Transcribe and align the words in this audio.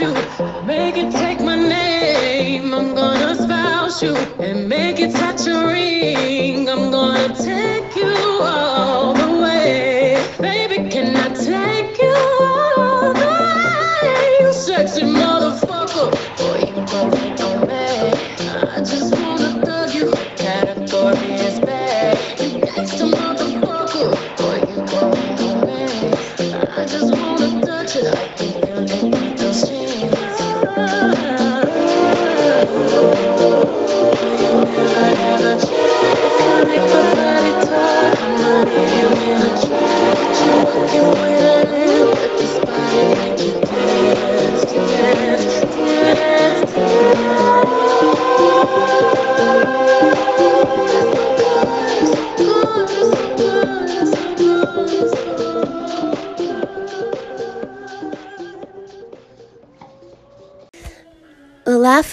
you, 0.00 0.12
make 0.64 0.96
it 0.96 1.12
take 1.12 1.40
my 1.40 1.56
name. 1.56 2.74
I'm 2.74 2.94
gonna 2.94 3.36
spouse 3.36 4.02
you 4.02 4.29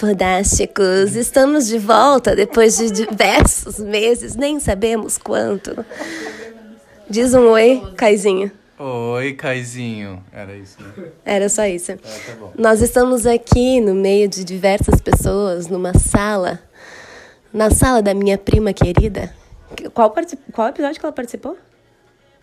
fodásticos! 0.08 1.14
Estamos 1.16 1.66
de 1.66 1.78
volta 1.78 2.34
depois 2.34 2.78
de 2.78 2.90
diversos 2.90 3.78
meses, 3.78 4.34
nem 4.36 4.58
sabemos 4.58 5.18
quanto. 5.18 5.84
Diz 7.10 7.34
um 7.34 7.50
oi, 7.50 7.82
Caizinho. 7.94 8.50
Oi, 8.78 9.34
Caizinho. 9.34 10.24
Era 10.32 10.54
isso, 10.56 10.78
né? 10.80 11.08
Era 11.26 11.48
só 11.50 11.66
isso. 11.66 11.92
É, 11.92 11.96
tá 11.96 12.34
bom. 12.40 12.52
Nós 12.56 12.80
estamos 12.80 13.26
aqui 13.26 13.82
no 13.82 13.94
meio 13.94 14.28
de 14.28 14.44
diversas 14.44 14.98
pessoas, 14.98 15.68
numa 15.68 15.92
sala, 15.98 16.58
na 17.52 17.70
sala 17.70 18.00
da 18.00 18.14
minha 18.14 18.38
prima 18.38 18.72
querida. 18.72 19.34
Qual. 19.92 20.14
Qual 20.52 20.68
episódio 20.68 21.00
que 21.00 21.04
ela 21.04 21.12
participou? 21.12 21.58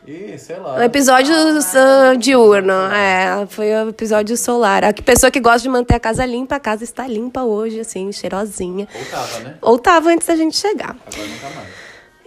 Ih, 0.07 0.37
sei 0.37 0.57
lá. 0.57 0.75
O 0.75 0.81
episódio 0.83 1.33
uh, 1.33 2.17
diurno, 2.17 2.73
é, 2.93 3.45
foi 3.47 3.71
o 3.73 3.89
episódio 3.89 4.37
solar. 4.37 4.83
A 4.83 4.93
pessoa 4.93 5.31
que 5.31 5.39
gosta 5.39 5.61
de 5.61 5.69
manter 5.69 5.95
a 5.95 5.99
casa 5.99 6.25
limpa, 6.25 6.55
a 6.55 6.59
casa 6.59 6.83
está 6.83 7.07
limpa 7.07 7.41
hoje, 7.43 7.79
assim, 7.79 8.11
cheirosinha. 8.11 8.87
Ou 8.93 9.05
tava, 9.05 9.39
né? 9.39 9.57
Ou 9.61 9.79
tava 9.79 10.09
antes 10.11 10.27
da 10.27 10.35
gente 10.35 10.55
chegar. 10.57 10.95
Agora 11.07 11.27
não 11.27 11.37
tá 11.39 11.49
mais. 11.55 11.67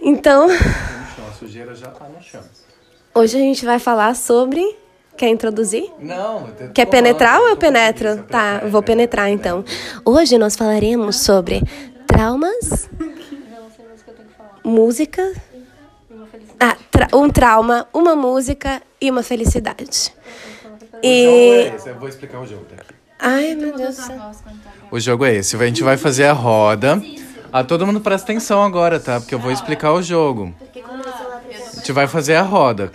Então, 0.01 0.49
chão, 0.49 1.27
a 1.29 1.33
sujeira 1.33 1.73
já 1.75 1.87
tá 1.87 2.05
no 2.05 2.21
chão. 2.21 2.41
hoje 3.15 3.37
a 3.37 3.39
gente 3.39 3.65
vai 3.65 3.79
falar 3.79 4.15
sobre. 4.15 4.77
Quer 5.17 5.27
introduzir? 5.27 5.83
Não, 5.99 6.47
eu 6.47 6.69
Quer 6.73 6.85
falando, 6.85 6.91
penetrar 6.91 7.41
ou 7.41 7.49
eu 7.49 7.57
penetro? 7.57 8.07
preguiça, 8.07 8.27
Tá, 8.29 8.39
penetra, 8.41 8.67
eu 8.67 8.71
vou 8.71 8.81
penetra, 8.81 9.23
penetrar 9.23 9.29
então. 9.29 9.65
Hoje 10.05 10.37
nós 10.37 10.55
falaremos 10.55 11.17
sobre 11.17 11.61
traumas, 12.07 12.89
música. 14.63 15.33
Ah, 16.59 16.75
tra- 16.91 17.07
um 17.13 17.29
trauma, 17.29 17.87
uma 17.93 18.15
música 18.15 18.81
e 18.99 19.09
uma 19.09 19.23
felicidade. 19.23 20.13
O 20.63 20.67
jogo 20.91 20.99
E. 21.03 21.69
é 21.71 21.75
esse, 21.75 21.89
eu 21.89 21.95
vou 21.99 22.09
explicar 22.09 22.39
o 22.41 22.45
jogo 22.45 22.65
daqui. 22.69 22.93
Ai, 23.17 23.55
meu 23.55 23.75
Deus 23.75 23.95
do 23.97 24.01
céu. 24.01 24.31
O 24.91 24.99
jogo 24.99 25.25
é 25.25 25.35
esse, 25.35 25.55
a 25.55 25.65
gente 25.65 25.83
vai 25.83 25.97
fazer 25.97 26.25
a 26.25 26.33
roda. 26.33 27.01
Ah, 27.51 27.63
todo 27.63 27.85
mundo 27.85 27.99
presta 28.01 28.31
atenção 28.31 28.63
agora, 28.63 28.99
tá? 28.99 29.19
Porque 29.19 29.33
eu 29.33 29.39
vou 29.39 29.51
explicar 29.51 29.91
o 29.93 30.01
jogo. 30.01 30.53
A 30.75 31.75
gente 31.79 31.91
vai 31.91 32.07
fazer 32.07 32.35
a 32.35 32.41
roda. 32.41 32.91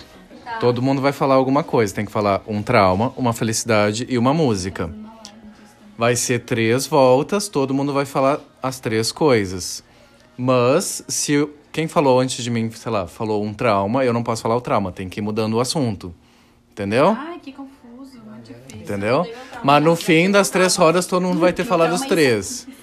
Todo 0.61 0.81
mundo 0.81 1.01
vai 1.03 1.13
falar 1.13 1.35
alguma 1.35 1.65
coisa. 1.65 1.93
Tem 1.95 2.05
que 2.05 2.13
falar 2.13 2.43
um 2.47 2.63
trauma, 2.63 3.13
uma 3.17 3.33
felicidade 3.33 4.07
e 4.09 4.17
uma 4.17 4.33
música. 4.33 4.91
Vai 5.99 6.15
ser 6.17 6.41
três 6.41 6.87
voltas, 6.87 7.49
todo 7.49 7.75
mundo 7.75 7.93
vai 7.93 8.05
falar 8.05 8.41
as 8.63 8.79
três 8.81 9.11
coisas. 9.13 9.83
Mas 10.37 11.03
se 11.09 11.49
quem 11.75 11.89
falou 11.89 12.21
antes 12.21 12.45
de 12.45 12.49
mim, 12.51 12.71
sei 12.71 12.93
lá, 12.93 13.05
falou 13.09 13.43
um 13.43 13.53
trauma, 13.53 14.05
eu 14.05 14.13
não 14.13 14.23
posso 14.23 14.41
falar 14.43 14.55
o 14.55 14.61
trauma, 14.61 14.93
tem 14.93 15.09
que 15.09 15.19
ir 15.19 15.23
mudando 15.23 15.55
o 15.55 15.61
assunto. 15.61 16.15
Entendeu? 16.71 17.17
Ai, 17.19 17.41
que 17.43 17.53
confuso, 17.53 18.21
muito 18.25 18.45
difícil. 18.45 18.79
Entendeu? 18.81 19.27
Mas 19.65 19.83
no 19.83 19.97
fim 19.97 20.31
das 20.31 20.51
três 20.51 20.77
rodas, 20.77 21.05
todo 21.05 21.23
mundo 21.27 21.41
vai 21.41 21.53
ter 21.53 21.65
falado 21.65 21.93
os 21.93 22.03
três. 22.03 22.67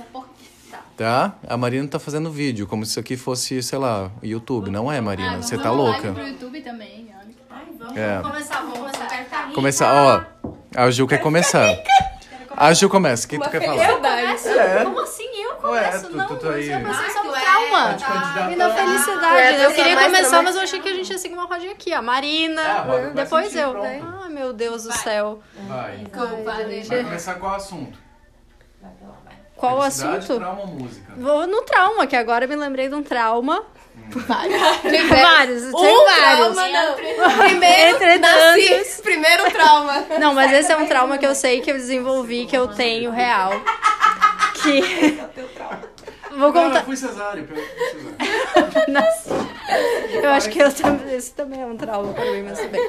Tá? 0.98 1.34
A 1.48 1.58
Marina 1.58 1.88
tá 1.88 1.98
fazendo 1.98 2.30
vídeo, 2.30 2.68
como 2.68 2.86
se 2.86 2.92
isso 2.92 3.00
aqui 3.00 3.18
fosse, 3.18 3.64
sei 3.64 3.80
lá, 3.80 4.12
YouTube. 4.22 4.70
Não 4.70 4.92
é, 4.92 5.02
Marina. 5.02 5.42
Você 5.42 5.58
tá 5.58 5.72
louca. 5.72 6.12
pro 6.12 6.28
YouTube 6.28 6.62
também, 6.62 7.08
olha. 7.18 8.00
É. 8.00 8.22
Começar, 8.22 8.62
vamos 8.62 8.78
começar. 8.78 9.52
Começar, 9.56 10.26
ó. 10.44 10.52
A 10.76 10.92
Gil 10.92 11.08
quer 11.08 11.18
começar. 11.18 11.76
A 12.56 12.72
Gil 12.74 12.88
começa. 12.88 13.26
O 13.26 13.30
que 13.30 13.40
tu 13.40 13.50
quer 13.50 13.66
falar? 13.66 13.88
começo? 13.98 14.48
É. 14.50 14.84
Como 14.84 15.00
assim 15.00 15.24
eu 15.42 15.72
Ué, 15.72 15.86
começo? 15.88 16.08
tu- 16.08 16.18
não, 16.18 16.28
tu 16.28 16.36
tá 16.36 16.50
aí. 16.52 16.70
eu 16.70 16.94
só 16.94 17.31
Ah. 17.82 18.52
E 18.52 18.56
na 18.56 18.70
felicidade. 18.70 19.48
Eu 19.62 19.70
pessoa 19.70 19.74
queria 19.74 20.04
começar, 20.04 20.42
mas 20.44 20.56
eu 20.56 20.62
achei 20.62 20.80
que 20.80 20.90
a 20.90 20.94
gente 20.94 21.12
ia 21.12 21.18
seguir 21.18 21.34
uma 21.36 21.46
rodinha 21.46 21.72
aqui. 21.72 21.94
A 21.94 22.02
Marina, 22.02 22.62
É, 22.62 22.66
a 22.72 22.82
roda 22.82 23.02
vai 23.02 23.12
depois 23.24 23.56
eu. 23.56 23.72
pronto. 23.72 23.88
Ah, 24.26 24.30
meu 24.30 24.54
Deus 24.54 24.84
do 24.84 24.92
céu. 24.94 25.42
Vai. 25.68 26.06
Culpa, 26.14 26.56
gente. 26.70 26.88
Vai 26.88 27.04
começar 27.04 27.36
qual 27.36 27.56
assunto? 27.56 27.98
Qual 29.56 29.78
o 29.78 29.82
assunto? 29.82 30.38
trauma 30.40 30.62
ou 30.62 30.68
música? 30.68 31.14
Vou 31.16 31.46
no 31.46 31.62
trauma, 31.62 32.08
que 32.08 32.16
agora 32.16 32.46
eu 32.46 32.50
me 32.50 32.56
lembrei 32.56 32.90
de 32.90 32.96
um 32.96 33.04
trauma. 33.04 33.64
Tem 34.82 35.08
Vários, 35.08 35.64
tem 35.64 35.74
Um 35.76 36.06
vários. 36.06 36.56
trauma, 36.56 36.68
não. 36.70 36.96
Primeiro, 37.46 38.20
nasci, 38.20 39.02
primeiro 39.04 39.52
trauma. 39.52 40.06
Não, 40.20 40.34
mas 40.34 40.52
esse 40.54 40.72
é 40.72 40.78
um 40.78 40.86
trauma 40.88 41.18
que 41.18 41.26
eu 41.26 41.36
sei 41.36 41.62
que 41.62 41.70
eu 41.72 41.76
desenvolvi, 41.76 42.46
que 42.46 42.58
eu 42.58 42.68
tenho 42.70 43.12
real. 43.12 43.52
Que. 44.62 45.20
Vou 46.32 46.52
Não, 46.54 46.62
eu 46.64 46.68
contar. 46.70 46.84
fui 46.86 46.96
cesárea. 46.98 47.42
Eu 47.42 47.48
fui. 47.48 48.86
Nasci. 48.92 49.30
Eu 50.24 50.30
acho 50.32 50.50
que 50.50 50.60
eu 50.60 50.72
também, 50.74 51.16
esse 51.16 51.34
também 51.34 51.62
é 51.62 51.66
um 51.66 51.78
trauma 51.78 52.14
pra 52.14 52.26
mim, 52.32 52.44
mas 52.44 52.60
tudo 52.60 52.72
bem. 52.72 52.82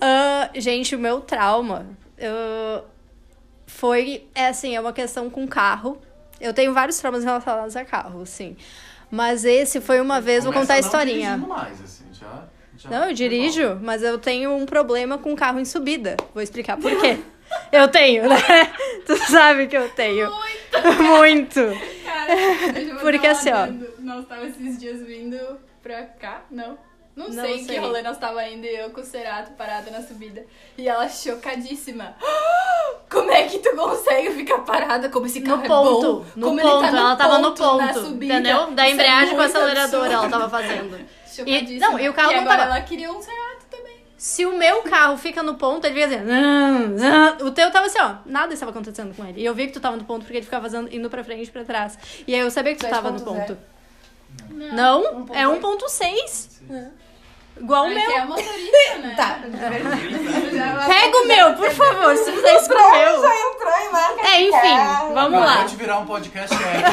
Ah, 0.00 0.50
gente, 0.54 0.94
o 0.96 0.98
meu 0.98 1.20
trauma 1.20 1.86
eu- 2.16 2.84
foi, 3.66 4.26
é 4.34 4.48
assim, 4.48 4.74
é 4.74 4.80
uma 4.80 4.92
questão 4.92 5.28
com 5.30 5.46
carro. 5.46 6.00
Eu 6.40 6.52
tenho 6.54 6.72
vários 6.72 6.98
traumas 6.98 7.24
relacionados 7.24 7.74
a 7.76 7.84
carro, 7.84 8.24
sim. 8.26 8.56
Mas 9.10 9.44
esse 9.44 9.80
foi 9.80 10.00
uma 10.00 10.20
vez, 10.20 10.44
vou 10.44 10.52
contar 10.52 10.74
a 10.74 10.76
não 10.76 10.84
historinha. 10.86 11.30
dirigindo 11.30 11.48
mais, 11.48 11.82
assim, 11.82 12.04
já- 12.12 12.44
já 12.76 12.90
Não, 12.90 13.08
eu 13.08 13.14
dirijo, 13.14 13.78
mas 13.82 14.02
eu 14.02 14.18
tenho 14.18 14.54
um 14.54 14.66
problema 14.66 15.18
com 15.18 15.34
carro 15.34 15.58
em 15.58 15.64
subida. 15.64 16.16
Vou 16.34 16.42
explicar 16.42 16.76
por 16.76 16.90
quê. 17.00 17.18
Eu 17.72 17.88
tenho, 17.88 18.28
né? 18.28 18.36
Tu 19.06 19.16
sabe 19.30 19.66
que 19.66 19.76
eu 19.76 19.88
tenho. 19.90 20.30
Muito. 21.00 21.60
Porque 23.00 23.26
assim, 23.26 23.50
ó. 23.50 23.66
Nós 24.00 24.26
tava 24.26 24.46
esses 24.46 24.78
dias 24.78 25.02
vindo 25.06 25.38
pra 25.82 26.02
cá, 26.04 26.42
não? 26.50 26.78
Não, 27.16 27.26
Não 27.30 27.44
sei 27.44 27.56
em 27.56 27.64
sei. 27.64 27.74
que 27.74 27.80
rolê 27.80 28.00
nós 28.00 28.16
tava 28.16 28.46
indo 28.46 28.64
e 28.64 28.76
eu 28.76 28.90
com 28.90 29.00
o 29.00 29.04
Cerato 29.04 29.50
parada 29.52 29.90
na 29.90 30.00
subida. 30.00 30.46
E 30.76 30.88
ela 30.88 31.08
chocadíssima. 31.08 32.14
Como 33.10 33.30
é 33.32 33.42
que 33.44 33.58
tu 33.58 33.74
consegue 33.74 34.30
ficar 34.32 34.58
parada? 34.58 35.08
Como 35.08 35.26
esse 35.26 35.40
carro 35.40 35.56
No 35.58 35.64
é 35.64 35.68
ponto, 35.68 36.12
bom? 36.20 36.24
no 36.36 36.46
Como 36.46 36.60
ponto, 36.62 36.80
tá 36.82 36.88
ela 36.96 37.16
tava 37.16 37.38
no 37.38 37.50
ponto 37.52 37.76
na 37.78 37.88
ponto, 37.88 38.06
subida. 38.06 38.34
entendeu? 38.34 38.70
Da 38.70 38.86
é 38.86 38.90
embreagem 38.92 39.30
com 39.30 39.34
o 39.34 39.38
muito 39.38 39.56
acelerador 39.56 40.00
absurdo. 40.04 40.12
ela 40.14 40.28
tava 40.28 40.48
fazendo. 40.48 41.00
Chocadíssima. 41.26 41.80
Não, 41.90 41.98
e 41.98 42.08
o 42.08 42.12
carro 42.14 42.30
e 42.30 42.34
não 42.36 42.42
agora 42.42 42.58
tava- 42.58 42.76
ela 42.76 42.80
queria 42.84 43.10
um 43.12 43.20
Cerato. 43.20 43.66
Se 44.18 44.44
o 44.44 44.58
meu 44.58 44.82
carro 44.82 45.16
fica 45.16 45.42
no 45.44 45.54
ponto, 45.54 45.86
ele 45.86 45.94
fica 45.94 46.06
assim. 46.16 46.26
"Zan, 46.26 46.98
zan". 46.98 47.36
O 47.46 47.50
teu 47.52 47.70
tava 47.70 47.86
assim, 47.86 48.00
ó. 48.00 48.16
Nada 48.26 48.52
estava 48.52 48.70
acontecendo 48.72 49.14
com 49.16 49.24
ele. 49.24 49.40
E 49.40 49.44
eu 49.44 49.54
vi 49.54 49.68
que 49.68 49.72
tu 49.74 49.80
tava 49.80 49.96
no 49.96 50.04
ponto 50.04 50.22
porque 50.24 50.38
ele 50.38 50.44
ficava 50.44 50.64
fazendo- 50.64 50.92
indo 50.92 51.08
pra 51.08 51.22
frente 51.22 51.46
e 51.46 51.50
pra 51.52 51.64
trás. 51.64 51.96
E 52.26 52.34
aí 52.34 52.40
eu 52.40 52.50
sabia 52.50 52.74
que 52.74 52.80
tu 52.80 52.90
tava 52.90 53.10
no 53.12 53.18
2.0. 53.20 53.46
ponto. 53.46 53.58
Não, 54.74 55.26
é 55.32 55.46
1.6. 55.48 56.60
Igual 57.60 57.84
o 57.84 57.90
É 57.90 57.94
meu. 57.94 58.06
que 58.06 58.12
é 58.12 58.24
motorista, 58.24 58.98
né? 59.02 59.14
Tá. 59.16 59.38
Pega 60.86 61.16
o 61.18 61.26
meu, 61.26 61.54
por 61.54 61.70
favor, 61.70 62.16
se 62.16 62.32
fizer 62.32 62.56
isso 62.56 62.68
com 62.68 62.74
o 62.74 62.90
meu. 62.92 63.20
Já 63.22 63.34
entrou 63.50 63.78
em 63.80 63.90
marca 63.92 64.26
É, 64.28 64.42
enfim, 64.42 65.14
vamos 65.14 65.40
lá. 65.40 65.56
Pode 65.58 65.76
virar 65.76 65.98
um 65.98 66.06
podcast 66.06 66.54
épico. 66.54 66.90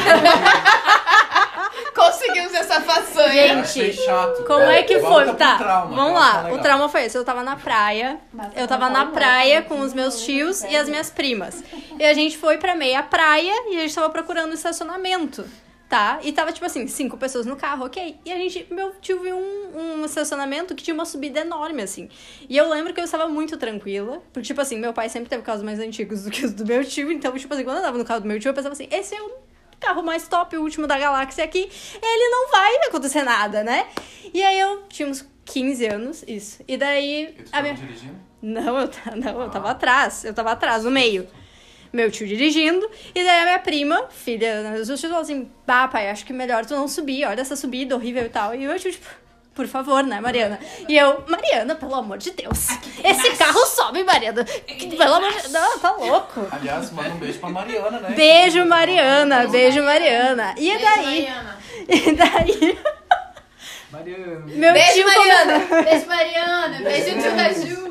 Conseguimos 1.94 2.52
essa 2.54 2.80
façanha. 2.80 3.32
Gente, 3.32 3.60
Achei 3.60 3.92
chato. 3.92 4.44
Como 4.44 4.62
é 4.64 4.82
que 4.82 4.98
Volta 4.98 5.26
foi? 5.26 5.34
Tá, 5.36 5.56
trauma, 5.56 5.94
vamos 5.96 6.12
que 6.12 6.18
lá. 6.18 6.48
O 6.52 6.58
trauma 6.58 6.88
foi 6.88 7.04
esse. 7.04 7.16
Eu 7.16 7.24
tava 7.24 7.42
na 7.42 7.56
praia. 7.56 8.18
Eu 8.54 8.66
tava 8.68 8.88
na 8.90 9.06
praia 9.06 9.62
com 9.62 9.80
os 9.80 9.92
meus 9.94 10.20
tios 10.22 10.62
e 10.64 10.76
as 10.76 10.88
minhas 10.88 11.10
primas. 11.10 11.62
E 11.98 12.04
a 12.04 12.12
gente 12.12 12.36
foi 12.36 12.58
pra 12.58 12.74
meia 12.74 13.02
praia 13.02 13.52
e 13.70 13.78
a 13.78 13.80
gente 13.80 13.94
tava 13.94 14.10
procurando 14.10 14.52
estacionamento. 14.54 15.44
Tá? 15.88 16.18
E 16.22 16.32
tava, 16.32 16.52
tipo 16.52 16.66
assim, 16.66 16.86
cinco 16.86 17.16
pessoas 17.16 17.46
no 17.46 17.56
carro, 17.56 17.84
ok. 17.86 18.16
E 18.24 18.32
a 18.32 18.36
gente, 18.36 18.66
meu 18.70 18.92
tio 19.00 19.20
viu 19.20 19.36
um, 19.36 20.00
um 20.00 20.04
estacionamento 20.04 20.74
que 20.74 20.82
tinha 20.82 20.94
uma 20.94 21.04
subida 21.04 21.40
enorme, 21.40 21.82
assim. 21.82 22.08
E 22.48 22.56
eu 22.56 22.68
lembro 22.68 22.92
que 22.92 23.00
eu 23.00 23.04
estava 23.04 23.28
muito 23.28 23.56
tranquila, 23.56 24.22
porque, 24.32 24.46
tipo 24.46 24.60
assim, 24.60 24.78
meu 24.78 24.92
pai 24.92 25.08
sempre 25.08 25.28
teve 25.28 25.42
carros 25.42 25.62
mais 25.62 25.78
antigos 25.78 26.24
do 26.24 26.30
que 26.30 26.44
os 26.44 26.52
do 26.52 26.66
meu 26.66 26.84
tio, 26.84 27.10
então, 27.12 27.32
tipo 27.36 27.52
assim, 27.52 27.64
quando 27.64 27.76
eu 27.78 27.82
tava 27.82 27.98
no 27.98 28.04
carro 28.04 28.20
do 28.20 28.28
meu 28.28 28.38
tio, 28.40 28.50
eu 28.50 28.54
pensava 28.54 28.72
assim, 28.72 28.88
esse 28.90 29.14
é 29.14 29.22
o 29.22 29.30
carro 29.78 30.02
mais 30.02 30.26
top, 30.26 30.56
o 30.56 30.62
último 30.62 30.86
da 30.86 30.98
galáxia 30.98 31.44
aqui, 31.44 31.68
ele 32.02 32.30
não 32.30 32.50
vai 32.50 32.76
acontecer 32.88 33.22
nada, 33.22 33.62
né? 33.62 33.86
E 34.32 34.42
aí 34.42 34.58
eu 34.58 34.82
tinha 34.88 35.08
uns 35.08 35.28
15 35.44 35.86
anos, 35.86 36.24
isso. 36.26 36.62
E 36.66 36.76
daí. 36.76 37.34
E 37.38 37.42
tu 37.44 37.50
a 37.52 37.62
minha... 37.62 37.74
dirigindo? 37.74 38.16
Não, 38.42 38.78
eu, 38.78 38.90
não, 39.16 39.42
eu 39.42 39.50
tava 39.50 39.70
atrás. 39.70 40.24
Eu 40.24 40.34
tava 40.34 40.52
atrás, 40.52 40.84
no 40.84 40.90
meio. 40.90 41.26
Meu 41.92 42.10
tio 42.10 42.26
dirigindo. 42.26 42.88
E 43.14 43.24
daí 43.24 43.40
a 43.40 43.44
minha 43.44 43.58
prima, 43.58 44.04
filha 44.10 44.62
dos 44.76 44.88
meus 44.88 45.00
tios, 45.00 45.10
falou 45.10 45.20
assim: 45.22 45.50
Bah, 45.66 45.88
pai, 45.88 46.10
acho 46.10 46.24
que 46.24 46.32
melhor 46.32 46.64
tu 46.66 46.74
não 46.74 46.88
subir. 46.88 47.24
Olha 47.26 47.40
essa 47.40 47.56
subida 47.56 47.94
horrível 47.94 48.24
e 48.24 48.28
tal. 48.28 48.54
E 48.54 48.66
o 48.66 48.70
meu 48.70 48.78
tio, 48.78 48.92
tipo, 48.92 49.06
por 49.54 49.66
favor, 49.66 50.02
né, 50.02 50.20
Mariana? 50.20 50.58
E 50.86 50.96
eu, 50.96 51.24
Mariana, 51.26 51.74
pelo 51.74 51.94
amor 51.94 52.18
de 52.18 52.30
Deus. 52.32 52.68
Esse 53.02 53.30
carro 53.36 53.64
sobe, 53.66 54.04
Mariana. 54.04 54.44
Pelo 54.44 55.14
amor 55.14 55.30
de 55.32 55.40
Deus. 55.40 55.52
Não, 55.52 55.78
tá 55.78 55.92
louco. 55.92 56.46
Aliás, 56.50 56.90
manda 56.90 57.08
um 57.08 57.16
beijo 57.16 57.38
pra 57.38 57.48
Mariana, 57.48 57.98
né? 58.00 58.10
Beijo, 58.10 58.66
Mariana. 58.66 59.48
Beijo, 59.48 59.82
Mariana. 59.82 60.54
E 60.58 60.68
Beijo, 60.68 60.84
daí. 60.84 61.04
Mariana. 61.04 61.56
E 61.88 62.12
daí. 62.12 62.78
Mariana. 63.96 64.42
Meu 64.46 64.72
Beijo, 64.72 64.92
tio 64.92 65.06
Mariana. 65.06 65.58
Beijo, 65.82 66.06
Mariana. 66.06 66.78
Beijo, 66.82 67.20
tio 67.20 67.36
da 67.36 67.52
Ju. 67.52 67.86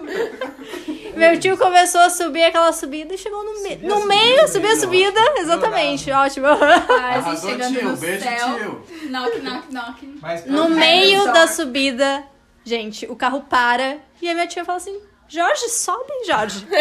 Meu 1.15 1.39
tio 1.39 1.57
começou 1.57 2.01
a 2.01 2.09
subir 2.09 2.43
aquela 2.43 2.71
subida 2.73 3.13
e 3.13 3.17
chegou 3.17 3.43
no, 3.43 3.63
me... 3.63 3.75
no 3.77 4.05
meio, 4.05 4.47
subiu 4.47 4.71
a 4.71 4.75
subida. 4.75 5.19
Exatamente, 5.37 6.11
ótimo. 6.11 6.47
Quase 6.57 6.91
Arrasou, 6.93 7.49
chegando 7.49 7.73
tio. 7.79 7.89
no 7.89 7.97
Beijo, 7.97 8.23
céu. 8.23 8.55
tio. 8.57 8.83
Knock, 9.09 9.39
knock, 9.39 9.67
knock. 9.71 10.05
Pra 10.19 10.35
No 10.45 10.65
frente. 10.65 10.79
meio 10.79 11.25
da 11.33 11.47
subida, 11.47 12.23
gente, 12.63 13.05
o 13.07 13.15
carro 13.15 13.41
para 13.41 13.97
e 14.21 14.29
a 14.29 14.33
minha 14.33 14.47
tia 14.47 14.63
fala 14.65 14.77
assim: 14.77 14.99
Jorge, 15.27 15.69
sobe, 15.69 16.11
Jorge. 16.27 16.67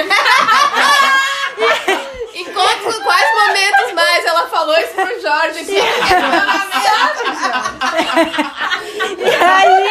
Em 2.35 2.45
quais 2.53 3.33
momentos 3.47 3.93
mais 3.95 4.25
ela 4.25 4.49
falou 4.49 4.77
isso 4.79 4.95
pro 4.95 5.21
Jorge? 5.21 5.61
aqui? 5.61 5.79
E 9.19 9.35
aí. 9.35 9.85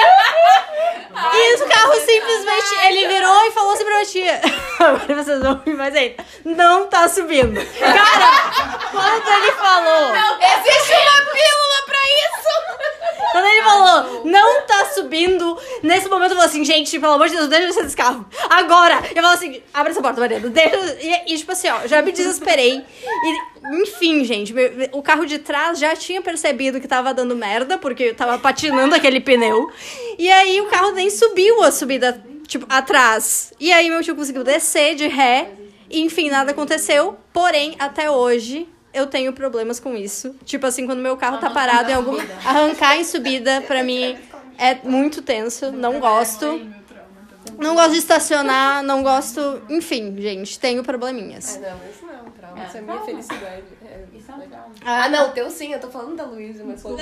E 1.14 1.56
o 1.56 1.68
carro 1.68 1.94
simplesmente. 1.96 2.76
Ele 2.88 3.08
virou 3.08 3.46
e 3.46 3.52
falou 3.52 3.74
assim 3.74 3.84
pra 3.86 3.94
minha 3.94 4.06
tia: 4.06 4.42
Agora 4.80 5.24
vocês 5.24 5.42
vão 5.42 5.62
rir 5.66 5.74
mais 5.76 5.96
ainda. 5.96 6.26
Não 6.44 6.88
tá 6.88 7.08
subindo. 7.08 7.60
Cara, 7.80 8.80
quando 8.92 9.28
ele 9.28 9.52
falou. 9.52 10.14
Existe 10.42 10.94
uma 10.94 11.26
pílula 11.32 11.86
pra 11.86 11.98
isso! 11.98 12.44
Quando 13.32 13.46
ele 13.46 13.64
falou, 13.64 14.26
não 14.26 14.62
tá 14.62 14.86
subindo, 14.94 15.58
nesse 15.82 16.08
momento 16.08 16.32
eu 16.32 16.36
falei 16.36 16.50
assim, 16.50 16.64
gente, 16.64 17.00
pelo 17.00 17.14
amor 17.14 17.28
de 17.28 17.36
Deus, 17.36 17.48
deixa 17.48 17.64
eu 17.64 17.68
descer 17.70 17.84
desse 17.84 17.98
carro. 17.98 18.26
Agora! 18.48 19.02
Eu 19.16 19.24
falo 19.24 19.34
assim, 19.34 19.64
abre 19.74 19.92
essa 19.92 20.02
porta, 20.02 20.20
Mariana, 20.20 20.50
deixa. 20.50 20.98
E, 21.02 21.34
e, 21.34 21.38
tipo 21.38 21.52
assim, 21.52 21.68
ó, 21.68 21.88
já 21.88 22.02
me 22.04 22.12
desesperei. 22.12 22.86
E, 23.04 23.53
enfim, 23.72 24.24
gente, 24.26 24.54
o 24.92 25.02
carro 25.02 25.26
de 25.26 25.40
trás 25.40 25.80
já 25.80 25.96
tinha 25.96 26.22
percebido 26.22 26.82
que 26.82 26.88
tava 26.88 27.14
dando 27.14 27.36
merda, 27.36 27.78
porque 27.78 28.14
tava 28.14 28.38
patinando 28.38 28.94
aquele 28.94 29.20
pneu. 29.20 29.72
E 30.18 30.30
aí 30.30 30.60
o 30.62 30.66
carro 30.66 30.92
nem 30.92 31.10
subiu 31.10 31.64
a 31.64 31.72
subida, 31.72 32.24
tipo, 32.48 32.66
atrás. 32.70 33.54
E 33.60 33.72
aí 33.72 33.90
meu 33.90 34.04
tio 34.04 34.16
conseguiu 34.16 34.44
descer 34.44 34.96
de 34.96 35.08
ré. 35.08 35.52
E, 35.90 36.02
enfim, 36.02 36.30
nada 36.30 36.52
aconteceu. 36.52 37.18
Porém, 37.32 37.76
até 37.80 38.10
hoje. 38.10 38.68
Eu 38.94 39.08
tenho 39.08 39.34
problemas 39.34 39.80
com 39.80 39.96
isso. 39.96 40.36
Tipo 40.46 40.68
assim, 40.68 40.86
quando 40.86 41.00
meu 41.00 41.18
carro 41.18 41.40
tá 41.40 41.50
parado 41.50 41.90
em 41.90 41.96
algum. 41.96 42.16
Arrancar 42.46 42.96
em 42.96 43.04
subida, 43.04 43.60
pra 43.62 43.84
mim, 43.84 44.16
é 44.56 44.76
muito 44.84 45.20
tenso. 45.20 45.72
Não 45.72 46.00
gosto. 46.00 46.62
Não 47.58 47.74
gosto 47.74 47.92
de 47.94 47.98
estacionar, 47.98 48.84
não 48.84 49.02
gosto. 49.02 49.62
Enfim, 49.70 50.16
gente, 50.20 50.60
tenho 50.60 50.84
probleminhas. 50.84 51.60
Não, 51.60 51.90
isso 51.90 52.06
não 52.06 52.13
é 52.13 52.13
isso 52.68 52.78
é 52.78 52.82
minha 52.82 53.00
felicidade. 53.02 53.64
É 53.86 54.00
Isso 54.18 54.32
é 54.32 54.36
um 54.36 54.40
trauma. 54.42 54.68
Ah, 54.86 55.10
não, 55.10 55.30
teu 55.32 55.50
sim, 55.50 55.74
eu 55.74 55.80
tô 55.80 55.90
falando 55.90 56.16
da 56.16 56.24
Luísa, 56.24 56.64
mas 56.66 56.82
do 56.84 56.96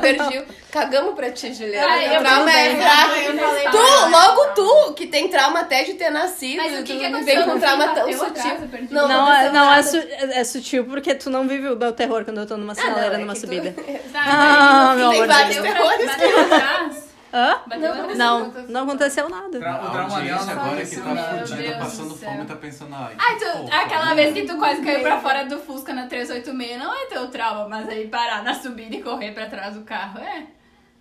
Pergil. 0.00 0.44
Cagamos 0.70 1.14
pra 1.14 1.30
ti, 1.30 1.52
Juliana. 1.54 1.86
Ai, 1.92 2.16
eu 2.16 2.20
trauma 2.20 2.50
é 2.50 2.76
falei, 2.76 3.68
Tu, 3.70 4.10
logo 4.10 4.44
tu, 4.54 4.94
que 4.94 5.06
tem 5.06 5.28
trauma 5.28 5.60
até 5.60 5.84
de 5.84 5.94
ter 5.94 6.10
nascido. 6.10 6.56
Mas 6.58 6.72
o 6.74 6.76
tu 6.78 6.84
que 6.84 6.98
que 6.98 7.22
vem 7.24 7.42
com 7.44 7.50
um 7.52 7.58
trauma 7.60 7.88
tão 7.94 8.12
sutil. 8.12 8.56
Não, 8.90 9.08
Não, 9.08 9.32
é, 9.32 9.50
não 9.52 9.72
é, 9.72 9.82
su- 9.82 9.96
é 9.96 10.44
sutil 10.44 10.84
porque 10.84 11.14
tu 11.14 11.30
não 11.30 11.46
vive 11.48 11.68
o 11.68 11.76
meu 11.76 11.92
terror 11.92 12.24
quando 12.24 12.38
eu 12.40 12.46
tô 12.46 12.56
numa 12.56 12.72
Ah, 12.72 12.76
não, 12.76 12.82
sinaleira 12.82 13.14
é 13.14 13.18
numa 13.18 13.34
tu- 13.34 13.40
subida. 13.40 13.74
Ah, 14.14 14.94
meu 14.96 15.10
tem 15.10 15.22
amor 15.22 15.28
de 15.28 15.34
vários 15.34 15.56
pra, 15.56 15.74
terrores. 15.74 17.06
Hã? 17.38 17.60
Bateu 17.66 17.92
atrás? 17.92 18.16
Não, 18.18 18.50
não 18.68 18.82
aconteceu 18.84 19.28
nada. 19.28 19.58
Tra- 19.58 19.82
O 19.84 19.90
trauma 19.90 20.20
dela 20.22 20.44
não 20.44 20.52
agora 20.52 20.66
que 20.86 20.96
aconteceu 20.96 21.04
tá. 21.04 21.14
Meu 21.14 21.46
fudida, 21.46 21.76
passando 21.76 22.14
fome, 22.16 22.44
tá 22.46 22.56
pensando, 22.56 22.94
ai. 22.94 23.14
Ai, 23.18 23.38
tu, 23.38 23.58
porra, 23.58 23.80
aquela 23.82 24.14
vez 24.14 24.32
que 24.32 24.42
tu 24.46 24.56
quase 24.58 24.80
caiu 24.82 25.02
pra 25.02 25.20
fora 25.20 25.44
do 25.44 25.58
Fusca 25.58 25.92
na 25.92 26.06
386 26.06 26.78
não 26.78 26.94
é 26.94 27.06
teu 27.06 27.28
trauma, 27.28 27.68
mas 27.68 27.88
aí 27.90 28.08
parar 28.08 28.42
na 28.42 28.54
subida 28.54 28.96
e 28.96 29.02
correr 29.02 29.32
pra 29.32 29.46
trás 29.46 29.74
do 29.74 29.82
carro 29.82 30.18
é. 30.18 30.46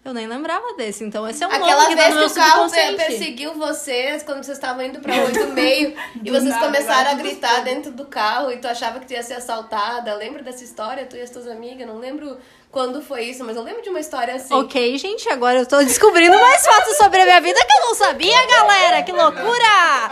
Eu 0.05 0.13
nem 0.13 0.27
lembrava 0.27 0.73
desse, 0.73 1.03
então 1.03 1.27
esse 1.27 1.43
é 1.43 1.47
um 1.47 1.49
Aquela 1.49 1.81
nome 1.81 1.87
que 1.87 1.95
tá 1.95 2.03
vez 2.03 2.13
no 2.13 2.21
que 2.21 2.39
meu 2.39 2.45
o 2.45 2.47
carro 2.47 2.69
perseguiu 2.95 3.53
vocês 3.55 4.21
quando 4.21 4.43
vocês 4.43 4.55
estavam 4.55 4.85
indo 4.85 4.99
pra 4.99 5.15
8,5 5.15 5.95
e 6.23 6.29
vocês 6.29 6.43
nada, 6.43 6.63
começaram 6.63 7.09
a 7.09 7.13
gritar 7.15 7.63
dentro 7.63 7.91
do 7.91 8.05
carro 8.05 8.51
e 8.51 8.57
tu 8.57 8.67
achava 8.67 8.99
que 8.99 9.07
tu 9.07 9.13
ia 9.13 9.23
ser 9.23 9.33
assaltada. 9.33 10.13
Lembra 10.13 10.43
dessa 10.43 10.63
história? 10.63 11.07
Tu 11.07 11.15
e 11.15 11.21
as 11.21 11.31
tuas 11.31 11.47
amigas? 11.47 11.87
Não 11.87 11.97
lembro 11.97 12.37
quando 12.69 13.01
foi 13.01 13.23
isso, 13.23 13.43
mas 13.43 13.57
eu 13.57 13.63
lembro 13.63 13.81
de 13.81 13.89
uma 13.89 13.99
história 13.99 14.35
assim. 14.35 14.53
Ok, 14.53 14.95
gente, 14.99 15.27
agora 15.27 15.61
eu 15.61 15.65
tô 15.65 15.79
descobrindo 15.83 16.37
mais 16.37 16.63
fatos 16.63 16.97
sobre 16.97 17.21
a 17.21 17.25
minha 17.25 17.41
vida 17.41 17.59
que 17.65 17.73
eu 17.75 17.87
não 17.87 17.95
sabia, 17.95 18.45
galera! 18.45 19.01
Que 19.01 19.11
loucura! 19.11 20.11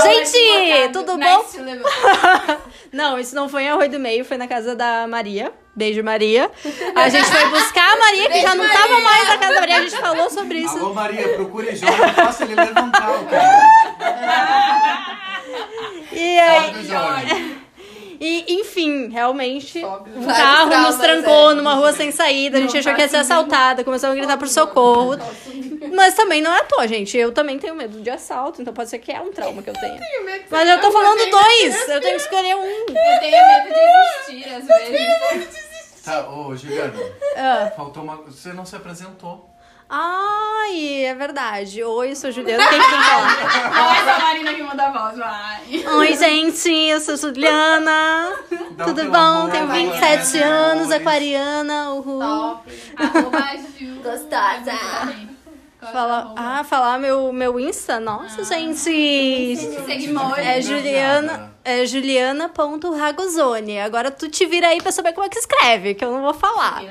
Gente, 0.00 0.92
tudo 0.92 1.18
bom? 1.18 1.44
Não, 2.92 3.18
isso 3.18 3.34
não 3.34 3.48
foi 3.48 3.64
em 3.64 3.70
Arroio 3.70 3.90
do 3.90 3.98
Meio, 3.98 4.24
foi 4.24 4.36
na 4.36 4.46
casa 4.46 4.76
da 4.76 5.04
Maria. 5.08 5.52
Beijo, 5.76 6.02
Maria. 6.04 6.50
A 6.94 7.08
gente 7.08 7.26
foi 7.26 7.46
buscar 7.48 7.92
a 7.92 7.96
Maria, 7.96 8.30
que 8.30 8.40
já 8.40 8.54
não 8.54 8.68
tava 8.68 9.00
mais 9.00 9.28
na 9.28 9.38
casa 9.38 9.54
da 9.54 9.60
Maria. 9.60 9.76
A 9.76 9.80
gente 9.82 9.96
falou 9.96 10.30
sobre 10.30 10.58
isso. 10.58 10.78
Alô, 10.78 10.94
Maria, 10.94 11.28
procure 11.30 11.74
Jorge, 11.74 12.12
faça 12.14 12.44
ele 12.44 12.54
levantar 12.54 13.10
o 13.10 13.24
cara. 13.26 13.74
E 16.12 16.38
aí, 16.38 16.72
Sobe 16.86 17.64
e, 18.20 18.60
enfim, 18.60 19.08
realmente, 19.08 19.84
o 19.84 20.20
Vários 20.22 20.26
carro 20.26 20.82
nos 20.82 20.96
trancou 20.96 21.50
é. 21.50 21.54
numa 21.54 21.74
rua 21.74 21.92
sem 21.92 22.10
saída. 22.10 22.58
A 22.58 22.60
gente 22.62 22.78
achou 22.78 22.94
que 22.94 23.00
ia 23.02 23.08
ser 23.08 23.18
assaltada, 23.18 23.84
começou 23.84 24.10
a 24.10 24.14
gritar 24.14 24.38
por 24.38 24.48
socorro. 24.48 25.18
Mas 25.92 26.14
também 26.14 26.40
não 26.40 26.50
é 26.50 26.60
à 26.60 26.64
toa, 26.64 26.88
gente. 26.88 27.16
Eu 27.18 27.32
também 27.32 27.58
tenho 27.58 27.74
medo 27.74 28.00
de 28.00 28.08
assalto, 28.08 28.62
então 28.62 28.72
pode 28.72 28.88
ser 28.88 28.98
que 28.98 29.12
é 29.12 29.20
um 29.20 29.30
trauma 29.30 29.62
que 29.62 29.70
eu 29.70 29.74
tenha. 29.74 30.00
Mas 30.50 30.68
eu 30.68 30.80
tô 30.80 30.90
falando 30.90 31.30
dois, 31.30 31.88
eu 31.88 32.00
tenho 32.00 32.16
que 32.16 32.22
escolher 32.22 32.54
um. 32.56 32.62
Eu 32.62 33.20
tenho 33.20 33.46
medo 33.46 33.74
de 33.74 34.36
existir 34.40 34.54
às 34.54 34.66
vezes. 34.66 35.63
Tá, 36.04 36.28
ô, 36.28 36.54
Juliana, 36.54 36.92
Ah. 37.36 37.70
faltou 37.76 38.02
uma... 38.02 38.16
Você 38.16 38.52
não 38.52 38.64
se 38.66 38.76
apresentou. 38.76 39.50
Ai, 39.88 41.04
é 41.04 41.14
verdade. 41.14 41.82
Oi, 41.82 42.10
eu 42.12 42.16
sou 42.16 42.32
Juliana. 42.32 42.62
Quem 42.68 42.80
que 42.80 42.88
tem 42.88 42.98
que 42.98 43.04
falar? 43.04 43.88
Olha 43.90 43.98
essa 44.10 44.18
Marina 44.24 44.54
que 44.54 44.62
manda 44.62 44.86
a 44.86 44.90
voz, 44.92 45.18
vai. 45.18 45.84
Oi, 45.98 46.16
gente, 46.16 46.68
eu 46.70 47.00
sou 47.00 47.16
Juliana. 47.16 48.32
Dá 48.72 48.84
Tudo 48.84 49.02
um 49.02 49.10
bom? 49.10 49.16
amor, 49.18 49.50
Tenho 49.50 49.66
dá 49.66 49.72
27 49.74 50.38
um 50.38 50.44
anos, 50.44 50.82
amores. 50.84 50.92
aquariana, 50.92 51.90
uhul. 51.92 52.18
Top. 52.20 52.92
Arroba 52.96 53.56
Ju. 53.78 53.94
Gostosa. 54.02 55.33
Fala, 55.92 56.32
ah, 56.36 56.64
falar 56.64 56.98
meu, 56.98 57.32
meu 57.32 57.58
Insta? 57.60 57.98
Nossa, 58.00 58.42
gente. 58.44 59.56
Seguimores. 59.86 60.44
É 60.46 60.60
Juliana, 60.60 61.52
é 61.64 61.86
juliana.ragozone. 61.86 63.80
Agora 63.80 64.10
tu 64.10 64.28
te 64.28 64.46
vira 64.46 64.68
aí 64.68 64.80
pra 64.82 64.92
saber 64.92 65.12
como 65.12 65.26
é 65.26 65.28
que 65.28 65.38
escreve, 65.38 65.94
que 65.94 66.04
eu 66.04 66.12
não 66.12 66.22
vou 66.22 66.34
falar. 66.34 66.82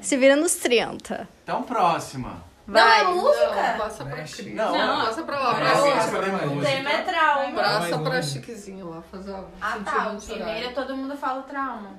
Se 0.00 0.16
vira 0.16 0.36
nos 0.36 0.54
30. 0.56 1.28
Então, 1.42 1.62
próxima. 1.62 2.46
Não, 2.66 2.80
é 2.86 3.04
música? 3.04 3.74
Passa 3.78 4.04
pra 4.04 4.16
Cris. 4.16 4.54
Não, 4.54 4.76
Não. 4.76 5.06
Passa 5.06 5.22
pra 5.22 5.38
lá. 5.38 5.54
Passa, 5.54 5.88
escolher 6.04 6.30
pra- 6.36 6.46
música. 6.46 7.02
trauma. 7.02 7.62
Passa 7.62 7.98
pra 7.98 8.22
Chiquezinho 8.22 8.90
lá, 8.90 9.02
fazer 9.10 9.32
a 9.34 9.42
Ah, 9.60 9.78
tá. 9.82 10.12
O 10.12 10.20
primeiro 10.20 10.74
todo 10.74 10.94
mundo 10.94 11.16
fala 11.16 11.40
o 11.40 11.42
trauma. 11.44 11.96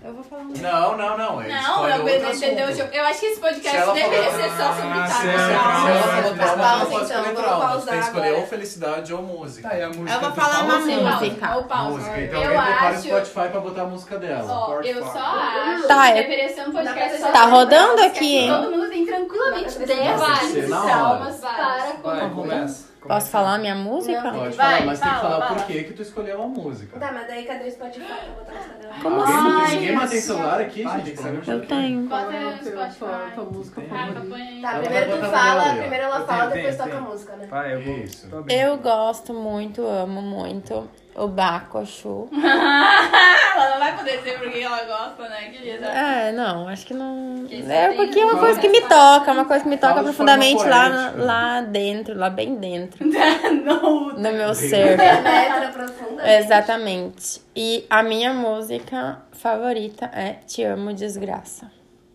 Eu 0.00 0.14
vou 0.14 0.22
falar. 0.22 0.44
Não, 0.44 0.96
não, 0.96 1.18
não. 1.18 1.42
ele 1.42 1.52
Não, 1.52 1.60
escolhe 1.60 1.92
não, 1.92 2.06
outro 2.06 2.30
entendeu? 2.36 2.68
assunto. 2.68 2.94
Eu 2.94 3.04
acho 3.04 3.20
que 3.20 3.26
esse 3.26 3.34
Se 3.34 3.40
podcast 3.40 3.76
ela 3.76 3.92
deveria 3.94 4.30
falou- 4.30 4.42
ser 4.42 4.48
só 4.50 4.72
sobre 4.72 4.98
Ah, 4.98 5.08
trauma. 5.08 5.10
Se 5.18 5.28
ela 5.28 6.22
falou 6.22 6.36
Pausa, 6.36 6.36
trauma, 6.38 6.78
não 6.78 6.86
pode 6.86 6.94
então, 6.94 7.02
escolher 7.02 7.22
vamos 7.24 7.40
trauma. 7.42 7.58
Você 7.58 7.68
pausar 7.68 7.88
tem 7.88 7.98
que 7.98 8.06
escolher 8.06 8.26
agora. 8.28 8.40
ou 8.40 8.46
felicidade 8.46 9.12
ou 9.12 9.22
música. 9.22 9.68
Tá, 9.68 9.76
e 9.76 9.82
a 9.82 9.88
música 9.88 10.10
Eu 10.12 10.20
vou 10.20 10.30
tu 10.30 10.34
falar 10.36 10.48
fala 10.54 10.64
uma 10.64 10.74
ou 10.74 10.80
não? 10.86 11.12
música. 11.20 11.56
Ou 11.56 11.64
pausa. 11.64 11.90
Música. 11.90 12.20
Então 12.20 12.42
eu 12.42 12.48
alguém 12.60 12.64
prepara 12.72 12.84
o 12.84 12.96
acho. 12.98 13.02
Spotify 13.08 13.48
pra 13.50 13.60
botar 13.60 13.82
a 13.82 13.86
música 13.86 14.18
dela. 14.18 14.52
Ó, 14.68 14.80
eu 14.82 15.04
só 15.04 15.18
acho 15.18 15.88
Tá, 15.88 16.02
que 16.12 16.18
é- 16.18 16.22
deveria 16.22 16.48
ser 16.54 16.60
um 16.68 16.72
podcast 16.72 17.18
só 17.20 17.28
Tá 17.32 17.38
sobre 17.40 17.50
rodando 17.56 18.02
aqui, 18.02 18.18
que 18.20 18.36
hein? 18.38 18.50
Todo 18.52 18.70
mundo 18.70 18.88
tem 18.88 19.04
tranquilamente 19.04 19.78
10 19.80 20.20
Vai, 20.20 20.38
tem 20.38 20.48
que 20.48 20.60
ser 20.62 20.68
na 20.68 20.80
hora. 20.80 20.90
traumas 20.94 21.36
para 21.40 21.76
Vai, 21.76 21.92
contar. 22.02 22.30
começa. 22.30 22.87
Posso 23.06 23.30
falar 23.30 23.54
a 23.54 23.58
minha 23.58 23.74
música? 23.74 24.20
Pode 24.22 24.38
Vai, 24.38 24.52
falar, 24.52 24.86
mas 24.86 25.00
tem 25.00 25.08
que 25.08 25.14
fala, 25.14 25.30
falar 25.30 25.46
fala. 25.48 25.60
por 25.60 25.66
que 25.66 25.84
que 25.84 25.92
tu 25.92 26.02
escolheu 26.02 26.42
a 26.42 26.46
música. 26.46 26.98
Tá, 26.98 27.12
mas 27.12 27.26
daí 27.28 27.44
cadê 27.44 27.68
o 27.68 27.70
Spotify 27.70 28.04
pra 28.06 28.16
botar 28.34 28.52
no 28.52 28.58
Instagram? 28.58 28.90
Como 29.02 29.20
Alguém, 29.20 29.34
assim? 29.34 29.44
não 29.48 29.66
tem- 29.66 29.76
ninguém 29.78 29.92
mais 29.96 30.10
tem 30.10 30.20
celular 30.20 30.60
aqui, 30.60 30.82
gente? 30.82 31.10
Pelo 31.22 31.52
Eu 31.58 31.66
tenho. 31.66 32.00
Bota 32.08 32.32
é 32.34 32.40
tua- 32.40 32.52
Spotify. 32.64 32.98
tua- 32.98 33.30
tua 33.34 33.44
música 33.44 33.80
favorita? 33.82 34.60
Tá, 34.62 34.78
primeiro 34.80 35.10
vai 35.10 35.20
tu 35.20 35.26
fala, 35.30 35.62
primeiro 35.76 36.04
ela 36.04 36.20
fala, 36.26 36.46
depois 36.50 36.76
toca 36.76 36.96
a 36.96 37.00
música, 37.00 37.36
né? 37.36 37.46
Vai, 37.46 37.74
eu 37.74 37.80
vou. 37.82 38.44
Eu 38.48 38.76
gosto 38.78 39.32
muito, 39.32 39.86
amo 39.86 40.20
muito 40.20 40.88
o 41.18 41.28
Bakushu. 41.28 42.28
ela 42.32 43.70
não 43.70 43.78
vai 43.78 43.96
poder 43.96 44.18
dizer 44.18 44.38
porque 44.38 44.58
ela 44.60 44.84
gosta, 44.84 45.28
né, 45.28 45.50
querida? 45.50 45.86
É, 45.86 46.32
não, 46.32 46.68
acho 46.68 46.86
que 46.86 46.94
não. 46.94 47.44
Que 47.48 47.62
É 47.70 47.92
porque 47.94 48.18
é 48.20 48.24
uma 48.24 48.34
que 48.34 48.40
coisa 48.40 48.60
que 48.60 48.68
me 48.68 48.80
toca, 48.82 49.32
uma 49.32 49.44
coisa 49.44 49.62
que 49.64 49.70
me 49.70 49.76
toca 49.76 49.94
Fala 49.94 50.04
profundamente 50.04 50.64
lá, 50.64 50.90
poética. 50.90 51.24
lá 51.24 51.60
dentro, 51.62 52.18
lá 52.18 52.30
bem 52.30 52.54
dentro, 52.56 53.04
não. 53.64 54.10
no 54.14 54.32
meu 54.32 54.54
ser. 54.54 54.96
Exatamente. 56.38 57.40
E 57.54 57.86
a 57.90 58.02
minha 58.02 58.32
música 58.32 59.18
favorita 59.32 60.10
é 60.14 60.34
Te 60.46 60.62
Amo 60.64 60.92
Desgraça, 60.92 61.70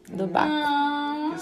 do 0.09 0.27
Baco. 0.27 0.49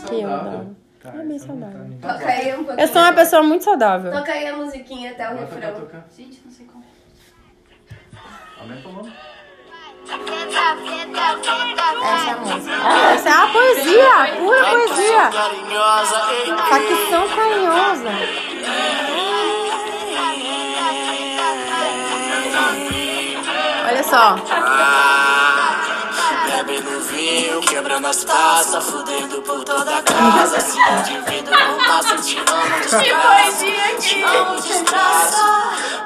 Que 0.05 0.15
Que 0.15 0.21
eu 0.21 0.33
adoro. 0.33 0.75
Cara, 1.01 1.23
É 1.23 1.25
bem 1.25 1.39
tá 1.39 1.45
saudável. 1.47 1.81
aí 2.27 2.53
um 2.53 2.63
pouquinho. 2.63 2.79
Eu 2.79 2.87
sou 2.87 3.01
uma 3.01 3.13
pessoa 3.13 3.41
muito 3.43 3.63
saudável. 3.63 4.11
Toca 4.11 4.31
aí 4.31 4.47
a 4.47 4.55
musiquinha 4.55 5.11
até 5.11 5.27
o 5.31 5.35
refrão. 5.37 5.73
Gente, 6.15 6.39
não 6.45 6.51
sei 6.51 6.65
como. 6.67 6.83
Aumenta 8.59 8.87
o 8.87 8.91
volume. 8.91 9.13
Essa 12.03 12.29
é 12.29 12.31
a 12.31 12.35
música. 12.37 12.75
Essa 13.13 13.29
é 13.29 13.35
uma 13.35 13.49
poesia, 13.51 14.13
pura 14.37 14.65
poesia. 14.65 15.31
Facção 16.69 17.27
carinhosa. 17.29 18.11
Olha 23.87 24.03
só. 24.03 24.35
Bebe 26.45 26.79
no 26.81 26.99
vinho, 27.01 27.61
quebrando 27.61 28.07
as 28.07 28.23
taças, 28.23 28.89
fudendo 28.89 29.41
por 29.41 29.63
toda 29.63 29.97
a 29.97 30.01
casa. 30.01 30.59
Se 30.59 30.77
indivíduo 30.79 31.53
não 31.53 31.77
passa, 31.77 32.15
te 32.17 32.37
amo, 32.37 32.79
desgraça. 32.79 33.65
Te 33.99 34.23
amo, 34.23 34.61
desgraça. 34.61 35.60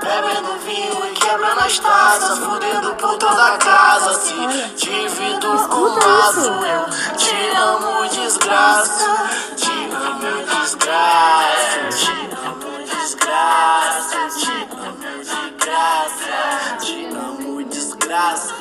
Bebe 0.05 0.39
no 0.41 0.55
vinho 0.59 1.03
e 1.07 1.13
quebrando 1.15 1.61
as 1.61 1.79
taças, 1.79 2.37
fudendo 2.37 2.93
por 2.93 3.17
toda 3.17 3.55
a 3.55 3.57
casa. 3.57 4.13
Se 4.13 4.35
divido 4.75 5.49
um 5.49 5.95
vaso, 5.99 6.51
eu 6.51 6.85
te 7.17 7.35
amo, 7.57 8.07
desgraça. 8.07 9.27
Te 9.57 9.71
amo, 9.71 10.45
desgraça. 10.45 11.89
Te 11.89 12.11
amo, 12.37 12.85
desgraça. 12.85 14.29
Te 14.37 14.51
amo, 14.71 15.17
desgraça. 15.23 16.77
Te 16.79 17.05
amo, 17.07 17.63
desgraça. 17.63 18.53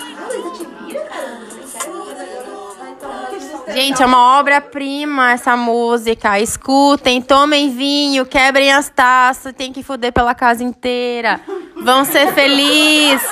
Gente, 3.69 4.03
é 4.03 4.07
uma 4.07 4.39
obra-prima 4.39 5.33
essa 5.33 5.57
música. 5.57 6.39
Escutem, 6.39 7.21
tomem 7.21 7.71
vinho, 7.71 8.27
quebrem 8.27 8.73
as 8.73 8.89
taças, 8.89 9.53
tem 9.53 9.73
que 9.73 9.83
foder 9.83 10.13
pela 10.13 10.35
casa 10.35 10.63
inteira. 10.63 11.41
Vão 11.83 12.05
ser 12.05 12.33
felizes. 12.33 13.27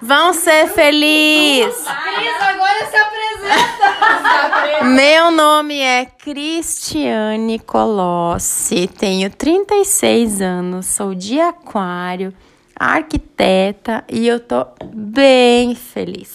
Vão 0.00 0.32
ser 0.32 0.68
felizes. 0.68 1.84
Cris, 1.84 2.42
agora 2.42 2.86
se 2.90 2.96
apresenta! 2.96 4.84
Meu 4.84 5.30
nome 5.30 5.80
é 5.80 6.04
Cristiane 6.04 7.58
Colossi, 7.58 8.88
tenho 8.88 9.30
36 9.30 10.40
anos, 10.42 10.86
sou 10.86 11.14
de 11.14 11.40
Aquário, 11.40 12.32
arquiteta 12.78 14.04
e 14.08 14.26
eu 14.28 14.38
tô 14.40 14.66
bem 14.94 15.74
feliz. 15.74 16.28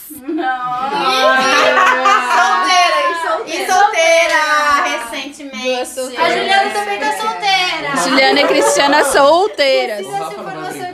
Solteira, 2.21 3.45
E 3.47 3.65
solteira, 3.65 4.41
recentemente. 4.83 6.17
A 6.19 6.29
Juliana 6.29 6.71
também 6.71 6.99
tá 6.99 7.11
solteira. 7.17 7.95
Juliana 8.03 8.41
e 8.41 8.47
Cristiana 8.47 9.03
solteiras. 9.05 10.05
Rafa. 10.07 10.41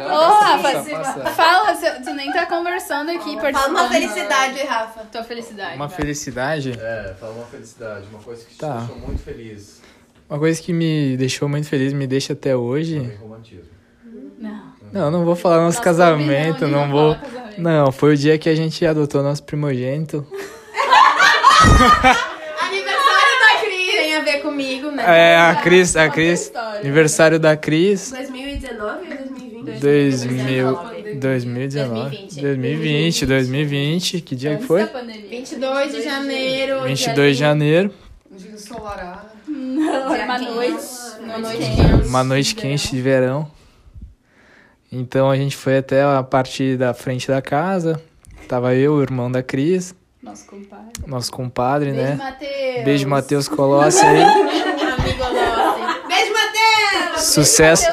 Ô, 0.07 0.33
Rafa, 0.39 0.71
Passa, 0.73 0.89
passa. 1.19 1.29
fala, 1.31 1.73
tu 2.03 2.13
nem 2.13 2.31
tá 2.31 2.45
conversando 2.45 3.11
aqui, 3.11 3.37
Fala 3.39 3.67
uma 3.67 3.89
felicidade, 3.89 4.63
Rafa. 4.63 5.01
Tua 5.11 5.23
felicidade. 5.23 5.75
Uma 5.75 5.87
vai. 5.87 5.97
felicidade. 5.97 6.71
É, 6.79 7.15
fala 7.19 7.33
uma 7.33 7.45
felicidade, 7.45 8.05
uma 8.09 8.19
coisa 8.19 8.43
que 8.45 8.51
te 8.53 8.57
Tá. 8.57 8.77
deixou 8.79 8.95
muito 8.97 9.21
feliz. 9.23 9.81
Uma 10.29 10.39
coisa 10.39 10.61
que 10.61 10.73
me 10.73 11.15
deixou 11.17 11.47
muito 11.47 11.67
feliz, 11.67 11.93
me 11.93 12.05
deixa 12.07 12.33
até 12.33 12.55
hoje. 12.55 12.99
Também 12.99 13.17
romantismo. 13.17 13.76
Não. 14.91 15.01
Não, 15.01 15.11
não 15.19 15.25
vou 15.25 15.35
falar 15.35 15.57
nosso 15.57 15.77
Nosso 15.77 15.81
casamento, 15.81 16.67
não 16.67 16.89
vou. 16.89 17.15
casamento. 17.15 17.61
Não, 17.61 17.91
foi 17.91 18.13
o 18.13 18.17
dia 18.17 18.37
que 18.37 18.47
a 18.49 18.55
gente 18.55 18.85
adotou 18.85 19.21
nosso 19.23 19.43
primogênito. 19.43 20.25
Aniversário 22.61 23.39
da 23.39 23.61
Cris. 23.61 23.91
Tem 23.95 24.15
a 24.15 24.21
ver 24.21 24.41
comigo, 24.41 24.91
né? 24.91 25.03
É, 25.05 25.37
a 25.37 25.55
Cris, 25.55 25.95
a 25.95 26.09
Cris. 26.09 26.51
Aniversário 26.81 27.39
da 27.39 27.55
Cris. 27.57 28.11
2019 28.11 28.87
ou 28.89 29.63
2020? 29.63 29.79
2000, 29.81 30.79
2019. 31.19 32.27
2020, 32.41 33.25
2020. 33.25 34.21
Que 34.21 34.35
dia 34.35 34.57
que 34.57 34.63
foi? 34.63 34.81
da 34.81 34.87
pandemia. 34.87 35.29
22 35.29 35.91
de 35.95 36.03
janeiro. 36.03 36.83
22 36.83 37.35
de 37.35 37.39
janeiro. 37.39 37.93
Um 38.31 38.35
dia 38.35 38.51
ensolarado. 38.51 39.27
Uma 39.47 40.37
noite. 40.39 40.83
Uma 41.23 41.37
noite 41.39 42.07
Uma 42.07 42.23
noite 42.23 42.55
quente 42.55 42.91
de 42.91 43.01
verão. 43.01 43.49
Então 44.91 45.29
a 45.29 45.35
gente 45.35 45.55
foi 45.55 45.77
até 45.79 46.01
a 46.03 46.23
parte 46.23 46.77
da 46.77 46.93
frente 46.93 47.27
da 47.27 47.41
casa. 47.41 48.01
Tava 48.47 48.73
eu, 48.73 48.93
o 48.93 49.01
irmão 49.01 49.29
da 49.29 49.43
Cris, 49.43 49.93
Nosso 50.23 50.45
compadre. 50.47 50.85
nosso 51.05 51.31
compadre, 51.31 51.91
Beijo, 51.91 52.07
né? 52.09 52.15
Matheus. 52.15 52.85
Beijo, 52.85 53.07
Matheus 53.09 53.47
Colossi 53.49 54.05
aí. 54.05 54.21
Amigo 54.23 55.23
nosso. 55.23 56.07
Beijo, 56.07 56.33
Matheus! 56.33 57.23
Sucesso, 57.23 57.85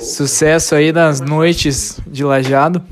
sucesso 0.00 0.74
aí 0.74 0.92
nas 0.92 1.20
noites 1.20 2.00
de 2.06 2.24
lajado. 2.24 2.82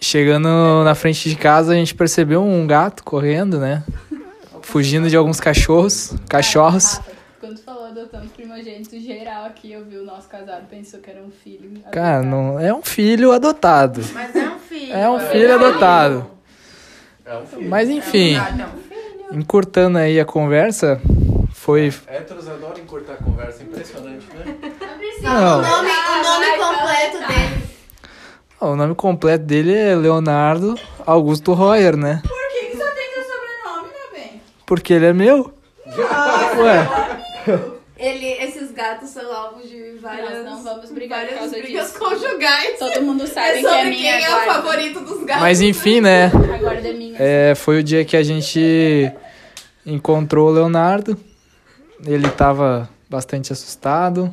Chegando 0.00 0.48
na 0.84 0.94
frente 0.94 1.28
de 1.28 1.34
casa, 1.34 1.72
a 1.72 1.74
gente 1.74 1.94
percebeu 1.94 2.42
um 2.42 2.64
gato 2.66 3.02
correndo, 3.02 3.58
né? 3.58 3.82
Fugindo 4.62 5.08
de 5.08 5.16
alguns 5.16 5.40
cachorros. 5.40 6.14
Cachorros. 6.28 6.94
Rafa, 6.98 7.10
quando 7.40 7.56
tu 7.56 7.62
falou 7.64 7.86
adotando 7.86 8.28
primogênito 8.56 8.98
geral 9.00 9.44
aqui, 9.44 9.72
eu 9.72 9.84
vi 9.84 9.98
o 9.98 10.04
nosso 10.04 10.28
casado, 10.28 10.66
pensou 10.68 10.98
que 11.00 11.10
era 11.10 11.20
um 11.20 11.30
filho. 11.30 11.78
Cara, 11.92 12.18
adotado. 12.18 12.26
não, 12.26 12.58
é 12.58 12.72
um 12.72 12.82
filho 12.82 13.32
adotado. 13.32 14.00
Mas 14.14 14.34
é 14.34 14.48
um 14.48 14.58
filho. 14.58 14.92
É 14.94 15.10
um 15.10 15.20
filho 15.20 15.54
adotado. 15.54 16.30
É 17.26 17.36
um 17.36 17.46
filho. 17.46 17.68
Mas 17.68 17.90
enfim, 17.90 18.34
encurtando 19.32 19.98
aí 19.98 20.18
a 20.18 20.24
conversa, 20.24 21.00
foi. 21.52 21.92
Héteros 22.06 22.48
adoram 22.48 22.78
encurtar 22.80 23.14
a 23.14 23.16
conversa, 23.16 23.62
impressionante, 23.62 24.26
né? 24.34 24.56
Não, 25.20 25.58
O 25.58 25.62
nome, 25.62 25.90
o 25.90 26.22
nome 26.22 26.46
completo 26.56 27.18
dele. 27.28 27.62
o 28.60 28.76
nome 28.76 28.94
completo 28.94 29.44
dele 29.44 29.74
é 29.74 29.94
Leonardo 29.94 30.76
Augusto 31.04 31.52
Royer, 31.52 31.94
né? 31.96 32.22
Por 32.26 32.48
que, 32.48 32.66
que 32.70 32.76
só 32.78 32.86
tem 32.86 33.10
teu 33.12 33.22
sobrenome, 33.22 33.88
meu 33.92 34.12
bem? 34.18 34.40
Porque 34.64 34.94
ele 34.94 35.06
é 35.06 35.12
meu. 35.12 35.52
Ué, 36.58 37.75
Ele, 38.06 38.26
esses 38.44 38.70
gatos 38.72 39.08
são 39.10 39.32
alvos 39.32 39.68
de 39.68 39.98
várias, 40.00 40.44
Nós 40.44 40.44
não 40.44 40.62
vamos 40.62 40.90
brigar 40.92 41.26
por 41.26 41.34
causa 41.38 41.58
brigas 41.58 41.86
disso. 41.88 41.98
conjugais. 41.98 42.78
Todo 42.78 43.02
mundo 43.02 43.26
sabe 43.26 43.58
É 43.58 43.60
que 43.60 43.66
é 43.66 43.84
minha 43.84 44.16
quem 44.18 44.24
é 44.24 44.36
o 44.36 44.40
favorito 44.52 45.00
dos 45.00 45.24
gatos. 45.24 45.42
mas 45.42 45.60
enfim, 45.60 46.00
né? 46.00 46.26
A 46.26 46.58
guarda 46.58 46.88
é 46.88 46.92
minha. 46.92 47.16
É, 47.18 47.54
foi 47.54 47.80
o 47.80 47.82
dia 47.82 48.04
que 48.04 48.16
a 48.16 48.22
gente 48.22 49.10
encontrou 49.84 50.48
o 50.48 50.52
Leonardo. 50.52 51.18
Ele 52.04 52.28
tava 52.28 52.88
bastante 53.08 53.52
assustado. 53.52 54.32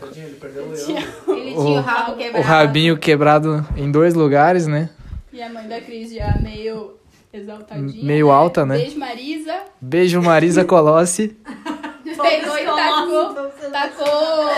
Tadinho, 0.00 0.26
ele 0.26 0.36
perdeu 0.36 0.64
o 0.64 0.70
leão. 0.70 1.36
Ele 1.36 1.50
tinha 1.54 1.62
o 1.62 1.80
rabo 1.80 2.12
O 2.12 2.16
quebrado. 2.16 2.44
rabinho 2.46 2.96
quebrado 2.98 3.66
em 3.76 3.90
dois 3.90 4.14
lugares, 4.14 4.66
né? 4.66 4.90
E 5.32 5.40
a 5.40 5.48
mãe 5.48 5.66
da 5.68 5.80
Cris 5.80 6.12
já 6.12 6.36
meio 6.42 6.94
exaltadinha. 7.32 8.04
Meio 8.04 8.30
alta, 8.30 8.66
né? 8.66 8.76
Beijo, 8.78 8.98
Marisa. 8.98 9.54
Beijo, 9.80 10.20
Marisa 10.22 10.64
Colossi. 10.64 11.36
Pegou 12.16 12.58
e 12.58 12.64
tacou. 12.64 13.34
Tacou. 13.70 14.48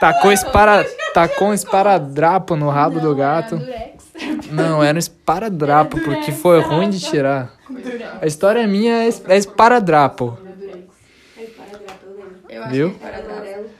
Tacou, 0.00 0.32
espara... 0.32 0.84
Tacou 1.14 1.48
um 1.48 1.54
esparadrapo 1.54 2.54
no 2.54 2.68
rabo 2.68 3.00
do 3.00 3.14
gato. 3.14 3.56
Durex. 3.56 4.04
Não, 4.50 4.82
era 4.82 4.94
um 4.94 4.98
esparadrapo, 4.98 5.98
porque 6.00 6.32
foi 6.32 6.60
ruim 6.60 6.90
de 6.90 7.00
tirar. 7.00 7.52
A 8.20 8.26
história 8.26 8.66
minha 8.66 9.04
é 9.04 9.08
é 9.28 9.36
esparadrapo. 9.36 10.38
Eu 12.48 12.62
acho 12.62 12.70
Viu? 12.70 12.90
que 12.90 13.04
é 13.04 13.08
esparadrapo. 13.08 13.70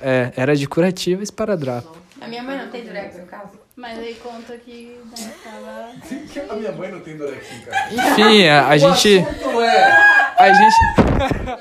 É, 0.00 0.32
era 0.36 0.54
de 0.54 0.66
curativa 0.68 1.22
esparadrapo. 1.22 1.96
A 2.20 2.28
minha 2.28 2.42
mãe 2.42 2.58
não 2.58 2.68
tem 2.68 2.84
durex 2.84 3.18
no 3.18 3.26
caso. 3.26 3.64
Mas 3.76 3.98
aí 3.98 4.14
conta 4.14 4.56
que 4.56 5.00
né, 5.18 5.32
tava. 5.42 5.90
A 6.54 6.56
minha 6.56 6.72
mãe 6.72 6.92
não 6.92 7.00
tem 7.00 7.16
Durex 7.16 7.52
em 7.52 7.60
casa. 7.62 7.92
Enfim, 7.92 8.46
a, 8.46 8.68
a 8.68 8.76
gente. 8.78 9.18
É. 9.18 9.92
A 10.38 10.52
gente. 10.52 10.76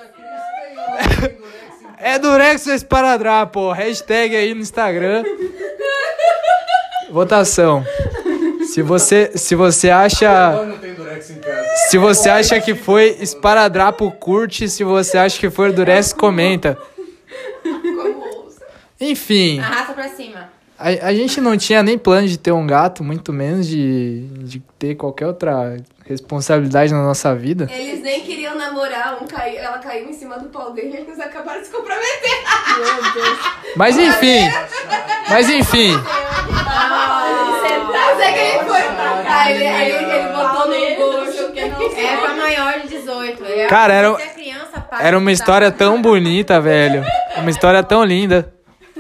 É 1.98 2.20
Durex 2.20 2.68
ou 2.68 2.74
esparadrapo? 2.74 3.72
Hashtag 3.72 4.36
aí 4.36 4.54
no 4.54 4.60
Instagram. 4.62 5.24
Votação. 7.12 7.86
Se 8.66 8.82
você, 8.82 9.32
se 9.36 9.56
você 9.56 9.90
acha. 9.90 10.54
Se 11.90 11.98
você 11.98 12.30
acha 12.30 12.60
que 12.60 12.76
foi 12.76 13.18
esparadrapo, 13.20 14.12
curte. 14.12 14.68
Se 14.68 14.84
você 14.84 15.18
acha 15.18 15.40
que 15.40 15.50
foi 15.50 15.72
Durex, 15.72 16.12
comenta. 16.12 16.78
Enfim, 19.00 19.60
Arrasta 19.60 19.94
pra 19.94 20.08
cima. 20.10 20.50
a, 20.78 21.08
a 21.08 21.14
gente 21.14 21.42
não 21.42 21.58
tinha 21.58 21.84
nem 21.84 21.98
plano 21.98 22.28
de 22.28 22.38
ter 22.38 22.52
um 22.52 22.66
gato, 22.66 23.04
muito 23.04 23.34
menos 23.34 23.68
de, 23.68 24.22
de 24.40 24.60
ter 24.80 24.96
qualquer 24.96 25.28
outra 25.28 25.78
responsabilidade 26.06 26.94
na 26.94 27.02
nossa 27.04 27.34
vida. 27.36 27.70
Eles 27.72 28.02
nem 28.02 28.22
queriam 28.22 28.56
namorar, 28.56 29.18
um 29.22 29.26
caiu, 29.28 29.60
ela 29.60 29.78
caiu 29.80 30.10
em 30.10 30.14
cima 30.14 30.38
do 30.38 30.50
pau 30.50 30.72
dele 30.74 30.92
e 30.94 30.98
eles 31.02 31.20
acabaram 31.20 31.60
de 31.62 31.68
se 31.68 31.72
comprometer. 31.72 32.44
Mas 33.76 33.98
enfim, 33.98 34.50
mas 35.30 35.50
enfim, 35.50 35.94
Mas 37.94 38.18
que 38.34 38.40
ele 38.40 38.64
foi. 38.66 38.82
Aí 39.28 39.54
ele, 39.56 39.66
ele 40.14 40.28
botou 40.34 40.68
no 40.68 40.96
gosto. 40.96 41.54
É 41.98 42.18
pra 42.18 42.36
maior 42.36 42.80
de 42.82 42.88
18. 42.90 43.46
É 43.46 43.68
Cara, 43.68 43.94
era- 43.94 44.18
era 45.00 45.18
uma 45.18 45.28
tá? 45.28 45.32
história 45.32 45.72
tão 45.72 46.02
bonita, 46.02 46.60
velho. 46.60 47.04
Uma 47.38 47.50
história 47.50 47.82
tão 47.84 48.04
linda. 48.04 48.54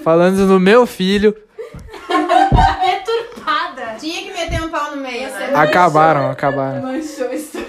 Falando 0.03 0.47
do 0.47 0.59
meu 0.59 0.85
filho, 0.85 1.35
Deturpada. 2.81 3.95
Tinha 3.99 4.21
que 4.23 4.33
meter 4.33 4.61
um 4.63 4.69
pau 4.69 4.91
no 4.91 4.92
meio, 5.03 5.29
né? 5.29 5.51
acabaram, 5.53 6.31
acabaram. 6.31 6.81
Manchou 6.81 7.27
inclusive. 7.33 7.63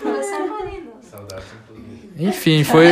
Enfim, 2.16 2.62
foi, 2.62 2.90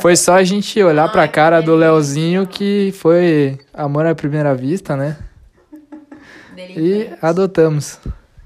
foi 0.00 0.16
só 0.16 0.34
a 0.34 0.42
gente 0.42 0.82
olhar 0.82 1.10
pra 1.12 1.28
cara 1.28 1.60
do 1.60 1.74
Leozinho 1.76 2.46
que 2.46 2.90
foi 2.96 3.58
amor 3.72 4.06
à 4.06 4.14
primeira 4.14 4.54
vista, 4.54 4.96
né? 4.96 5.18
E 6.56 7.10
adotamos. 7.20 7.98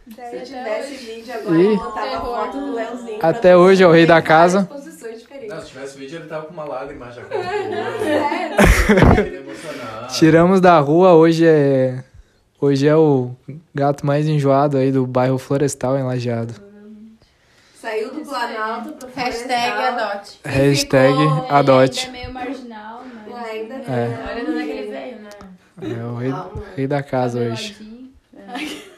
Se 0.08 0.40
tivesse 0.44 0.94
vídeo 0.94 1.32
agora, 1.34 1.56
eu 1.56 1.76
botava 1.76 2.16
a 2.16 2.20
foto 2.20 2.58
do 2.58 2.74
Leozinho. 2.74 3.18
pra 3.20 3.28
Até 3.28 3.56
hoje 3.56 3.84
é 3.84 3.86
o 3.86 3.92
rei 3.92 4.04
da 4.04 4.20
casa. 4.20 4.64
Posições 4.64 5.20
diferentes. 5.20 5.48
Não, 5.48 5.62
se 5.62 5.68
tivesse 5.68 5.96
vídeo, 5.98 6.18
ele 6.18 6.28
tava 6.28 6.46
com 6.46 6.54
uma 6.54 6.64
lágrima 6.64 7.12
já 7.12 7.22
com 7.22 7.34
o 7.38 7.38
emocionado. 9.36 10.12
Tiramos 10.12 10.60
da 10.60 10.78
rua, 10.80 11.12
hoje 11.14 11.46
é. 11.46 12.02
Hoje 12.60 12.86
é 12.88 12.96
o 12.96 13.30
gato 13.75 14.04
mais 14.06 14.26
enjoado 14.26 14.76
aí 14.78 14.90
do 14.90 15.06
bairro 15.06 15.38
Florestal 15.38 15.98
em 15.98 16.02
Lajeado. 16.02 16.54
Saiu 17.80 18.12
do 18.14 18.20
Planalto 18.22 18.92
pro 18.94 19.08
Hashtag 19.14 19.72
Florestal. 19.72 20.08
adote. 20.08 20.40
Hashtag 20.44 21.20
Ele 21.20 21.46
adote. 21.50 22.06
ainda 22.06 22.18
é 22.18 22.20
meio 22.22 22.34
marginal, 22.34 23.02
mas... 23.28 23.44
Ainda 23.50 23.75
É. 23.75 24.26
Olha 24.30 24.44
de 24.44 24.50
onde 24.50 24.60
é 24.60 24.64
que 24.64 24.70
ele 24.70 24.90
veio, 24.90 25.18
né? 25.20 25.30
É 26.00 26.04
o 26.04 26.16
rei, 26.16 26.32
rei 26.75 26.86
da 26.86 27.02
casa 27.02 27.38
hoje. 27.40 27.75
Cabeladinho. 27.75 28.86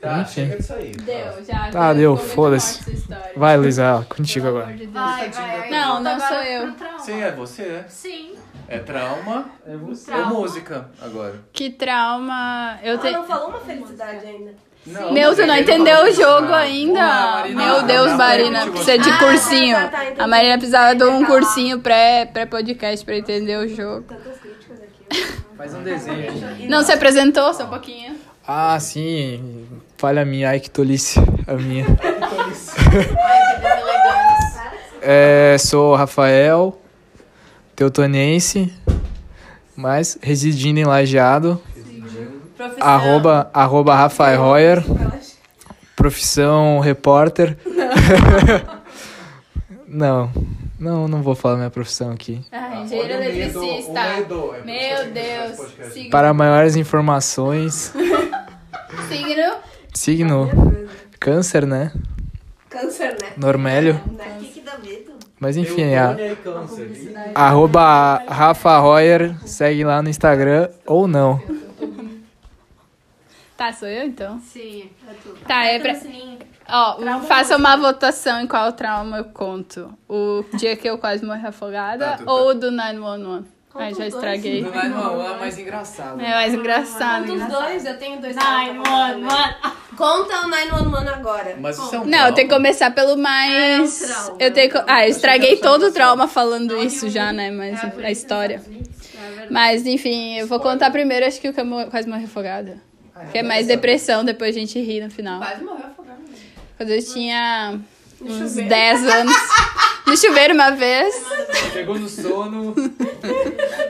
Tá, 0.00 0.20
Enfim. 0.20 0.42
chega 0.42 0.56
disso 0.58 0.72
aí. 0.72 0.92
Deu, 0.92 1.44
já. 1.44 1.68
Tá, 1.72 1.92
deu, 1.92 2.16
foda-se. 2.16 3.04
Vai, 3.36 3.56
Luísa, 3.56 4.06
contigo 4.08 4.46
Pelo 4.46 4.58
agora. 4.58 4.76
de. 4.76 4.86
Vai, 4.86 5.28
vai. 5.30 5.70
Não, 5.70 6.00
não 6.00 6.12
Agora 6.12 6.28
sou 6.28 6.42
eu. 6.44 6.74
Sim, 7.00 7.20
é 7.20 7.32
você, 7.32 7.62
é. 7.62 7.84
Sim. 7.88 8.34
É 8.68 8.78
trauma 8.78 9.46
É 9.66 9.74
você. 9.76 10.12
ou 10.12 10.26
música 10.26 10.90
agora? 11.00 11.34
Que 11.52 11.70
trauma. 11.70 12.78
Eu 12.82 12.92
Ela 12.94 12.98
tenho. 13.02 13.18
não 13.20 13.24
falou 13.26 13.48
uma 13.48 13.60
felicidade 13.60 14.26
ainda. 14.26 14.54
Não, 14.86 15.12
Meu, 15.12 15.34
tu 15.34 15.44
não 15.46 15.56
entendeu 15.56 16.04
o 16.04 16.12
jogo 16.12 16.52
ainda. 16.52 17.00
Ah, 17.02 17.30
Marina, 17.40 17.64
Meu 17.64 17.76
ah, 17.76 17.82
Deus, 17.82 18.12
Marina, 18.12 18.66
precisa 18.66 18.98
de 18.98 19.08
tá, 19.10 19.18
cursinho. 19.18 19.76
tá, 19.76 19.88
tá. 19.88 20.24
A 20.24 20.26
Marina 20.26 20.56
precisava 20.56 20.94
de 20.94 21.04
um 21.04 21.24
cursinho 21.24 21.80
pré- 21.80 22.26
pré-podcast 22.32 23.04
pra 23.04 23.16
entender 23.16 23.56
o 23.58 23.68
jogo. 23.68 24.02
Tantas 24.08 24.38
críticas 24.38 24.78
aqui. 24.82 25.38
Faz 25.56 25.74
um 25.74 25.82
desenho 25.82 26.30
aí. 26.48 26.68
Não 26.68 26.82
se 26.82 26.92
apresentou, 26.92 27.52
só 27.52 27.64
um 27.64 27.68
pouquinho. 27.68 28.16
Ah, 28.46 28.78
sim. 28.80 29.66
Falha 29.98 30.24
minha, 30.24 30.50
ai 30.50 30.60
que 30.60 30.70
tolice. 30.70 31.18
A 31.46 31.54
minha. 31.54 31.84
É, 35.00 35.56
sou 35.58 35.94
Rafael, 35.94 36.78
teutonense, 37.78 38.72
mas 39.76 40.18
residindo 40.20 40.80
em 40.80 40.84
Lajeado. 40.84 41.62
Arroba, 42.80 43.48
arroba 43.54 43.94
Rafael 43.94 44.42
Royer. 44.42 44.82
Profissão 45.94 46.80
repórter. 46.80 47.56
Não, 49.90 50.30
não, 50.78 51.08
não 51.08 51.22
vou 51.22 51.34
falar 51.34 51.56
minha 51.56 51.70
profissão 51.70 52.10
aqui. 52.12 52.44
Ah, 52.52 52.82
engenheiro 52.82 53.14
eletricista. 53.14 54.00
Meu 54.62 55.10
Deus. 55.12 55.92
Signo. 55.94 56.10
Para 56.10 56.34
maiores 56.34 56.76
informações, 56.76 57.94
Signo. 59.08 59.54
signo 59.94 60.50
câncer, 61.18 61.66
né? 61.66 61.90
Câncer, 62.68 63.16
né? 63.18 63.32
Normélio. 63.38 63.98
O 64.04 64.40
que 64.40 64.46
que 64.48 64.60
dá 64.60 64.76
medo? 64.76 65.07
Mas 65.40 65.56
enfim, 65.56 65.94
a, 65.94 66.16
arroba 67.34 68.22
Rafa 68.28 68.78
Royer, 68.78 69.36
segue 69.46 69.84
lá 69.84 70.02
no 70.02 70.08
Instagram 70.08 70.68
ou 70.84 71.06
não. 71.06 71.40
Tá, 73.56 73.72
sou 73.72 73.88
eu 73.88 74.06
então? 74.06 74.38
Sim. 74.40 74.88
É 75.08 75.12
tu. 75.22 75.36
Tá, 75.46 75.64
é 75.64 75.78
pra. 75.80 75.94
Ó, 76.68 77.20
faça 77.22 77.56
uma 77.56 77.76
votação 77.76 78.40
em 78.40 78.46
qual 78.46 78.72
trauma 78.72 79.18
eu 79.18 79.24
conto. 79.24 79.92
O 80.08 80.44
dia 80.54 80.76
que 80.76 80.88
eu 80.88 80.98
quase 80.98 81.24
morri 81.24 81.44
afogada 81.46 82.04
Tá, 82.04 82.16
tá. 82.18 82.32
ou 82.32 82.50
o 82.50 82.54
do 82.54 82.70
911? 82.70 83.57
Ai, 83.78 83.94
já 83.94 84.06
estraguei. 84.06 84.64
é 84.64 85.38
mais 85.38 85.58
engraçado. 85.58 86.20
É 86.20 86.30
mais 86.30 86.54
engraçado. 86.54 87.26
Conta 87.26 87.32
os 87.32 87.40
né? 87.40 87.48
dois, 87.48 87.84
eu 87.84 87.98
tenho 87.98 88.20
dois. 88.20 88.36
Ai, 88.36 88.72
mano, 88.72 89.26
mano. 89.26 89.54
Conta 89.96 90.46
o 90.46 90.48
911 90.48 91.08
agora. 91.08 91.56
Mas 91.60 91.78
isso 91.78 91.94
é 91.94 91.98
um 92.00 92.04
Não, 92.04 92.26
eu 92.26 92.34
tenho 92.34 92.48
que 92.48 92.54
começar 92.54 92.90
pelo 92.90 93.16
mais. 93.16 94.02
É 94.02 94.06
um 94.06 94.14
trauma. 94.14 94.36
eu 94.40 94.52
tenho 94.52 94.70
que... 94.70 94.82
Ah, 94.86 95.04
eu 95.06 95.10
estraguei 95.10 95.56
todo 95.56 95.86
o 95.86 95.92
trauma 95.92 96.28
falando 96.28 96.76
isso 96.82 97.08
já, 97.08 97.32
né? 97.32 97.50
Mas 97.50 97.80
a 98.04 98.10
história. 98.10 98.62
Mas 99.50 99.86
enfim, 99.86 100.38
eu 100.38 100.46
vou 100.46 100.60
contar 100.60 100.90
primeiro, 100.90 101.24
acho 101.26 101.40
que 101.40 101.48
o 101.48 101.52
que 101.54 101.60
eu 101.60 101.64
mo- 101.64 101.86
quase 101.86 102.08
morri 102.08 102.24
afogada. 102.24 102.78
Que 103.32 103.38
é 103.38 103.42
mais 103.42 103.66
depressão, 103.66 104.24
depois 104.24 104.54
a 104.54 104.58
gente 104.58 104.78
ri 104.80 105.00
no 105.00 105.10
final. 105.10 105.38
Quase 105.40 105.64
morreu 105.64 105.86
afogado. 105.86 106.18
Quando 106.76 106.90
eu 106.90 107.02
tinha 107.04 107.78
uns 108.20 108.54
10 108.54 109.06
anos. 109.06 109.36
No 110.08 110.16
chuveiro 110.16 110.54
uma 110.54 110.70
vez. 110.70 111.14
Chegou 111.70 111.98
no 111.98 112.08
sono, 112.08 112.74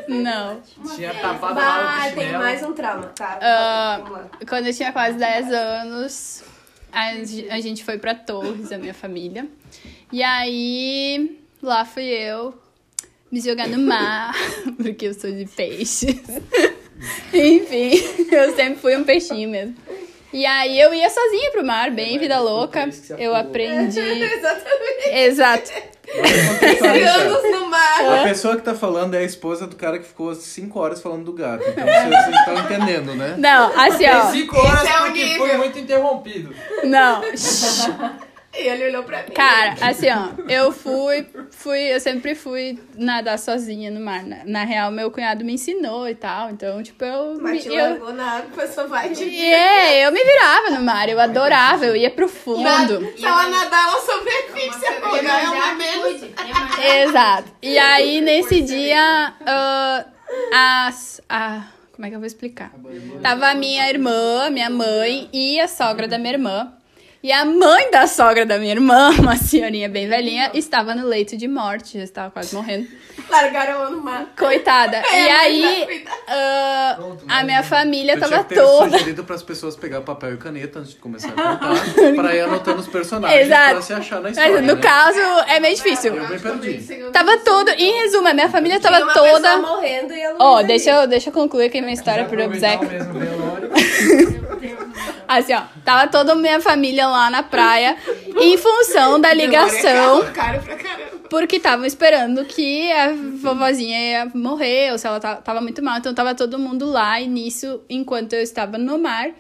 Não. 0.09 0.61
tinha 0.97 1.15
tapado 1.15 1.55
Bah, 1.55 2.11
tem 2.15 2.33
mais 2.33 2.63
um 2.63 2.73
trauma. 2.73 3.07
Tá, 3.09 3.39
Ah, 3.41 4.01
vamos 4.03 4.19
lá. 4.19 4.31
Quando 4.49 4.67
eu 4.67 4.75
tinha 4.75 4.93
quase 4.93 5.19
10 5.19 5.53
anos, 5.53 6.43
a, 6.93 7.15
ge- 7.25 7.49
a 7.51 7.61
gente 7.61 7.85
foi 7.85 7.99
pra 7.99 8.15
Torres, 8.15 8.73
a 8.73 8.79
minha 8.79 8.95
família. 8.95 9.47
E 10.13 10.23
aí, 10.23 11.39
lá 11.63 11.85
fui 11.85 12.05
eu 12.05 12.55
me 13.31 13.41
jogar 13.41 13.69
no 13.69 13.79
mar, 13.79 14.33
porque 14.81 15.07
eu 15.09 15.15
sou 15.15 15.31
de 15.31 15.45
peixe. 15.47 16.07
Enfim, 17.33 17.91
eu 18.33 18.55
sempre 18.57 18.77
fui 18.81 18.97
um 18.97 19.05
peixinho 19.05 19.49
mesmo. 19.51 19.77
E 20.33 20.45
aí 20.45 20.79
eu 20.79 20.93
ia 20.93 21.09
sozinha 21.09 21.51
pro 21.53 21.65
mar, 21.65 21.91
bem 21.91 22.19
vida 22.19 22.39
louca. 22.41 22.89
Eu 23.19 23.35
aprendi. 23.35 23.99
Exatamente. 24.01 25.09
Exato. 25.11 25.73
Anos 26.15 27.43
no 27.51 27.67
mar. 27.69 28.21
A 28.21 28.23
pessoa 28.25 28.57
que 28.57 28.63
tá 28.63 28.75
falando 28.75 29.15
é 29.15 29.19
a 29.19 29.23
esposa 29.25 29.67
do 29.67 29.77
cara 29.77 29.99
que 29.99 30.07
ficou 30.07 30.35
5 30.35 30.79
horas 30.79 31.03
falando 31.03 31.25
do 31.25 31.33
gato. 31.33 31.65
Então 31.69 31.85
vocês 31.85 32.09
vocês 32.09 32.37
estão 32.37 32.59
entendendo, 32.59 33.15
né? 33.15 33.35
Não, 33.39 33.79
assim, 33.79 34.07
ó. 34.07 34.31
Cinco 34.31 34.57
horas 34.57 34.83
Esse 34.83 34.93
é 34.93 35.01
o 35.01 35.05
porque 35.05 35.25
nível. 35.25 35.47
foi 35.47 35.57
muito 35.57 35.79
interrompido. 35.79 36.55
Não. 36.85 37.21
E 38.57 38.67
ele 38.67 38.87
olhou 38.89 39.03
pra 39.05 39.19
mim. 39.23 39.35
Cara, 39.35 39.75
assim, 39.83 40.07
ó, 40.11 40.29
eu 40.51 40.73
fui, 40.73 41.27
fui, 41.51 41.79
eu 41.95 42.01
sempre 42.01 42.35
fui 42.35 42.79
nadar 42.97 43.39
sozinha 43.39 43.91
no 43.91 44.01
mar. 44.01 44.25
Na, 44.25 44.39
na 44.45 44.65
real, 44.65 44.91
meu 44.91 45.11
cunhado 45.11 45.45
me 45.45 45.53
ensinou 45.53 46.09
e 46.09 46.15
tal, 46.15 46.51
então, 46.51 46.83
tipo, 46.83 47.05
eu... 47.05 47.39
Mas 47.41 47.63
te 47.63 47.69
me- 47.69 47.77
eu 47.77 47.91
largou 47.91 48.13
na 48.15 48.39
água, 48.39 48.67
só 48.67 48.87
vai 48.87 49.11
de 49.11 49.23
e 49.25 49.45
é, 49.45 50.07
eu 50.07 50.11
me 50.13 50.25
virava 50.25 50.71
no 50.71 50.81
mar, 50.83 51.09
eu 51.09 51.21
adorava, 51.21 51.85
eu 51.85 51.95
ia 51.95 52.11
pro 52.11 52.27
fundo. 52.29 53.13
Se 53.17 53.25
ela 53.25 53.49
nadar, 53.49 53.91
ela 53.91 54.01
sobrevive. 54.01 54.75
Se 54.79 54.87
afogar, 54.87 55.45
é 55.45 55.49
uma 55.51 55.75
menos. 55.75 56.23
Exato. 57.09 57.53
E 57.63 57.79
aí, 57.79 58.21
nesse 58.21 58.63
dia, 58.63 59.35
ah, 59.47 60.05
as, 60.53 61.21
a, 61.29 61.65
como 61.93 62.07
é 62.07 62.09
que 62.09 62.17
eu 62.17 62.21
vou 62.21 62.27
explicar? 62.27 62.73
Tava 63.23 63.49
a 63.51 63.55
minha 63.55 63.89
irmã, 63.89 64.49
minha 64.51 64.71
mãe 64.71 65.29
e 65.33 65.61
a 65.61 65.69
sogra 65.69 66.09
da 66.09 66.19
minha 66.19 66.33
irmã. 66.33 66.73
E 67.21 67.33
a 67.33 67.45
mãe 67.45 67.91
da 67.91 68.07
sogra 68.07 68.47
da 68.47 68.59
minha 68.59 68.71
irmã, 68.73 69.11
uma 69.19 69.35
senhorinha 69.37 69.89
bem 69.89 70.07
velhinha, 70.09 70.53
estava 70.55 70.95
no 70.95 71.05
leito 71.05 71.37
de 71.37 71.49
morte, 71.49 71.99
já 71.99 72.05
estava 72.05 72.31
quase 72.31 72.55
morrendo. 72.55 72.87
Largaram 73.29 73.73
ela 73.73 73.91
no 73.91 74.01
mar. 74.01 74.27
Coitada. 74.39 74.99
É, 74.99 75.25
e 75.25 75.29
aí, 75.29 75.87
cuidar. 75.87 76.13
ah, 76.29 76.99
a 77.29 77.43
minha 77.43 77.63
família 77.65 78.13
Eu 78.15 78.21
tava 78.21 78.33
tinha 78.33 78.45
que 78.45 78.55
ter 78.55 78.61
toda. 78.63 78.91
sugerido 78.99 79.25
para 79.25 79.35
as 79.35 79.43
pessoas 79.43 79.75
pegar 79.75 80.01
papel 80.03 80.35
e 80.35 80.37
caneta 80.37 80.79
antes 80.79 80.93
de 80.93 80.99
começar 80.99 81.29
a 81.29 81.33
contar, 81.33 81.75
para 82.15 82.37
ir 82.37 82.41
anotando 82.43 82.79
os 82.79 82.87
personagens 82.87 83.47
Exato. 83.47 83.71
para 83.71 83.83
se 83.83 83.93
achar 83.93 84.21
na 84.21 84.31
história. 84.31 84.53
Mas 84.53 84.65
no 84.65 84.77
né? 84.77 84.81
caso, 84.81 85.19
é 85.49 85.59
meio 85.59 85.75
difícil. 85.75 86.15
Eu 86.15 86.29
me 86.29 86.39
perdi. 86.39 87.11
Tava 87.13 87.37
todo, 87.39 87.69
em 87.71 88.01
resumo, 88.03 88.29
a 88.29 88.35
minha 88.35 88.49
família 88.49 88.79
tava 88.79 88.97
Tinha 88.99 89.07
uma 89.07 89.15
toda. 89.15 89.59
morrendo 89.59 90.15
e 90.15 90.21
ela 90.21 90.37
Ó, 90.39 90.63
deixa 90.63 90.91
eu, 90.93 91.07
deixa 91.09 91.31
eu 91.31 91.33
concluir 91.33 91.67
aqui 91.67 91.81
minha 91.81 91.95
história 91.95 92.27
por 92.27 92.39
obséquio. 92.39 92.89
Assim, 95.29 95.53
ó, 95.55 95.63
tava 95.85 96.11
toda 96.11 96.33
a 96.33 96.35
minha 96.35 96.59
família 96.61 97.07
lá 97.07 97.29
na 97.31 97.43
praia 97.43 97.97
em 98.41 98.57
função 98.57 99.21
da 99.21 99.33
ligação, 99.35 100.25
Caro 100.33 100.63
pra 100.63 100.75
caramba. 100.77 101.11
porque 101.29 101.57
estavam 101.57 101.85
esperando 101.85 102.45
que 102.47 102.91
a 102.93 103.13
vovozinha 103.43 103.99
ia 103.99 104.31
morrer, 104.35 104.91
ou 104.93 104.97
se 104.99 105.07
ela 105.07 105.21
ta- 105.21 105.37
tava 105.37 105.61
muito 105.61 105.83
mal, 105.83 105.99
então 105.99 106.15
tava 106.15 106.35
todo 106.35 106.59
mundo 106.59 106.87
lá, 106.87 107.21
e 107.21 107.27
nisso, 107.29 107.83
enquanto 107.91 108.33
eu 108.33 108.41
estava 108.43 108.79
no 108.79 108.99
mar, 108.99 109.31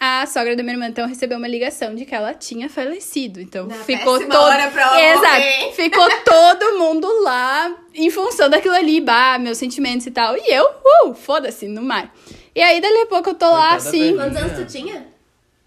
a 0.00 0.26
sogra 0.26 0.56
da 0.56 0.62
minha 0.62 0.74
irmã 0.74 0.86
então 0.88 1.06
recebeu 1.06 1.38
uma 1.38 1.46
ligação 1.48 1.94
de 1.94 2.04
que 2.04 2.14
ela 2.14 2.34
tinha 2.34 2.68
falecido. 2.68 3.40
Então 3.40 3.70
ficou 3.70 4.14
péssima 4.18 4.34
todo. 4.34 4.44
hora 4.48 4.70
pra 4.70 5.00
Exato. 5.02 5.24
morrer. 5.26 5.72
Ficou 5.72 6.08
todo 6.24 6.78
mundo 6.78 7.08
lá 7.22 7.74
em 7.94 8.10
função 8.10 8.50
daquilo 8.50 8.74
ali, 8.74 9.00
bah, 9.00 9.38
meus 9.38 9.56
sentimentos 9.56 10.06
e 10.06 10.10
tal. 10.10 10.36
E 10.36 10.42
eu, 10.52 10.66
uh, 11.06 11.14
foda-se, 11.14 11.68
no 11.68 11.80
mar. 11.80 12.12
E 12.54 12.60
aí, 12.60 12.80
dali 12.80 12.98
a 13.02 13.06
pouco, 13.06 13.30
eu 13.30 13.34
tô 13.34 13.46
lá 13.46 13.70
Coitada 13.70 13.88
assim 13.88 14.16
Quantos 14.16 14.36
anos 14.36 14.52
tu 14.58 14.64
tinha? 14.66 15.06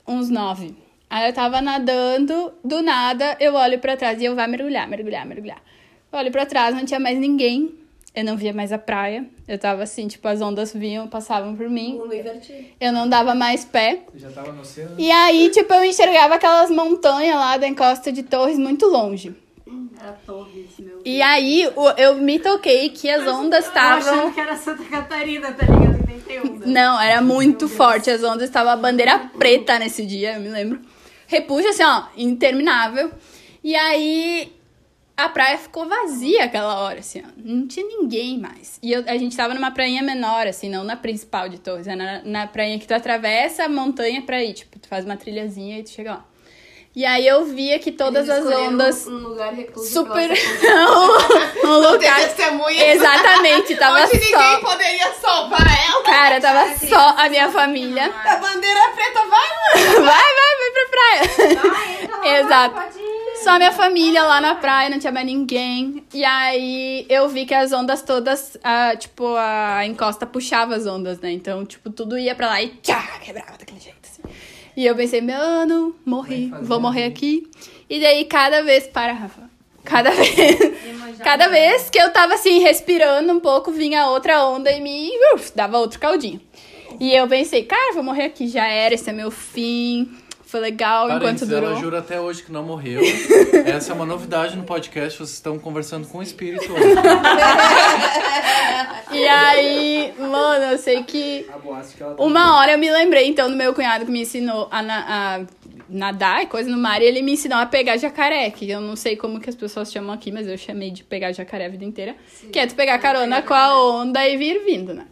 Uns 0.07 0.29
nove. 0.29 0.75
Aí 1.09 1.29
eu 1.29 1.33
tava 1.33 1.61
nadando, 1.61 2.53
do 2.63 2.81
nada 2.81 3.37
eu 3.39 3.53
olho 3.53 3.79
pra 3.79 3.95
trás 3.95 4.21
e 4.21 4.25
eu 4.25 4.35
vai 4.35 4.47
mergulhar, 4.47 4.87
mergulhar, 4.87 5.25
mergulhar. 5.25 5.61
Eu 6.11 6.19
olho 6.19 6.31
pra 6.31 6.45
trás, 6.45 6.75
não 6.75 6.85
tinha 6.85 6.99
mais 6.99 7.17
ninguém. 7.17 7.73
Eu 8.15 8.23
não 8.23 8.35
via 8.35 8.51
mais 8.51 8.73
a 8.73 8.79
praia. 8.79 9.27
Eu 9.47 9.59
tava 9.59 9.83
assim, 9.83 10.07
tipo, 10.07 10.27
as 10.27 10.41
ondas 10.41 10.73
vinham, 10.73 11.07
passavam 11.07 11.55
por 11.55 11.69
mim. 11.69 11.99
Um. 11.99 12.09
Eu 12.81 12.91
não 12.91 13.07
dava 13.07 13.35
mais 13.35 13.63
pé. 13.63 14.01
Já 14.15 14.31
tava 14.31 14.51
no 14.51 14.61
oceano. 14.61 14.95
E 14.97 15.11
aí, 15.11 15.51
tipo, 15.51 15.71
eu 15.71 15.83
enxergava 15.83 16.33
aquelas 16.33 16.71
montanhas 16.71 17.35
lá 17.35 17.57
da 17.57 17.67
encosta 17.67 18.11
de 18.11 18.23
Torres 18.23 18.57
muito 18.57 18.87
longe. 18.87 19.35
E 21.05 21.21
aí, 21.21 21.69
eu 21.97 22.15
me 22.15 22.39
toquei 22.39 22.89
que 22.89 23.09
as 23.09 23.25
ondas 23.27 23.65
estavam. 23.65 24.31
que 24.31 24.39
era 24.39 24.55
Santa 24.55 24.83
Catarina, 24.85 25.51
tá 25.51 25.65
ligado? 25.65 25.99
Que 25.99 26.07
nem 26.07 26.19
tem 26.19 26.39
onda. 26.41 26.65
Não, 26.65 26.99
era 27.01 27.21
muito 27.21 27.67
forte. 27.67 28.09
As 28.09 28.23
ondas 28.23 28.43
estavam 28.43 28.71
a 28.71 28.75
bandeira 28.77 29.17
preta 29.37 29.77
nesse 29.79 30.05
dia, 30.05 30.33
eu 30.35 30.39
me 30.41 30.49
lembro. 30.49 30.79
Repuxo 31.27 31.67
assim, 31.69 31.83
ó, 31.83 32.03
interminável. 32.15 33.11
E 33.63 33.75
aí 33.75 34.53
a 35.15 35.27
praia 35.29 35.57
ficou 35.57 35.87
vazia 35.87 36.43
aquela 36.45 36.79
hora, 36.81 36.99
assim, 36.99 37.21
ó. 37.25 37.29
Não 37.35 37.67
tinha 37.67 37.85
ninguém 37.85 38.39
mais. 38.39 38.79
E 38.83 38.91
eu- 38.93 39.03
a 39.07 39.17
gente 39.17 39.35
tava 39.35 39.53
numa 39.53 39.71
prainha 39.71 40.01
menor, 40.03 40.45
assim, 40.47 40.69
não 40.69 40.83
na 40.83 40.95
principal 40.95 41.49
de 41.49 41.59
Torres. 41.59 41.87
É 41.87 41.95
na, 41.95 42.21
na 42.23 42.47
prainha 42.47 42.77
que 42.79 42.87
tu 42.87 42.93
atravessa 42.93 43.63
a 43.65 43.69
montanha 43.69 44.21
pra 44.21 44.43
ir. 44.43 44.53
Tipo, 44.53 44.77
tu 44.79 44.87
faz 44.87 45.03
uma 45.05 45.17
trilhazinha 45.17 45.79
e 45.79 45.83
tu 45.83 45.89
chega 45.89 46.11
lá. 46.11 46.25
E 46.97 47.05
aí 47.05 47.27
eu 47.27 47.45
via 47.45 47.77
que 47.77 47.91
todas 47.91 48.27
Eles 48.27 48.43
as 48.43 48.57
ondas. 48.57 49.05
Um 49.05 49.19
lugar 49.19 49.53
recluso. 49.53 49.87
Super. 49.87 50.31
um, 51.63 51.67
um 51.67 51.91
lugar. 51.91 52.19
testemunha. 52.21 52.91
Exatamente, 52.91 53.75
tava 53.75 54.01
Onde 54.01 54.13
ninguém 54.13 54.31
só. 54.31 54.59
poderia 54.61 55.13
salvar 55.13 55.61
ela. 55.61 56.03
Cara, 56.03 56.41
tava 56.41 56.75
só 56.75 57.13
a 57.15 57.29
minha 57.29 57.51
família. 57.51 58.11
A 58.25 58.37
bandeira 58.37 58.79
preta 58.95 59.19
vai, 59.27 59.83
Vai, 59.93 60.05
vai, 60.05 60.53
vai 60.57 60.71
pra 60.73 60.87
praia. 60.89 62.39
Exato. 62.39 62.97
Só 63.43 63.57
minha 63.57 63.71
família 63.71 64.23
lá 64.23 64.41
na 64.41 64.55
praia, 64.55 64.89
não 64.89 64.97
tinha 64.97 65.13
mais 65.13 65.27
ninguém. 65.27 66.03
E 66.11 66.25
aí 66.25 67.05
eu 67.07 67.29
vi 67.29 67.45
que 67.45 67.53
as 67.53 67.71
ondas 67.73 68.01
todas, 68.01 68.57
ah, 68.63 68.95
tipo, 68.95 69.35
a 69.35 69.85
encosta 69.85 70.25
puxava 70.25 70.73
as 70.75 70.87
ondas, 70.87 71.19
né? 71.19 71.31
Então, 71.31 71.63
tipo, 71.63 71.91
tudo 71.91 72.17
ia 72.17 72.33
pra 72.33 72.47
lá 72.47 72.59
e 72.59 72.69
tchá, 72.69 73.19
quebrava 73.23 73.51
daquele 73.51 73.79
jeito. 73.79 73.96
E 74.77 74.85
eu 74.85 74.95
pensei, 74.95 75.21
mano, 75.21 75.95
morri, 76.05 76.53
vou 76.61 76.79
morrer 76.79 77.05
aqui. 77.05 77.49
E 77.89 77.99
daí 77.99 78.25
cada 78.25 78.61
vez, 78.61 78.85
para, 78.85 79.11
Rafa. 79.11 79.49
Cada 79.83 80.11
vez, 80.11 80.29
cada 81.23 81.47
vez 81.47 81.89
que 81.89 81.97
eu 81.97 82.13
tava 82.13 82.35
assim, 82.35 82.59
respirando 82.59 83.33
um 83.33 83.39
pouco, 83.39 83.71
vinha 83.71 84.05
outra 84.05 84.45
onda 84.45 84.71
e 84.71 84.79
me 84.79 85.09
uf, 85.33 85.51
dava 85.55 85.79
outro 85.79 85.99
caldinho. 85.99 86.39
E 86.99 87.11
eu 87.11 87.27
pensei, 87.27 87.63
cara, 87.63 87.95
vou 87.95 88.03
morrer 88.03 88.25
aqui, 88.25 88.47
já 88.47 88.67
era, 88.67 88.93
esse 88.93 89.09
é 89.09 89.13
meu 89.13 89.31
fim. 89.31 90.15
Foi 90.47 90.59
legal 90.61 91.05
enquanto 91.07 91.21
Parênteses, 91.21 91.49
durou. 91.49 91.71
ela 91.71 91.79
jura 91.79 91.99
até 91.99 92.19
hoje 92.21 92.41
que 92.41 92.51
não 92.51 92.63
morreu. 92.63 93.01
Essa 93.65 93.91
é 93.91 93.95
uma 93.95 94.05
novidade 94.05 94.55
no 94.55 94.63
podcast, 94.63 95.17
vocês 95.17 95.31
estão 95.31 95.59
conversando 95.59 96.07
com 96.07 96.19
o 96.19 96.23
espírito. 96.23 96.65
E 99.11 99.25
aí, 99.27 100.13
mano, 100.19 100.65
eu 100.73 100.77
sei 100.77 101.01
que 101.03 101.45
tá 101.47 102.15
uma 102.17 102.57
hora 102.57 102.73
eu 102.73 102.77
me 102.77 102.91
lembrei, 102.91 103.25
então, 103.27 103.49
do 103.49 103.55
meu 103.55 103.73
cunhado 103.73 104.05
que 104.05 104.11
me 104.11 104.21
ensinou 104.21 104.67
a, 104.69 104.81
na- 104.83 105.05
a 105.07 105.45
nadar 105.89 106.43
e 106.43 106.45
coisa 106.45 106.69
no 106.69 106.77
mar, 106.77 107.01
e 107.01 107.05
ele 107.05 107.21
me 107.21 107.31
ensinou 107.31 107.57
a 107.57 107.65
pegar 107.65 107.97
jacaré, 107.97 108.49
que 108.51 108.69
eu 108.69 108.81
não 108.81 108.95
sei 108.95 109.15
como 109.15 109.39
que 109.39 109.49
as 109.49 109.55
pessoas 109.55 109.91
chamam 109.91 110.13
aqui, 110.13 110.31
mas 110.31 110.45
eu 110.47 110.57
chamei 110.57 110.91
de 110.91 111.03
pegar 111.03 111.31
jacaré 111.31 111.65
a 111.65 111.69
vida 111.69 111.85
inteira. 111.85 112.15
que 112.51 112.59
é 112.59 112.67
tu 112.67 112.75
pegar 112.75 112.99
carona 112.99 113.41
com 113.41 113.53
a 113.53 113.79
onda 114.01 114.27
e 114.27 114.35
vir 114.37 114.63
vindo, 114.65 114.93
né? 114.93 115.05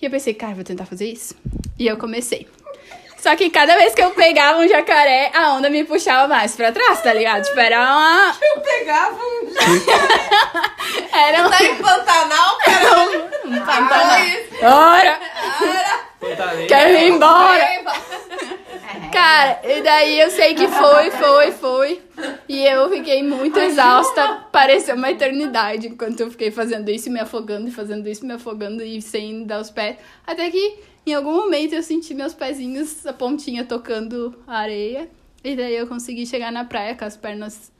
E 0.00 0.04
eu 0.06 0.10
pensei, 0.10 0.34
cara, 0.34 0.54
vou 0.54 0.64
tentar 0.64 0.86
fazer 0.86 1.06
isso. 1.06 1.36
E 1.78 1.86
eu 1.86 1.96
comecei. 1.96 2.48
Só 3.22 3.36
que 3.36 3.50
cada 3.50 3.76
vez 3.76 3.94
que 3.94 4.02
eu 4.02 4.10
pegava 4.10 4.58
um 4.58 4.66
jacaré, 4.66 5.30
a 5.32 5.52
onda 5.52 5.70
me 5.70 5.84
puxava 5.84 6.26
mais 6.26 6.56
pra 6.56 6.72
trás, 6.72 7.00
tá 7.02 7.14
ligado? 7.14 7.44
Tipo, 7.44 7.60
era 7.60 7.80
uma. 7.80 8.34
Eu 8.42 8.60
pegava 8.60 9.14
um 9.14 9.46
Era 11.16 11.42
uma. 11.42 11.50
tá 11.50 11.62
em 11.62 11.76
Pantanal, 11.76 12.58
cara. 12.58 13.00
Um 13.44 13.60
Pantanal. 13.64 14.24
isso. 14.24 14.64
Ora! 14.64 15.20
Pantanal. 16.18 16.66
Quero 16.66 16.98
ir 16.98 17.08
embora! 17.10 17.68
Cara, 19.12 19.60
e 19.62 19.82
daí 19.82 20.18
eu 20.18 20.30
sei 20.30 20.54
que 20.54 20.66
foi, 20.66 21.10
foi, 21.12 21.52
foi. 21.52 22.02
E 22.48 22.66
eu 22.66 22.90
fiquei 22.90 23.22
muito 23.22 23.56
exausta. 23.60 24.46
Pareceu 24.50 24.96
uma 24.96 25.12
eternidade 25.12 25.86
enquanto 25.86 26.18
eu 26.18 26.30
fiquei 26.30 26.50
fazendo 26.50 26.90
isso, 26.90 27.08
me 27.08 27.20
afogando, 27.20 27.68
e 27.68 27.70
fazendo 27.70 28.08
isso, 28.08 28.26
me 28.26 28.32
afogando 28.32 28.82
e 28.82 29.00
sem 29.00 29.44
dar 29.44 29.60
os 29.60 29.70
pés. 29.70 29.96
Até 30.26 30.50
que 30.50 30.80
em 31.10 31.14
algum 31.14 31.32
momento 31.32 31.74
eu 31.74 31.82
senti 31.82 32.14
meus 32.14 32.34
pezinhos, 32.34 33.04
a 33.06 33.12
pontinha 33.12 33.64
tocando 33.64 34.34
a 34.46 34.58
areia. 34.58 35.10
E 35.44 35.56
daí 35.56 35.74
eu 35.74 35.86
consegui 35.86 36.24
chegar 36.24 36.52
na 36.52 36.64
praia 36.64 36.94
com 36.94 37.04
as 37.04 37.16
pernas 37.16 37.72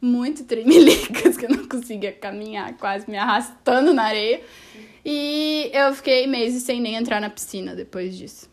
muito 0.00 0.44
tremelicas, 0.44 1.36
que 1.38 1.46
eu 1.46 1.50
não 1.50 1.66
conseguia 1.66 2.12
caminhar, 2.12 2.76
quase 2.76 3.10
me 3.10 3.16
arrastando 3.16 3.94
na 3.94 4.04
areia. 4.04 4.42
E 5.04 5.70
eu 5.72 5.94
fiquei 5.94 6.26
meses 6.26 6.62
sem 6.62 6.80
nem 6.80 6.96
entrar 6.96 7.20
na 7.20 7.30
piscina 7.30 7.74
depois 7.74 8.16
disso. 8.16 8.50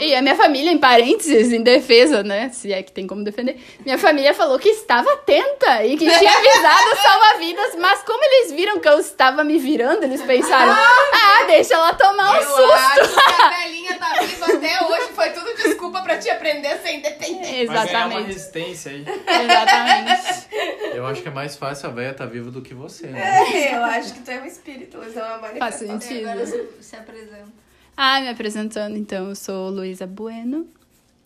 E 0.00 0.14
a 0.14 0.22
minha 0.22 0.34
família, 0.34 0.70
em 0.70 0.78
parênteses, 0.78 1.52
em 1.52 1.62
defesa, 1.62 2.22
né? 2.22 2.48
Se 2.50 2.72
é 2.72 2.82
que 2.82 2.90
tem 2.92 3.06
como 3.06 3.22
defender. 3.22 3.58
Minha 3.84 3.98
família 3.98 4.32
falou 4.34 4.58
que 4.58 4.68
estava 4.68 5.12
atenta 5.12 5.84
e 5.84 5.96
que 5.96 6.04
tinha 6.04 6.32
avisado 6.38 6.96
salva-vidas, 7.02 7.74
mas 7.78 8.02
como 8.02 8.22
eles 8.24 8.52
viram 8.52 8.80
que 8.80 8.88
eu 8.88 8.98
estava 8.98 9.44
me 9.44 9.58
virando, 9.58 10.02
eles 10.04 10.22
pensaram: 10.22 10.72
ah, 10.74 11.44
deixa 11.46 11.74
ela 11.74 11.92
tomar 11.94 12.32
um 12.32 12.34
Eu 12.36 12.72
acho 12.72 13.00
susto. 13.06 13.16
que 13.16 13.42
a 13.42 13.48
velhinha 13.60 13.98
tá 13.98 14.12
viva 14.20 14.46
até 14.46 14.84
hoje. 14.86 15.08
Foi 15.14 15.30
tudo 15.30 15.54
desculpa 15.56 16.00
pra 16.02 16.16
te 16.18 16.30
aprender 16.30 16.68
a 16.68 16.78
ser 16.78 16.94
independente. 16.94 17.66
Vai 17.66 17.86
ganhar 17.86 18.06
uma 18.06 18.20
Exatamente. 18.20 18.26
resistência 18.26 18.92
aí. 18.92 19.04
Exatamente. 19.44 20.46
Eu 20.94 21.06
acho 21.06 21.22
que 21.22 21.28
é 21.28 21.30
mais 21.32 21.56
fácil 21.56 21.88
a 21.88 21.92
véia 21.92 22.10
estar 22.10 22.26
viva 22.26 22.50
do 22.50 22.62
que 22.62 22.74
você, 22.74 23.06
né? 23.08 23.44
É, 23.52 23.74
eu 23.76 23.84
acho 23.84 24.14
que 24.14 24.20
tu 24.20 24.30
é 24.30 24.40
um 24.40 24.44
espírito, 24.46 24.98
mas 24.98 25.16
é 25.16 25.20
uma 25.22 25.38
Faz 25.38 25.42
manifestação. 25.80 26.00
sentido. 26.00 26.28
Agora 26.28 26.46
se, 26.46 26.66
se 26.80 26.96
apresenta. 26.96 27.61
Ah, 28.04 28.20
me 28.20 28.28
apresentando, 28.28 28.96
então, 28.96 29.28
eu 29.28 29.36
sou 29.36 29.70
Luísa 29.70 30.08
Bueno, 30.08 30.66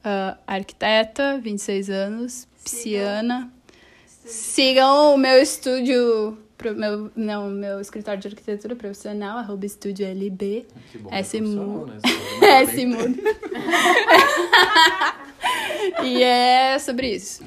ah, 0.04 0.36
arquiteta, 0.46 1.38
26 1.42 1.88
anos, 1.88 2.46
pisciana. 2.62 3.50
Sigam 4.26 5.14
o 5.14 5.16
meu 5.16 5.40
estúdio, 5.40 6.36
pro- 6.58 6.74
meu, 6.74 7.10
não, 7.16 7.48
meu 7.48 7.80
escritório 7.80 8.20
de 8.20 8.28
arquitetura 8.28 8.76
profissional, 8.76 9.38
arroba 9.38 9.64
estúdio 9.64 10.04
LB. 10.06 10.66
Que 10.92 10.98
bom. 10.98 11.08
É 11.10 11.20
é 11.20 11.22
profissional, 11.22 11.86
Simu. 11.86 11.86
né? 11.86 11.98
É, 12.46 12.66
Simundo. 12.66 13.18
e 16.04 16.22
é 16.22 16.78
sobre 16.78 17.14
isso. 17.14 17.42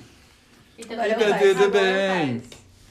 Faço. 0.88 1.54
tudo 1.54 1.70
bem. 1.70 2.42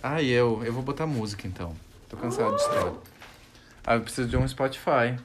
Ah, 0.01 0.22
e 0.22 0.31
eu? 0.31 0.62
Eu 0.64 0.72
vou 0.72 0.85
botar 0.85 1.05
música 1.05 1.48
então. 1.48 1.74
Tô 2.09 2.16
cansado 2.16 2.55
de 2.55 2.62
história. 2.62 2.92
Ah, 3.85 3.94
eu 3.96 4.03
preciso 4.03 4.29
de 4.29 4.37
um 4.37 4.46
Spotify. 4.46 5.18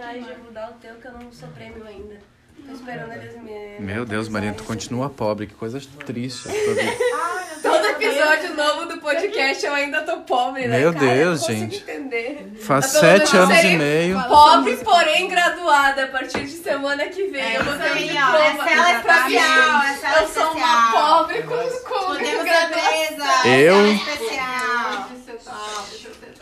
Ai, 0.00 0.20
já 0.20 0.34
vou 0.42 0.52
dar 0.52 0.70
o 0.70 0.74
teu 0.74 0.94
que 0.94 1.06
eu 1.06 1.12
não 1.12 1.32
sou 1.32 1.48
prêmio 1.50 1.84
ainda. 1.86 2.20
Tô 2.66 2.72
esperando 2.72 3.12
eles 3.12 3.34
me. 3.42 3.80
Meu 3.80 4.04
Deus, 4.04 4.28
Maria, 4.28 4.52
tu 4.52 4.62
continua 4.64 5.10
pobre. 5.10 5.46
Que 5.46 5.54
coisa 5.54 5.80
triste. 6.06 6.48
Todo 7.62 7.86
episódio 7.86 8.54
novo 8.54 8.86
do 8.86 8.98
podcast 9.00 9.64
eu 9.64 9.72
ainda 9.72 10.02
tô 10.02 10.18
pobre, 10.18 10.66
né? 10.66 10.80
Meu 10.80 10.92
cara? 10.92 11.06
Deus, 11.06 11.42
eu 11.48 11.54
não 11.54 11.60
gente. 11.60 11.76
entender. 11.82 12.52
Faz 12.60 12.88
Pelo 12.92 13.00
sete 13.00 13.36
anos 13.36 13.58
e 13.64 13.76
meio. 13.76 14.20
Pobre, 14.28 14.76
porém 14.78 15.28
graduada 15.28 16.04
a 16.04 16.08
partir 16.08 16.44
de 16.44 16.50
semana 16.58 17.04
que 17.06 17.28
vem. 17.28 17.40
É 17.40 17.58
eu 17.58 17.64
vou 17.64 17.74
ter 17.74 17.90
um 17.90 17.92
aí, 17.94 18.08
diploma. 18.08 18.38
Essa 18.38 18.70
ela 18.70 18.90
é 18.90 18.98
pra 19.00 19.16
especial, 19.18 19.82
essa 19.82 20.06
ela 20.06 20.18
é 20.18 20.22
Eu 20.22 20.28
sou 20.28 20.42
uma 20.42 20.50
especial. 20.50 20.92
pobre 20.92 21.42
com, 21.42 21.88
com 21.88 22.06
Podemos 22.06 22.44
graduação. 22.44 22.90
certeza. 22.90 23.48
Eu- 23.48 23.76
é 23.76 23.92
especial. 23.92 25.08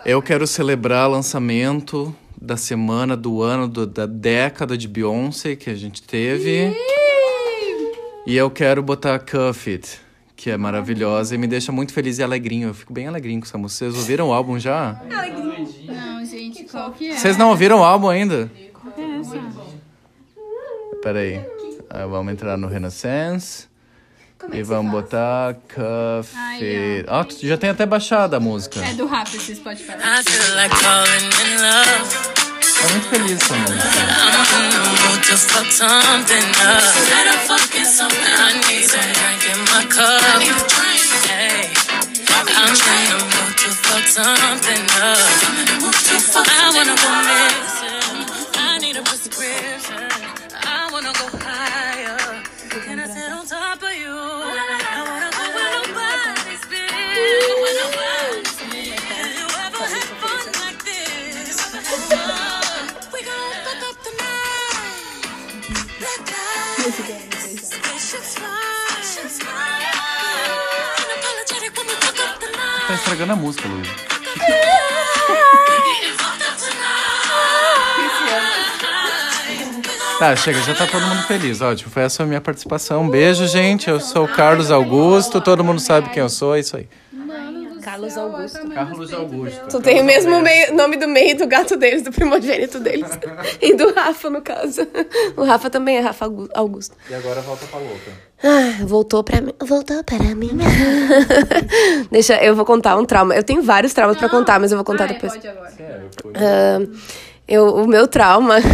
Eu 0.05 0.23
quero 0.23 0.47
celebrar 0.47 1.09
o 1.09 1.13
lançamento 1.13 2.15
da 2.41 2.57
semana, 2.57 3.17
do 3.17 3.43
ano, 3.43 3.69
do- 3.69 3.87
da 3.87 4.07
década 4.07 4.77
de 4.77 4.89
Beyoncé 4.89 5.55
que 5.57 5.69
a 5.71 5.75
gente 5.75 6.03
teve. 6.03 6.75
E 8.27 8.37
eu 8.37 8.51
quero 8.51 8.83
botar 8.83 9.19
Cuff 9.19 9.71
It, 9.71 9.99
que 10.37 10.51
é 10.51 10.57
maravilhosa 10.57 11.35
e 11.35 11.39
me 11.39 11.47
deixa 11.47 11.71
muito 11.73 11.93
feliz 11.93 12.19
e 12.19 12.23
alegrinho. 12.23 12.69
Eu 12.69 12.75
fico 12.75 12.93
bem 12.93 13.07
alegrinho 13.09 13.41
com 13.41 13.47
essa 13.47 13.59
música. 13.59 13.87
Vocês 13.87 13.97
ouviram 13.97 14.29
o 14.29 14.33
álbum 14.33 14.59
já? 14.59 15.03
Não, 15.87 16.25
gente, 16.25 16.65
qual 16.65 16.93
que 16.93 17.09
é? 17.11 17.17
Vocês 17.17 17.37
não 17.37 17.51
ouviram 17.51 17.81
o 17.81 17.85
álbum 17.85 18.09
ainda? 18.09 18.51
Peraí. 21.03 21.41
Ah, 21.89 22.07
vamos 22.07 22.33
entrar 22.33 22.57
no 22.57 22.69
Renaissance. 22.69 23.69
E 24.53 24.63
vamos 24.63 24.91
botar 24.91 25.55
It. 26.59 27.07
Ó, 27.09 27.25
tu 27.25 27.47
já 27.47 27.57
tem 27.57 27.71
até 27.71 27.87
baixado 27.87 28.35
a 28.35 28.41
música. 28.41 28.81
É 28.81 28.95
do 28.95 29.07
esse 29.37 29.55
Spotify. 29.57 29.93
Falling 29.93 31.31
in 31.45 31.57
love. 31.61 32.41
Tá 32.81 32.89
muito 32.89 33.09
feliz 33.09 33.43
essa 33.43 33.55
música. 33.55 33.77
I'm 33.77 34.45
in 34.65 34.71
the 34.71 34.79
mood 34.79 35.23
to 35.27 35.37
fuck 35.37 35.71
something 35.71 36.51
up. 36.61 36.83
I 38.33 38.49
need 38.67 38.89
some 38.89 40.59
drink 40.69 41.01
estragando 73.11 73.33
a 73.33 73.37
música, 73.37 73.69
Luiz. 73.69 73.89
Tá, 80.19 80.37
chega, 80.37 80.61
já 80.61 80.75
tá 80.75 80.87
todo 80.87 81.05
mundo 81.07 81.23
feliz. 81.23 81.61
Ótimo, 81.61 81.91
foi 81.91 82.03
essa 82.03 82.23
a 82.23 82.27
minha 82.27 82.41
participação. 82.41 83.03
Um 83.03 83.09
beijo, 83.09 83.49
gente. 83.49 83.89
Eu 83.89 83.99
sou 83.99 84.27
o 84.27 84.29
Carlos 84.29 84.71
Augusto. 84.71 85.41
Todo 85.41 85.65
mundo 85.65 85.81
sabe 85.81 86.11
quem 86.11 86.23
eu 86.23 86.29
sou, 86.29 86.55
é 86.55 86.61
isso 86.61 86.77
aí. 86.77 86.87
Carlos 87.81 88.17
Augusto. 88.17 88.69
Carlos 88.71 89.13
Augusto. 89.13 89.69
Tu 89.71 89.81
tem 89.81 90.01
o 90.01 90.05
mesmo 90.05 90.41
meio- 90.41 90.75
nome 90.75 90.97
do 90.97 91.09
meio 91.09 91.37
do 91.37 91.47
gato 91.47 91.77
deles, 91.77 92.03
do 92.03 92.13
primogênito 92.13 92.79
deles. 92.81 93.09
e 93.61 93.75
do 93.75 93.93
Rafa, 93.95 94.31
no 94.31 94.41
caso. 94.43 94.87
O 95.37 95.45
Rafa 95.45 95.69
também 95.71 95.97
é 95.97 96.01
Rafa 96.01 96.25
Augu- 96.27 96.49
Augusto. 96.55 96.97
E 97.11 97.15
agora 97.15 97.41
volta 97.41 97.67
pra 97.67 97.79
louca. 97.79 98.31
Ah, 98.43 98.85
voltou 98.87 99.23
pra 99.25 99.41
mim. 99.41 99.53
Voltou 99.61 100.03
para 100.05 100.19
mim. 100.35 100.51
Deixa, 102.11 102.35
eu 102.43 102.55
vou 102.57 102.65
contar 102.65 102.97
um 102.97 103.05
trauma. 103.05 103.35
Eu 103.35 103.43
tenho 103.43 103.63
vários 103.63 103.93
traumas 103.93 104.17
pra 104.17 104.29
contar, 104.29 104.59
mas 104.59 104.73
eu 104.73 104.79
vou 104.79 104.85
contar 104.85 105.05
Ah, 105.05 105.09
depois. 105.09 105.33
pode 105.33 105.49
agora. 105.49 105.73
Ah, 106.35 106.81
eu, 107.47 107.67
o 107.77 107.87
meu 107.87 108.07
trauma. 108.09 108.57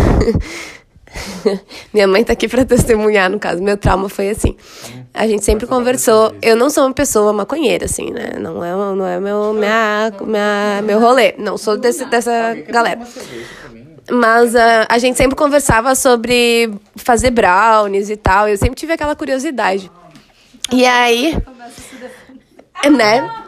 Minha 1.92 2.06
mãe 2.06 2.24
tá 2.24 2.32
aqui 2.32 2.48
pra 2.48 2.64
testemunhar, 2.64 3.30
no 3.30 3.38
caso. 3.38 3.62
Meu 3.62 3.76
trauma 3.76 4.08
foi 4.08 4.30
assim. 4.30 4.56
A 5.14 5.26
gente 5.26 5.44
sempre 5.44 5.66
conversou. 5.66 6.34
Eu 6.42 6.56
não 6.56 6.68
sou 6.68 6.84
uma 6.84 6.92
pessoa 6.92 7.32
maconheira, 7.32 7.84
assim, 7.84 8.10
né? 8.10 8.32
Não 8.38 8.64
é, 8.64 8.72
não 8.72 9.06
é 9.06 9.20
meu, 9.20 9.52
minha, 9.52 10.12
minha, 10.20 10.82
meu 10.82 11.00
rolê. 11.00 11.34
Não 11.38 11.56
sou 11.56 11.76
desse, 11.76 12.04
dessa 12.06 12.54
galera. 12.68 13.00
Mas 14.10 14.54
ah, 14.54 14.86
a 14.88 14.98
gente 14.98 15.16
sempre 15.16 15.36
conversava 15.36 15.94
sobre 15.94 16.72
fazer 16.96 17.30
brownies 17.30 18.10
e 18.10 18.16
tal. 18.16 18.48
Eu 18.48 18.56
sempre 18.56 18.76
tive 18.76 18.92
aquela 18.92 19.16
curiosidade. 19.16 19.90
E 20.72 20.84
aí. 20.84 21.36
Né? 22.90 23.45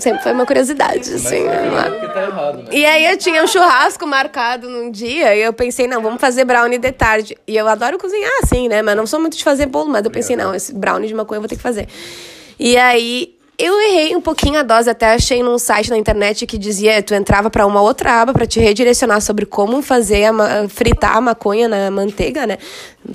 Sempre 0.00 0.22
foi 0.22 0.32
uma 0.32 0.46
curiosidade, 0.46 1.12
assim. 1.12 1.44
né? 1.44 1.90
Porque 1.90 2.08
tá 2.08 2.22
errado, 2.22 2.58
né? 2.58 2.64
E 2.72 2.84
aí 2.84 3.04
eu 3.06 3.16
tinha 3.18 3.42
um 3.42 3.46
churrasco 3.46 4.06
marcado 4.06 4.68
num 4.68 4.90
dia 4.90 5.34
e 5.34 5.42
eu 5.42 5.52
pensei, 5.52 5.86
não, 5.86 6.02
vamos 6.02 6.20
fazer 6.20 6.44
brownie 6.44 6.78
de 6.78 6.92
tarde. 6.92 7.36
E 7.46 7.56
eu 7.56 7.68
adoro 7.68 7.98
cozinhar, 7.98 8.32
assim, 8.42 8.68
né? 8.68 8.82
Mas 8.82 8.96
não 8.96 9.06
sou 9.06 9.20
muito 9.20 9.36
de 9.36 9.44
fazer 9.44 9.66
bolo, 9.66 9.90
mas 9.90 10.04
eu 10.04 10.10
pensei, 10.10 10.36
não, 10.36 10.54
esse 10.54 10.74
brownie 10.74 11.08
de 11.08 11.14
maconha 11.14 11.38
eu 11.38 11.42
vou 11.42 11.48
ter 11.48 11.56
que 11.56 11.62
fazer. 11.62 11.86
E 12.58 12.76
aí 12.76 13.34
eu 13.60 13.80
errei 13.80 14.16
um 14.16 14.20
pouquinho 14.20 14.58
a 14.58 14.62
dose, 14.62 14.88
até 14.88 15.14
achei 15.14 15.42
num 15.42 15.58
site 15.58 15.90
na 15.90 15.98
internet 15.98 16.46
que 16.46 16.56
dizia, 16.56 17.02
tu 17.02 17.14
entrava 17.14 17.50
pra 17.50 17.66
uma 17.66 17.82
outra 17.82 18.22
aba 18.22 18.32
pra 18.32 18.46
te 18.46 18.58
redirecionar 18.58 19.20
sobre 19.20 19.44
como 19.44 19.82
fazer 19.82 20.24
a 20.24 20.68
fritar 20.68 21.16
a 21.16 21.20
maconha 21.20 21.68
na 21.68 21.90
manteiga, 21.90 22.46
né? 22.46 22.58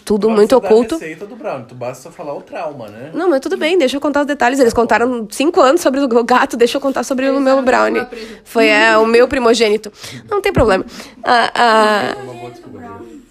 Tudo 0.03 0.29
muito 0.29 0.55
oculto. 0.55 0.95
receita 0.95 1.25
do 1.25 1.36
Brown. 1.36 1.63
Tu 1.63 1.75
basta 1.75 2.12
falar 2.12 2.36
o 2.36 2.41
trauma, 2.41 2.88
né? 2.88 3.12
Não, 3.13 3.29
mas 3.29 3.39
tudo 3.39 3.58
bem, 3.58 3.77
deixa 3.77 3.97
eu 3.97 4.01
contar 4.01 4.21
os 4.21 4.27
detalhes. 4.27 4.60
Eles 4.60 4.73
contaram 4.73 5.27
cinco 5.29 5.62
anos 5.62 5.81
sobre 5.81 5.99
o 5.99 6.23
gato, 6.23 6.58
deixa 6.58 6.77
eu 6.77 6.81
contar 6.81 7.03
sobre 7.03 7.29
o 7.29 7.39
meu 7.39 7.62
brownie. 7.62 8.05
Foi 8.43 8.67
é, 8.67 8.97
o 8.97 9.05
meu 9.05 9.27
primogênito. 9.27 9.91
Não 10.29 10.41
tem 10.41 10.51
problema. 10.51 10.86
Ah, 11.23 11.51
ah, 11.55 12.15
desculpa. 12.49 12.75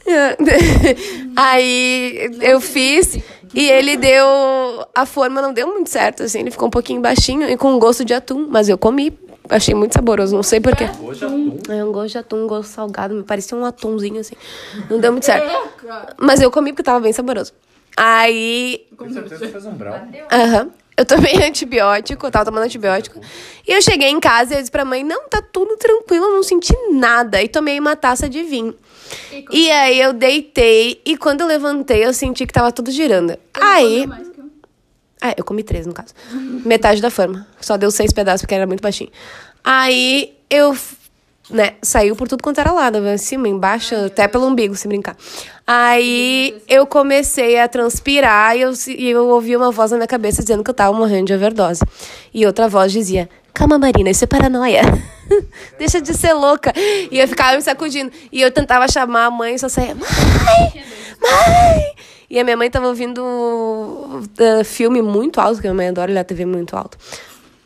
Aí 1.37 2.31
eu 2.43 2.61
fiz 2.61 3.19
e 3.55 3.71
ele 3.71 3.97
deu. 3.97 4.27
A 4.95 5.07
forma 5.07 5.41
não 5.41 5.53
deu 5.53 5.67
muito 5.69 5.89
certo, 5.91 6.23
assim. 6.23 6.41
Ele 6.41 6.51
ficou 6.51 6.69
um 6.69 6.71
pouquinho 6.71 7.01
baixinho 7.01 7.49
e 7.49 7.57
com 7.57 7.79
gosto 7.79 8.05
de 8.05 8.13
atum. 8.15 8.47
Mas 8.51 8.69
eu 8.69 8.77
comi. 8.77 9.17
Achei 9.49 9.75
muito 9.75 9.93
saboroso, 9.93 10.35
não 10.35 10.43
sei 10.43 10.59
porquê. 10.59 10.85
Atum. 10.85 11.59
É 11.69 11.85
um 11.85 11.93
gosto 11.93 12.13
de 12.13 12.19
atum, 12.19 12.45
um 12.45 12.47
gosto 12.47 12.71
salgado. 12.71 13.15
Me 13.15 13.23
parecia 13.23 13.57
um 13.57 13.65
atumzinho, 13.65 14.21
assim. 14.21 14.35
Não 14.89 14.99
deu 14.99 15.13
muito 15.13 15.25
certo. 15.25 15.47
Mas 16.19 16.41
eu 16.41 16.51
comi 16.51 16.73
porque 16.73 16.83
tava 16.83 17.01
bem 17.01 17.13
saboroso. 17.13 17.53
Aí 17.97 18.87
Com 18.97 19.09
certeza 19.11 19.47
fez 19.49 19.67
um 19.67 19.73
Brown. 19.73 20.09
Aham. 20.33 20.71
Eu 20.97 21.05
tomei 21.05 21.35
antibiótico, 21.45 22.27
eu 22.27 22.31
tava 22.31 22.47
tomando 22.47 22.65
antibiótico. 22.65 23.21
E 23.67 23.73
eu 23.73 23.83
cheguei 23.83 24.09
em 24.09 24.21
casa 24.21 24.55
e 24.55 24.57
eu 24.57 24.61
disse 24.61 24.71
pra 24.71 24.85
mãe, 24.85 25.03
não, 25.03 25.29
tá 25.29 25.43
tudo 25.43 25.77
tranquilo, 25.77 26.27
eu 26.27 26.35
não 26.35 26.43
senti 26.43 26.75
nada. 26.93 27.43
E 27.43 27.49
tomei 27.49 27.79
uma 27.79 27.97
taça 27.97 28.29
de 28.29 28.43
vinho. 28.43 28.75
E 29.51 29.71
aí 29.71 30.01
eu 30.01 30.13
deitei 30.13 31.01
e 31.05 31.17
quando 31.17 31.43
eu 31.43 31.47
levantei 31.47 32.05
eu 32.05 32.13
senti 32.13 32.47
que 32.47 32.53
tava 32.53 32.73
tudo 32.73 32.91
girando. 32.91 33.37
Aí... 33.55 34.09
Ah, 35.21 35.35
eu 35.39 35.45
comi 35.45 35.63
três, 35.63 35.87
no 35.87 35.95
caso. 35.95 36.13
Metade 36.67 37.01
da 37.01 37.09
forma. 37.09 37.47
Só 37.59 37.79
deu 37.79 37.91
seis 37.91 38.13
pedaços 38.13 38.43
porque 38.43 38.55
era 38.55 38.67
muito 38.67 38.83
baixinho. 38.83 39.11
Aí 39.63 40.37
eu, 40.51 40.77
né, 41.51 41.75
saiu 41.83 42.17
por 42.17 42.29
tudo 42.29 42.43
quanto 42.43 42.61
era 42.61 42.73
lado. 42.73 42.99
Em 43.07 43.19
cima, 43.19 43.49
embaixo, 43.49 43.95
até 43.95 44.27
pelo 44.27 44.47
umbigo, 44.47 44.75
se 44.75 44.89
brincar. 44.89 45.17
Aí 45.67 46.63
eu 46.69 46.87
comecei 46.87 47.59
a 47.59 47.69
transpirar 47.69 48.57
e 48.57 48.63
eu, 48.63 48.73
e 48.89 49.11
eu 49.11 49.29
ouvi 49.29 49.57
uma 49.57 49.71
voz 49.71 49.91
na 49.91 49.99
minha 49.99 50.07
cabeça 50.07 50.43
dizendo 50.43 50.63
que 50.63 50.71
eu 50.71 50.75
tava 50.75 50.97
morrendo 50.97 51.27
de 51.27 51.35
overdose. 51.35 51.83
E 52.33 52.47
outra 52.47 52.69
voz 52.69 52.93
dizia: 52.93 53.29
Calma, 53.53 53.79
Marina, 53.79 54.11
isso 54.11 54.25
é 54.25 54.27
paranoia. 54.27 54.83
Deixa 55.79 56.01
de 56.01 56.13
ser 56.15 56.33
louca. 56.33 56.73
E 56.77 57.19
eu 57.19 57.29
ficava 57.29 57.57
me 57.57 57.63
sacudindo. 57.63 58.11
E 58.33 58.41
eu 58.41 58.51
tentava 58.51 58.89
chamar 58.89 59.27
a 59.27 59.31
mãe 59.31 59.55
e 59.55 59.59
só 59.59 59.69
saía: 59.69 59.95
Mãe! 59.95 60.85
Mãe! 61.21 61.95
E 62.29 62.41
a 62.41 62.43
minha 62.43 62.57
mãe 62.57 62.69
tava 62.69 62.89
ouvindo 62.89 63.23
uh, 63.23 64.65
filme 64.65 65.01
muito 65.01 65.41
alto, 65.41 65.61
que 65.61 65.69
a 65.69 65.71
minha 65.71 65.77
mãe 65.77 65.89
adora 65.89 66.11
olhar 66.11 66.23
a 66.23 66.25
TV 66.25 66.45
muito 66.45 66.77
alto. 66.77 66.99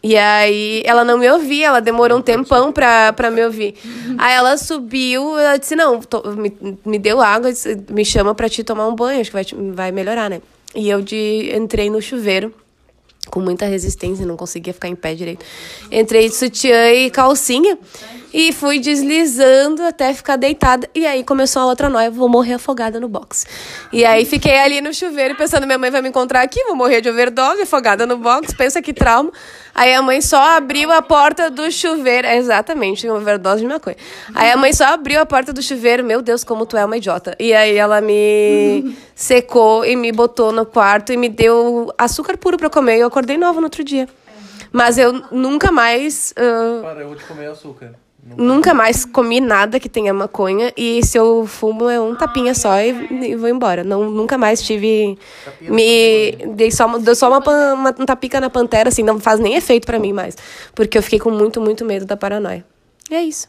E 0.02 0.16
aí 0.16 0.80
ela 0.84 1.02
não 1.04 1.18
me 1.18 1.28
ouvia, 1.28 1.66
ela 1.66 1.80
demorou 1.80 2.18
um 2.18 2.22
tempão 2.22 2.70
pra, 2.72 3.12
pra 3.12 3.30
me 3.30 3.44
ouvir. 3.44 3.74
Aí 4.16 4.32
ela 4.34 4.56
subiu, 4.56 5.36
ela 5.38 5.56
disse, 5.56 5.74
não, 5.74 5.98
to- 6.00 6.22
me, 6.36 6.56
me 6.84 6.98
deu 6.98 7.20
água, 7.20 7.52
disse, 7.52 7.76
me 7.90 8.04
chama 8.04 8.32
pra 8.34 8.48
te 8.48 8.62
tomar 8.62 8.86
um 8.86 8.94
banho, 8.94 9.20
acho 9.20 9.30
que 9.30 9.34
vai, 9.34 9.44
vai 9.74 9.92
melhorar, 9.92 10.30
né? 10.30 10.40
E 10.74 10.88
eu 10.88 11.02
de, 11.02 11.50
entrei 11.54 11.90
no 11.90 12.00
chuveiro 12.00 12.54
com 13.30 13.40
muita 13.40 13.66
resistência, 13.66 14.24
não 14.24 14.36
conseguia 14.36 14.72
ficar 14.72 14.88
em 14.88 14.94
pé 14.94 15.14
direito. 15.14 15.44
Entrei 15.90 16.28
de 16.28 16.34
sutiã 16.36 16.92
e 16.92 17.10
calcinha 17.10 17.76
e 18.32 18.52
fui 18.52 18.78
deslizando 18.78 19.82
até 19.82 20.12
ficar 20.12 20.36
deitada. 20.36 20.88
E 20.94 21.06
aí 21.06 21.24
começou 21.24 21.62
a 21.62 21.66
outra 21.66 21.88
noia, 21.88 22.10
vou 22.10 22.28
morrer 22.28 22.54
afogada 22.54 23.00
no 23.00 23.08
box. 23.08 23.46
E 23.92 24.04
aí 24.04 24.24
fiquei 24.24 24.58
ali 24.58 24.80
no 24.80 24.92
chuveiro 24.92 25.34
pensando, 25.34 25.66
minha 25.66 25.78
mãe 25.78 25.90
vai 25.90 26.02
me 26.02 26.08
encontrar 26.08 26.42
aqui, 26.42 26.62
vou 26.64 26.76
morrer 26.76 27.00
de 27.00 27.08
overdose, 27.08 27.62
afogada 27.62 28.06
no 28.06 28.16
box, 28.18 28.54
pensa 28.54 28.82
que 28.82 28.92
trauma. 28.92 29.32
Aí 29.74 29.94
a 29.94 30.02
mãe 30.02 30.20
só 30.20 30.56
abriu 30.56 30.90
a 30.90 31.00
porta 31.00 31.50
do 31.50 31.70
chuveiro, 31.70 32.26
é 32.26 32.36
exatamente, 32.36 33.06
uma 33.08 33.16
overdose 33.18 33.60
de 33.60 33.66
maconha. 33.66 33.96
Aí 34.34 34.50
a 34.50 34.56
mãe 34.56 34.72
só 34.72 34.84
abriu 34.84 35.20
a 35.20 35.26
porta 35.26 35.52
do 35.52 35.62
chuveiro, 35.62 36.04
meu 36.04 36.20
Deus, 36.20 36.42
como 36.42 36.66
tu 36.66 36.76
é 36.76 36.84
uma 36.84 36.96
idiota. 36.96 37.36
E 37.38 37.54
aí 37.54 37.76
ela 37.76 38.00
me 38.00 38.96
secou 39.14 39.84
e 39.84 39.94
me 39.94 40.10
botou 40.12 40.52
no 40.52 40.66
quarto 40.66 41.12
e 41.12 41.16
me 41.16 41.28
deu 41.28 41.92
açúcar 41.96 42.36
puro 42.36 42.56
pra 42.56 42.66
eu 42.66 42.70
comer 42.70 42.96
e 42.96 43.00
eu 43.00 43.06
acordei 43.06 43.36
nova 43.36 43.60
no 43.60 43.66
outro 43.66 43.84
dia. 43.84 44.08
Mas 44.72 44.98
eu 44.98 45.12
nunca 45.30 45.70
mais. 45.72 46.34
ah, 46.36 46.82
Parou 46.82 47.14
de 47.14 47.24
comer 47.24 47.46
açúcar. 47.46 47.94
Nunca 48.36 48.72
mais 48.74 49.04
comi 49.04 49.40
nada 49.40 49.80
que 49.80 49.88
tenha 49.88 50.12
maconha. 50.14 50.72
E 50.76 51.04
se 51.04 51.18
eu 51.18 51.46
fumo 51.46 51.88
é 51.88 52.00
um 52.00 52.14
tapinha 52.14 52.54
só 52.54 52.78
e, 52.80 52.90
e 53.30 53.36
vou 53.36 53.48
embora. 53.48 53.82
Não, 53.82 54.10
nunca 54.10 54.36
mais 54.38 54.62
tive. 54.62 55.18
Me. 55.60 56.32
Dei 56.54 56.70
só, 56.70 56.86
uma- 56.86 56.98
dei 56.98 57.14
só 57.14 57.28
uma, 57.28 57.38
uma, 57.74 57.94
um 57.98 58.04
tapica 58.06 58.40
na 58.40 58.50
pantera, 58.50 58.88
assim, 58.88 59.02
não 59.02 59.18
faz 59.18 59.40
nem 59.40 59.54
efeito 59.54 59.86
pra 59.86 59.98
mim 59.98 60.12
mais. 60.12 60.36
Porque 60.74 60.96
eu 60.98 61.02
fiquei 61.02 61.18
com 61.18 61.30
muito, 61.30 61.60
muito 61.60 61.84
medo 61.84 62.04
da 62.06 62.16
paranoia. 62.16 62.64
E 63.10 63.14
é 63.14 63.22
isso. 63.22 63.48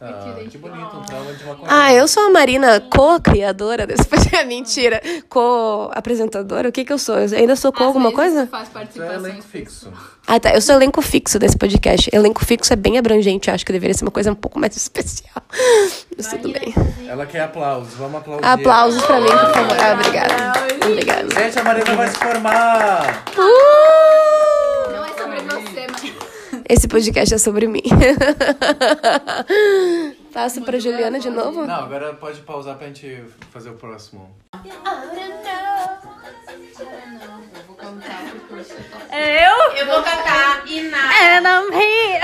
Ah, 0.00 0.34
que 0.48 0.56
bonito, 0.58 0.96
um 0.96 1.02
trauma 1.02 1.32
de 1.32 1.44
maconha. 1.44 1.66
Ah, 1.70 1.92
eu 1.92 2.06
sou 2.06 2.24
a 2.24 2.30
Marina, 2.30 2.80
co-criadora 2.80 3.84
desse 3.86 4.04
podcast. 4.08 4.46
Mentira. 4.46 5.00
Co-apresentadora? 5.28 6.68
O 6.68 6.72
que 6.72 6.84
que 6.84 6.92
eu 6.92 6.98
sou? 6.98 7.18
Eu 7.18 7.36
ainda 7.36 7.56
sou 7.56 7.72
co 7.72 7.82
alguma 7.82 8.12
coisa? 8.12 8.46
Faz 8.46 8.68
Tu 8.92 9.02
é 9.02 9.14
elenco 9.14 9.42
fixo. 9.42 9.92
Ah, 10.26 10.38
tá. 10.38 10.54
Eu 10.54 10.60
sou 10.60 10.76
elenco 10.76 11.02
fixo 11.02 11.38
desse 11.38 11.56
podcast. 11.58 12.08
Elenco 12.12 12.44
fixo 12.44 12.72
é 12.72 12.76
bem 12.76 12.96
abrangente. 12.96 13.48
Eu 13.48 13.54
acho 13.54 13.66
que 13.66 13.72
deveria 13.72 13.94
ser 13.94 14.04
uma 14.04 14.10
coisa 14.10 14.30
um 14.30 14.36
pouco 14.36 14.58
mais 14.58 14.76
especial. 14.76 15.42
Mas 16.16 16.26
tudo 16.28 16.52
bem. 16.52 16.72
Ela 17.08 17.26
quer 17.26 17.40
aplausos, 17.40 17.94
vamos 17.94 18.18
aplaudir. 18.20 18.46
Aplausos 18.46 19.02
pra 19.04 19.20
mim, 19.20 19.28
por 19.30 19.52
favor. 19.52 19.76
Ah, 19.80 19.92
obrigada. 19.94 20.52
Obrigada. 20.86 21.34
Gente, 21.34 21.58
a 21.58 21.64
Marina 21.64 21.94
vai 21.96 22.08
se 22.08 22.16
formar. 22.18 23.24
Uh! 23.36 24.92
Não 24.92 25.04
é 25.04 25.08
sobre 25.08 25.40
você, 25.40 25.86
mas. 25.90 26.57
Esse 26.68 26.86
podcast 26.86 27.34
é 27.34 27.38
sobre 27.38 27.66
mim. 27.66 27.82
Passo 30.38 30.62
pra 30.62 30.78
Juliana 30.78 31.18
de 31.18 31.28
novo? 31.30 31.66
Não, 31.66 31.74
agora 31.74 32.14
pode 32.14 32.40
pausar 32.42 32.76
pra 32.76 32.86
gente 32.86 33.24
fazer 33.50 33.70
o 33.70 33.74
próximo. 33.74 34.32
Eu? 39.10 39.72
Eu 39.76 39.86
vou 39.86 40.00
cantar 40.00 40.62
Inara. 40.64 41.14
É, 41.16 41.40
não 41.40 41.68
ri. 41.72 42.20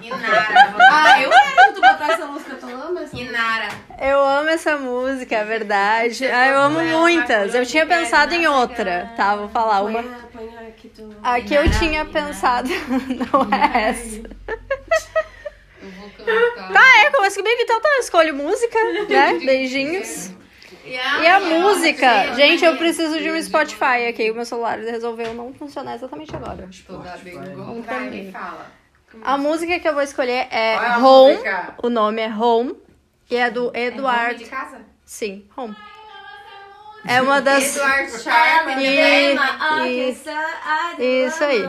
Inara. 0.00 0.74
Ah, 0.90 1.20
eu 1.20 1.28
quero 1.28 1.74
tu 1.74 1.80
botar 1.82 2.12
essa 2.14 2.26
música, 2.26 2.54
tu 2.54 2.66
ama 2.68 3.02
essa? 3.02 3.14
Inara. 3.14 3.68
Eu 4.00 4.24
amo 4.24 4.48
essa 4.48 4.78
música, 4.78 5.36
é 5.36 5.44
verdade. 5.44 6.24
Ah, 6.24 6.48
eu 6.48 6.58
amo 6.60 6.80
muitas. 6.80 7.54
Eu 7.54 7.66
tinha 7.66 7.84
pensado 7.84 8.32
em 8.34 8.46
outra, 8.46 9.12
tá? 9.14 9.36
Vou 9.36 9.50
falar 9.50 9.82
uma. 9.82 10.02
Aqui 11.22 11.52
eu 11.52 11.70
tinha 11.72 12.06
pensado 12.06 12.70
não 13.30 13.42
é 13.54 13.90
essa. 13.90 14.22
Eu 15.82 15.90
vou 15.90 16.10
cantar. 16.10 16.72
Tá, 16.72 16.98
é, 17.04 17.10
começa 17.10 17.36
comigo, 17.36 17.60
então 17.60 17.80
tá, 17.80 17.88
eu 17.96 18.00
escolho 18.00 18.34
música, 18.34 18.78
né? 19.08 19.34
Beijinhos. 19.44 20.30
E 20.84 20.96
a 21.26 21.38
música, 21.40 22.34
gente, 22.34 22.64
eu 22.64 22.76
preciso 22.76 23.18
de 23.18 23.30
um 23.30 23.42
Spotify 23.42 24.06
aqui. 24.08 24.30
O 24.30 24.34
meu 24.34 24.44
celular 24.46 24.78
resolveu 24.78 25.34
não 25.34 25.52
funcionar 25.52 25.96
exatamente 25.96 26.34
agora. 26.34 26.66
Me 26.66 28.32
fala. 28.32 28.72
A 29.22 29.36
música 29.38 29.78
que 29.78 29.88
eu 29.88 29.92
vou 29.94 30.02
escolher 30.02 30.46
é 30.50 30.74
é 30.74 30.96
Home. 30.98 31.38
O 31.82 31.88
nome 31.90 32.22
é 32.22 32.28
Home. 32.28 32.74
E 33.30 33.36
é 33.36 33.50
do 33.50 33.70
Eduardo. 33.76 34.38
de 34.38 34.46
casa? 34.46 34.80
Sim, 35.04 35.46
Home. 35.56 35.76
É 37.06 37.20
uma 37.22 37.40
das. 37.40 37.76
Eduardo 37.76 38.18
Sharp. 38.18 38.68
E- 38.78 39.36
E... 40.98 41.26
Isso 41.26 41.44
aí. 41.44 41.62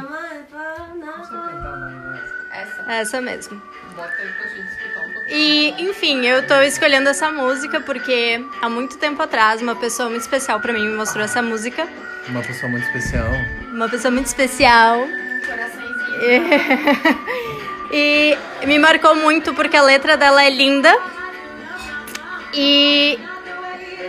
Essa. 2.52 2.86
Essa 2.92 3.22
mesmo. 3.22 3.62
Bota 4.00 4.14
aí 4.22 4.30
pra 4.30 4.48
gente 4.48 4.68
escutar 4.70 5.02
um 5.02 5.10
pouquinho. 5.12 5.38
E, 5.38 5.90
enfim, 5.90 6.26
eu 6.26 6.48
tô 6.48 6.62
escolhendo 6.62 7.10
essa 7.10 7.30
música 7.32 7.82
porque 7.82 8.42
há 8.62 8.70
muito 8.70 8.98
tempo 8.98 9.22
atrás 9.22 9.62
uma 9.62 9.76
pessoa 9.76 10.10
muito 10.10 10.22
especial 10.22 10.60
pra 10.62 10.72
mim 10.72 10.88
me 10.88 10.96
mostrou 10.96 11.24
essa 11.26 11.42
música. 11.42 11.86
Uma 12.30 12.42
pessoa 12.42 12.72
muito 12.72 12.86
especial. 12.86 13.30
Uma 13.74 13.90
pessoa 13.90 14.12
muito 14.12 14.28
especial. 14.28 15.00
Coraçãozinho. 15.46 15.90
E 17.92 18.38
me 18.68 18.78
marcou 18.78 19.16
muito 19.16 19.52
porque 19.56 19.76
a 19.76 19.82
letra 19.82 20.16
dela 20.16 20.44
é 20.44 20.50
linda. 20.52 20.96
E 22.54 23.18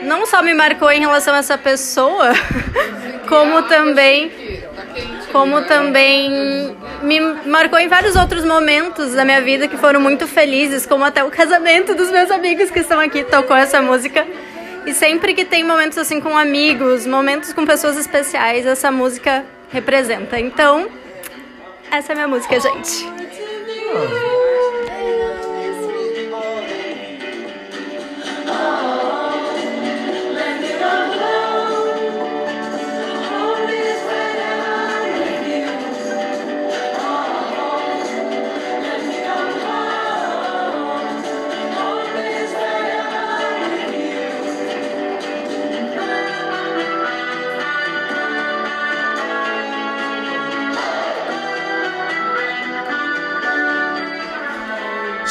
não 0.03 0.27
só 0.27 0.43
me 0.43 0.55
marcou 0.55 0.91
em 0.91 1.01
relação 1.01 1.35
a 1.35 1.39
essa 1.39 1.59
pessoa, 1.59 2.33
como 3.29 3.63
também 3.63 4.61
Tá 4.75 5.33
como 5.33 5.63
também 5.63 6.77
me 7.03 7.21
marcou 7.47 7.79
em 7.79 7.89
vários 7.89 8.17
outros 8.17 8.45
momentos 8.45 9.15
da 9.15 9.25
minha 9.25 9.41
vida 9.41 9.69
que 9.69 9.77
foram 9.77 10.01
muito 10.01 10.27
felizes, 10.27 10.87
como 10.87 11.05
até 11.05 11.23
o 11.23 11.31
casamento 11.31 11.95
dos 11.95 12.11
meus 12.11 12.31
amigos 12.31 12.71
que 12.71 12.81
estão 12.81 12.99
aqui 12.99 13.23
tocou 13.25 13.57
essa 13.57 13.81
música. 13.81 14.27
E 14.87 14.95
sempre 14.95 15.35
que 15.35 15.45
tem 15.45 15.63
momentos 15.63 15.99
assim 15.99 16.21
com 16.21 16.37
amigos, 16.37 17.07
momentos 17.07 17.53
com 17.53 17.65
pessoas 17.65 17.97
especiais, 17.97 18.67
essa 18.67 18.91
música 18.91 19.45
representa. 19.71 20.39
Então, 20.41 20.89
essa 21.91 22.13
é 22.13 22.15
a 22.15 22.17
minha 22.17 22.29
música, 22.29 22.59
gente. 22.59 23.07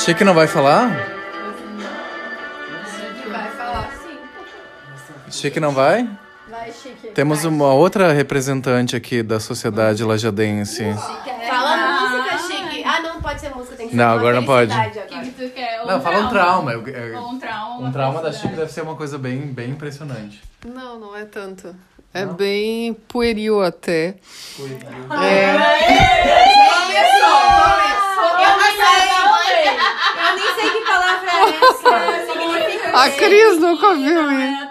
Chique 0.09 0.23
não 0.23 0.33
vai 0.33 0.47
falar? 0.47 0.87
Vai 3.31 3.51
falar 3.51 3.91
sim. 4.01 4.17
Chique 5.29 5.59
não 5.59 5.71
vai? 5.71 6.09
Vai, 6.49 6.71
Chique. 6.71 7.09
Temos 7.09 7.45
uma 7.45 7.71
outra 7.75 8.11
representante 8.11 8.95
aqui 8.95 9.21
da 9.21 9.39
sociedade 9.39 10.03
lajadense. 10.03 10.83
Fala 11.47 11.77
música, 12.09 12.37
Chique. 12.39 12.83
Ah, 12.83 13.01
não 13.01 13.21
pode 13.21 13.39
ser 13.39 13.49
música, 13.49 13.75
tem 13.75 13.85
que 13.85 13.91
ser 13.91 13.97
Não, 13.97 14.09
agora 14.09 14.35
não 14.37 14.45
pode. 14.45 14.71
O 14.71 14.75
que, 14.91 14.99
agora. 14.99 15.21
que 15.25 15.31
tu 15.31 15.49
quer? 15.53 15.81
Ou 15.81 15.87
Não, 15.87 16.01
fala 16.01 16.19
um 16.21 16.29
trauma. 16.29 16.71
eu- 16.71 16.87
eu- 16.87 17.21
Ou 17.21 17.29
um 17.29 17.37
trauma. 17.39 17.87
Um 17.87 17.91
trauma 17.91 18.21
da 18.23 18.31
Chique 18.31 18.55
deve 18.55 18.71
ser 18.71 18.81
uma 18.81 18.95
coisa 18.95 19.19
bem, 19.19 19.41
bem 19.53 19.69
impressionante. 19.69 20.41
Não, 20.65 20.99
não 20.99 21.15
é 21.15 21.23
tanto. 21.25 21.75
É 22.11 22.25
bem 22.25 22.95
pueril 23.07 23.61
até. 23.63 24.15
Eu 24.57 24.67
nem 24.67 24.79
sei 30.59 30.69
que 30.71 30.85
palavra 30.85 31.29
é 31.31 31.49
essa. 31.49 32.31
Significa 32.31 32.97
A 32.97 33.09
Cris 33.09 33.59
nunca 33.59 33.95
viu 33.95 34.31
isso. 34.31 34.69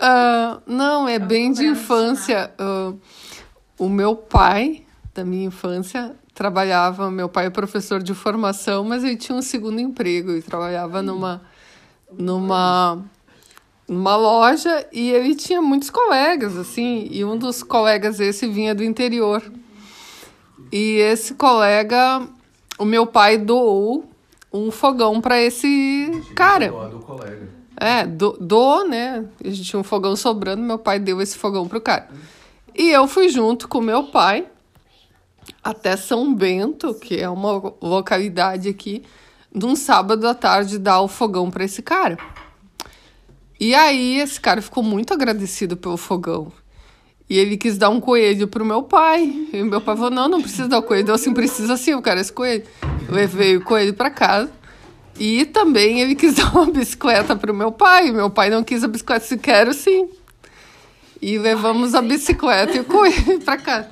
Ah, 0.00 0.60
não, 0.66 1.08
é 1.08 1.18
bem 1.18 1.52
de 1.52 1.66
infância. 1.66 2.52
Ah, 2.58 2.92
o 3.78 3.88
meu 3.88 4.14
pai, 4.14 4.84
da 5.14 5.24
minha 5.24 5.46
infância, 5.46 6.14
trabalhava. 6.34 7.10
Meu 7.10 7.28
pai 7.28 7.46
é 7.46 7.50
professor 7.50 8.02
de 8.02 8.14
formação, 8.14 8.84
mas 8.84 9.04
ele 9.04 9.16
tinha 9.16 9.36
um 9.36 9.42
segundo 9.42 9.80
emprego 9.80 10.32
e 10.32 10.42
trabalhava 10.42 11.02
numa, 11.02 11.42
numa, 12.12 13.04
numa 13.88 14.16
loja 14.16 14.86
e 14.92 15.10
ele 15.10 15.34
tinha 15.34 15.60
muitos 15.60 15.90
colegas, 15.90 16.56
assim, 16.56 17.08
e 17.10 17.24
um 17.24 17.36
dos 17.36 17.62
colegas 17.62 18.20
esse 18.20 18.46
vinha 18.46 18.74
do 18.74 18.84
interior. 18.84 19.42
E 20.70 20.96
esse 20.98 21.34
colega, 21.34 22.26
o 22.78 22.84
meu 22.84 23.06
pai 23.06 23.36
doou 23.36 24.11
um 24.52 24.70
fogão 24.70 25.20
para 25.20 25.40
esse 25.40 26.10
cara. 26.34 26.68
do 26.68 26.98
colega. 27.00 27.48
É, 27.76 28.06
do, 28.06 28.32
do, 28.38 28.84
né? 28.84 29.24
A 29.42 29.48
gente 29.48 29.64
tinha 29.64 29.80
um 29.80 29.84
fogão 29.84 30.14
sobrando, 30.14 30.62
meu 30.62 30.78
pai 30.78 30.98
deu 30.98 31.20
esse 31.20 31.36
fogão 31.36 31.66
pro 31.66 31.80
cara. 31.80 32.08
E 32.74 32.90
eu 32.90 33.06
fui 33.08 33.28
junto 33.28 33.66
com 33.68 33.80
meu 33.80 34.04
pai 34.04 34.46
até 35.62 35.96
São 35.96 36.34
Bento, 36.34 36.94
que 36.94 37.18
é 37.18 37.28
uma 37.28 37.74
localidade 37.80 38.68
aqui, 38.68 39.02
num 39.52 39.74
sábado 39.74 40.26
à 40.26 40.34
tarde 40.34 40.78
dar 40.78 41.00
o 41.00 41.08
fogão 41.08 41.50
para 41.50 41.64
esse 41.64 41.82
cara. 41.82 42.18
E 43.58 43.74
aí 43.74 44.18
esse 44.18 44.40
cara 44.40 44.60
ficou 44.60 44.82
muito 44.82 45.12
agradecido 45.14 45.76
pelo 45.76 45.96
fogão. 45.96 46.52
E 47.28 47.38
ele 47.38 47.56
quis 47.56 47.78
dar 47.78 47.88
um 47.90 48.00
coelho 48.00 48.48
pro 48.48 48.64
meu 48.64 48.82
pai. 48.82 49.48
E 49.52 49.62
meu 49.62 49.80
pai 49.80 49.96
falou: 49.96 50.10
não, 50.10 50.28
não 50.28 50.42
precisa 50.42 50.68
dar 50.68 50.78
o 50.78 50.82
coelho. 50.82 51.08
Eu 51.08 51.14
assim, 51.14 51.32
precisa 51.32 51.76
sim, 51.76 51.92
eu 51.92 52.02
quero 52.02 52.20
esse 52.20 52.32
coelho. 52.32 52.64
Levei 53.08 53.56
o 53.56 53.64
coelho 53.64 53.94
para 53.94 54.10
casa. 54.10 54.50
E 55.18 55.44
também 55.44 56.00
ele 56.00 56.14
quis 56.14 56.34
dar 56.36 56.54
uma 56.54 56.66
bicicleta 56.66 57.36
pro 57.36 57.54
meu 57.54 57.72
pai. 57.72 58.10
Meu 58.10 58.30
pai 58.30 58.50
não 58.50 58.64
quis 58.64 58.82
a 58.82 58.88
bicicleta, 58.88 59.26
se 59.26 59.36
quero 59.36 59.72
sim. 59.72 60.08
E 61.20 61.38
levamos 61.38 61.94
a 61.94 62.02
bicicleta 62.02 62.76
e 62.76 62.80
o 62.80 62.84
coelho 62.84 63.40
para 63.44 63.56
casa. 63.56 63.88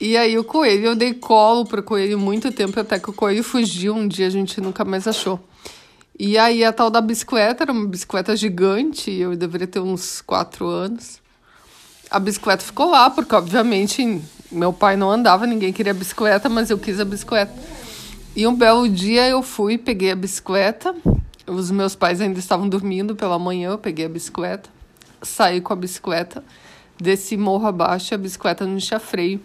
E 0.00 0.16
aí 0.16 0.38
o 0.38 0.44
coelho, 0.44 0.86
eu 0.86 0.94
dei 0.94 1.12
colo 1.12 1.66
pro 1.66 1.82
coelho 1.82 2.18
muito 2.18 2.50
tempo, 2.50 2.78
até 2.80 2.98
que 2.98 3.10
o 3.10 3.12
coelho 3.12 3.44
fugiu. 3.44 3.94
Um 3.94 4.08
dia 4.08 4.26
a 4.26 4.30
gente 4.30 4.60
nunca 4.60 4.84
mais 4.84 5.06
achou. 5.06 5.38
E 6.18 6.36
aí 6.36 6.62
a 6.62 6.72
tal 6.72 6.90
da 6.90 7.00
bicicleta 7.00 7.64
era 7.64 7.72
uma 7.72 7.86
bicicleta 7.86 8.36
gigante, 8.36 9.10
eu 9.10 9.34
deveria 9.34 9.66
ter 9.66 9.80
uns 9.80 10.20
quatro 10.20 10.66
anos. 10.66 11.18
A 12.10 12.18
bicicleta 12.18 12.62
ficou 12.62 12.90
lá, 12.90 13.08
porque 13.08 13.34
obviamente 13.34 14.20
meu 14.52 14.70
pai 14.70 14.96
não 14.96 15.10
andava, 15.10 15.46
ninguém 15.46 15.72
queria 15.72 15.94
bicicleta, 15.94 16.46
mas 16.48 16.68
eu 16.68 16.78
quis 16.78 17.00
a 17.00 17.06
bicicleta. 17.06 17.52
E 18.34 18.46
um 18.46 18.54
belo 18.54 18.88
dia 18.88 19.28
eu 19.28 19.42
fui, 19.42 19.76
peguei 19.76 20.12
a 20.12 20.16
bicicleta. 20.16 20.94
Os 21.46 21.70
meus 21.70 21.96
pais 21.96 22.20
ainda 22.20 22.38
estavam 22.38 22.68
dormindo 22.68 23.16
pela 23.16 23.38
manhã, 23.38 23.70
eu 23.70 23.78
peguei 23.78 24.06
a 24.06 24.08
bicicleta, 24.08 24.70
saí 25.20 25.60
com 25.60 25.72
a 25.72 25.76
bicicleta, 25.76 26.44
desci 26.96 27.36
morro 27.36 27.66
abaixo 27.66 28.12
e 28.12 28.14
a 28.14 28.18
bicicleta 28.18 28.64
não 28.64 28.78
tinha 28.78 29.00
freio. 29.00 29.40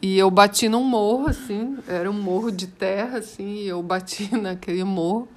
E 0.00 0.16
eu 0.16 0.30
bati 0.30 0.68
num 0.68 0.84
morro, 0.84 1.28
assim, 1.28 1.76
era 1.88 2.08
um 2.08 2.14
morro 2.14 2.52
de 2.52 2.68
terra, 2.68 3.18
assim, 3.18 3.56
e 3.56 3.66
eu 3.66 3.82
bati 3.82 4.32
naquele 4.38 4.84
morro. 4.84 5.28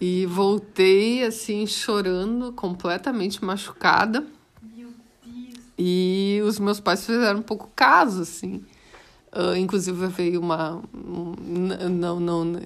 E 0.00 0.24
voltei, 0.26 1.24
assim, 1.24 1.66
chorando, 1.66 2.52
completamente 2.52 3.44
machucada. 3.44 4.24
E 5.76 6.40
os 6.44 6.60
meus 6.60 6.78
pais 6.78 7.04
fizeram 7.04 7.40
um 7.40 7.42
pouco 7.42 7.68
caso, 7.74 8.22
assim. 8.22 8.62
Ah, 9.32 9.56
inclusive 9.58 10.06
veio 10.08 10.40
uma. 10.40 10.82
um- 10.94 11.34
não, 11.90 12.20
não. 12.20 12.60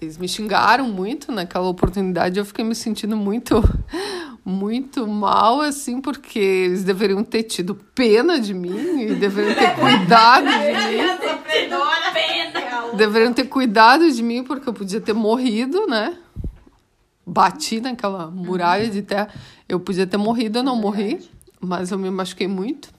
eles 0.00 0.18
me 0.18 0.28
xingaram 0.28 0.88
muito 0.88 1.30
naquela 1.30 1.68
oportunidade. 1.68 2.38
Eu 2.38 2.44
fiquei 2.44 2.64
me 2.64 2.74
sentindo 2.74 3.16
muito, 3.16 3.62
muito 4.44 5.06
mal, 5.06 5.60
assim, 5.60 6.00
porque 6.00 6.38
eles 6.38 6.82
deveriam 6.82 7.22
ter 7.22 7.44
tido 7.44 7.74
pena 7.94 8.40
de 8.40 8.52
mim 8.52 9.02
e 9.02 9.14
deveriam 9.14 9.54
ter 9.54 9.74
cuidado 9.76 10.46
de 10.46 10.58
mim. 10.58 11.34
Deveriam 12.96 13.32
ter 13.32 13.44
cuidado 13.44 14.10
de 14.10 14.22
mim, 14.22 14.44
porque 14.44 14.68
eu 14.68 14.72
podia 14.72 15.00
ter 15.00 15.12
morrido, 15.12 15.86
né? 15.86 16.16
Bati 17.26 17.80
naquela 17.80 18.30
muralha 18.30 18.88
de 18.88 19.02
terra. 19.02 19.28
Eu 19.68 19.80
podia 19.80 20.06
ter 20.06 20.16
morrido, 20.16 20.58
eu 20.58 20.62
não 20.62 20.76
morri, 20.76 21.18
mas 21.60 21.90
eu 21.90 21.98
me 21.98 22.10
machuquei 22.10 22.46
muito. 22.46 22.90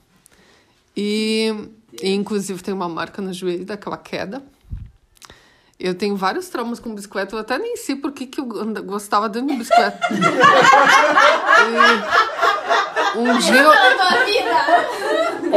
E, 0.96 1.54
e, 2.02 2.12
inclusive, 2.14 2.62
tem 2.62 2.72
uma 2.74 2.88
marca 2.88 3.20
no 3.22 3.32
joelho 3.32 3.64
daquela 3.64 3.96
queda. 3.96 4.42
Eu 5.78 5.94
tenho 5.94 6.16
vários 6.16 6.48
traumas 6.48 6.80
com 6.80 6.94
bicicleta. 6.94 7.34
Eu 7.34 7.40
até 7.40 7.58
nem 7.58 7.76
sei 7.76 7.96
por 7.96 8.10
que, 8.12 8.26
que 8.26 8.40
eu 8.40 8.46
gostava 8.82 9.28
de 9.28 9.42
bicicleta. 9.42 10.00
E 13.14 13.18
um 13.18 13.38
dia, 13.38 13.62
eu- 13.62 13.72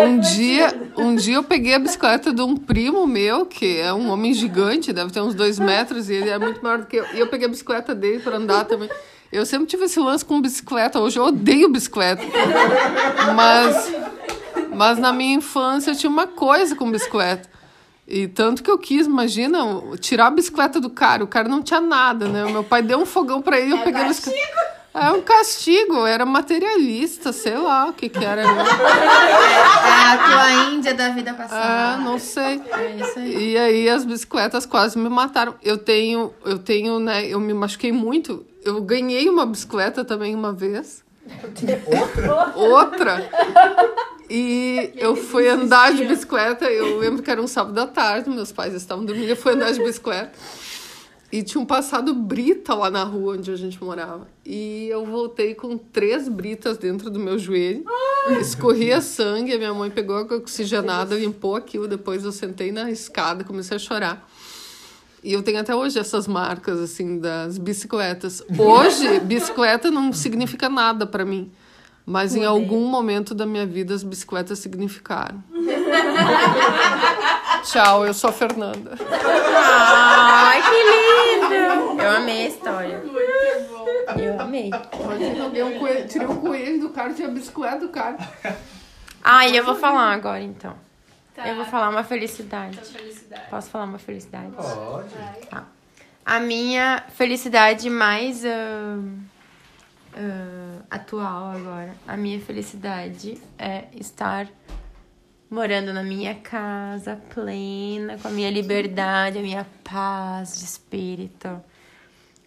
um 0.01 0.19
dia, 0.19 0.91
um 0.97 1.15
dia 1.15 1.35
eu 1.35 1.43
peguei 1.43 1.73
a 1.75 1.79
bicicleta 1.79 2.33
de 2.33 2.41
um 2.41 2.55
primo 2.57 3.05
meu, 3.07 3.45
que 3.45 3.77
é 3.79 3.93
um 3.93 4.09
homem 4.09 4.33
gigante, 4.33 4.91
deve 4.93 5.11
ter 5.11 5.21
uns 5.21 5.33
dois 5.33 5.57
metros, 5.59 6.09
e 6.09 6.13
ele 6.15 6.29
é 6.29 6.37
muito 6.37 6.61
maior 6.63 6.79
do 6.79 6.85
que 6.85 6.97
eu. 6.97 7.05
E 7.13 7.19
eu 7.19 7.27
peguei 7.27 7.47
a 7.47 7.49
bicicleta 7.49 7.95
dele 7.95 8.19
para 8.19 8.37
andar 8.37 8.65
também. 8.65 8.89
Eu 9.31 9.45
sempre 9.45 9.67
tive 9.67 9.85
esse 9.85 9.99
lance 9.99 10.25
com 10.25 10.41
bicicleta. 10.41 10.99
Hoje 10.99 11.19
eu 11.19 11.23
odeio 11.23 11.69
bicicleta. 11.69 12.23
Mas, 13.35 13.93
mas 14.79 14.97
na 14.97 15.11
minha 15.11 15.35
infância 15.35 15.91
eu 15.91 15.95
tinha 15.95 16.09
uma 16.09 16.25
coisa 16.25 16.73
com 16.73 16.89
bicicleta. 16.89 17.49
E 18.07 18.29
tanto 18.29 18.63
que 18.63 18.71
eu 18.71 18.77
quis, 18.77 19.05
imagina, 19.07 19.59
tirar 19.99 20.27
a 20.27 20.31
bicicleta 20.31 20.79
do 20.79 20.89
cara. 20.89 21.21
O 21.21 21.27
cara 21.27 21.49
não 21.49 21.61
tinha 21.61 21.81
nada, 21.81 22.29
né? 22.29 22.45
O 22.45 22.49
meu 22.49 22.63
pai 22.63 22.81
deu 22.81 22.97
um 22.97 23.05
fogão 23.05 23.41
pra 23.41 23.59
ele 23.59 23.71
e 23.71 23.71
eu 23.71 23.79
peguei 23.79 24.01
a 24.03 24.07
bicicleta. 24.07 24.79
É 24.93 25.11
um 25.11 25.21
castigo, 25.21 26.05
era 26.05 26.25
materialista, 26.25 27.31
sei 27.33 27.57
lá 27.57 27.87
o 27.89 27.93
que 27.93 28.07
que 28.07 28.23
era. 28.23 28.41
É 28.49 30.13
a 30.13 30.17
tua 30.17 30.51
Índia 30.71 30.93
da 30.93 31.09
vida 31.09 31.31
Ah, 31.31 31.33
passada. 31.35 31.97
não 31.97 32.17
sei. 32.17 32.61
É 32.71 32.95
isso 32.95 33.19
aí. 33.19 33.51
E 33.51 33.57
aí 33.57 33.89
as 33.89 34.05
bicicletas 34.05 34.65
quase 34.65 34.97
me 34.97 35.09
mataram. 35.09 35.55
Eu 35.61 35.77
tenho, 35.77 36.33
eu 36.45 36.57
tenho, 36.57 36.99
né? 36.99 37.25
Eu 37.27 37.39
me 37.41 37.53
machuquei 37.53 37.91
muito. 37.91 38.45
Eu 38.63 38.81
ganhei 38.81 39.27
uma 39.29 39.45
bicicleta 39.45 40.05
também 40.05 40.33
uma 40.33 40.53
vez. 40.53 41.03
Outra? 41.85 42.53
Outra. 42.55 43.29
E 44.29 44.91
eu 44.97 45.15
fui 45.15 45.47
andar 45.47 45.93
de 45.93 46.05
bicicleta. 46.05 46.65
Eu 46.65 46.99
lembro 46.99 47.23
que 47.23 47.31
era 47.31 47.41
um 47.41 47.47
sábado 47.47 47.77
à 47.79 47.87
tarde, 47.87 48.29
meus 48.29 48.51
pais 48.51 48.73
estavam 48.73 49.05
dormindo. 49.05 49.29
Eu 49.29 49.35
fui 49.35 49.53
andar 49.53 49.71
de 49.71 49.83
bicicleta. 49.83 50.31
E 51.31 51.43
tinham 51.43 51.63
passado 51.63 52.11
brita 52.13 52.73
lá 52.73 52.89
na 52.89 53.03
rua 53.03 53.35
onde 53.35 53.51
a 53.51 53.55
gente 53.55 53.81
morava. 53.83 54.27
E 54.43 54.87
eu 54.89 55.05
voltei 55.05 55.53
com 55.53 55.77
três 55.77 56.27
britas 56.27 56.77
dentro 56.77 57.11
do 57.11 57.19
meu 57.19 57.37
joelho. 57.37 57.85
Escorria 58.41 58.99
sangue, 58.99 59.53
a 59.53 59.57
minha 59.57 59.73
mãe 59.73 59.91
pegou 59.91 60.15
água 60.17 60.37
oxigenada, 60.37 61.15
limpou 61.15 61.55
aquilo. 61.55 61.87
Depois 61.87 62.25
eu 62.25 62.31
sentei 62.31 62.71
na 62.71 62.89
escada, 62.89 63.43
comecei 63.43 63.77
a 63.77 63.79
chorar. 63.79 64.27
E 65.23 65.33
eu 65.33 65.43
tenho 65.43 65.59
até 65.59 65.75
hoje 65.75 65.99
essas 65.99 66.27
marcas, 66.27 66.79
assim, 66.79 67.19
das 67.19 67.57
bicicletas. 67.57 68.41
Hoje, 68.57 69.19
bicicleta 69.19 69.91
não 69.91 70.11
significa 70.13 70.67
nada 70.67 71.05
pra 71.05 71.25
mim. 71.25 71.51
Mas 72.09 72.35
em 72.35 72.43
algum 72.43 72.87
momento 72.87 73.35
da 73.35 73.45
minha 73.45 73.67
vida, 73.67 73.93
as 73.93 74.01
bicicletas 74.01 74.57
significaram. 74.57 75.43
Tchau, 77.61 78.03
eu 78.03 78.15
sou 78.15 78.31
a 78.31 78.33
Fernanda. 78.33 78.97
Ai, 78.97 80.59
que 80.63 80.69
lindo! 80.71 82.01
Eu 82.01 82.09
amei 82.09 82.45
a 82.45 82.49
história. 82.49 83.03
Eu 84.17 84.41
amei. 84.41 84.71
Um 84.73 85.77
coelho, 85.77 86.07
tirei 86.07 86.27
o 86.27 86.37
coelho 86.37 86.79
do 86.79 86.89
cara, 86.89 87.13
tirei 87.13 87.29
a 87.29 87.33
bicicleta 87.33 87.77
do 87.77 87.89
cara. 87.89 88.17
Ah, 89.23 89.47
e 89.47 89.55
eu 89.55 89.63
vou 89.63 89.75
falar 89.75 90.11
agora, 90.11 90.41
então. 90.41 90.75
Tá. 91.35 91.47
Eu 91.47 91.57
vou 91.57 91.65
falar 91.65 91.89
uma 91.89 92.03
felicidade. 92.03 92.79
Felicidade. 92.79 93.51
Posso 93.51 93.69
falar 93.69 93.85
uma 93.85 93.99
felicidade? 93.99 94.51
Pode. 94.55 95.13
Tá. 95.47 95.63
A 96.25 96.39
minha 96.39 97.03
felicidade 97.09 97.87
mais 97.87 98.43
ah, 98.43 98.97
ah, 100.15 100.81
atual 100.89 101.51
agora, 101.51 101.93
a 102.07 102.17
minha 102.17 102.39
felicidade 102.39 103.39
é 103.57 103.85
estar 103.93 104.47
morando 105.49 105.91
na 105.91 106.03
minha 106.03 106.35
casa, 106.35 107.19
plena, 107.33 108.17
com 108.17 108.27
a 108.27 108.31
minha 108.31 108.51
liberdade, 108.51 109.39
a 109.39 109.41
minha 109.41 109.65
paz 109.83 110.59
de 110.59 110.65
espírito. 110.65 111.61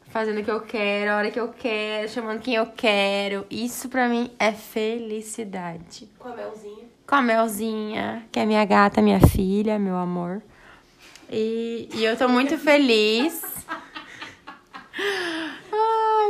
Fazendo 0.08 0.40
o 0.40 0.44
que 0.44 0.50
eu 0.50 0.60
quero, 0.60 1.10
a 1.10 1.16
hora 1.16 1.30
que 1.30 1.40
eu 1.40 1.48
quero, 1.48 2.08
chamando 2.08 2.40
quem 2.40 2.54
eu 2.54 2.66
quero. 2.66 3.46
Isso 3.50 3.88
pra 3.88 4.08
mim 4.08 4.30
é 4.38 4.52
felicidade. 4.52 6.08
Com 6.18 6.28
a 6.28 6.36
Melzinha. 6.36 6.84
Com 7.06 7.14
a 7.14 7.22
Melzinha, 7.22 8.26
que 8.30 8.38
é 8.38 8.44
minha 8.44 8.64
gata, 8.64 9.00
minha 9.00 9.20
filha, 9.20 9.78
meu 9.78 9.96
amor. 9.96 10.42
E, 11.30 11.88
e 11.94 12.04
eu 12.04 12.16
tô 12.16 12.28
muito 12.28 12.58
feliz. 12.58 13.42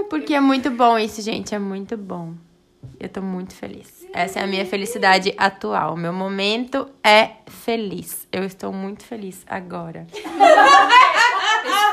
Porque 0.08 0.34
é 0.34 0.40
muito 0.40 0.70
bom 0.70 0.98
isso, 0.98 1.22
gente. 1.22 1.54
É 1.54 1.58
muito 1.58 1.96
bom. 1.96 2.34
Eu 2.98 3.08
tô 3.08 3.22
muito 3.22 3.54
feliz. 3.54 4.06
Essa 4.12 4.40
é 4.40 4.42
a 4.44 4.46
minha 4.46 4.66
felicidade 4.66 5.34
atual. 5.36 5.96
Meu 5.96 6.12
momento 6.12 6.88
é 7.02 7.30
feliz. 7.46 8.26
Eu 8.32 8.44
estou 8.44 8.72
muito 8.72 9.04
feliz 9.04 9.44
agora. 9.48 10.06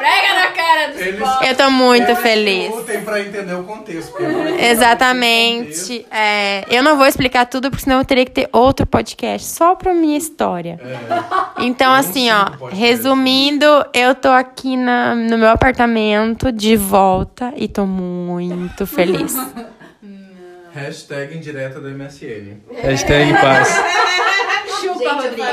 Esfrega 0.02 0.34
na 0.34 0.48
cara 0.52 0.88
dos 0.92 1.02
Eles-. 1.02 1.30
Eu 1.50 1.56
tô 1.56 1.70
muito 1.70 2.08
Eles 2.10 2.20
feliz. 2.20 2.70
lutem 2.72 3.02
pra 3.02 3.20
entender 3.22 3.54
o 3.54 3.64
contexto. 3.64 4.14
é 4.58 4.72
Exatamente. 4.72 6.06
É, 6.12 6.64
eu 6.70 6.82
não 6.84 6.98
vou 6.98 7.06
explicar 7.06 7.46
tudo, 7.46 7.70
porque 7.70 7.84
senão 7.84 8.00
eu 8.00 8.06
teria 8.06 8.26
que 8.26 8.32
ter 8.32 8.50
outro 8.54 8.86
podcast 8.86 9.48
só 9.48 9.76
pra 9.76 9.94
minha 9.94 10.18
história. 10.18 10.80
Então, 11.58 11.92
assim, 11.94 12.30
ó, 12.32 12.68
resumindo, 12.70 13.66
eu 13.94 14.16
tô 14.16 14.30
aqui 14.30 14.78
na, 14.78 15.14
no 15.16 15.38
meu 15.38 15.50
apartamento 15.50 16.52
de 16.52 16.76
volta 16.78 17.52
e 17.56 17.68
tô 17.68 17.86
muito 17.86 18.86
feliz. 18.88 19.36
Hashtag 20.74 21.36
indireta 21.36 21.80
do 21.80 21.90
MSN. 21.90 22.58
Hashtag 22.82 23.34
paz. 23.42 23.68
Chupa, 24.80 25.14
Rodrigo. 25.14 25.44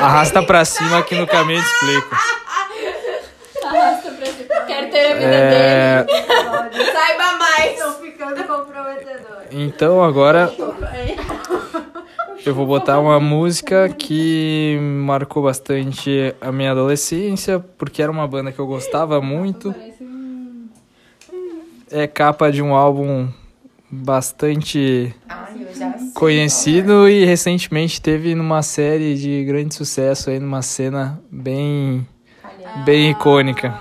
Arrasta 0.00 0.42
pra 0.42 0.64
cima 0.64 1.02
que 1.02 1.14
no 1.16 1.26
caminho 1.26 1.58
eu 1.58 1.62
te 1.64 1.68
explico. 1.70 2.16
Arrasta 4.78 4.90
pra 4.90 4.90
cima. 4.90 4.90
Quero 4.90 4.90
ter 4.90 5.06
a 5.06 5.14
vida 5.14 5.26
É, 5.26 6.04
dele. 6.04 6.84
Saiba 6.92 7.38
mais. 7.38 7.78
Tô 7.78 7.92
ficando 8.02 8.44
comprometedor. 8.44 9.38
então 9.50 10.02
agora 10.02 10.52
eu 12.44 12.54
vou 12.54 12.66
botar 12.66 12.98
uma 13.00 13.18
música 13.20 13.88
que 13.88 14.78
marcou 14.80 15.42
bastante 15.42 16.34
a 16.40 16.52
minha 16.52 16.72
adolescência, 16.72 17.58
porque 17.76 18.02
era 18.02 18.10
uma 18.12 18.26
banda 18.26 18.52
que 18.52 18.58
eu 18.58 18.66
gostava 18.66 19.20
muito. 19.20 19.74
É 21.90 22.06
capa 22.06 22.50
de 22.52 22.60
um 22.62 22.74
álbum 22.74 23.28
bastante 23.90 25.14
conhecido 26.14 27.08
e 27.08 27.24
recentemente 27.24 28.02
teve 28.02 28.34
numa 28.34 28.62
série 28.62 29.14
de 29.14 29.42
grande 29.44 29.74
sucesso 29.74 30.28
aí 30.28 30.38
numa 30.38 30.60
cena 30.60 31.18
bem 31.30 32.06
bem 32.84 33.10
icônica. 33.10 33.74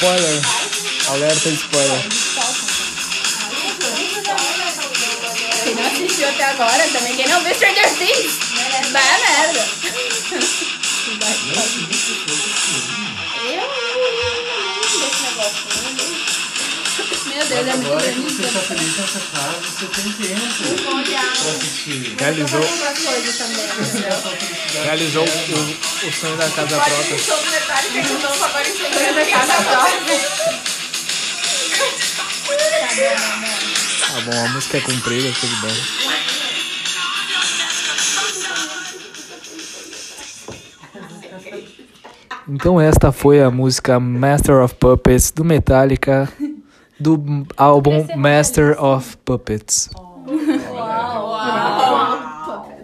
Spoiler. 0.00 0.40
Alerta 1.08 1.50
spoiler. 1.50 2.00
Quem 5.62 5.74
não 5.74 5.86
assistiu 5.86 6.26
até 6.26 6.44
agora 6.44 6.88
também, 6.88 7.16
quem 7.16 7.28
não 7.28 7.42
viu 7.42 7.54
Stranger 7.54 7.98
Things, 7.98 8.38
vai 8.92 9.02
a 9.02 9.18
merda. 9.18 9.68
Meu 17.30 17.46
Deus, 17.46 17.66
é 17.68 17.76
muito 17.76 17.86
Agora 17.86 18.02
que 18.02 18.20
grande. 18.20 18.34
você 18.36 18.42
tá 18.52 18.60
feliz 18.60 18.96
nessa 18.98 19.20
casa, 19.20 19.60
você 19.60 19.86
tem 19.86 20.12
tempo 20.12 20.40
pra 21.40 21.50
assistir. 21.50 22.14
Realizou, 22.18 22.60
Outras 22.60 22.98
coisas 22.98 23.38
também, 23.38 23.64
entendeu? 23.64 24.82
realizou 24.84 25.24
o, 25.24 26.06
o 26.08 26.12
sonho 26.12 26.36
da 26.36 26.48
casa 26.50 26.76
própria. 26.80 27.16
Tá 34.00 34.20
bom, 34.26 34.44
a 34.44 34.48
música 34.48 34.78
é 34.78 34.80
comprida, 34.80 35.32
tudo 35.40 35.56
bem. 35.62 35.76
Então 42.48 42.80
esta 42.80 43.12
foi 43.12 43.40
a 43.42 43.50
música 43.50 44.00
Master 44.00 44.56
of 44.62 44.74
Puppets 44.74 45.30
do 45.30 45.44
Metallica 45.44 46.28
do 47.00 47.46
álbum 47.56 48.06
Master 48.16 48.82
of 48.82 49.16
Puppets. 49.24 49.90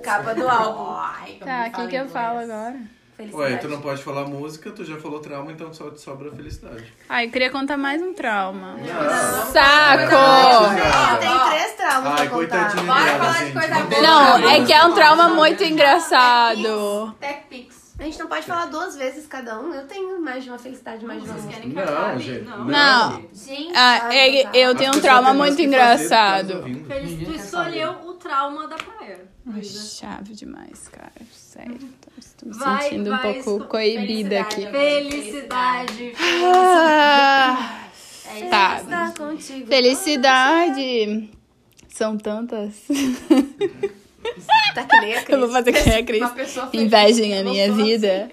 Capa 0.03 0.35
do 0.35 0.49
álbum. 0.49 0.97
Tá, 1.45 1.67
o 1.69 1.73
que, 1.73 1.89
que 1.89 1.97
eu 1.97 2.09
falo 2.09 2.39
agora? 2.41 2.77
Ué, 3.33 3.57
tu 3.57 3.69
não 3.69 3.81
pode 3.81 4.03
falar 4.03 4.27
música, 4.27 4.71
tu 4.71 4.85
já 4.85 4.97
falou 4.99 5.21
trauma, 5.21 5.51
então 5.51 5.73
só 5.73 5.91
te 5.91 6.01
sobra 6.01 6.31
felicidade. 6.31 6.85
Ah, 7.09 7.25
eu 7.25 7.31
queria 7.31 7.51
contar 7.51 7.79
mais 7.79 8.03
um 8.03 8.13
trauma. 8.13 8.75
Não. 8.75 9.53
Saco! 9.53 11.19
Tem 11.19 11.51
três 11.51 11.73
traumas 11.77 12.13
Ai, 12.13 12.29
pra 12.29 12.37
contar. 12.37 12.75
coitadinha 12.75 12.83
Bora 12.83 13.19
falar 13.19 13.45
de 13.45 13.53
coisa 13.53 13.75
Não 13.75 13.87
boa. 13.87 14.03
Não, 14.03 14.51
é 14.51 14.65
que 14.67 14.73
é 14.73 14.85
um 14.85 14.93
trauma 14.93 15.29
muito 15.31 15.65
engraçado. 15.65 17.15
TechPix. 17.19 17.76
A 17.99 18.03
gente 18.05 18.19
não 18.19 18.27
pode 18.27 18.45
falar 18.45 18.67
duas 18.67 18.95
vezes 18.95 19.27
cada 19.27 19.59
um. 19.59 19.73
Eu 19.73 19.87
tenho 19.87 20.21
mais 20.21 20.45
de 20.45 20.51
uma 20.51 20.59
felicidade, 20.59 21.03
mais 21.05 21.23
de 21.23 21.29
uma 21.31 21.39
Vocês 21.39 21.55
querem 21.55 21.71
que 21.71 21.77
Não, 21.77 21.83
acabe? 21.83 22.23
gente. 22.23 22.45
Não. 22.45 22.65
Não. 22.67 23.23
Gente, 23.33 23.73
Ah, 23.75 24.15
é- 24.15 24.51
eu 24.55 24.75
tenho 24.75 24.95
um 24.95 25.01
trauma 25.01 25.33
muito 25.33 25.63
engraçado. 25.63 26.63
Feliz, 26.87 27.27
tu 27.27 27.35
escolheu 27.35 27.91
o 28.07 28.13
trauma 28.15 28.69
da 28.69 28.77
praia. 28.77 29.25
Ai, 29.51 29.63
Chave 29.63 30.35
demais, 30.35 30.89
cara. 30.89 31.11
Sério. 31.33 31.79
Tô 32.39 32.47
me 32.47 32.53
Vai, 32.55 32.83
sentindo 32.83 33.09
um 33.13 33.17
vai, 33.17 33.33
pouco 33.35 33.51
esco- 33.57 33.69
coibida 33.71 34.41
aqui. 34.41 34.67
Felicidade. 34.67 36.13
Ah, 36.21 37.81
É 38.37 38.47
tá. 38.49 38.81
Tá 38.81 39.13
contigo. 39.17 39.67
Felicidade. 39.69 41.31
São 41.89 42.19
tantas. 42.19 42.75
Tá 44.75 44.85
que 44.85 44.97
nem 45.01 45.15
a 45.15 45.23
Cris. 45.23 45.29
Eu 45.31 45.41
vou 45.41 45.49
fazer 45.51 45.73
que 45.73 45.89
nem 45.89 45.99
a 45.99 46.05
Cris. 46.05 46.21
Uma 46.21 46.31
pessoa 46.31 46.67
feliz. 46.67 46.87
Invejem 46.87 47.39
a 47.39 47.43
minha 47.45 47.73
vida. 47.73 48.29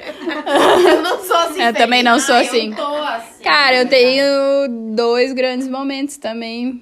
Eu 0.87 1.01
não 1.01 1.23
sou 1.23 1.37
assim. 1.37 1.61
Eu 1.63 1.73
também 1.73 2.03
não 2.03 2.19
sou 2.19 2.35
Ah, 2.35 2.39
assim. 2.41 2.69
Eu 2.71 2.75
tô 2.75 2.95
assim. 2.95 3.43
Cara, 3.43 3.77
eu 3.77 3.87
tenho 3.87 4.25
dois 4.95 5.31
grandes 5.33 5.67
momentos 5.67 6.17
também. 6.17 6.81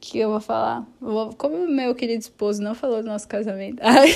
Que 0.00 0.18
eu 0.18 0.30
vou 0.30 0.40
falar. 0.40 0.84
Vou- 1.00 1.32
como 1.38 1.54
o 1.64 1.68
meu 1.68 1.94
querido 1.94 2.20
esposo 2.20 2.60
não 2.60 2.74
falou 2.74 3.02
do 3.02 3.06
nosso 3.08 3.26
casamento. 3.28 3.78
Ai, 3.82 4.12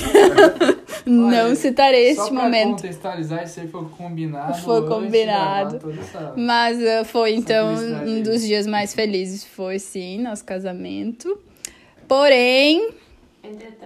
não 1.05 1.55
citarei 1.55 2.09
este 2.09 2.31
momento. 2.31 2.71
contextualizar, 2.75 3.43
isso 3.45 3.61
aí 3.61 3.67
foi 3.69 3.85
combinado. 3.97 4.57
Foi 4.59 4.85
combinado. 4.87 5.79
essa- 5.99 6.33
Mas 6.35 6.77
uh, 6.77 7.05
foi 7.05 7.33
então 7.35 7.69
um 8.05 8.21
dos 8.21 8.41
dias 8.43 8.67
mais 8.67 8.93
felizes. 8.93 9.43
Foi 9.45 9.79
sim, 9.79 10.19
nosso 10.21 10.43
casamento. 10.43 11.39
Porém, 12.07 12.89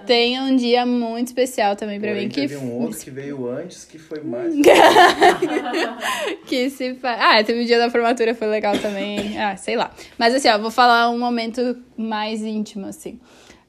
tem 0.05 0.39
um 0.41 0.55
dia 0.55 0.86
muito 0.86 1.28
especial 1.28 1.76
também 1.76 1.99
pra 1.99 2.09
Porém, 2.09 2.24
mim 2.24 2.30
que, 2.30 2.41
teve 2.41 2.57
um 2.57 2.82
outro 2.82 2.97
que 2.99 3.09
veio 3.12 3.49
antes 3.49 3.86
que 3.86 3.97
foi 3.99 4.22
mais. 4.24 4.53
que 6.47 6.70
se 6.70 6.95
fa... 6.95 7.18
Ah, 7.20 7.43
teve 7.43 7.64
o 7.64 7.66
dia 7.66 7.78
da 7.78 7.89
formatura, 7.89 8.34
foi 8.36 8.47
legal 8.47 8.78
também. 8.78 9.38
Ah, 9.41 9.55
sei 9.57 9.76
lá. 9.76 9.91
Mas 10.18 10.36
assim, 10.36 10.49
ó, 10.49 10.57
vou 10.57 10.70
falar 10.72 11.09
um 11.09 11.18
momento 11.18 11.78
mais 11.97 12.41
íntimo, 12.41 12.86
assim. 12.88 13.20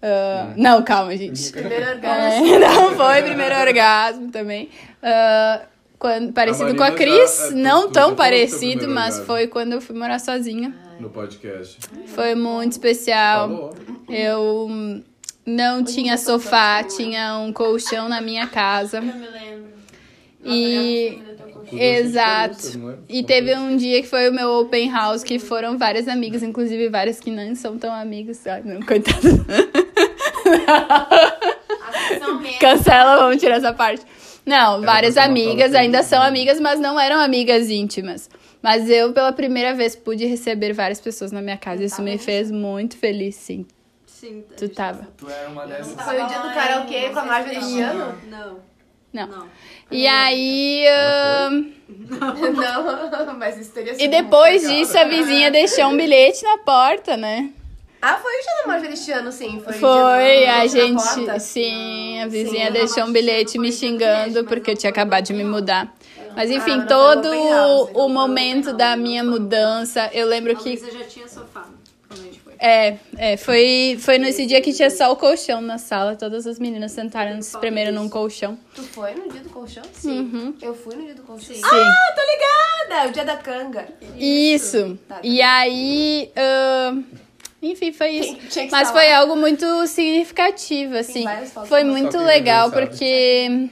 Ah, 0.03 0.53
Não, 0.57 0.83
calma, 0.83 1.17
gente. 1.17 1.51
Primeiro 1.53 1.85
É, 1.85 1.91
orgasmo. 1.95 2.59
não 2.59 2.91
foi 2.97 3.23
primeiro 3.23 3.55
orgasmo 3.57 4.31
também. 4.31 4.69
Ah, 5.03 5.63
quando, 5.99 6.33
parecido 6.33 6.75
com 6.75 6.83
a 6.83 6.91
Marina 6.91 7.11
já- 7.11 7.17
Cris, 7.23 7.41
é, 7.53 7.55
não 7.55 7.91
tão 7.91 8.11
do 8.11 8.17
parecido, 8.17 8.89
mas 8.89 9.15
orgasmo. 9.15 9.25
foi 9.27 9.47
quando 9.47 9.73
eu 9.75 9.81
fui 9.81 9.97
morar 9.97 10.19
sozinha. 10.19 10.75
No 10.99 11.09
podcast. 11.11 11.79
Foi 12.07 12.35
muito 12.35 12.73
especial. 12.73 13.49
Falou. 13.49 13.75
Eu 14.09 15.03
não 15.45 15.83
tinha 15.83 16.17
sofá, 16.17 16.83
tinha 16.85 17.39
um 17.39 17.53
colchão 17.53 18.09
na 18.09 18.21
minha 18.21 18.47
casa. 18.47 18.99
Eu 18.99 19.03
me 19.03 19.13
lembro. 19.13 19.73
E. 20.45 21.23
Exato. 21.73 22.91
é? 22.91 22.97
E 23.09 23.23
teve 23.23 23.55
um 23.55 23.77
dia 23.77 24.03
que 24.03 24.09
foi 24.09 24.29
o 24.29 24.33
meu 24.33 24.51
open 24.61 24.91
house, 24.91 25.23
que 25.23 25.39
foram 25.39 25.79
várias 25.79 26.07
amigas, 26.07 26.43
inclusive 26.43 26.89
várias 26.89 27.19
que 27.19 27.31
não 27.31 27.55
são 27.55 27.79
tão 27.79 27.93
amigas. 27.95 28.47
Ai, 28.47 28.63
não, 28.65 28.81
coitado. 28.83 29.27
Menos. 29.27 29.47
Cancela, 32.61 33.17
vamos 33.17 33.41
tirar 33.41 33.57
essa 33.57 33.73
parte. 33.73 34.05
Não, 34.45 34.83
várias 34.83 35.17
amigas 35.17 35.71
fala 35.71 35.83
ainda 35.83 36.03
são 36.03 36.21
né? 36.21 36.27
amigas, 36.27 36.61
mas 36.61 36.81
não 36.81 36.99
eram 36.99 37.21
amigas 37.21 37.71
íntimas. 37.71 38.29
Mas 38.61 38.91
eu, 38.91 39.13
pela 39.13 39.33
primeira 39.33 39.75
vez, 39.75 39.97
pude 39.97 40.27
receber 40.27 40.73
várias 40.73 41.01
pessoas 41.01 41.33
na 41.33 41.41
minha 41.41 41.57
casa. 41.57 41.85
Isso 41.85 42.03
me 42.03 42.19
fez 42.19 42.51
muito 42.51 42.97
feliz, 42.97 43.35
sim. 43.35 43.67
Sim. 44.23 44.45
Tu 44.57 44.69
tava. 44.69 45.09
Tu 45.19 45.29
era 45.29 45.49
uma 45.49 45.67
dessas. 45.67 46.01
Foi 46.01 46.23
o 46.23 46.27
dia 46.29 46.39
do 46.39 46.55
karaokê 46.55 47.09
com 47.11 47.19
a 47.19 47.25
Marjorie 47.25 47.57
Cristiano? 47.59 48.15
Não. 48.29 48.61
Não. 49.13 49.27
Não. 49.27 49.49
E 49.91 50.07
aí. 50.07 50.85
ahn, 50.87 51.73
Não, 51.89 53.35
mas 53.37 53.59
isso 53.59 53.73
teria 53.73 53.95
sido 53.95 54.03
E 54.05 54.07
depois 54.07 54.63
muito 54.63 54.69
legal. 54.73 54.85
disso, 54.87 54.99
a 54.99 55.05
vizinha 55.05 55.51
deixou 55.51 55.87
um 55.87 55.97
bilhete 55.97 56.45
na 56.45 56.59
porta, 56.59 57.17
né? 57.17 57.51
Ah, 58.01 58.17
foi 58.17 58.33
o 58.33 58.43
dia 58.43 58.53
da 58.63 58.67
Marjorie 58.69 58.89
Cristiano, 58.91 59.33
sim. 59.33 59.61
Foi, 59.61 59.73
Foi, 59.73 59.91
do- 59.91 60.51
a 60.51 60.67
gente. 60.69 61.03
porta. 61.03 61.39
Sim, 61.41 62.21
a 62.23 62.29
vizinha 62.29 62.67
Sim. 62.69 62.73
deixou 62.73 63.05
um 63.05 63.13
bilhete 63.13 63.59
me 63.59 63.73
xingando 63.73 64.45
porque 64.45 64.71
eu 64.71 64.77
tinha 64.77 64.91
acabado 64.91 65.25
de 65.25 65.33
me 65.33 65.43
mudar. 65.43 65.93
Mas 66.37 66.49
enfim, 66.49 66.77
não 66.77 66.79
foi 66.79 66.87
todo 66.89 67.29
house, 67.49 67.91
o 67.95 68.09
momento 68.09 68.73
da 68.73 68.97
minha 68.97 69.25
mudança, 69.25 70.09
eu 70.15 70.29
lembro 70.29 70.53
A 70.53 70.55
que. 70.55 70.69
Luísa 70.71 70.93
já 70.93 71.05
tinha 71.05 71.27
sofá 71.29 71.67
quando 72.09 72.21
a 72.21 72.23
gente. 72.23 72.42
É, 72.65 72.97
é, 73.19 73.37
foi, 73.37 73.97
foi 73.99 74.19
nesse 74.19 74.47
dia 74.47 74.61
que 74.61 74.73
tinha 74.73 74.89
só 74.89 75.11
o 75.11 75.17
colchão 75.17 75.61
na 75.61 75.79
sala, 75.79 76.15
todas 76.15 76.47
as 76.47 76.61
meninas 76.61 76.93
sentaram, 76.93 77.43
se 77.43 77.49
espremeram 77.49 77.93
num 77.93 78.09
colchão. 78.09 78.57
Tu 78.73 78.83
foi 78.85 79.15
no 79.15 79.29
dia 79.29 79.41
do 79.41 79.51
colchão? 79.51 79.83
Sim. 79.93 80.55
Eu 80.63 80.73
fui 80.73 80.95
no 80.95 81.03
dia 81.03 81.15
do 81.17 81.23
colchão. 81.23 81.57
Sim. 81.57 81.61
Ah, 81.65 82.15
tô 82.15 82.23
ligada! 82.23 83.09
O 83.09 83.13
dia 83.13 83.25
da 83.25 83.37
canga. 83.37 83.89
Isso. 84.17 84.97
Tá, 85.09 85.17
tá. 85.17 85.21
E 85.25 85.43
aí. 85.43 86.31
ahn, 86.37 87.03
enfim, 87.61 87.91
foi 87.93 88.11
isso. 88.11 88.37
Tinha- 88.49 88.69
Mas 88.71 88.93
foi 88.93 89.09
lá. 89.09 89.19
algo 89.19 89.35
muito 89.35 89.67
significativo, 89.89 90.97
assim. 90.97 91.25
Foi 91.67 91.83
muito 91.83 92.17
legal, 92.19 92.71
porque. 92.71 93.69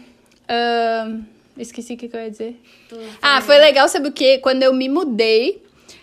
ahn, 0.48 1.20
esqueci 1.56 1.94
o 1.94 1.96
que, 1.96 2.08
que 2.08 2.16
eu 2.16 2.20
ia 2.22 2.30
dizer. 2.30 2.60
Ah, 3.22 3.40
foi 3.40 3.56
legal, 3.58 3.88
sabe 3.88 4.08
o 4.08 4.12
quê? 4.12 4.38
Quando 4.38 4.64
eu 4.64 4.72
me 4.72 4.88
mudei. 4.88 5.62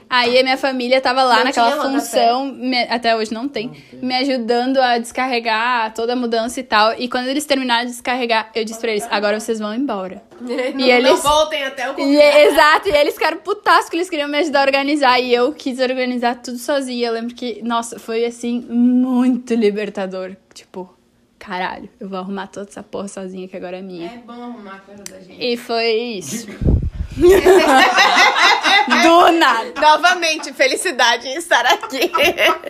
Aí 0.10 0.40
a 0.40 0.44
minha 0.44 0.58
família 0.58 1.02
tava 1.02 1.24
lá 1.24 1.38
Não 1.38 1.44
naquela 1.46 1.82
função, 1.82 2.46
me- 2.46 2.84
até 2.90 3.16
hoje 3.16 3.34
não 3.34 3.48
tem, 3.48 3.72
me 4.02 4.16
ajudando 4.16 4.78
a 4.78 4.98
descarregar 4.98 5.94
toda 5.94 6.14
a 6.14 6.16
mudança 6.16 6.60
e 6.60 6.64
tal. 6.64 6.94
E 6.98 7.10
quando 7.10 7.28
eles 7.28 7.46
terminaram 7.46 7.86
de 7.86 7.92
descarregar, 7.92 8.50
eu 8.56 8.64
disse 8.64 8.80
pra 8.80 8.92
eles: 8.92 9.08
agora 9.12 9.40
vocês 9.40 9.60
vão 9.60 9.74
embora. 9.74 10.22
Não, 10.40 10.52
E 10.80 10.92
eles- 10.92 11.10
não 11.12 11.18
voltem 11.18 11.64
até 11.66 11.92
o 11.92 12.00
E, 12.00 12.16
exato, 12.48 12.88
e 12.90 12.92
eles 12.92 13.16
ficaram 13.16 13.38
putasco 13.38 13.90
que 13.92 13.98
eles 13.98 14.10
queriam 14.10 14.30
me 14.30 14.38
ajudar 14.38 14.60
a 14.62 14.66
organizar. 14.66 15.20
E 15.20 15.34
eu 15.34 15.52
quis 15.52 15.80
organizar 15.80 16.36
tudo 16.36 16.58
sozinha. 16.60 17.08
Eu 17.08 17.14
lembro 17.14 17.34
que, 17.36 17.62
nossa, 17.64 17.98
foi 18.00 18.24
assim, 18.24 18.62
muito 18.70 19.54
libertador. 19.56 20.36
Tipo, 20.54 20.96
caralho, 21.40 21.90
eu 22.00 22.08
vou 22.08 22.20
arrumar 22.20 22.48
toda 22.48 22.70
essa 22.70 22.84
porra 22.84 23.08
sozinha 23.08 23.48
que 23.48 23.58
agora 23.58 23.78
é 23.80 23.82
minha. 23.82 24.08
É 24.08 24.18
bom 24.26 24.34
arrumar 24.34 24.76
a 24.76 24.80
coisa 24.80 25.04
da 25.04 25.20
gente. 25.20 25.38
E 25.44 25.58
foi 25.58 25.92
isso. 25.92 26.48
Do 29.04 29.32
nada. 29.34 29.74
Novamente, 29.80 30.54
felicidade 30.54 31.28
em 31.28 31.36
estar 31.36 31.66
aqui. 31.66 32.12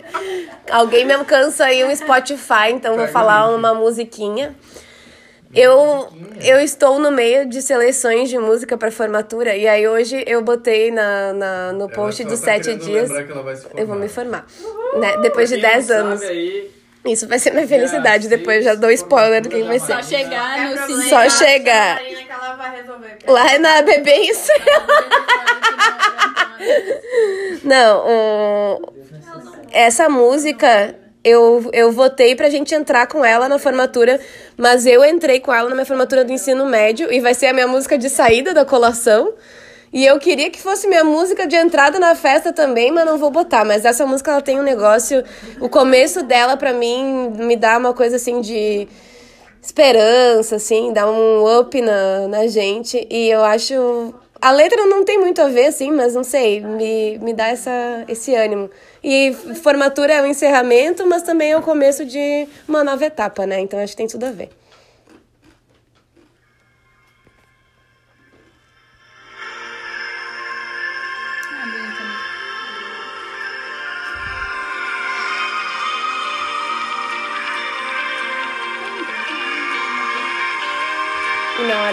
Alguém 0.70 1.04
me 1.04 1.12
alcança 1.14 1.64
aí 1.66 1.84
um 1.84 1.94
Spotify, 1.94 2.70
então 2.72 2.96
vou 2.96 3.06
falar 3.08 3.48
uma 3.54 3.74
musiquinha. 3.74 4.54
Eu, 5.54 6.08
eu 6.44 6.60
estou 6.60 6.98
no 6.98 7.10
meio 7.10 7.48
de 7.48 7.62
seleções 7.62 8.28
de 8.28 8.38
música 8.38 8.76
para 8.76 8.90
formatura 8.90 9.56
e 9.56 9.66
aí 9.66 9.88
hoje 9.88 10.22
eu 10.26 10.42
botei 10.42 10.90
na, 10.90 11.32
na- 11.32 11.72
no 11.72 11.88
post 11.88 12.20
Ela 12.20 12.30
dos 12.30 12.40
tá 12.40 12.44
sete 12.46 12.74
dias. 12.76 13.08
lembrar 13.08 13.24
que 13.24 13.32
ela 13.32 13.42
vai 13.42 13.56
se 13.56 13.66
Eu 13.74 13.86
vou 13.86 13.96
me 13.96 14.08
formar. 14.10 14.44
Né? 14.98 15.16
Depois 15.22 15.48
de 15.48 15.54
Quem 15.54 15.64
não 15.64 15.70
10 15.70 15.84
sabe 15.86 16.00
anos. 16.00 16.22
Aí, 16.22 16.70
Isso 17.04 17.26
vai 17.28 17.38
ser 17.38 17.52
minha 17.52 17.66
felicidade. 17.66 18.28
Depois 18.28 18.64
já 18.64 18.74
dou 18.74 18.90
spoiler 18.90 19.40
do 19.42 19.48
que 19.48 19.62
vai 19.62 19.78
ser. 19.78 19.94
Só 19.94 20.02
chegar 20.02 20.70
no 20.70 21.02
Só 21.08 21.28
chegar. 21.30 21.94
Marina, 21.96 22.22
que 22.22 22.32
ela 22.32 22.54
vai 22.54 22.70
vai 22.70 22.80
resolver. 22.80 23.18
Lá 23.26 23.58
na 23.58 23.82
bebê 23.82 24.14
isso. 24.16 24.50
Não, 27.64 28.04
o- 28.06 28.92
essa 29.70 30.08
música 30.08 30.94
eu, 31.24 31.68
eu 31.72 31.92
votei 31.92 32.34
pra 32.34 32.48
gente 32.48 32.74
entrar 32.74 33.06
com 33.06 33.24
ela 33.24 33.48
na 33.48 33.58
formatura, 33.58 34.20
mas 34.56 34.86
eu 34.86 35.04
entrei 35.04 35.40
com 35.40 35.52
ela 35.52 35.68
na 35.68 35.74
minha 35.74 35.86
formatura 35.86 36.24
do 36.24 36.32
ensino 36.32 36.64
médio 36.66 37.12
e 37.12 37.20
vai 37.20 37.34
ser 37.34 37.46
a 37.46 37.52
minha 37.52 37.66
música 37.68 37.96
de 37.98 38.08
saída 38.08 38.54
da 38.54 38.64
colação. 38.64 39.32
E 39.92 40.04
eu 40.04 40.18
queria 40.18 40.50
que 40.50 40.60
fosse 40.60 40.86
minha 40.86 41.04
música 41.04 41.46
de 41.46 41.56
entrada 41.56 41.98
na 41.98 42.14
festa 42.14 42.52
também, 42.52 42.90
mas 42.90 43.06
não 43.06 43.18
vou 43.18 43.30
botar. 43.30 43.64
Mas 43.64 43.84
essa 43.84 44.04
música 44.04 44.30
ela 44.30 44.42
tem 44.42 44.58
um 44.58 44.62
negócio. 44.62 45.24
O 45.60 45.68
começo 45.68 46.22
dela, 46.22 46.56
pra 46.56 46.72
mim, 46.72 47.30
me 47.36 47.56
dá 47.56 47.78
uma 47.78 47.94
coisa 47.94 48.16
assim 48.16 48.40
de 48.40 48.86
esperança, 49.62 50.56
assim, 50.56 50.92
dá 50.92 51.10
um 51.10 51.60
up 51.60 51.80
na, 51.80 52.28
na 52.28 52.46
gente. 52.46 53.06
E 53.10 53.30
eu 53.30 53.42
acho. 53.44 54.14
A 54.40 54.52
letra 54.52 54.86
não 54.86 55.04
tem 55.04 55.18
muito 55.18 55.42
a 55.42 55.48
ver, 55.48 55.66
assim, 55.66 55.90
mas 55.90 56.14
não 56.14 56.22
sei, 56.22 56.60
me, 56.60 57.18
me 57.18 57.32
dá 57.34 57.48
essa, 57.48 58.04
esse 58.06 58.34
ânimo. 58.36 58.70
E 59.02 59.32
formatura 59.62 60.12
é 60.12 60.22
o 60.22 60.26
encerramento, 60.26 61.04
mas 61.06 61.22
também 61.22 61.50
é 61.50 61.56
o 61.56 61.62
começo 61.62 62.04
de 62.04 62.46
uma 62.68 62.84
nova 62.84 63.04
etapa, 63.04 63.46
né? 63.46 63.58
Então 63.58 63.80
acho 63.80 63.94
que 63.94 63.96
tem 63.96 64.06
tudo 64.06 64.26
a 64.26 64.30
ver. 64.30 64.50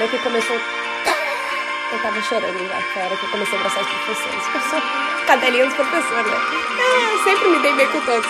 Hora 0.06 0.18
que 0.18 0.24
começou. 0.24 0.58
Eu 1.92 2.00
tava 2.00 2.22
chorando 2.22 2.68
já, 2.68 2.82
foi 2.94 3.02
a 3.02 3.06
hora 3.06 3.18
que 3.18 3.24
eu 3.26 3.30
comecei 3.30 3.58
a 3.58 3.62
abraçar 3.62 3.82
os 3.82 3.90
professores. 3.90 4.44
Eu 4.54 5.26
cadelinha 5.26 5.66
dos 5.66 5.74
professores, 5.74 6.32
né? 6.32 6.38
É, 6.80 7.24
sempre 7.24 7.50
me 7.50 7.60
dei 7.60 7.74
bem 7.74 7.88
com 7.88 8.02
todos. 8.02 8.30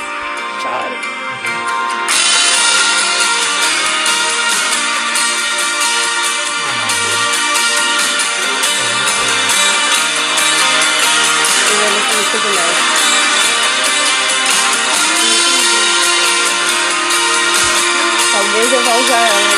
Choro. 0.62 1.16
Talvez 18.32 18.74
eu 18.74 18.84
vá 18.84 18.96
usar 18.96 19.18
ela 19.18 19.55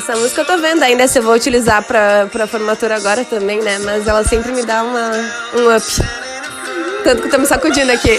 Essa 0.00 0.16
música 0.16 0.40
eu 0.40 0.46
tô 0.46 0.56
vendo 0.56 0.82
ainda 0.82 1.06
se 1.06 1.18
eu 1.18 1.22
vou 1.22 1.34
utilizar 1.34 1.82
pra, 1.82 2.26
pra 2.32 2.46
formatura 2.46 2.96
agora 2.96 3.22
também, 3.22 3.60
né? 3.60 3.78
Mas 3.80 4.08
ela 4.08 4.24
sempre 4.24 4.50
me 4.50 4.64
dá 4.64 4.82
uma, 4.82 5.10
um 5.54 5.76
up. 5.76 5.86
Tanto 7.04 7.20
que 7.20 7.28
eu 7.28 7.30
tô 7.30 7.36
me 7.38 7.44
sacudindo 7.44 7.92
aqui. 7.92 8.18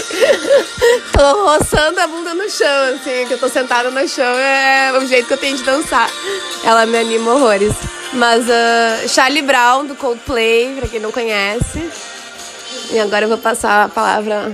tô 1.12 1.44
roçando 1.44 1.98
a 1.98 2.06
bunda 2.06 2.34
no 2.34 2.48
chão, 2.48 2.94
assim, 2.94 3.26
que 3.26 3.34
eu 3.34 3.38
tô 3.38 3.48
sentada 3.48 3.90
no 3.90 4.08
chão, 4.08 4.24
é 4.24 4.96
o 4.96 5.04
jeito 5.06 5.26
que 5.26 5.34
eu 5.34 5.38
tenho 5.38 5.56
de 5.56 5.64
dançar. 5.64 6.08
Ela 6.62 6.86
me 6.86 6.96
anima 6.98 7.32
horrores. 7.32 7.74
Mas 8.12 8.44
uh, 8.46 9.08
Charlie 9.08 9.42
Brown, 9.42 9.84
do 9.84 9.96
Coldplay, 9.96 10.76
pra 10.78 10.86
quem 10.86 11.00
não 11.00 11.10
conhece. 11.10 11.90
E 12.92 13.00
agora 13.00 13.24
eu 13.24 13.28
vou 13.28 13.38
passar 13.38 13.86
a 13.86 13.88
palavra 13.88 14.52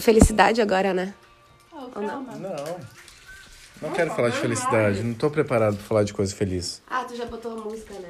felicidade 0.00 0.62
agora, 0.62 0.94
né? 0.94 1.12
Ou 1.94 2.00
não? 2.00 2.22
Não. 2.22 3.01
Não 3.82 3.90
quero 3.90 4.10
falar 4.12 4.28
de 4.28 4.36
felicidade. 4.38 5.02
Não 5.02 5.14
tô 5.14 5.28
preparado 5.30 5.74
pra 5.76 5.84
falar 5.84 6.04
de 6.04 6.14
coisa 6.14 6.34
feliz. 6.34 6.80
Ah, 6.88 7.04
tu 7.04 7.16
já 7.16 7.24
botou 7.26 7.52
a 7.52 7.56
música, 7.56 7.94
né? 7.94 8.08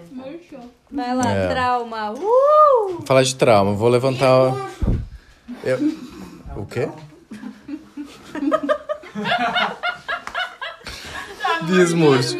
Vai 0.90 1.14
lá, 1.16 1.30
É. 1.30 1.48
trauma. 1.48 2.10
Uh! 2.12 2.18
Vou 2.94 3.02
falar 3.06 3.22
de 3.22 3.34
trauma. 3.34 3.72
Vou 3.72 3.88
levantar. 3.88 4.52
Eu... 5.64 5.78
O 6.56 6.66
quê? 6.66 6.88
Bismurcho. 11.62 12.36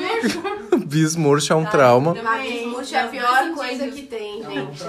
Bismurcho 0.87 1.53
é 1.53 1.57
um 1.57 1.65
trauma. 1.65 2.15
Bismurcho 2.15 2.95
é 2.95 3.01
a 3.03 3.07
pior 3.09 3.55
coisa 3.55 3.89
que 3.89 4.03
tem, 4.03 4.43
gente. 4.43 4.85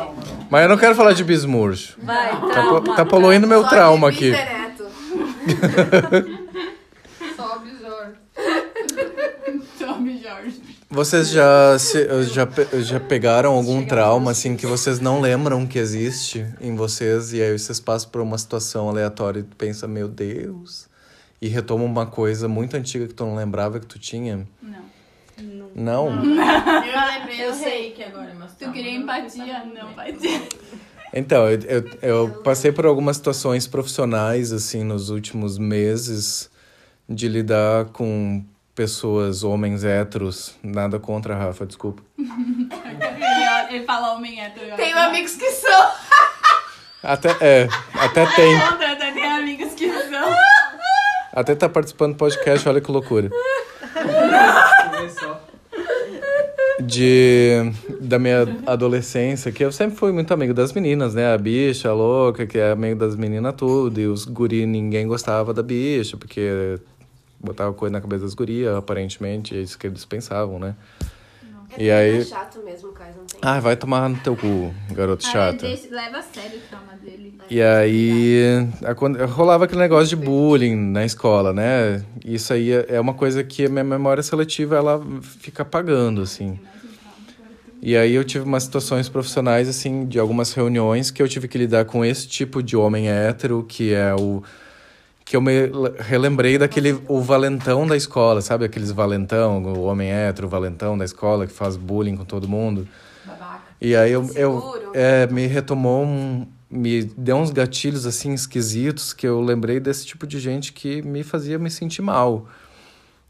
Mas 0.49 0.63
eu 0.63 0.69
não 0.69 0.77
quero 0.77 0.95
falar 0.95 1.13
de 1.13 1.23
bismurcho. 1.23 1.97
Vai, 2.01 2.31
Tá, 2.31 2.37
po- 2.39 2.49
trauma. 2.81 2.95
tá 2.95 3.05
poluindo 3.05 3.47
meu 3.47 3.63
trauma 3.67 4.09
aqui 4.09 4.31
Jorge. 4.33 4.53
Sobe, 9.77 10.12
Jorge. 10.23 10.61
Vocês 10.89 11.29
já, 11.29 11.77
se, 11.77 12.07
já, 12.29 12.47
já 12.79 12.99
pegaram 12.99 13.51
algum 13.51 13.85
trauma, 13.85 14.31
assim, 14.31 14.55
que 14.55 14.65
vocês 14.65 15.01
não 15.01 15.19
lembram 15.19 15.67
que 15.67 15.77
existe 15.77 16.47
em 16.61 16.73
vocês, 16.75 17.33
e 17.33 17.41
aí 17.41 17.59
vocês 17.59 17.81
passam 17.81 18.09
por 18.09 18.21
uma 18.21 18.37
situação 18.37 18.87
aleatória 18.87 19.41
e 19.41 19.43
tu 19.43 19.55
pensa, 19.57 19.85
meu 19.85 20.07
Deus, 20.07 20.87
e 21.41 21.49
retoma 21.49 21.83
uma 21.83 22.05
coisa 22.05 22.47
muito 22.47 22.77
antiga 22.77 23.05
que 23.05 23.13
tu 23.13 23.25
não 23.25 23.35
lembrava 23.35 23.81
que 23.81 23.85
tu 23.85 23.99
tinha? 23.99 24.47
Não. 24.61 24.93
Não? 25.75 26.07
Eu 26.07 26.21
lembrei, 27.19 27.45
eu 27.45 27.53
sei 27.53 27.91
que 27.91 28.03
agora, 28.03 28.33
mas 28.39 28.53
Tu 28.53 28.71
queria 28.71 28.91
empatia? 28.91 29.65
Não 29.65 29.93
vai 29.93 30.13
ter. 30.13 30.47
Então, 31.13 31.49
eu, 31.49 31.59
eu, 31.61 31.83
eu 32.01 32.29
passei 32.43 32.71
por 32.71 32.85
algumas 32.85 33.17
situações 33.17 33.67
profissionais, 33.67 34.53
assim, 34.53 34.85
nos 34.85 35.09
últimos 35.09 35.57
meses, 35.57 36.49
de 37.09 37.27
lidar 37.27 37.85
com 37.85 38.43
pessoas, 38.75 39.43
homens 39.43 39.83
héteros, 39.83 40.55
nada 40.63 40.99
contra 40.99 41.35
a 41.35 41.37
Rafa, 41.37 41.65
desculpa. 41.65 42.01
Ele, 43.69 43.85
fala 43.85 44.13
homem 44.13 44.39
hétero. 44.39 44.75
Tenho 44.75 44.97
amigos 44.97 45.35
que 45.35 45.49
são. 45.51 45.91
Até, 47.01 47.29
é, 47.41 47.67
até 47.93 48.25
tem. 48.35 48.55
Até 48.55 49.11
tem 49.11 49.25
amigos 49.25 49.73
que 49.73 49.89
são. 49.91 50.35
Até 51.33 51.55
tá 51.55 51.67
participando 51.67 52.13
do 52.13 52.17
podcast, 52.17 52.67
olha 52.69 52.79
que 52.79 52.91
loucura. 52.91 53.29
De, 56.79 57.71
da 58.01 58.19
minha 58.19 58.41
adolescência, 58.65 59.51
que 59.51 59.63
eu 59.63 59.71
sempre 59.71 59.97
fui 59.97 60.11
muito 60.11 60.33
amigo 60.33 60.53
das 60.53 60.73
meninas, 60.73 61.15
né? 61.15 61.33
A 61.33 61.37
bicha, 61.37 61.89
a 61.89 61.93
louca, 61.93 62.45
que 62.45 62.59
é 62.59 62.71
amigo 62.71 62.99
das 62.99 63.15
meninas 63.15 63.55
tudo. 63.55 63.99
E 63.99 64.07
os 64.07 64.25
guri, 64.25 64.65
ninguém 64.65 65.07
gostava 65.07 65.53
da 65.53 65.63
bicha, 65.63 66.17
porque 66.17 66.79
botava 67.43 67.73
coisa 67.73 67.91
na 67.91 68.01
cabeça 68.01 68.23
das 68.23 68.33
gurias, 68.33 68.75
aparentemente. 68.75 69.55
É 69.55 69.59
isso 69.61 69.77
que 69.77 69.87
eles 69.87 70.05
pensavam, 70.05 70.57
né? 70.59 70.75
E 71.77 71.89
aí... 71.91 72.23
chato 72.23 72.59
mesmo, 72.63 72.91
Caio, 72.93 73.15
não 73.17 73.25
tem. 73.25 73.39
Ah, 73.41 73.59
vai 73.59 73.75
tomar 73.75 74.07
no 74.09 74.17
teu 74.17 74.35
cu, 74.35 74.73
garoto 74.91 75.23
Ah, 75.27 75.29
chato. 75.31 75.67
deixa- 75.67 75.87
leva 75.91 76.17
a 76.19 76.21
sério 76.21 76.59
o 76.59 76.69
trauma 76.69 76.93
dele. 77.03 77.33
E 77.49 77.61
aí 77.61 78.67
rolava 79.29 79.65
aquele 79.65 79.81
negócio 79.81 80.07
de 80.07 80.15
bullying 80.15 80.75
na 80.75 81.03
escola, 81.05 81.51
né? 81.51 82.03
Isso 82.23 82.53
aí 82.53 82.71
é 82.71 82.85
é 82.89 82.99
uma 82.99 83.13
coisa 83.13 83.43
que 83.43 83.65
a 83.65 83.69
minha 83.69 83.83
memória 83.83 84.23
seletiva 84.23 84.75
ela 84.77 85.01
fica 85.21 85.63
apagando, 85.63 86.21
assim. 86.21 86.57
E 87.81 87.97
aí 87.97 88.13
eu 88.15 88.23
tive 88.23 88.45
umas 88.45 88.63
situações 88.63 89.09
profissionais, 89.09 89.67
assim, 89.67 90.05
de 90.05 90.17
algumas 90.17 90.53
reuniões 90.53 91.11
que 91.11 91.21
eu 91.21 91.27
tive 91.27 91.49
que 91.49 91.57
lidar 91.57 91.83
com 91.83 92.05
esse 92.05 92.25
tipo 92.27 92.63
de 92.63 92.77
homem 92.77 93.09
hétero, 93.09 93.65
que 93.67 93.93
é 93.93 94.15
o... 94.15 94.41
Que 95.25 95.35
eu 95.37 95.41
me 95.41 95.67
le- 95.67 95.93
relembrei 95.99 96.57
daquele, 96.57 96.99
o 97.07 97.21
valentão 97.21 97.87
da 97.87 97.95
escola, 97.95 98.41
sabe? 98.41 98.65
Aqueles 98.65 98.91
valentão, 98.91 99.63
o 99.63 99.83
homem 99.83 100.09
hétero, 100.11 100.47
o 100.47 100.49
valentão 100.49 100.97
da 100.97 101.05
escola, 101.05 101.47
que 101.47 101.53
faz 101.53 101.75
bullying 101.77 102.15
com 102.17 102.25
todo 102.25 102.47
mundo. 102.47 102.87
E 103.79 103.95
aí 103.95 104.11
eu, 104.11 104.29
eu 104.35 104.89
é, 104.93 105.27
me 105.27 105.45
retomou 105.47 106.03
um, 106.05 106.45
me 106.69 107.03
deu 107.03 107.37
uns 107.37 107.51
gatilhos 107.51 108.05
assim 108.05 108.33
esquisitos 108.33 109.13
que 109.13 109.27
eu 109.27 109.39
lembrei 109.41 109.79
desse 109.79 110.05
tipo 110.05 110.25
de 110.27 110.39
gente 110.39 110.73
que 110.73 111.01
me 111.01 111.23
fazia 111.23 111.57
me 111.59 111.69
sentir 111.69 112.01
mal. 112.01 112.47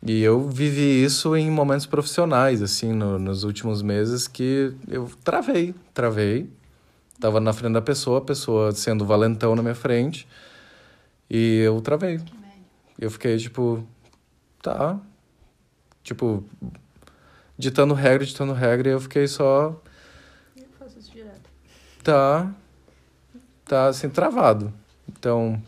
E 0.06 0.22
eu 0.22 0.50
vivi 0.50 1.04
isso 1.04 1.36
em 1.36 1.50
momentos 1.50 1.86
profissionais, 1.86 2.62
assim, 2.62 2.92
no- 2.92 3.18
nos 3.18 3.44
últimos 3.44 3.82
meses, 3.82 4.28
que 4.28 4.74
eu 4.88 5.10
travei, 5.24 5.74
travei. 5.94 6.50
Tava 7.20 7.40
na 7.40 7.54
frente 7.54 7.74
da 7.74 7.82
pessoa, 7.82 8.18
a 8.18 8.22
pessoa 8.22 8.72
sendo 8.74 9.06
valentão 9.06 9.56
na 9.56 9.62
minha 9.62 9.76
frente, 9.76 10.28
e 11.30 11.60
eu 11.60 11.80
travei. 11.82 12.20
Eu 13.00 13.10
fiquei 13.12 13.38
tipo, 13.38 13.86
tá. 14.62 15.00
Tipo, 16.04 16.44
ditando 17.58 17.94
regra, 17.94 18.26
ditando 18.26 18.54
regra, 18.54 18.90
e 18.90 18.92
eu 18.94 19.00
fiquei 19.00 19.28
só. 19.28 19.82
Eu 20.56 20.66
faço 20.78 21.00
isso 21.00 21.12
direto. 21.12 21.50
Tá. 22.04 22.54
tá 23.66 23.88
assim 23.88 24.10
travado. 24.10 24.74
Então 25.08 25.62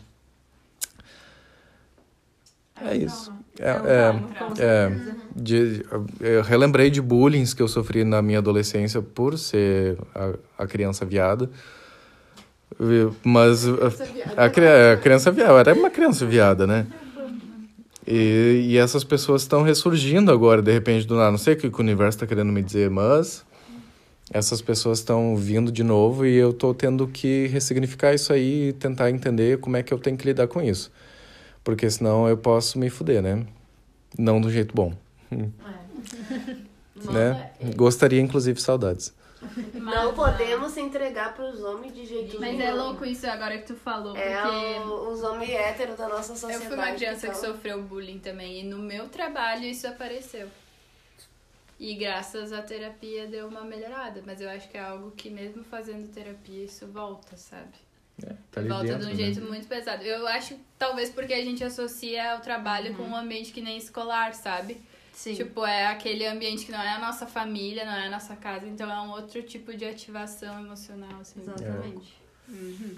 é 2.80 2.96
isso. 2.96 3.32
É, 3.58 3.70
é, 3.70 4.62
é, 4.62 5.14
de- 5.34 5.82
eu 6.20 6.42
relembrei 6.42 6.90
de 6.90 7.00
bullying 7.00 7.44
que 7.46 7.62
eu 7.62 7.68
sofri 7.68 8.04
na 8.04 8.20
minha 8.20 8.38
adolescência 8.38 9.00
por 9.00 9.38
ser 9.38 9.98
a, 10.14 10.62
a 10.64 10.66
criança 10.66 11.06
viada. 11.06 11.50
Mas 13.24 13.66
a, 13.66 13.72
a, 14.36 14.44
a 14.44 14.96
criança 14.96 15.30
viada, 15.30 15.52
eu 15.52 15.58
era 15.58 15.74
uma 15.74 15.90
criança 15.90 16.26
viada, 16.26 16.66
né? 16.66 16.86
E, 18.06 18.68
e 18.68 18.78
essas 18.78 19.02
pessoas 19.02 19.42
estão 19.42 19.62
ressurgindo 19.62 20.30
agora, 20.30 20.62
de 20.62 20.72
repente, 20.72 21.06
do 21.06 21.16
nada. 21.16 21.30
Não 21.30 21.38
sei 21.38 21.54
o 21.54 21.56
que 21.56 21.66
o 21.66 21.80
universo 21.80 22.16
está 22.16 22.26
querendo 22.26 22.52
me 22.52 22.62
dizer, 22.62 22.88
mas 22.88 23.44
essas 24.30 24.60
pessoas 24.60 24.98
estão 24.98 25.36
vindo 25.36 25.72
de 25.72 25.82
novo 25.82 26.24
e 26.24 26.34
eu 26.36 26.52
tô 26.52 26.72
tendo 26.72 27.06
que 27.08 27.46
ressignificar 27.48 28.14
isso 28.14 28.32
aí 28.32 28.68
e 28.68 28.72
tentar 28.72 29.10
entender 29.10 29.58
como 29.58 29.76
é 29.76 29.82
que 29.82 29.92
eu 29.92 29.98
tenho 29.98 30.16
que 30.16 30.26
lidar 30.26 30.46
com 30.46 30.62
isso. 30.62 30.92
Porque 31.64 31.90
senão 31.90 32.28
eu 32.28 32.36
posso 32.36 32.78
me 32.78 32.88
fuder, 32.88 33.22
né? 33.22 33.44
Não 34.16 34.40
do 34.40 34.50
jeito 34.50 34.74
bom. 34.74 34.92
né? 37.10 37.50
Gostaria, 37.74 38.20
inclusive, 38.20 38.60
saudades. 38.60 39.12
Não 39.74 40.14
podemos 40.14 40.72
se 40.72 40.80
entregar 40.80 41.34
pros 41.34 41.62
homens 41.62 41.94
de 41.94 42.06
jeito 42.06 42.40
Mas 42.40 42.56
nenhum. 42.56 42.62
é 42.70 42.72
louco 42.72 43.04
isso 43.04 43.26
agora 43.26 43.58
que 43.58 43.66
tu 43.66 43.74
falou, 43.74 44.16
É 44.16 44.40
porque... 44.42 44.78
o- 44.88 45.10
os 45.12 45.22
homens 45.22 45.50
héteros 45.50 45.96
da 45.96 46.08
nossa 46.08 46.32
Eu 46.32 46.36
sociedade. 46.36 46.66
fui 46.66 46.74
uma 46.76 46.92
criança 46.92 47.28
que 47.28 47.36
então. 47.36 47.52
sofreu 47.52 47.82
bullying 47.82 48.18
também, 48.18 48.60
e 48.60 48.62
no 48.62 48.78
meu 48.78 49.08
trabalho 49.08 49.64
isso 49.64 49.86
apareceu. 49.86 50.48
E 51.78 51.94
graças 51.94 52.52
à 52.52 52.62
terapia 52.62 53.26
deu 53.26 53.46
uma 53.48 53.60
melhorada, 53.62 54.22
mas 54.24 54.40
eu 54.40 54.48
acho 54.48 54.68
que 54.70 54.78
é 54.78 54.80
algo 54.80 55.10
que 55.10 55.28
mesmo 55.28 55.62
fazendo 55.64 56.08
terapia 56.08 56.64
isso 56.64 56.86
volta, 56.86 57.36
sabe? 57.36 57.74
Tá 58.50 58.60
ali 58.62 58.68
volta 58.70 58.84
dentro, 58.84 59.00
de 59.00 59.06
um 59.06 59.10
né? 59.10 59.14
jeito 59.14 59.42
muito 59.42 59.68
pesado. 59.68 60.02
Eu 60.02 60.26
acho 60.26 60.58
talvez 60.78 61.10
porque 61.10 61.34
a 61.34 61.44
gente 61.44 61.62
associa 61.62 62.34
o 62.36 62.40
trabalho 62.40 62.94
com 62.94 63.02
um 63.02 63.14
ambiente 63.14 63.52
que 63.52 63.60
nem 63.60 63.76
escolar, 63.76 64.32
sabe? 64.32 64.80
Sim. 65.16 65.32
Tipo, 65.32 65.64
é 65.64 65.86
aquele 65.86 66.26
ambiente 66.26 66.66
que 66.66 66.70
não 66.70 66.78
é 66.78 66.90
a 66.90 66.98
nossa 66.98 67.26
família, 67.26 67.86
não 67.86 67.92
é 67.92 68.06
a 68.06 68.10
nossa 68.10 68.36
casa, 68.36 68.66
então 68.68 68.88
é 68.90 69.00
um 69.00 69.12
outro 69.12 69.42
tipo 69.42 69.74
de 69.74 69.86
ativação 69.86 70.60
emocional, 70.62 71.20
assim. 71.22 71.40
Exatamente. 71.40 72.14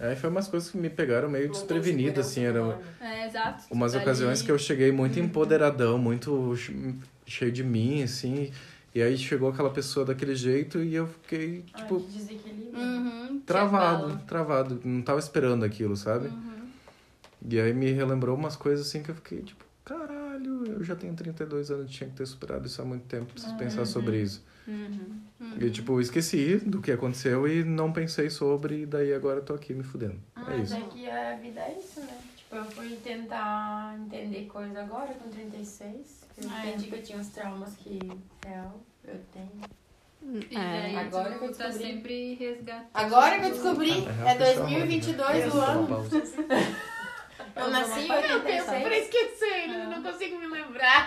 É, 0.01 0.17
foi 0.17 0.29
umas 0.29 0.49
coisas 0.49 0.69
que 0.69 0.77
me 0.77 0.91
pegaram 0.91 1.31
meio 1.31 1.49
desprevenido, 1.49 2.21
assim, 2.21 2.43
era 2.43 2.81
É, 3.01 3.25
exato. 3.25 3.63
umas 3.71 3.93
Dali- 3.93 4.03
ocasiões 4.05 4.43
que 4.43 4.51
eu 4.51 4.59
cheguei 4.59 4.91
muito 4.91 5.21
empoderadão, 5.21 5.97
muito 5.97 6.57
che- 6.57 6.75
cheio 7.25 7.53
de 7.53 7.63
mim, 7.63 8.03
assim, 8.03 8.51
e 8.93 9.01
aí 9.01 9.17
chegou 9.17 9.51
aquela 9.51 9.71
pessoa 9.71 10.05
daquele 10.05 10.35
jeito 10.35 10.83
e 10.83 10.97
eu 10.97 11.07
fiquei, 11.07 11.63
tipo, 11.77 12.05
Uhum, 12.73 13.41
travado, 13.47 14.19
travado, 14.27 14.81
não 14.85 15.03
tava 15.03 15.21
esperando 15.21 15.65
aquilo, 15.65 15.97
sabe? 15.97 16.27
Uhum. 16.29 16.69
E 17.49 17.61
aí 17.61 17.73
me 17.73 17.93
relembrou 17.93 18.37
umas 18.37 18.57
coisas 18.57 18.89
assim 18.89 19.05
que 19.05 19.11
eu 19.11 19.15
fiquei, 19.15 19.41
tipo, 19.43 19.68
eu 20.83 20.87
já 20.87 20.97
tenho 20.97 21.15
32 21.15 21.71
anos, 21.71 21.91
tinha 21.91 22.09
que 22.09 22.17
ter 22.17 22.27
superado 22.27 22.67
isso 22.67 22.81
há 22.81 22.85
muito 22.85 23.05
tempo, 23.07 23.33
preciso 23.33 23.57
pensar 23.57 23.85
sobre 23.87 24.21
isso. 24.23 24.45
Uhum. 24.67 25.21
E, 25.61 25.71
tipo, 25.71 25.93
eu 25.93 26.01
esqueci 26.01 26.57
do 26.59 26.81
que 26.83 26.93
aconteceu 26.93 27.49
e 27.49 27.65
não 27.65 27.93
pensei 27.93 28.29
sobre, 28.29 28.83
e 28.83 28.87
daí 28.87 29.13
agora 29.15 29.39
eu 29.39 29.45
tô 29.45 29.55
aqui 29.55 29.73
me 29.73 29.83
fudendo. 29.83 30.19
É 30.37 30.41
Mas 30.41 30.71
isso. 30.71 30.77
é 30.77 30.81
que 30.83 31.09
a 31.11 31.37
vida 31.37 31.61
é 31.61 31.79
isso, 31.79 32.01
né? 32.01 32.19
Tipo, 32.37 32.57
eu 32.57 32.65
fui 32.67 32.97
tentar 33.03 33.97
entender 33.99 34.47
coisa 34.47 34.81
agora 34.81 35.15
com 35.15 35.29
36. 35.31 36.27
Eu 36.43 36.49
Ah, 36.51 36.67
é. 36.67 36.69
entendi 36.71 36.89
que 36.91 36.95
eu 36.97 37.03
tinha 37.03 37.19
os 37.19 37.29
traumas 37.29 37.75
que, 37.77 37.99
real, 38.45 38.81
eu 39.07 39.19
tenho. 39.33 39.51
E 40.51 40.55
daí 40.55 40.97
Agora 40.97 41.33
tu 41.33 41.39
que 41.39 41.45
eu 41.47 41.53
tá 41.55 41.69
descobri. 41.69 41.87
sempre 41.93 42.35
resgatando. 42.35 42.87
Agora 42.93 43.39
que 43.39 43.47
eu 43.47 43.51
descobri, 43.51 43.93
É, 44.27 44.33
é 44.33 44.39
2022 44.39 45.55
o 45.55 45.61
ano. 45.61 45.89
Eu 47.57 47.71
nasci 47.71 48.01
em 48.01 48.13
Eu 48.13 48.41
penso 48.41 48.65
pra 48.67 48.75
86. 48.77 49.05
esquecer, 49.05 49.65
ele 49.65 49.87
não 49.87 50.03
consigo 50.03 50.39
me 50.39 50.47
lembrar. 50.47 51.07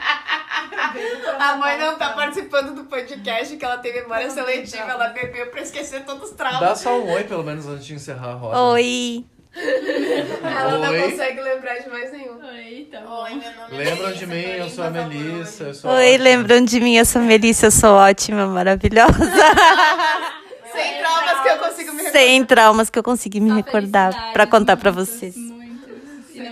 A 1.39 1.55
mãe 1.57 1.77
não 1.77 1.97
tá 1.97 2.09
participando 2.11 2.75
do 2.75 2.85
podcast, 2.85 3.55
que 3.55 3.63
ela 3.65 3.77
tem 3.77 3.93
memória 3.93 4.29
seletiva, 4.29 4.91
ela 4.91 5.07
bebeu 5.09 5.47
pra 5.47 5.61
esquecer 5.61 6.03
todos 6.03 6.29
os 6.29 6.35
traumas. 6.35 6.59
Dá 6.59 6.75
só 6.75 6.99
um 6.99 7.11
oi, 7.11 7.23
pelo 7.23 7.43
menos, 7.43 7.67
antes 7.67 7.85
de 7.85 7.93
encerrar 7.95 8.31
a 8.31 8.33
roda. 8.33 8.59
Oi. 8.59 9.25
Ela 9.53 10.77
não 10.77 10.91
Oi. 10.91 11.11
consegue 11.11 11.41
lembrar 11.41 11.77
de 11.79 11.89
mais 11.89 12.11
nenhum. 12.11 12.39
Oi, 12.41 12.87
tá 12.89 12.99
Oi, 12.99 13.29
meu 13.31 13.51
nome 13.51 13.73
é 13.73 13.77
Lembram 13.77 14.07
Melissa, 14.07 14.13
de 14.19 14.25
mim, 14.27 14.41
eu 14.43 14.69
sou 14.69 14.83
a 14.85 14.89
Melissa. 14.89 15.63
Eu 15.65 15.73
sou 15.73 15.91
Oi, 15.91 16.05
ótima. 16.13 16.23
lembram 16.23 16.65
de 16.65 16.79
mim? 16.79 16.95
Eu 16.95 17.05
sou 17.05 17.21
Melissa, 17.21 17.65
eu 17.67 17.71
sou 17.71 17.93
ótima, 17.93 18.47
maravilhosa. 18.47 19.11
Sem 20.71 20.99
traumas 20.99 21.41
que 21.41 21.49
eu 21.49 21.57
consigo 21.57 21.91
me 21.91 22.03
recordar. 22.03 22.11
Sem 22.21 22.45
traumas 22.45 22.89
que 22.89 22.99
eu 22.99 23.03
consegui 23.03 23.39
me 23.41 23.51
recordar 23.51 24.31
pra 24.31 24.47
contar 24.47 24.77
pra 24.77 24.89
vocês. 24.91 25.35
Não 25.35 25.60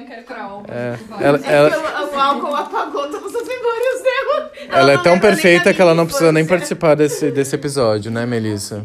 quero 0.09 0.23
trauma. 0.23 0.65
É, 0.67 0.97
ela, 1.21 1.39
ela, 1.45 2.07
O, 2.07 2.15
o 2.15 2.19
álcool 2.19 2.55
apagou 2.55 3.09
todas 3.09 3.35
as 3.35 3.47
memórias 3.47 4.01
dela. 4.01 4.51
ela 4.71 4.91
é 4.91 4.95
não 4.95 5.03
tão 5.03 5.19
perfeita 5.19 5.73
que 5.73 5.81
ela 5.81 5.93
não 5.93 6.05
precisa 6.05 6.31
nem 6.31 6.45
participar 6.45 6.95
desse, 6.95 7.31
desse 7.31 7.55
episódio, 7.55 8.11
né, 8.11 8.25
Melissa? 8.25 8.83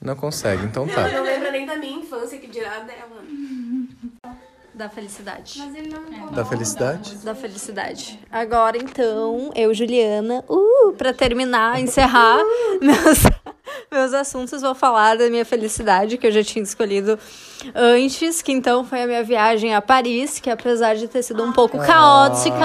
Não 0.00 0.14
consegue, 0.14 0.64
então 0.64 0.86
tá. 0.86 1.08
Não 1.08 1.22
lembra 1.24 1.50
nem 1.50 1.66
da 1.66 1.76
minha 1.76 1.98
infância, 1.98 2.38
que 2.38 2.46
dirá 2.46 2.80
dela. 2.80 3.16
Da 4.74 4.90
felicidade. 4.90 5.54
Mas 5.56 5.74
ele 5.74 5.88
não 5.88 6.30
Da 6.32 6.44
felicidade? 6.44 7.16
Da 7.24 7.34
felicidade. 7.34 8.20
Agora, 8.30 8.76
então, 8.76 9.50
eu, 9.54 9.72
Juliana, 9.72 10.44
uh, 10.46 10.92
pra 10.92 11.14
terminar, 11.14 11.80
encerrar 11.80 12.38
meus, 12.82 13.22
meus 13.90 14.12
assuntos, 14.12 14.62
vou 14.62 14.74
falar 14.74 15.16
da 15.16 15.28
minha 15.30 15.44
felicidade, 15.44 16.16
que 16.18 16.26
eu 16.26 16.32
já 16.32 16.42
tinha 16.42 16.62
escolhido 16.62 17.18
antes, 17.74 18.42
que 18.42 18.52
então 18.52 18.84
foi 18.84 19.02
a 19.02 19.06
minha 19.06 19.22
viagem 19.22 19.74
a 19.74 19.80
Paris, 19.80 20.38
que 20.38 20.50
apesar 20.50 20.94
de 20.96 21.08
ter 21.08 21.22
sido 21.22 21.42
um 21.44 21.52
pouco 21.52 21.78
caótica. 21.78 22.56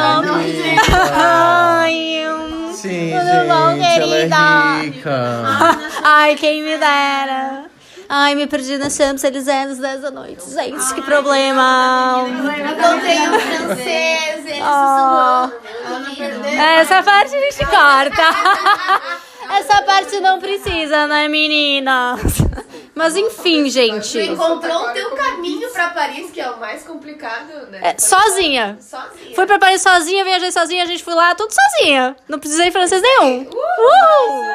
Ai, 1.14 2.24
hum, 2.28 2.74
Sim, 2.74 3.12
Tudo 3.12 3.48
bom, 3.48 3.72
gente, 3.76 4.00
ela 4.02 4.16
querida? 4.16 4.36
é 4.36 4.86
rica. 4.86 5.80
Ai, 6.04 6.36
quem 6.36 6.64
me 6.64 6.78
dera. 6.78 7.66
Ai, 8.10 8.36
me 8.36 8.46
perdi 8.48 8.78
na 8.78 8.90
Champs-Élysées 8.90 9.72
às 9.72 9.78
10 9.78 10.02
da 10.02 10.12
noite. 10.12 10.44
Gente, 10.50 10.94
que 10.96 11.02
problema. 11.02 12.26
Encontrei 12.28 13.20
um 13.30 13.40
francês, 13.40 14.46
ele 14.46 14.62
Oh. 14.64 15.48
sussurrando. 15.48 16.46
Essa 16.60 17.02
parte 17.04 17.34
a 17.36 17.40
gente 17.40 17.66
corta. 17.68 19.31
Essa 19.58 19.82
parte 19.84 20.20
não 20.20 20.40
precisa, 20.40 21.08
né, 21.08 21.28
meninas? 21.28 22.20
Mas 22.96 23.16
enfim, 23.16 23.64
Tu 23.64 23.70
gente. 23.70 24.20
encontrou 24.20 24.90
o 24.90 24.94
teu 24.94 25.12
caminho 25.12 25.70
pra 25.72 25.90
Paris, 25.90 26.30
que 26.30 26.40
é 26.40 26.50
o 26.52 26.60
mais 26.60 26.84
complicado, 26.84 27.68
né? 27.70 27.80
É, 27.82 27.96
sozinha. 27.98 28.78
Sozinha. 28.80 29.36
Fui 29.36 29.46
pra 29.46 29.58
Paris 29.58 29.82
sozinha, 29.82 30.24
viajei 30.24 30.52
sozinha, 30.52 30.84
a 30.84 30.88
gente 30.88 31.04
foi 31.04 31.16
lá, 31.16 31.34
tudo 31.34 31.52
sozinha. 31.54 32.16
Não 32.28 32.38
precisei 32.40 32.66
de 32.66 32.72
francês 32.72 33.02
nenhum. 33.02 33.42
Uhul! 33.50 34.46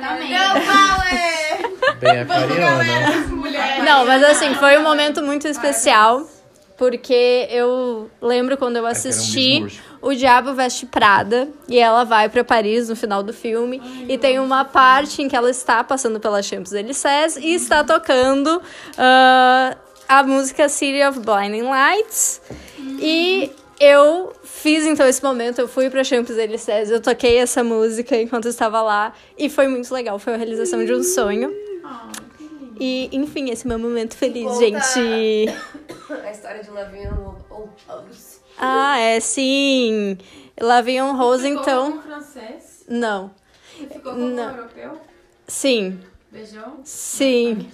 Não, 0.00 0.52
Paulo! 0.62 1.98
Bem 1.98 2.20
aquariana. 2.20 3.84
Não, 3.84 4.06
mas 4.06 4.22
assim, 4.24 4.54
foi 4.54 4.78
um 4.78 4.82
momento 4.82 5.22
muito 5.22 5.46
especial. 5.46 6.26
Porque 6.76 7.46
eu 7.50 8.10
lembro 8.20 8.56
quando 8.56 8.76
eu 8.76 8.86
assisti 8.86 9.60
murcho. 9.60 9.82
O 10.02 10.12
Diabo 10.12 10.52
Veste 10.54 10.84
Prada 10.84 11.48
e 11.68 11.78
ela 11.78 12.02
vai 12.04 12.28
pra 12.28 12.42
Paris 12.42 12.88
no 12.88 12.96
final 12.96 13.22
do 13.22 13.32
filme 13.32 13.80
e 14.08 14.18
tem 14.18 14.40
uma 14.40 14.64
parte 14.64 15.22
em 15.22 15.28
que 15.28 15.36
ela 15.36 15.48
está 15.48 15.82
passando 15.84 16.18
pela 16.18 16.42
Champs-Élysées 16.42 17.36
e 17.36 17.54
está 17.54 17.84
tocando 17.84 18.60
ah, 18.98 19.76
a 20.08 20.22
música 20.24 20.68
City 20.68 21.02
of 21.04 21.20
Blinding 21.20 21.62
Lights 21.62 22.40
e 22.98 23.50
eu 23.78 24.32
fiz 24.42 24.84
então 24.84 25.06
esse 25.06 25.22
momento, 25.22 25.60
eu 25.60 25.68
fui 25.68 25.88
pra 25.88 26.02
Champs-Élysées, 26.04 26.90
eu 26.90 27.00
toquei 27.00 27.38
essa 27.38 27.62
música 27.62 28.16
enquanto 28.16 28.46
eu 28.46 28.50
estava 28.50 28.82
lá 28.82 29.12
e 29.38 29.48
foi 29.48 29.68
muito 29.68 29.92
legal, 29.94 30.18
foi 30.18 30.34
a 30.34 30.36
realização 30.36 30.84
de 30.84 30.92
um 30.92 31.02
sonho. 31.02 31.52
E, 32.80 33.08
enfim, 33.12 33.50
esse 33.50 33.64
é 33.64 33.68
meu 33.68 33.78
momento 33.78 34.16
feliz, 34.16 34.44
Conta- 34.44 34.58
gente. 34.60 35.48
A 36.24 36.30
história 36.32 36.62
de 36.64 36.70
Laviano 36.70 37.36
ou 37.48 37.68
Rose. 37.86 38.31
Ah, 38.64 38.96
é 38.98 39.18
sim. 39.18 40.16
Lavion 40.60 41.16
Rose, 41.16 41.48
então. 41.48 41.92
Com 41.92 42.02
francês? 42.02 42.84
Não. 42.88 43.32
Ficou 43.76 44.12
como 44.12 44.18
Não. 44.28 44.50
europeu? 44.50 44.92
Sim. 45.48 45.98
Beijão? 46.30 46.78
Sim. 46.84 47.68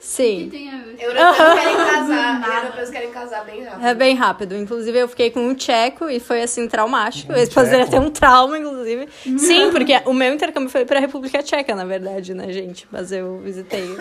Sim. 0.00 0.48
Tem 0.50 0.70
a 0.70 0.78
ver. 0.78 0.96
Europeus 0.98 1.60
querem 1.60 1.76
casar. 1.86 2.62
Europeus 2.64 2.90
querem 2.90 3.10
casar 3.10 3.44
bem 3.44 3.62
rápido. 3.64 3.86
É 3.86 3.94
bem 3.94 4.14
rápido. 4.14 4.56
Inclusive, 4.56 4.98
eu 4.98 5.06
fiquei 5.08 5.30
com 5.30 5.40
um 5.40 5.54
tcheco 5.54 6.08
e 6.08 6.18
foi 6.18 6.40
assim, 6.42 6.66
traumático. 6.66 7.30
Eles 7.32 7.52
poderiam 7.52 7.86
ter 7.86 7.98
um 8.00 8.10
trauma, 8.10 8.58
inclusive. 8.58 9.08
Sim, 9.36 9.70
porque 9.70 10.00
o 10.06 10.14
meu 10.14 10.32
intercâmbio 10.32 10.70
foi 10.70 10.86
pra 10.86 10.98
República 11.00 11.42
Tcheca, 11.42 11.74
na 11.74 11.84
verdade, 11.84 12.32
né, 12.32 12.50
gente? 12.50 12.88
Mas 12.90 13.12
eu 13.12 13.38
visitei. 13.40 13.94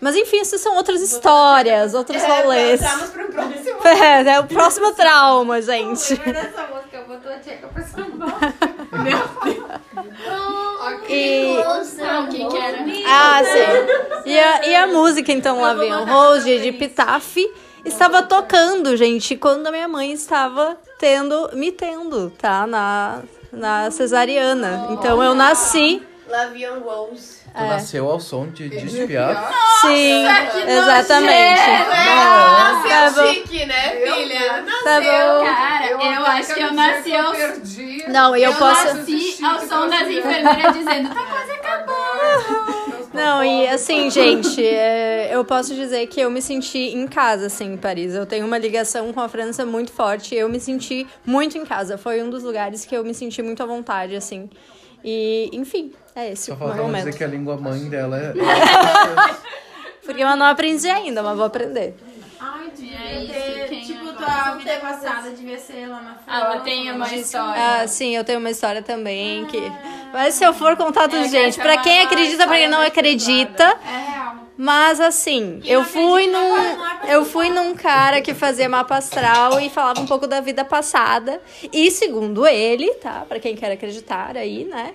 Mas 0.00 0.16
enfim, 0.16 0.40
isso 0.40 0.58
são 0.58 0.74
outras 0.76 1.00
histórias, 1.00 1.94
outros 1.94 2.22
rolês. 2.22 2.82
Entramos 2.82 3.10
pro 3.10 3.28
próximo. 3.28 3.64
É, 4.02 4.22
é 4.22 4.40
o 4.40 4.44
próximo 4.44 4.92
trauma, 4.92 5.60
gente. 5.60 6.18
Nessa 6.26 6.66
música, 6.68 6.96
eu 6.96 7.40
tcheca 7.40 7.68
pra. 7.68 7.84
E. 11.08 11.56
Não, 11.98 12.28
quem 12.28 12.48
que 12.48 12.56
era? 12.56 12.84
Ah, 13.06 13.42
sim. 13.44 14.30
E 14.30 14.38
a, 14.38 14.66
e 14.66 14.76
a 14.76 14.86
música, 14.86 15.32
então, 15.32 15.60
lá 15.60 15.74
vem 15.74 15.94
o 15.94 16.04
Rose 16.04 16.60
de 16.60 16.68
Epitaph. 16.68 17.36
Estava 17.84 18.22
tocando, 18.22 18.96
gente, 18.96 19.36
quando 19.36 19.66
a 19.66 19.70
minha 19.70 19.88
mãe 19.88 20.12
estava 20.12 20.76
tendo, 20.98 21.50
me 21.52 21.70
tendo, 21.70 22.30
tá? 22.30 22.66
Na, 22.66 23.22
na 23.52 23.90
cesariana. 23.90 24.86
Então 24.90 25.22
eu 25.22 25.34
nasci. 25.34 26.02
Lavian 26.28 26.78
Rose. 26.78 27.43
Tu 27.56 27.60
nasceu 27.62 28.10
ao 28.10 28.18
som 28.18 28.48
de 28.48 28.68
Despiar. 28.68 29.52
Sim, 29.80 30.24
exatamente. 30.66 31.60
Nossa, 31.60 32.88
Tá 32.88 33.10
bom. 33.14 33.32
chique, 33.32 33.64
né, 33.64 33.90
filha? 33.90 34.64
Tá 34.82 35.00
bom. 35.00 35.44
Cara, 35.44 35.86
eu, 35.90 36.26
acho 36.26 36.54
que 36.54 36.60
eu 36.60 36.72
nasci 36.72 37.14
ao, 37.14 37.32
Não, 38.08 38.36
eu, 38.36 38.50
eu 38.50 38.54
posso. 38.54 38.94
nasci 38.94 39.38
ao 39.44 39.60
som 39.60 39.88
das 39.88 40.08
enfermeiras 40.08 40.74
dizendo, 40.74 41.14
tá 41.14 41.22
quase 41.24 41.52
acabando. 41.52 42.74
Não, 43.12 43.44
e 43.44 43.68
assim, 43.68 44.10
gente, 44.10 44.66
é, 44.66 45.28
eu 45.32 45.44
posso 45.44 45.72
dizer 45.76 46.08
que 46.08 46.20
eu 46.20 46.30
me 46.32 46.42
senti 46.42 46.78
em 46.96 47.06
casa, 47.06 47.46
assim, 47.46 47.74
em 47.74 47.76
Paris. 47.76 48.14
Eu 48.14 48.26
tenho 48.26 48.44
uma 48.44 48.58
ligação 48.58 49.12
com 49.12 49.20
a 49.20 49.28
França 49.28 49.64
muito 49.64 49.92
forte. 49.92 50.34
Eu 50.34 50.48
me 50.48 50.58
senti 50.58 51.06
muito 51.24 51.56
em 51.56 51.64
casa. 51.64 51.96
Foi 51.96 52.20
um 52.20 52.28
dos 52.28 52.42
lugares 52.42 52.84
que 52.84 52.96
eu 52.96 53.04
me 53.04 53.14
senti 53.14 53.40
muito 53.42 53.62
à 53.62 53.66
vontade, 53.66 54.16
assim. 54.16 54.50
E, 55.04 55.48
enfim, 55.52 55.92
é 56.14 56.32
esse 56.32 56.46
Só 56.46 56.54
o 56.54 56.56
faltava 56.56 56.82
momento. 56.82 57.04
dizer 57.06 57.16
que 57.18 57.24
a 57.24 57.28
língua 57.28 57.56
mãe 57.56 57.88
dela 57.88 58.18
é. 58.18 58.32
Porque 60.04 60.22
eu 60.22 60.36
não 60.36 60.46
aprendi 60.46 60.88
ainda, 60.88 61.22
mas 61.22 61.36
vou 61.36 61.46
aprender. 61.46 61.94
Ai, 62.38 62.70
É 63.06 63.22
isso, 63.22 63.68
ter, 63.68 63.80
tipo, 63.80 64.12
tua 64.12 64.54
vida 64.56 64.74
passada 64.76 65.30
devia 65.30 65.58
ser 65.58 65.86
lá 65.86 66.00
na 66.02 66.14
frente. 66.14 66.40
Ela 66.40 66.60
tem 66.60 66.92
uma 66.92 67.14
história. 67.14 67.62
Ah, 67.82 67.86
sim, 67.88 68.14
eu 68.14 68.22
tenho 68.22 68.38
uma 68.38 68.50
história 68.50 68.82
também 68.82 69.46
que. 69.46 69.60
Mas 70.12 70.34
se 70.34 70.44
eu 70.44 70.52
for 70.52 70.76
contar 70.76 71.08
tudo, 71.08 71.24
É, 71.24 71.28
gente, 71.28 71.58
é 71.60 71.76
quem 71.78 72.02
acredita, 72.02 72.46
pra 72.46 72.56
quem 72.56 72.68
não 72.68 72.82
acredita. 72.82 73.64
É 73.64 74.10
real. 74.12 74.34
Mas 74.56 75.00
assim, 75.00 75.60
eu 75.64 75.84
fui 75.84 76.26
num. 76.26 76.54
Eu 77.08 77.24
fui 77.24 77.48
num 77.48 77.74
cara 77.74 78.20
que 78.20 78.34
fazia 78.34 78.68
mapa 78.68 78.96
astral 78.96 79.58
e 79.60 79.70
falava 79.70 80.00
um 80.00 80.06
pouco 80.06 80.26
da 80.26 80.40
vida 80.40 80.64
passada. 80.64 81.40
E 81.72 81.90
segundo 81.90 82.46
ele, 82.46 82.92
tá? 82.94 83.24
Pra 83.28 83.40
quem 83.40 83.56
quer 83.56 83.72
acreditar 83.72 84.36
aí, 84.36 84.64
né? 84.64 84.94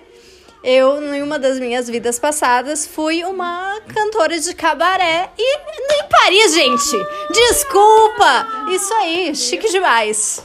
Eu, 0.62 1.02
em 1.14 1.22
uma 1.22 1.38
das 1.38 1.58
minhas 1.58 1.88
vidas 1.88 2.18
passadas, 2.18 2.86
fui 2.86 3.24
uma 3.24 3.80
cantora 3.94 4.38
de 4.38 4.54
cabaré. 4.54 5.30
E 5.38 5.56
em 5.56 6.08
Paris, 6.08 6.54
gente! 6.54 6.96
Desculpa! 7.32 8.46
Isso 8.70 8.92
aí, 8.94 9.34
chique 9.34 9.70
demais. 9.70 10.42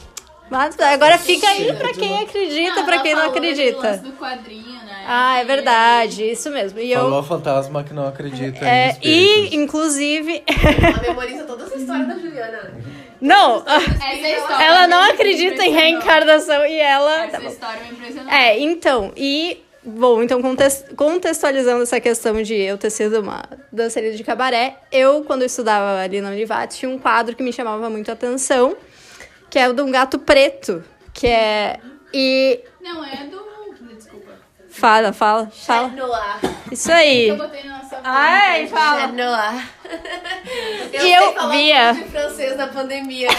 Mas 0.50 0.78
agora 0.78 1.18
fica 1.18 1.46
aí 1.48 1.72
pra 1.74 1.92
quem 1.92 2.22
acredita, 2.22 2.82
pra 2.84 2.98
quem 3.00 3.14
não 3.14 3.26
acredita. 3.26 3.96
do 3.98 4.12
quadrinho, 4.12 4.72
né? 4.84 5.04
Ah, 5.06 5.38
é 5.40 5.44
verdade, 5.44 6.24
isso 6.30 6.50
mesmo. 6.50 6.78
E 6.78 6.92
eu. 6.92 7.00
Falou 7.00 7.18
a 7.18 7.22
fantasma 7.22 7.82
que 7.84 7.92
não 7.92 8.06
acredita 8.06 8.64
em 8.64 8.68
É, 8.68 8.88
espíritos. 8.90 9.52
e, 9.52 9.56
inclusive. 9.56 10.44
Ela 10.48 11.00
memoriza 11.02 11.44
toda 11.44 11.64
essa 11.64 11.76
história 11.76 12.06
da 12.06 12.14
Juliana. 12.14 12.72
Não! 13.20 13.64
Essa 13.66 14.26
é 14.26 14.36
história 14.38 14.64
Ela 14.64 14.86
não 14.86 15.02
acredita 15.10 15.64
em 15.64 15.72
reencarnação 15.72 16.64
e 16.66 16.78
ela. 16.78 17.24
Essa 17.24 17.42
história 17.44 17.80
me 17.82 17.90
impressionou. 17.90 18.32
É, 18.32 18.58
então, 18.58 19.12
e. 19.16 19.62
Bom, 19.88 20.20
então 20.20 20.42
contextualizando 20.96 21.84
essa 21.84 22.00
questão 22.00 22.42
de 22.42 22.54
eu 22.54 22.76
ter 22.76 22.90
sido 22.90 23.20
uma 23.20 23.44
dançarina 23.70 24.16
de 24.16 24.24
cabaré, 24.24 24.80
eu, 24.90 25.22
quando 25.22 25.42
eu 25.42 25.46
estudava 25.46 26.02
ali 26.02 26.20
na 26.20 26.30
Univat, 26.30 26.76
tinha 26.76 26.90
um 26.90 26.98
quadro 26.98 27.36
que 27.36 27.42
me 27.42 27.52
chamava 27.52 27.88
muito 27.88 28.10
a 28.10 28.14
atenção, 28.14 28.76
que 29.48 29.60
é 29.60 29.68
o 29.68 29.72
de 29.72 29.82
um 29.82 29.92
gato 29.92 30.18
preto, 30.18 30.82
que 31.14 31.28
é. 31.28 31.78
E. 32.12 32.64
Não, 32.80 33.04
é 33.04 33.26
do... 33.26 33.45
Fala, 34.78 35.12
fala, 35.12 35.50
fala. 35.50 35.90
Isso 36.70 36.92
aí. 36.92 37.28
Eu 37.28 37.36
botei 37.36 37.62
na 37.64 37.78
nossa 37.78 38.00
Ai, 38.04 38.66
fala. 38.66 39.06
Noir. 39.08 39.68
E 40.92 40.98
sei 41.00 41.16
eu 41.16 41.32
falar 41.34 41.50
via. 41.52 41.90
um 41.92 41.94
de 41.94 42.04
francês 42.04 42.56
na 42.56 42.66
pandemia. 42.68 43.28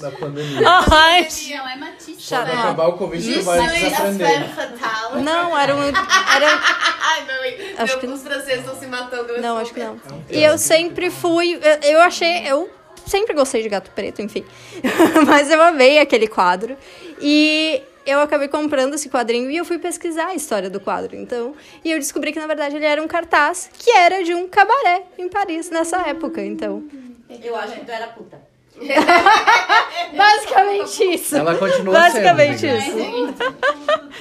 Da 0.00 0.10
pandemia. 0.10 0.60
Orange. 0.60 1.52
Ela 1.52 1.72
é 1.72 1.76
matista. 1.76 2.36
Quando 2.38 2.48
Não. 2.54 2.60
acabar 2.62 2.86
o 2.88 2.92
Covid, 2.94 3.34
tu 3.34 3.42
vai 3.42 3.60
desaprender. 3.68 4.48
fatal. 4.54 5.16
Não, 5.16 5.58
era 5.58 5.74
um. 5.74 5.82
Era, 5.82 5.94
Ai, 7.02 7.24
não? 7.26 7.82
Acho 7.82 7.92
Não, 7.94 8.00
que- 8.00 8.06
os 8.06 8.22
franceses 8.22 8.58
estão 8.60 8.76
se 8.78 8.86
matando. 8.86 9.32
eu 9.32 9.40
Não, 9.42 9.56
acho 9.58 9.72
que 9.72 9.80
não. 9.80 10.00
E 10.30 10.42
eu 10.42 10.58
sempre 10.58 11.10
fui. 11.10 11.54
eu- 11.62 11.90
Eu 11.92 12.00
achei. 12.02 12.46
Eu 12.46 12.70
sempre 13.06 13.34
gostei 13.34 13.62
de 13.62 13.68
gato 13.68 13.90
preto, 13.92 14.20
enfim. 14.22 14.44
Mas 15.26 15.50
eu 15.50 15.62
amei 15.62 15.98
aquele 15.98 16.26
quadro. 16.26 16.76
E 17.20 17.82
eu 18.06 18.20
acabei 18.20 18.48
comprando 18.48 18.94
esse 18.94 19.08
quadrinho 19.08 19.50
e 19.50 19.56
eu 19.56 19.64
fui 19.64 19.78
pesquisar 19.78 20.28
a 20.28 20.34
história 20.34 20.70
do 20.70 20.78
quadro. 20.78 21.16
Então, 21.16 21.54
e 21.84 21.90
eu 21.90 21.98
descobri 21.98 22.32
que 22.32 22.38
na 22.38 22.46
verdade 22.46 22.76
ele 22.76 22.84
era 22.84 23.02
um 23.02 23.08
cartaz 23.08 23.68
que 23.76 23.90
era 23.90 24.22
de 24.22 24.32
um 24.32 24.48
cabaré 24.48 25.02
em 25.18 25.28
Paris 25.28 25.68
nessa 25.70 25.98
época. 26.08 26.42
Então, 26.44 26.84
Eu 27.42 27.56
acho 27.56 27.74
que 27.74 27.84
tu 27.84 27.90
era 27.90 28.06
puta. 28.06 28.40
basicamente 30.16 31.14
isso. 31.14 31.36
Ela 31.36 31.54
continua 31.56 31.94
Basicamente 31.94 32.58
sendo, 32.60 32.98
isso. 33.00 33.36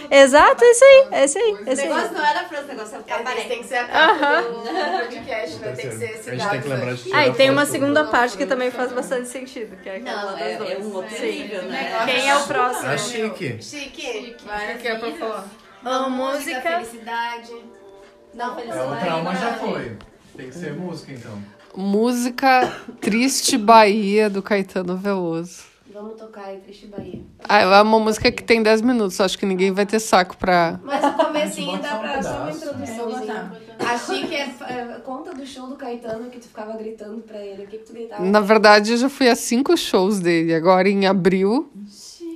Exato, 0.09 0.63
é 0.63 0.71
isso 0.71 0.85
aí. 0.85 1.07
É 1.11 1.25
isso 1.25 1.37
aí. 1.37 1.43
É 1.65 1.69
O 1.69 1.73
isso 1.73 1.81
aí. 1.81 1.87
negócio 1.89 2.13
não 2.13 2.25
era 2.25 2.43
França, 2.45 2.63
o 2.63 2.67
negócio 2.67 2.93
era 2.95 3.01
o 3.01 3.05
É, 3.05 3.17
cabaré. 3.17 3.41
tem 3.41 3.59
que 3.59 3.67
ser 3.67 3.75
a 3.75 3.85
capa 3.87 4.41
do 4.41 4.97
podcast, 4.99 5.55
né? 5.57 5.71
Tem 5.73 5.89
que 5.89 5.95
ser 5.97 6.05
esse 6.11 6.29
A 6.29 6.35
gente 6.35 6.49
tem 6.49 6.61
que 6.61 6.67
lembrar 6.67 6.93
de 6.93 7.13
Ah, 7.13 7.27
e 7.27 7.33
tem 7.33 7.49
uma 7.49 7.65
segunda 7.65 8.03
parte 8.05 8.37
que 8.37 8.45
também 8.45 8.71
faz 8.71 8.91
bastante 8.91 9.27
sentido, 9.27 9.75
que 9.81 9.89
é 9.89 9.97
aquela 9.97 10.21
Não, 10.25 10.31
das 10.33 10.41
é, 10.41 10.73
é 10.73 10.77
um 10.79 10.93
outro 10.93 11.21
nível, 11.25 11.61
né? 11.63 12.01
Quem 12.05 12.29
é 12.29 12.35
o 12.35 12.43
próximo? 12.43 12.89
Ah, 12.89 12.97
chique. 12.97 13.57
Chique. 13.61 14.35
O 14.39 14.77
que 14.79 14.87
é 14.87 14.95
pra 14.95 15.11
falar? 15.13 15.47
Amo 15.83 16.09
música, 16.09 16.61
felicidade. 16.61 17.53
Não, 18.33 18.47
É, 18.47 18.51
o 18.51 18.55
felicidade. 18.55 18.99
trauma 19.05 19.35
já 19.35 19.53
foi. 19.53 19.97
Tem 20.35 20.49
que 20.49 20.55
ser 20.55 20.73
música, 20.73 21.11
então. 21.13 21.41
Música 21.77 22.73
Triste 23.01 23.57
Bahia 23.57 24.29
do 24.29 24.41
Caetano 24.41 24.95
Veloso. 24.97 25.63
Vamos 25.93 26.19
tocar 26.19 26.45
aí, 26.45 26.57
Triste 26.57 26.87
Bahia. 26.87 27.21
Ah, 27.47 27.61
é 27.61 27.81
uma 27.81 27.99
música 27.99 28.31
que 28.31 28.43
tem 28.43 28.61
10 28.61 28.81
minutos. 28.81 29.21
Acho 29.21 29.37
que 29.37 29.45
ninguém 29.45 29.71
vai 29.71 29.85
ter 29.85 29.99
saco 29.99 30.35
pra. 30.37 30.79
Mas 30.83 31.03
o 31.03 31.13
comecinho 31.13 31.81
dá 31.81 31.95
um 31.95 31.99
pra 31.99 32.23
só 32.23 32.29
uma 32.29 32.45
pedaço. 32.47 32.57
introduçãozinha. 32.57 33.53
A 33.79 33.97
Chique 33.97 34.35
é, 34.35 34.49
é, 34.67 34.85
conta 35.05 35.33
do 35.33 35.45
show 35.45 35.67
do 35.67 35.75
Caetano 35.75 36.29
que 36.29 36.39
tu 36.39 36.47
ficava 36.47 36.75
gritando 36.77 37.21
pra 37.21 37.39
ele. 37.39 37.63
O 37.63 37.67
que, 37.67 37.77
que 37.77 37.85
tu 37.85 37.93
gritava? 37.93 38.23
Na 38.23 38.39
verdade, 38.41 38.91
eu 38.91 38.97
já 38.97 39.09
fui 39.09 39.29
a 39.29 39.35
cinco 39.35 39.77
shows 39.77 40.19
dele. 40.19 40.53
Agora, 40.53 40.89
em 40.89 41.05
abril 41.05 41.69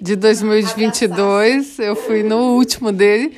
de 0.01 0.15
2022, 0.15 1.79
eu 1.79 1.95
fui 1.95 2.23
no 2.23 2.55
último 2.55 2.91
dele. 2.91 3.37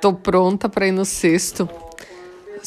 Tô 0.00 0.12
pronta 0.12 0.68
pra 0.68 0.86
ir 0.86 0.92
no 0.92 1.04
sexto. 1.04 1.68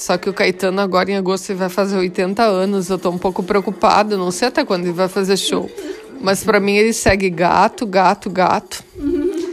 Só 0.03 0.17
que 0.17 0.29
o 0.29 0.33
Caetano 0.33 0.81
agora 0.81 1.09
em 1.09 1.15
agosto 1.15 1.55
vai 1.55 1.69
fazer 1.69 1.95
80 1.95 2.43
anos. 2.43 2.89
Eu 2.89 2.99
tô 2.99 3.09
um 3.09 3.17
pouco 3.17 3.41
preocupada. 3.41 4.17
Não 4.17 4.31
sei 4.31 4.49
até 4.49 4.65
quando 4.65 4.83
ele 4.83 4.91
vai 4.91 5.07
fazer 5.07 5.37
show. 5.37 5.71
Mas 6.19 6.43
pra 6.43 6.59
mim 6.59 6.75
ele 6.75 6.91
segue 6.91 7.29
gato, 7.29 7.85
gato, 7.85 8.29
gato. 8.29 8.83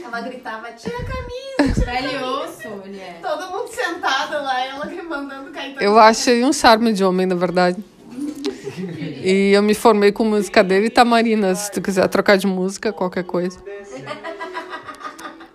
Ela 0.04 0.20
gritava, 0.22 0.72
tira 0.72 0.96
a 0.96 1.04
camisa, 1.04 1.80
tira 1.80 1.92
a 1.92 2.02
camisa. 2.02 2.26
osso, 2.26 2.68
mulher. 2.68 3.20
Todo 3.22 3.48
mundo 3.48 3.68
sentado 3.68 4.32
lá, 4.42 4.66
ela 4.66 4.86
mandando 5.08 5.52
Caetano. 5.52 5.80
Eu 5.80 5.96
acho 6.00 6.28
ele 6.30 6.44
um 6.44 6.52
charme 6.52 6.92
de 6.92 7.04
homem, 7.04 7.26
na 7.26 7.36
verdade. 7.36 7.78
E 9.22 9.52
eu 9.54 9.62
me 9.62 9.72
formei 9.74 10.10
com 10.10 10.24
música 10.24 10.64
dele 10.64 10.86
e 10.86 10.90
Tamarina, 10.90 11.54
se 11.54 11.70
tu 11.70 11.80
quiser 11.80 12.08
trocar 12.08 12.36
de 12.36 12.48
música, 12.48 12.92
qualquer 12.92 13.22
coisa. 13.22 13.56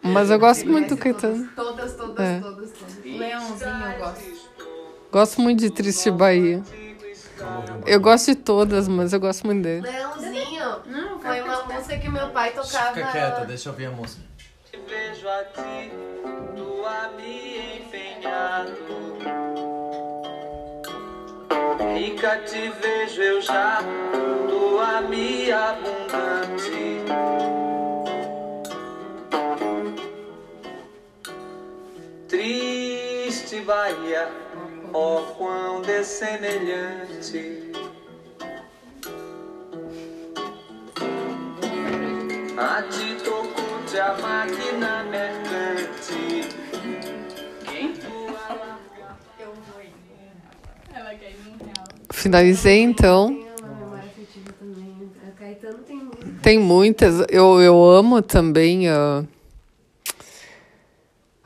Mas 0.01 0.31
eu 0.31 0.39
gosto 0.39 0.65
muito 0.65 0.95
do 0.95 0.97
Caetano. 0.97 1.49
Todas, 1.53 1.95
todas, 1.97 2.25
É. 2.25 2.39
todas, 2.39 2.69
todas. 2.71 2.95
Leãozinho 3.03 3.69
eu 3.91 3.99
gosto. 3.99 4.34
Gosto 5.15 5.39
muito 5.39 5.61
de 5.61 5.69
Triste 5.69 6.11
Bahia. 6.11 6.61
Eu 7.85 8.01
gosto 8.01 8.25
de 8.31 8.35
todas, 8.35 8.85
mas 8.85 9.13
eu 9.13 9.19
gosto 9.21 9.45
muito 9.45 9.63
dele. 9.63 9.87
Leãozinho 9.87 10.81
foi 11.21 11.41
uma 11.41 11.63
música 11.63 11.97
que 11.97 12.09
meu 12.09 12.31
pai 12.31 12.51
tocava. 12.51 12.93
Fica 12.93 13.11
quieta, 13.13 13.45
deixa 13.45 13.69
eu 13.69 13.71
ouvir 13.71 13.85
a 13.85 13.91
música. 13.91 14.21
Vejo 14.73 15.29
a 15.29 15.43
ti, 15.45 15.91
tu 16.57 16.85
a 16.85 17.11
me 17.15 17.77
empenhado. 17.77 18.75
Rica 21.97 22.37
te 22.39 22.69
vejo 22.81 23.21
eu 23.21 23.41
já, 23.41 23.79
tu 24.49 24.79
a 24.79 24.99
me 24.99 25.49
abundante. 25.49 27.05
Triste 32.27 33.61
Bahia, 33.61 34.44
ó 34.95 35.21
quão 35.37 35.81
dessemelhante. 35.81 37.71
A 42.57 42.81
ti 42.83 43.17
toco-te 43.23 43.99
a 43.99 44.13
máquina 44.17 45.03
mercante. 45.03 46.49
Quem 47.65 47.93
tu 47.93 48.05
Ela 50.93 51.13
caiu 51.15 51.37
num 51.45 51.57
real. 51.65 51.85
Finalizei 52.11 52.79
então. 52.81 53.27
Uma 53.27 53.67
memória 53.75 54.05
afetiva 54.05 54.53
também. 54.57 55.11
A 55.27 55.31
Caetano 55.37 55.79
tem 56.41 56.57
muitas. 56.59 57.25
Eu, 57.29 57.61
eu 57.61 57.83
amo 57.83 58.21
também. 58.21 58.87
ah, 58.89 59.23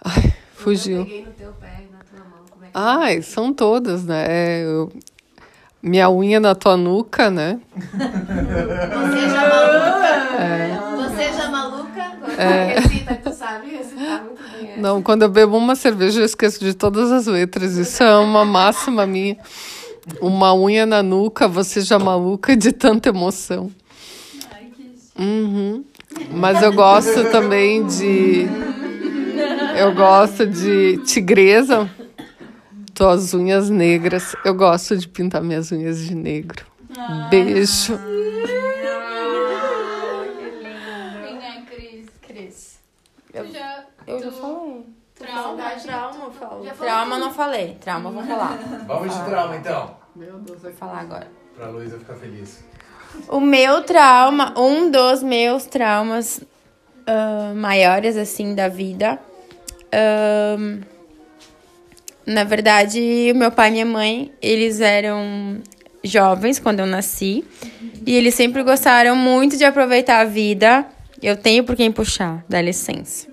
Ai, 0.03 0.25
Eu 0.27 0.31
fugiu. 0.55 1.03
peguei 1.03 1.25
no 1.25 1.31
teu 1.31 1.51
pé, 1.53 1.83
na 1.91 1.99
tua 2.03 2.19
mão. 2.25 2.45
Como 2.49 2.58
é 2.58 2.58
Ai, 2.73 3.21
são 3.21 3.53
todas, 3.53 4.03
né? 4.05 4.25
É, 4.27 4.63
eu- 4.63 4.91
Minha 5.81 6.09
unha 6.09 6.41
na 6.41 6.53
tua 6.53 6.75
nuca, 6.75 7.29
né? 7.31 7.57
Você 7.73 9.29
já 9.29 9.47
maluca? 9.47 10.07
É. 10.37 10.79
Você 10.97 11.33
já 11.33 11.49
maluca? 11.49 12.17
É. 12.37 12.79
Recita, 12.79 13.15
tu 13.23 13.31
sabe 13.31 13.69
recitar 13.71 14.23
muito 14.25 14.41
bem. 14.59 14.71
essa. 14.71 14.81
Não, 14.81 15.01
quando 15.01 15.21
eu 15.21 15.29
bebo 15.29 15.55
uma 15.57 15.75
cerveja, 15.75 16.19
eu 16.19 16.25
esqueço 16.25 16.59
de 16.59 16.73
todas 16.73 17.09
as 17.13 17.27
letras. 17.27 17.77
Isso 17.77 18.03
é 18.03 18.13
uma 18.17 18.43
máxima 18.43 19.05
minha. 19.05 19.37
Uma 20.19 20.53
unha 20.53 20.85
na 20.85 21.01
nuca, 21.01 21.47
você 21.47 21.79
já 21.79 21.97
maluca 21.97 22.57
de 22.57 22.73
tanta 22.73 23.07
emoção. 23.09 23.71
Uhum. 25.17 25.83
Mas 26.31 26.61
eu 26.61 26.73
gosto 26.73 27.31
também 27.31 27.85
de. 27.85 28.47
Eu 29.77 29.93
gosto 29.93 30.45
de 30.45 30.97
tigresa. 31.05 31.89
Tuas 32.99 33.33
unhas 33.33 33.69
negras. 33.69 34.35
Eu 34.43 34.53
gosto 34.53 34.97
de 34.97 35.07
pintar 35.07 35.41
minhas 35.41 35.71
unhas 35.71 35.99
de 35.99 36.13
negro. 36.13 36.65
Beijo. 37.29 37.97
Venha, 41.21 41.65
Cris. 41.65 42.07
Cris. 42.21 42.79
Eu, 43.33 43.45
Tu 43.45 43.53
já, 43.53 43.85
eu 44.05 44.19
já 44.21 44.29
falei. 44.29 44.83
Trauma. 45.15 45.63
Trauma, 45.81 46.31
falo. 46.31 46.65
Trauma 46.77 47.17
não 47.17 47.33
falei. 47.33 47.77
Trauma 47.79 48.11
vou 48.11 48.21
falar. 48.21 48.57
Vamos 48.85 49.15
de 49.15 49.23
trauma 49.23 49.55
então. 49.55 49.95
Vou 50.13 50.73
falar 50.73 50.99
agora. 50.99 51.31
Pra 51.55 51.69
Luísa 51.69 51.97
ficar 51.99 52.15
feliz. 52.15 52.65
O 53.29 53.39
meu 53.39 53.81
trauma, 53.81 54.53
um 54.59 54.91
dos 54.91 55.23
meus 55.23 55.63
traumas 55.63 56.41
ah, 57.07 57.53
maiores, 57.55 58.17
assim, 58.17 58.53
da 58.53 58.67
vida. 58.67 59.17
ahn, 59.93 60.81
na 62.29 62.43
verdade, 62.43 63.33
meu 63.35 63.51
pai 63.51 63.69
e 63.69 63.71
minha 63.71 63.85
mãe, 63.85 64.31
eles 64.41 64.79
eram 64.79 65.61
jovens 66.03 66.59
quando 66.59 66.79
eu 66.79 66.85
nasci. 66.85 67.43
E 68.05 68.15
eles 68.15 68.35
sempre 68.35 68.61
gostaram 68.63 69.15
muito 69.15 69.57
de 69.57 69.65
aproveitar 69.65 70.19
a 70.19 70.25
vida. 70.25 70.85
Eu 71.21 71.35
tenho 71.35 71.63
por 71.63 71.75
quem 71.75 71.91
puxar, 71.91 72.45
dá 72.47 72.61
licença. 72.61 73.27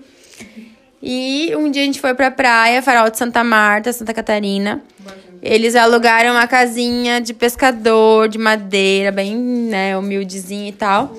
E 1.01 1.53
um 1.55 1.69
dia 1.69 1.83
a 1.83 1.85
gente 1.85 2.01
foi 2.01 2.15
pra 2.15 2.31
praia, 2.31 2.81
Farol 2.81 3.09
de 3.11 3.17
Santa 3.17 3.43
Marta, 3.43 3.93
Santa 3.93 4.13
Catarina. 4.13 4.83
Eles 5.43 5.75
alugaram 5.75 6.31
uma 6.31 6.47
casinha 6.47 7.21
de 7.21 7.35
pescador, 7.35 8.27
de 8.27 8.39
madeira, 8.39 9.11
bem, 9.11 9.35
né, 9.37 9.95
humildezinha 9.95 10.69
e 10.69 10.73
tal. 10.73 11.15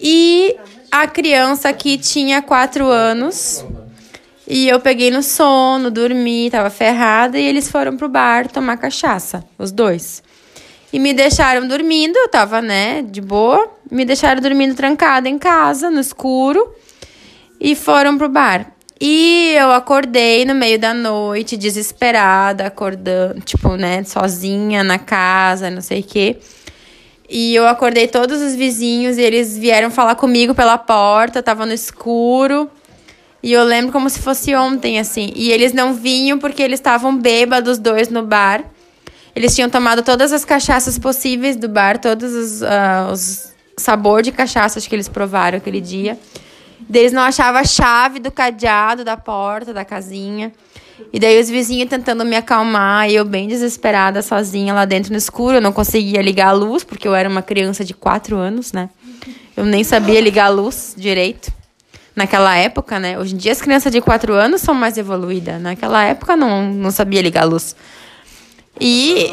E 0.00 0.56
a 0.90 1.06
criança 1.06 1.68
aqui 1.68 1.98
tinha 1.98 2.40
quatro 2.40 2.86
anos. 2.86 3.64
E 4.50 4.66
eu 4.66 4.80
peguei 4.80 5.10
no 5.10 5.22
sono, 5.22 5.90
dormi, 5.90 6.48
tava 6.50 6.70
ferrada. 6.70 7.38
E 7.38 7.44
eles 7.44 7.70
foram 7.70 7.98
pro 7.98 8.08
bar 8.08 8.50
tomar 8.50 8.78
cachaça, 8.78 9.44
os 9.58 9.70
dois. 9.70 10.22
E 10.90 10.98
me 10.98 11.12
deixaram 11.12 11.68
dormindo, 11.68 12.16
eu 12.16 12.28
tava, 12.28 12.62
né, 12.62 13.02
de 13.02 13.20
boa. 13.20 13.70
Me 13.90 14.06
deixaram 14.06 14.40
dormindo 14.40 14.74
trancada 14.74 15.28
em 15.28 15.38
casa, 15.38 15.90
no 15.90 16.00
escuro. 16.00 16.72
E 17.60 17.74
foram 17.74 18.16
pro 18.16 18.30
bar. 18.30 18.72
E 18.98 19.54
eu 19.54 19.70
acordei 19.70 20.46
no 20.46 20.54
meio 20.54 20.78
da 20.78 20.94
noite, 20.94 21.54
desesperada, 21.54 22.66
acordando, 22.66 23.40
tipo, 23.42 23.76
né, 23.76 24.02
sozinha 24.02 24.82
na 24.82 24.98
casa, 24.98 25.70
não 25.70 25.82
sei 25.82 26.00
o 26.00 26.04
quê. 26.04 26.38
E 27.28 27.54
eu 27.54 27.68
acordei 27.68 28.08
todos 28.08 28.40
os 28.40 28.54
vizinhos 28.54 29.18
e 29.18 29.22
eles 29.22 29.58
vieram 29.58 29.90
falar 29.90 30.14
comigo 30.14 30.54
pela 30.54 30.78
porta, 30.78 31.42
tava 31.42 31.66
no 31.66 31.74
escuro. 31.74 32.70
E 33.42 33.52
eu 33.52 33.62
lembro 33.62 33.92
como 33.92 34.10
se 34.10 34.18
fosse 34.18 34.54
ontem, 34.54 34.98
assim. 34.98 35.32
E 35.34 35.50
eles 35.50 35.72
não 35.72 35.94
vinham 35.94 36.38
porque 36.38 36.62
eles 36.62 36.80
estavam 36.80 37.16
bêbados, 37.16 37.78
dois 37.78 38.08
no 38.08 38.22
bar. 38.22 38.64
Eles 39.34 39.54
tinham 39.54 39.70
tomado 39.70 40.02
todas 40.02 40.32
as 40.32 40.44
cachaças 40.44 40.98
possíveis 40.98 41.54
do 41.54 41.68
bar, 41.68 41.98
todos 41.98 42.34
os, 42.34 42.62
ah, 42.62 43.10
os 43.12 43.52
sabor 43.76 44.22
de 44.22 44.32
cachaças 44.32 44.86
que 44.86 44.94
eles 44.94 45.08
provaram 45.08 45.58
aquele 45.58 45.80
dia. 45.80 46.18
Eles 46.92 47.12
não 47.12 47.22
achavam 47.22 47.60
a 47.60 47.64
chave 47.64 48.18
do 48.18 48.30
cadeado 48.30 49.04
da 49.04 49.16
porta 49.16 49.72
da 49.72 49.84
casinha. 49.84 50.52
E 51.12 51.20
daí 51.20 51.40
os 51.40 51.48
vizinhos 51.48 51.88
tentando 51.88 52.24
me 52.24 52.34
acalmar, 52.34 53.08
e 53.08 53.14
eu 53.14 53.24
bem 53.24 53.46
desesperada, 53.46 54.20
sozinha 54.20 54.74
lá 54.74 54.84
dentro 54.84 55.12
no 55.12 55.18
escuro. 55.18 55.58
Eu 55.58 55.60
não 55.60 55.72
conseguia 55.72 56.20
ligar 56.20 56.48
a 56.48 56.52
luz, 56.52 56.82
porque 56.82 57.06
eu 57.06 57.14
era 57.14 57.28
uma 57.28 57.42
criança 57.42 57.84
de 57.84 57.94
quatro 57.94 58.36
anos, 58.36 58.72
né? 58.72 58.90
Eu 59.56 59.64
nem 59.64 59.84
sabia 59.84 60.20
ligar 60.20 60.46
a 60.46 60.50
luz 60.50 60.94
direito. 60.96 61.52
Naquela 62.18 62.56
época, 62.56 62.98
né? 62.98 63.16
Hoje 63.16 63.32
em 63.32 63.38
dia 63.38 63.52
as 63.52 63.60
crianças 63.62 63.92
de 63.92 64.00
quatro 64.00 64.32
anos 64.34 64.60
são 64.60 64.74
mais 64.74 64.98
evoluídas. 64.98 65.62
Naquela 65.62 66.02
época 66.02 66.36
não, 66.36 66.64
não 66.64 66.90
sabia 66.90 67.22
ligar 67.22 67.42
a 67.42 67.46
luz. 67.46 67.76
E 68.80 69.32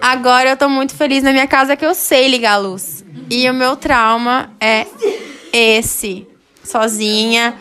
agora 0.00 0.50
eu 0.50 0.56
tô 0.56 0.68
muito 0.68 0.94
feliz 0.94 1.24
na 1.24 1.32
minha 1.32 1.48
casa 1.48 1.76
que 1.76 1.84
eu 1.84 1.96
sei 1.96 2.28
ligar 2.28 2.52
a 2.52 2.56
luz. 2.58 3.04
E 3.28 3.50
o 3.50 3.52
meu 3.52 3.74
trauma 3.74 4.48
é 4.60 4.86
esse. 5.52 6.24
Sozinha, 6.62 7.56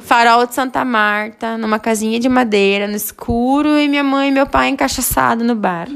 farol 0.00 0.44
de 0.44 0.54
Santa 0.54 0.84
Marta, 0.84 1.56
numa 1.56 1.78
casinha 1.78 2.18
de 2.18 2.28
madeira, 2.28 2.88
no 2.88 2.96
escuro, 2.96 3.78
e 3.78 3.86
minha 3.86 4.02
mãe 4.02 4.30
e 4.30 4.32
meu 4.32 4.46
pai 4.46 4.70
encaixaçado 4.70 5.44
no 5.44 5.54
bar. 5.54 5.86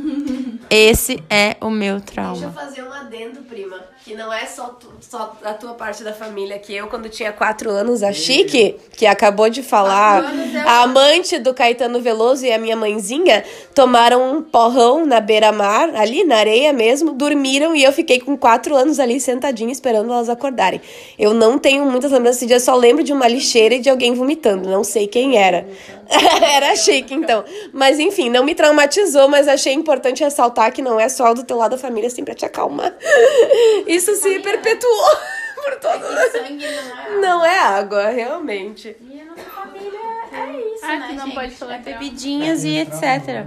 Esse 0.70 1.20
é 1.28 1.56
o 1.60 1.68
meu 1.68 1.96
Deixa 1.98 2.10
eu 2.10 2.14
trauma. 2.14 2.52
fazer 2.52 2.84
um 2.84 2.92
adendo, 2.92 3.40
prima. 3.42 3.76
Que 4.04 4.16
não 4.16 4.32
é 4.32 4.46
só, 4.46 4.64
tu- 4.80 4.88
só 5.00 5.36
a 5.44 5.54
tua 5.54 5.74
parte 5.74 6.02
da 6.02 6.12
família. 6.12 6.58
Que 6.58 6.74
eu, 6.74 6.88
quando 6.88 7.08
tinha 7.08 7.32
quatro 7.32 7.70
anos, 7.70 8.02
A 8.02 8.12
Chique, 8.12 8.74
que 8.96 9.06
acabou 9.06 9.48
de 9.48 9.62
falar, 9.62 10.24
a 10.66 10.82
amante 10.82 11.38
do 11.38 11.54
Caetano 11.54 12.00
Veloso 12.00 12.44
e 12.44 12.50
a 12.52 12.58
minha 12.58 12.74
mãezinha 12.74 13.44
tomaram 13.72 14.36
um 14.38 14.42
porrão 14.42 15.06
na 15.06 15.20
beira-mar, 15.20 15.94
ali 15.94 16.24
na 16.24 16.36
areia 16.36 16.72
mesmo, 16.72 17.12
dormiram 17.12 17.76
e 17.76 17.84
eu 17.84 17.92
fiquei 17.92 18.18
com 18.20 18.36
quatro 18.36 18.74
anos 18.74 18.98
ali 18.98 19.20
sentadinha 19.20 19.70
esperando 19.70 20.12
elas 20.12 20.28
acordarem. 20.28 20.80
Eu 21.16 21.32
não 21.32 21.56
tenho 21.56 21.84
muitas 21.86 22.10
lembranças 22.10 22.38
desse 22.40 22.46
dia, 22.48 22.58
só 22.58 22.74
lembro 22.74 23.04
de 23.04 23.12
uma 23.12 23.28
lixeira 23.28 23.76
e 23.76 23.78
de 23.80 23.88
alguém 23.88 24.14
vomitando, 24.14 24.68
não 24.68 24.82
sei 24.82 25.06
quem 25.06 25.38
era. 25.38 25.64
era 26.54 26.74
Chique, 26.76 27.14
então. 27.14 27.44
Mas 27.72 27.98
enfim, 27.98 28.28
não 28.30 28.44
me 28.44 28.54
traumatizou, 28.54 29.28
mas 29.28 29.48
achei 29.48 29.72
importante 29.72 30.22
ressaltar 30.22 30.72
que 30.72 30.82
não 30.82 30.98
é 30.98 31.08
só 31.08 31.32
do 31.34 31.44
teu 31.44 31.56
lado 31.56 31.72
da 31.72 31.78
família, 31.78 32.06
assim, 32.08 32.24
pra 32.24 32.34
te 32.34 32.44
acalmar. 32.44 32.94
Isso 33.86 34.14
se 34.16 34.38
perpetuou 34.40 35.10
por 35.62 35.76
todo 35.80 36.04
sangue 36.32 36.66
não 36.66 36.98
é 36.98 37.20
Não 37.20 37.44
é 37.44 37.58
água, 37.58 38.08
realmente. 38.08 38.96
E 39.00 39.20
a 39.20 39.24
nossa 39.26 39.42
família 39.42 40.00
é 40.32 40.74
isso, 40.74 40.84
Ah, 40.84 40.96
né, 40.98 41.06
tu 41.10 41.14
não 41.14 41.24
gente? 41.26 41.34
pode 41.34 41.50
falar 41.54 41.74
É 41.74 41.78
bebidinhas 41.78 42.64
e 42.64 42.76
etc. 42.78 43.46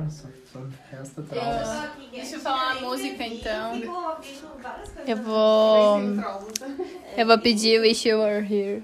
Eu- 1.31 2.05
Deixa 2.11 2.35
eu 2.37 2.39
falar 2.39 2.77
uma 2.77 2.89
música 2.89 3.23
então. 3.25 3.75
Eu 5.05 5.17
vou. 5.17 5.99
Eu 7.17 7.25
vou 7.27 7.37
pedir 7.39 7.81
Wish 7.81 8.07
You 8.07 8.19
Were 8.21 8.39
Here. 8.45 8.83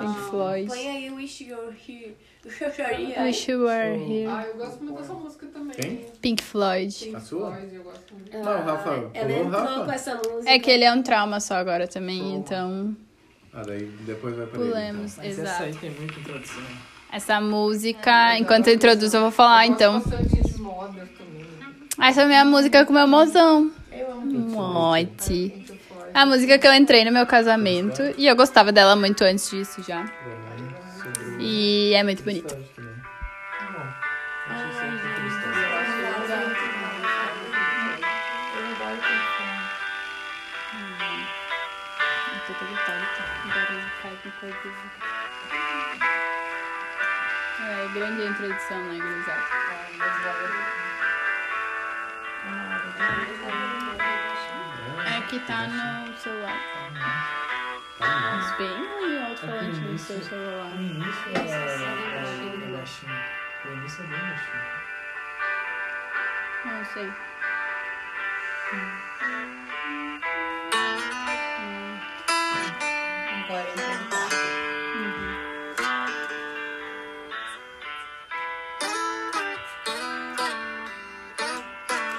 Pink 0.00 0.30
Floyd. 0.30 0.68
Põe 0.68 0.88
aí 0.88 1.10
o 1.10 1.14
Wish 1.16 1.44
You're 1.44 1.74
Here. 1.88 2.14
Wish 2.46 3.50
You 3.50 3.64
Were 3.64 3.96
Here. 3.96 4.26
Ah, 4.30 4.44
eu 4.46 4.56
gosto 4.56 4.82
muito 4.84 4.98
dessa 5.00 5.12
música 5.14 5.46
também. 5.48 5.74
Quem? 5.76 6.06
Pink 6.20 6.42
Floyd. 6.42 7.12
A 7.14 7.20
sua? 7.20 7.58
Eu 7.72 7.82
gosto 7.82 8.14
muito. 8.14 8.36
Não, 8.38 8.62
Rafa. 8.64 8.90
Ela 8.90 9.26
Pulou, 9.28 9.44
entrou 9.46 9.60
Rafa? 9.62 9.84
com 9.84 9.92
essa 9.92 10.14
música. 10.14 10.50
É 10.50 10.58
que 10.58 10.70
ele 10.70 10.84
é 10.84 10.92
um 10.92 11.02
trauma 11.02 11.40
só 11.40 11.54
agora 11.56 11.88
também, 11.88 12.36
então 12.36 12.96
Ah, 13.52 13.62
daí 13.66 13.84
depois 14.06 14.36
vai 14.36 14.46
pra 14.46 14.60
ele. 14.60 14.68
pulemos. 14.70 15.16
Mas 15.16 15.26
essa 15.26 15.40
Exato. 15.42 15.62
aí 15.64 15.74
tem 15.74 15.90
muita 15.90 16.20
introdução. 16.20 16.62
Essa 17.12 17.40
música, 17.40 18.38
enquanto 18.38 18.68
eu 18.68 18.74
introduzo, 18.74 19.16
eu 19.16 19.22
vou 19.22 19.30
falar 19.30 19.66
então. 19.66 20.00
Bastante 20.00 20.40
de 20.42 20.60
moda 20.60 21.08
também. 21.18 22.08
Essa 22.08 22.20
é 22.22 22.24
a 22.24 22.26
minha 22.28 22.44
música 22.44 22.84
com 22.84 22.92
meu 22.92 23.06
mozão. 23.08 23.70
Mote. 24.24 25.64
A 26.14 26.24
música 26.26 26.58
que 26.58 26.66
eu 26.66 26.72
entrei 26.74 27.04
no 27.04 27.12
meu 27.12 27.26
casamento. 27.26 28.02
E 28.16 28.26
eu 28.26 28.34
gostava 28.36 28.72
dela 28.72 28.96
muito 28.96 29.22
antes 29.22 29.50
disso 29.50 29.82
já. 29.86 30.04
E 31.38 31.94
é 31.94 32.02
muito 32.02 32.22
bonita. 32.22 32.56
É 47.68 47.88
grande 47.92 48.22
a 48.22 48.26
introdução, 48.26 48.84
né, 48.84 48.98
gurizada? 48.98 49.42
É 55.06 55.20
que 55.28 55.38
tá 55.40 55.66
no 55.66 56.16
celular. 56.16 57.45
Mas 57.98 58.56
bem 58.58 58.68
ruim 58.68 59.16
o 59.16 59.26
alto-falante 59.26 59.80
no 59.80 59.98
seu 59.98 60.20
celular. 60.20 60.72
O 60.72 60.80
início 60.80 61.30
é 61.34 61.38
é 62.64 62.76
baixinho. 62.76 63.12
O 63.64 63.72
início 63.72 64.04
é 64.04 64.06
bem 64.06 64.20
baixinho. 64.20 64.86
Não 66.66 66.84
sei. 66.84 67.12
Agora 73.44 73.68
entra 73.70 74.06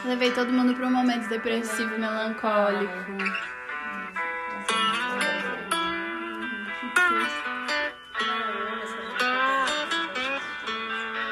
Levei 0.05 0.31
todo 0.31 0.53
mundo 0.53 0.73
pra 0.73 0.87
um 0.87 0.91
momento 0.91 1.27
depressivo, 1.27 1.97
melancólico. 1.99 3.56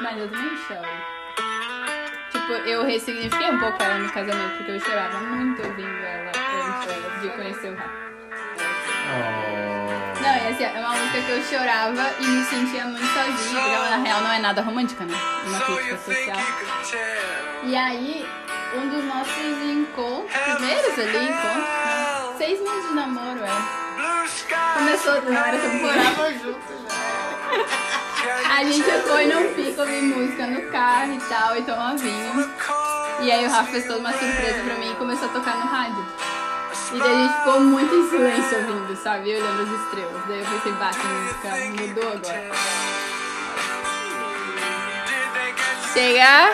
Mas 0.02 0.18
eu 0.18 0.28
também 0.28 0.56
choro. 0.56 1.16
Tipo, 2.30 2.52
eu 2.68 2.84
ressignifiquei 2.84 3.50
um 3.50 3.58
pouco 3.58 3.82
ela 3.82 3.98
no 3.98 4.10
casamento, 4.10 4.56
porque 4.56 4.72
eu 4.72 4.80
chorava 4.80 5.18
muito 5.20 5.62
ouvindo 5.62 5.88
ela 5.88 6.30
antes 6.30 7.22
de 7.22 7.28
conhecer 7.30 7.70
o 7.72 7.76
Rafa. 7.76 8.06
Não, 10.20 10.34
e 10.34 10.48
assim, 10.48 10.64
é 10.64 10.80
uma 10.80 10.90
música 10.90 11.20
que 11.22 11.30
eu 11.30 11.42
chorava 11.42 12.14
e 12.20 12.26
me 12.26 12.44
sentia 12.44 12.84
muito 12.84 13.06
sozinha, 13.06 13.60
porque 13.60 13.74
ela 13.74 13.90
na 13.90 13.96
real 13.98 14.20
não 14.20 14.32
é 14.32 14.38
nada 14.38 14.62
romântica, 14.62 15.04
né? 15.04 15.14
É 15.14 15.48
uma 15.48 15.60
crítica 15.60 15.96
social. 15.98 16.38
E 17.62 17.76
aí, 17.76 18.26
um 18.74 18.88
dos 18.88 19.04
nossos 19.04 19.62
encontros, 19.62 20.36
primeiros 20.36 20.98
ali, 20.98 21.28
encontros, 21.28 21.64
né? 21.64 22.34
seis 22.38 22.60
meses 22.60 22.88
de 22.88 22.94
namoro, 22.94 23.44
é. 23.44 23.85
Começou, 24.74 25.14
era 25.14 25.58
tão 25.58 25.74
Morava 25.74 26.32
junto 26.34 26.58
A 28.50 28.64
gente 28.64 28.82
foi 28.82 29.26
num 29.26 29.54
pico 29.54 29.80
ouvir 29.80 30.02
música 30.02 30.46
no 30.46 30.70
carro 30.70 31.12
e 31.12 31.20
tal, 31.20 31.56
e 31.56 31.62
tomar 31.62 31.96
vinho. 31.96 32.50
E 33.20 33.30
aí 33.30 33.46
o 33.46 33.50
Rafa 33.50 33.70
fez 33.72 33.86
toda 33.86 33.98
uma 34.00 34.12
surpresa 34.12 34.62
pra 34.64 34.74
mim 34.74 34.92
e 34.92 34.94
começou 34.96 35.28
a 35.28 35.32
tocar 35.32 35.56
no 35.56 35.66
rádio. 35.66 36.04
E 36.92 36.98
daí 36.98 37.10
a 37.10 37.26
gente 37.26 37.38
ficou 37.38 37.60
muito 37.60 37.94
em 37.94 38.10
silêncio 38.10 38.58
ouvindo, 38.58 38.96
sabe? 39.02 39.34
Olhando 39.34 39.62
as 39.62 39.80
estrelas. 39.80 40.22
Daí 40.28 40.40
eu 40.40 40.46
pensei, 40.46 40.72
bate 40.72 40.98
a 41.00 41.04
música 41.08 41.86
mudou 41.86 42.12
agora. 42.12 42.50
Chega! 45.92 46.50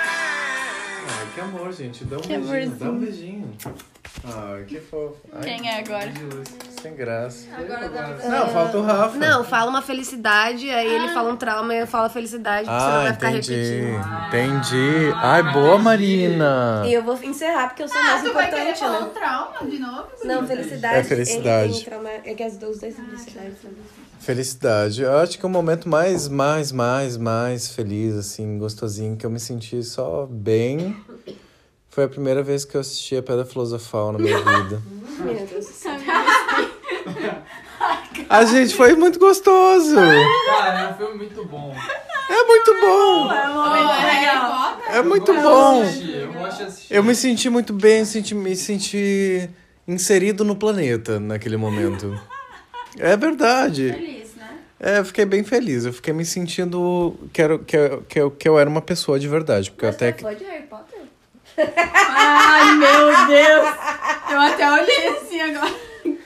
Ai, 1.09 1.27
que 1.35 1.41
amor, 1.41 1.73
gente. 1.73 2.05
Dá 2.05 2.17
um 2.17 2.21
Que 2.21 2.39
beijinho, 2.39 2.71
dá 2.77 2.87
um 2.87 2.89
amorzinho. 2.91 3.01
beijinho. 3.01 3.57
Ai, 4.25 4.65
que 4.65 4.79
fofo. 4.79 5.17
Ai, 5.33 5.43
Quem 5.43 5.69
é 5.69 5.79
agora? 5.81 6.13
Sem 6.81 6.95
graça. 6.95 7.47
Agora 7.57 7.89
dá 7.89 8.29
Não, 8.29 8.49
falta 8.49 8.79
o 8.79 8.83
Rafa. 8.83 9.17
Não, 9.19 9.45
fala 9.45 9.71
uma 9.71 9.83
felicidade, 9.83 10.69
aí 10.71 10.87
ele 10.87 11.09
fala 11.09 11.33
um 11.33 11.37
trauma 11.37 11.75
e 11.75 11.81
eu 11.81 11.87
falo 11.87 12.09
felicidade, 12.11 12.67
porque 12.69 12.81
senão 12.81 12.95
Ah, 13.01 13.03
vai 13.05 13.13
ficar 13.15 13.31
entendi. 13.31 13.55
repetindo. 13.55 14.29
Entendi. 14.29 15.13
Ai, 15.17 15.53
boa, 15.53 15.79
Marina. 15.79 16.83
E 16.87 16.93
eu 16.93 17.03
vou 17.03 17.21
encerrar 17.23 17.69
porque 17.69 17.83
eu 17.83 17.89
sou 17.89 18.03
mais 18.03 18.23
tu 18.23 18.33
vai 18.33 18.49
querer 18.49 18.61
importante, 18.71 18.79
falar 18.81 19.01
né? 19.01 19.07
um 19.07 19.11
trauma 19.11 19.71
de 19.71 19.79
novo? 19.79 20.07
Não, 20.25 20.47
felicidade. 20.47 20.97
É 20.99 21.05
felicidade. 21.05 21.73
É, 21.75 21.81
é, 21.81 21.85
trauma, 21.85 22.09
é 22.11 22.35
que 22.35 22.43
as 22.43 22.57
duas 22.57 22.79
têm 22.79 22.93
felicidade 22.93 23.55
também. 23.63 23.79
Felicidade. 24.21 25.03
Eu 25.03 25.19
acho 25.19 25.37
que 25.39 25.45
o 25.45 25.49
momento 25.49 25.89
mais, 25.89 26.29
mais, 26.29 26.71
mais, 26.71 27.17
mais 27.17 27.75
feliz, 27.75 28.15
assim, 28.15 28.57
gostosinho, 28.59 29.17
que 29.17 29.27
eu 29.27 29.31
me 29.31 29.41
senti 29.41 29.83
só 29.83 30.27
bem. 30.31 30.97
Foi 31.93 32.05
a 32.05 32.09
primeira 32.09 32.43
vez 32.43 32.65
que 32.65 32.75
eu 32.75 32.81
assisti 32.81 33.17
a 33.17 33.23
Pedra 33.23 33.45
Filosofal 33.45 34.13
na 34.13 34.19
minha 34.19 34.39
vida. 34.39 34.83
Meu 35.21 35.35
Deus 35.35 35.67
do 35.67 35.73
céu. 35.73 35.93
A 38.29 38.45
gente 38.47 38.75
foi 38.75 38.95
muito 38.95 39.19
gostoso. 39.19 39.95
Cara, 39.95 40.81
é 40.81 40.89
um 40.91 40.95
filme 40.97 41.15
muito 41.19 41.45
bom. 41.45 41.75
É 42.31 42.45
muito 42.47 42.81
bom. 42.81 43.31
É 44.91 45.03
muito 45.03 45.35
bom. 45.35 45.85
Eu 45.85 46.33
gosto 46.33 46.57
de 46.59 46.63
assistir. 46.65 46.95
Eu 46.95 47.05
me 47.05 47.15
senti 47.15 47.51
muito 47.51 47.73
bem, 47.75 48.05
senti, 48.07 48.35
me 48.35 48.57
senti 48.57 49.51
inserido 49.87 50.45
no 50.45 50.57
planeta 50.57 51.21
naquele 51.21 51.59
momento. 51.59 52.19
É 52.99 53.15
verdade. 53.19 53.93
Feliz, 53.93 54.35
né? 54.37 54.59
É, 54.81 54.99
eu 54.99 55.05
fiquei 55.05 55.27
bem 55.27 55.45
feliz. 55.45 55.85
Eu 55.85 55.93
fiquei 55.93 56.15
me 56.15 56.25
sentindo 56.25 57.15
que, 57.35 57.43
era, 57.43 57.59
que, 57.59 57.77
eu- 57.77 58.03
que, 58.09 58.19
eu, 58.21 58.31
que 58.31 58.49
eu 58.49 58.59
era 58.59 58.69
uma 58.69 58.81
pessoa 58.83 59.19
de 59.19 59.29
verdade. 59.29 59.71
Porque 59.71 59.85
eu 59.85 59.91
até. 59.91 60.13
Foi 60.15 60.35
de 60.35 60.45
Harry 60.45 60.63
Potter? 60.65 60.92
Ai, 61.57 62.75
meu 62.77 63.27
Deus! 63.27 63.75
Eu 64.31 64.41
até 64.41 64.71
olhei 64.71 65.09
assim 65.09 65.41
agora. 65.41 65.75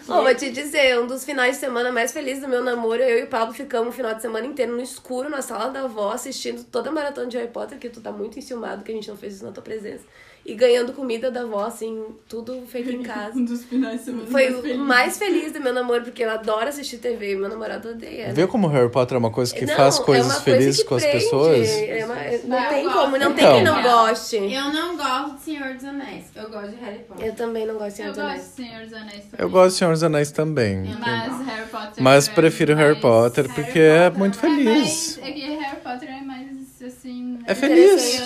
Ô, 0.09 0.22
vou 0.22 0.35
te 0.35 0.51
dizer, 0.51 0.99
um 1.01 1.07
dos 1.07 1.24
finais 1.24 1.57
de 1.57 1.61
semana 1.61 1.91
mais 1.91 2.12
felizes 2.12 2.41
do 2.41 2.49
meu 2.49 2.62
namoro, 2.62 3.03
eu 3.03 3.18
e 3.18 3.22
o 3.24 3.27
Pablo 3.27 3.53
ficamos 3.53 3.89
o 3.89 3.93
final 3.93 4.14
de 4.14 4.22
semana 4.22 4.47
inteiro 4.47 4.72
no 4.72 4.81
escuro, 4.81 5.29
na 5.29 5.43
sala 5.43 5.68
da 5.68 5.83
avó, 5.83 6.12
assistindo 6.12 6.62
toda 6.62 6.91
a 6.91 6.93
maratona 6.93 7.27
de 7.27 7.37
Harry 7.37 7.51
Potter, 7.51 7.77
que 7.77 7.91
tu 7.91 8.01
tá 8.01 8.12
muito 8.12 8.39
enciumado 8.39 8.85
que 8.85 8.93
a 8.93 8.95
gente 8.95 9.09
não 9.09 9.16
fez 9.16 9.35
isso 9.35 9.45
na 9.45 9.51
tua 9.51 9.64
presença. 9.64 10.05
E 10.49 10.55
ganhando 10.55 10.93
comida 10.93 11.29
da 11.29 11.41
avó, 11.41 11.65
assim, 11.67 12.05
tudo 12.29 12.63
feito 12.69 12.89
em 12.91 13.03
casa. 13.05 13.37
Um 13.37 13.45
dos 13.45 13.65
finais 13.65 13.99
de 13.99 14.05
semana 14.05 14.27
Foi 14.31 14.49
mais 14.51 14.65
o 14.65 14.79
mais 14.79 15.19
feliz 15.19 15.51
do 15.53 15.61
meu 15.61 15.75
namoro, 15.75 16.05
porque 16.05 16.23
eu 16.23 16.31
adoro 16.31 16.69
assistir 16.69 16.99
TV 16.99 17.33
e 17.33 17.37
meu 17.37 17.49
namorado 17.49 17.89
odeia. 17.91 18.33
Vê 18.33 18.47
como 18.47 18.69
Harry 18.69 18.89
Potter 18.89 19.17
é 19.17 19.19
uma 19.19 19.31
coisa 19.33 19.53
que 19.53 19.67
Não, 19.67 19.75
faz 19.75 19.99
é 19.99 20.03
coisas 20.05 20.27
coisa 20.35 20.41
felizes 20.43 20.83
com 20.85 20.95
as 20.95 21.03
prende, 21.03 21.25
pessoas? 21.25 21.69
é 21.69 22.05
uma- 22.05 22.19
é- 22.21 22.41
não 22.45 22.63
Eu 22.63 22.69
tem 22.69 22.85
gosto. 22.85 22.99
como, 22.99 23.19
não 23.19 23.35
tem 23.35 23.45
Então. 23.45 23.55
quem 23.57 23.65
não 23.65 23.83
goste. 23.83 24.37
Eu 24.37 24.73
não 24.73 24.97
gosto 24.97 25.35
de 25.37 25.43
Senhor 25.43 25.75
dos 25.75 25.85
Anéis. 25.85 26.25
Eu 26.37 26.49
gosto 26.51 26.69
de 26.71 26.77
Harry 26.77 26.99
Potter. 27.01 27.27
Eu 27.27 27.35
também 27.35 27.67
não 27.67 27.75
gosto 27.75 27.89
de 27.89 27.93
Senhor 27.97 28.09
Eu 28.09 28.15
dos 28.15 28.23
gosto 28.23 28.31
Anéis. 28.33 28.47
de 28.49 28.55
Senhor 28.55 28.85
dos 28.85 28.93
Anéis 28.93 29.25
também. 29.25 29.31
Eu 29.39 29.51
gosto 29.51 29.73
de 29.73 29.79
Senhor 29.79 29.91
dos 29.93 30.03
Anéis 30.05 30.31
também. 30.31 30.77
Mas 31.01 31.47
Harry 31.47 31.69
Potter. 31.71 32.03
Mas 32.05 32.29
é 32.29 32.33
prefiro 32.33 32.75
Harry 32.77 33.01
Potter 33.01 33.53
porque 33.53 33.79
é 33.81 34.11
muito 34.11 34.39
feliz. 34.39 35.19
É, 35.19 35.21
mais, 35.23 35.29
é 35.29 35.33
que 35.33 35.41
Harry 35.57 35.81
Potter 35.83 36.09
é 36.09 36.21
mais 36.21 36.47
assim. 36.87 37.39
É 37.47 37.55
feliz. 37.55 38.22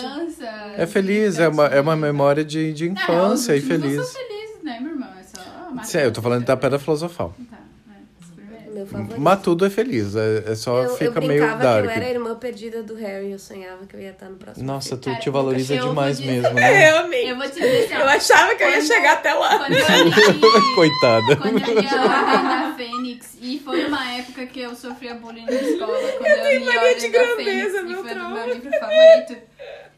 É 0.77 0.87
feliz, 0.87 1.39
é 1.39 1.49
uma, 1.49 1.67
é 1.67 1.81
uma 1.81 1.97
memória 1.97 2.45
de, 2.45 2.73
de 2.73 2.89
infância 2.89 3.53
real, 3.53 3.65
e 3.65 3.67
feliz. 3.67 3.97
Não 3.97 4.05
são 4.05 4.15
felizes, 4.15 4.63
né, 4.63 4.81
meu 4.81 4.93
irmão? 4.93 5.09
É 5.19 5.23
só. 5.23 5.83
Sim, 5.85 5.99
eu 5.99 6.13
tô 6.13 6.23
falando 6.23 6.45
da 6.45 6.57
Pedra 6.57 6.79
Filosofal. 6.79 7.35
Meu 8.81 8.87
favorito. 8.87 9.21
Mas 9.21 9.43
tudo 9.43 9.67
é 9.67 9.71
feliz, 9.71 10.15
é, 10.17 10.45
é 10.47 10.55
só 10.55 10.79
eu, 10.79 10.85
eu 10.91 10.97
fica 10.97 11.21
meio 11.21 11.41
brincava 11.43 11.63
dark. 11.63 11.81
que 11.83 11.87
eu 11.87 11.91
era 11.97 12.05
a 12.07 12.11
irmã 12.11 12.35
perdida 12.37 12.83
do 12.83 12.95
Harry, 12.95 13.31
eu 13.33 13.39
sonhava 13.39 13.85
que 13.87 13.95
eu 13.97 14.01
ia 14.01 14.11
estar 14.11 14.27
no 14.29 14.37
próximo 14.37 14.67
Nossa, 14.67 14.97
filme. 14.97 15.03
tu 15.19 15.23
te 15.23 15.31
valoriza 15.31 15.75
eu 15.75 15.89
demais 15.89 16.19
dizer- 16.19 16.33
mesmo, 16.43 16.55
né? 16.55 16.91
Eu 16.91 16.97
amei. 16.99 17.31
Eu 17.31 17.37
vou 17.37 17.47
te 17.49 17.55
dizer 17.61 17.85
assim, 17.85 17.95
Eu 17.95 18.09
achava 18.09 18.55
que 18.55 18.63
eu 18.63 18.69
ia 18.71 18.81
chegar 18.83 19.13
até 19.15 19.35
lá. 19.35 19.59
Quando 19.59 19.73
eu 19.73 19.79
li, 20.05 20.75
Coitada. 20.75 21.37
quando 21.37 21.69
eu 21.69 21.81
li 21.81 21.87
a 21.89 22.03
Ordem 22.03 22.49
da 22.49 22.75
Fênix, 22.77 23.37
e 23.41 23.59
foi 23.59 23.85
uma 23.87 24.13
época 24.15 24.47
que 24.47 24.61
eu 24.61 24.75
sofria 24.75 25.15
bullying 25.15 25.45
na 25.47 25.53
escola. 25.53 25.93
Quando 26.19 26.27
eu, 26.27 26.43
tenho 26.43 26.61
li 26.61 26.67
mania 26.67 26.81
a 26.81 26.85
Ordem 26.85 26.97
de 26.97 27.09
da 27.09 27.19
grandeza, 27.25 27.37
Fênix, 27.45 27.75
e 27.75 27.83
meu 27.83 28.03
foi 28.03 28.11
o 28.11 28.15
trauma. 28.15 28.35
meu 28.47 28.55
livro 28.55 28.71
favorito. 28.79 29.37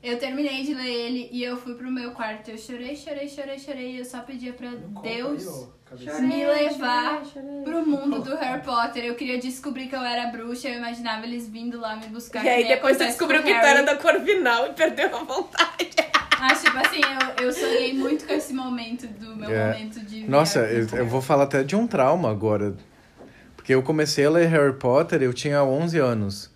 Eu 0.03 0.19
terminei 0.19 0.65
de 0.65 0.75
ler 0.75 0.91
ele 0.91 1.29
e 1.31 1.45
eu 1.45 1.57
fui 1.57 1.75
pro 1.75 1.91
meu 1.91 2.11
quarto. 2.11 2.51
Eu 2.51 2.59
chorei, 2.59 2.97
chorei, 2.97 3.29
chorei, 3.29 3.59
chorei. 3.59 3.93
E 3.93 3.99
eu 3.99 4.05
só 4.05 4.21
pedia 4.21 4.53
pra 4.53 4.71
Deus 5.01 5.69
me 6.21 6.45
levar 6.45 7.23
pro 7.63 7.87
mundo 7.87 8.21
do 8.21 8.35
Harry 8.37 8.63
Potter. 8.63 9.05
Eu 9.05 9.15
queria 9.15 9.39
descobrir 9.39 9.87
que 9.87 9.95
eu 9.95 10.03
era 10.03 10.27
bruxa. 10.27 10.69
Eu 10.69 10.75
imaginava 10.79 11.25
eles 11.25 11.49
vindo 11.49 11.79
lá 11.79 11.95
me 11.95 12.09
buscar. 12.09 12.45
E 12.45 12.49
aí 12.49 12.67
depois 12.67 12.97
você 12.97 13.07
descobriu 13.07 13.45
que 13.45 13.53
o 13.53 13.61
tu 13.61 13.65
era 13.67 13.83
da 13.85 13.95
Corvinal 13.97 14.67
e 14.67 14.73
perdeu 14.73 15.15
a 15.15 15.23
vontade. 15.25 15.91
Ah, 16.45 16.53
tipo 16.57 16.77
assim, 16.77 17.01
eu, 17.39 17.47
eu 17.47 17.53
sonhei 17.53 17.95
muito 17.95 18.27
com 18.27 18.33
esse 18.33 18.53
momento 18.53 19.07
do 19.07 19.37
meu 19.37 19.49
É. 19.49 19.75
momento 19.75 20.01
de. 20.01 20.29
Nossa, 20.29 20.59
eu, 20.63 20.89
eu 20.99 21.07
vou 21.07 21.23
falar 21.23 21.45
até 21.45 21.63
de 21.63 21.77
um 21.77 21.87
trauma 21.87 22.29
agora. 22.33 22.75
Porque 23.55 23.73
eu 23.73 23.81
comecei 23.81 24.25
a 24.27 24.31
ler 24.31 24.49
Harry 24.49 24.73
Potter, 24.77 25.23
eu 25.23 25.33
tinha 25.33 25.63
11 25.63 25.99
anos. 26.01 26.51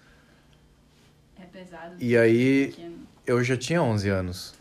É 1.41 1.45
pesado. 1.45 1.95
E 2.01 2.17
aí 2.17 2.67
pequeno. 2.75 2.86
Eu 3.27 3.43
já 3.43 3.57
tinha 3.57 3.83
11 3.83 4.09
anos. 4.09 4.55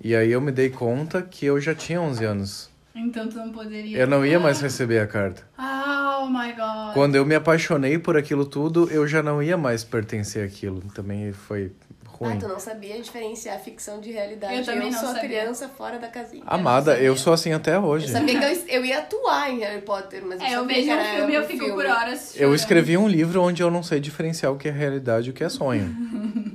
E 0.00 0.14
aí 0.14 0.30
eu 0.30 0.40
me 0.40 0.52
dei 0.52 0.68
conta 0.70 1.22
que 1.22 1.46
eu 1.46 1.60
já 1.60 1.74
tinha 1.74 2.00
11 2.00 2.24
anos. 2.24 2.70
Então 2.94 3.28
tu 3.28 3.36
não 3.36 3.50
poderia. 3.50 3.98
Eu 3.98 4.06
não 4.06 4.24
ia 4.24 4.38
mais 4.38 4.60
receber 4.60 4.98
a 5.00 5.06
carta. 5.06 5.42
Oh 5.58 6.26
my 6.28 6.52
god. 6.52 6.94
Quando 6.94 7.16
eu 7.16 7.24
me 7.26 7.34
apaixonei 7.34 7.98
por 7.98 8.16
aquilo 8.16 8.44
tudo, 8.44 8.88
eu 8.90 9.06
já 9.06 9.22
não 9.22 9.42
ia 9.42 9.56
mais 9.56 9.82
pertencer 9.82 10.46
àquilo. 10.46 10.80
Também 10.94 11.32
foi 11.32 11.72
Ah, 12.04 12.06
ruim. 12.06 12.38
tu 12.38 12.46
não 12.46 12.58
sabia 12.60 13.00
diferenciar 13.02 13.58
ficção 13.60 14.00
de 14.00 14.12
realidade. 14.12 14.54
Eu 14.56 14.64
também 14.64 14.90
não 14.90 14.98
sou 15.00 15.08
sabia. 15.12 15.22
criança 15.22 15.68
fora 15.68 15.98
da 15.98 16.06
casinha. 16.08 16.44
Amada, 16.46 16.98
eu 16.98 17.16
sou 17.16 17.32
assim 17.32 17.52
até 17.52 17.78
hoje. 17.78 18.06
Eu 18.06 18.12
sabia 18.12 18.38
que 18.38 18.44
eu, 18.44 18.76
eu 18.76 18.84
ia 18.84 18.98
atuar 19.00 19.50
em 19.50 19.58
Harry 19.60 19.82
Potter, 19.82 20.22
mas 20.24 20.40
eu 20.40 20.46
É, 20.46 20.54
eu 20.54 20.64
vejo 20.66 20.86
que 20.88 20.94
um 20.94 21.04
filme 21.16 21.32
e 21.32 21.34
eu 21.36 21.44
fico 21.46 21.64
filme. 21.64 21.74
por 21.82 21.86
horas. 21.86 22.30
Eu 22.34 22.38
chorando. 22.38 22.54
escrevi 22.54 22.96
um 22.96 23.08
livro 23.08 23.42
onde 23.42 23.62
eu 23.62 23.70
não 23.70 23.82
sei 23.82 23.98
diferenciar 24.00 24.52
o 24.52 24.56
que 24.56 24.68
é 24.68 24.70
realidade 24.70 25.28
e 25.28 25.30
o 25.30 25.34
que 25.34 25.42
é 25.42 25.48
sonho. 25.48 25.94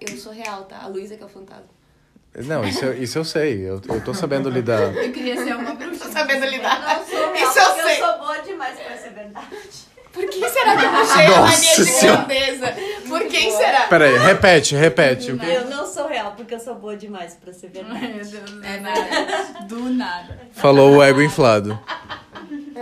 Eu 0.00 0.16
sou 0.16 0.32
real, 0.32 0.64
tá? 0.64 0.78
A 0.82 0.86
Luísa 0.88 1.16
que 1.16 1.22
é 1.22 1.26
o 1.26 1.28
fantasma. 1.28 1.64
Não, 2.44 2.64
isso, 2.64 2.84
eu- 2.84 3.02
isso 3.02 3.18
eu 3.18 3.24
sei. 3.24 3.68
Eu, 3.68 3.80
eu 3.88 4.00
tô 4.02 4.12
sabendo 4.14 4.48
lidar. 4.50 4.80
Eu 4.94 5.10
queria 5.12 5.36
ser 5.42 5.56
uma 5.56 5.74
bruxa. 5.74 6.04
Tô 6.04 6.12
sabendo 6.12 6.46
lidar. 6.46 6.80
Não 6.98 7.06
sou 7.06 7.32
real, 7.32 7.34
Isso 7.50 7.58
eu 7.58 7.64
porque 7.64 7.82
sei. 7.82 8.02
eu 8.02 8.06
sou 8.06 8.18
boa 8.18 8.38
demais 8.42 8.78
pra 8.78 8.96
ser 8.96 9.10
verdade. 9.10 9.46
Por 10.12 10.26
que 10.28 10.48
será 10.48 10.76
que 10.76 10.84
eu 10.84 10.90
puxei 10.90 11.26
a 11.26 11.40
mania 11.40 11.56
de 11.56 11.84
Senhora. 11.84 12.16
grandeza? 12.24 12.74
Por 13.08 13.20
quem 13.26 13.50
será? 13.50 13.80
Peraí, 13.82 14.18
repete, 14.18 14.74
repete. 14.74 15.32
O 15.32 15.38
que... 15.38 15.46
Eu 15.46 15.66
não 15.66 15.86
sou 15.86 16.08
real, 16.08 16.32
porque 16.36 16.54
eu 16.54 16.60
sou 16.60 16.74
boa 16.74 16.96
demais 16.96 17.34
pra 17.34 17.52
ser 17.52 17.68
verdade. 17.70 18.00
Meu 18.06 18.24
Deus, 18.24 18.30
do 18.30 18.56
nada. 18.60 19.64
Do 19.68 19.90
nada. 19.90 20.38
Falou 20.52 20.96
o 20.96 21.02
ego 21.02 21.22
inflado. 21.22 21.78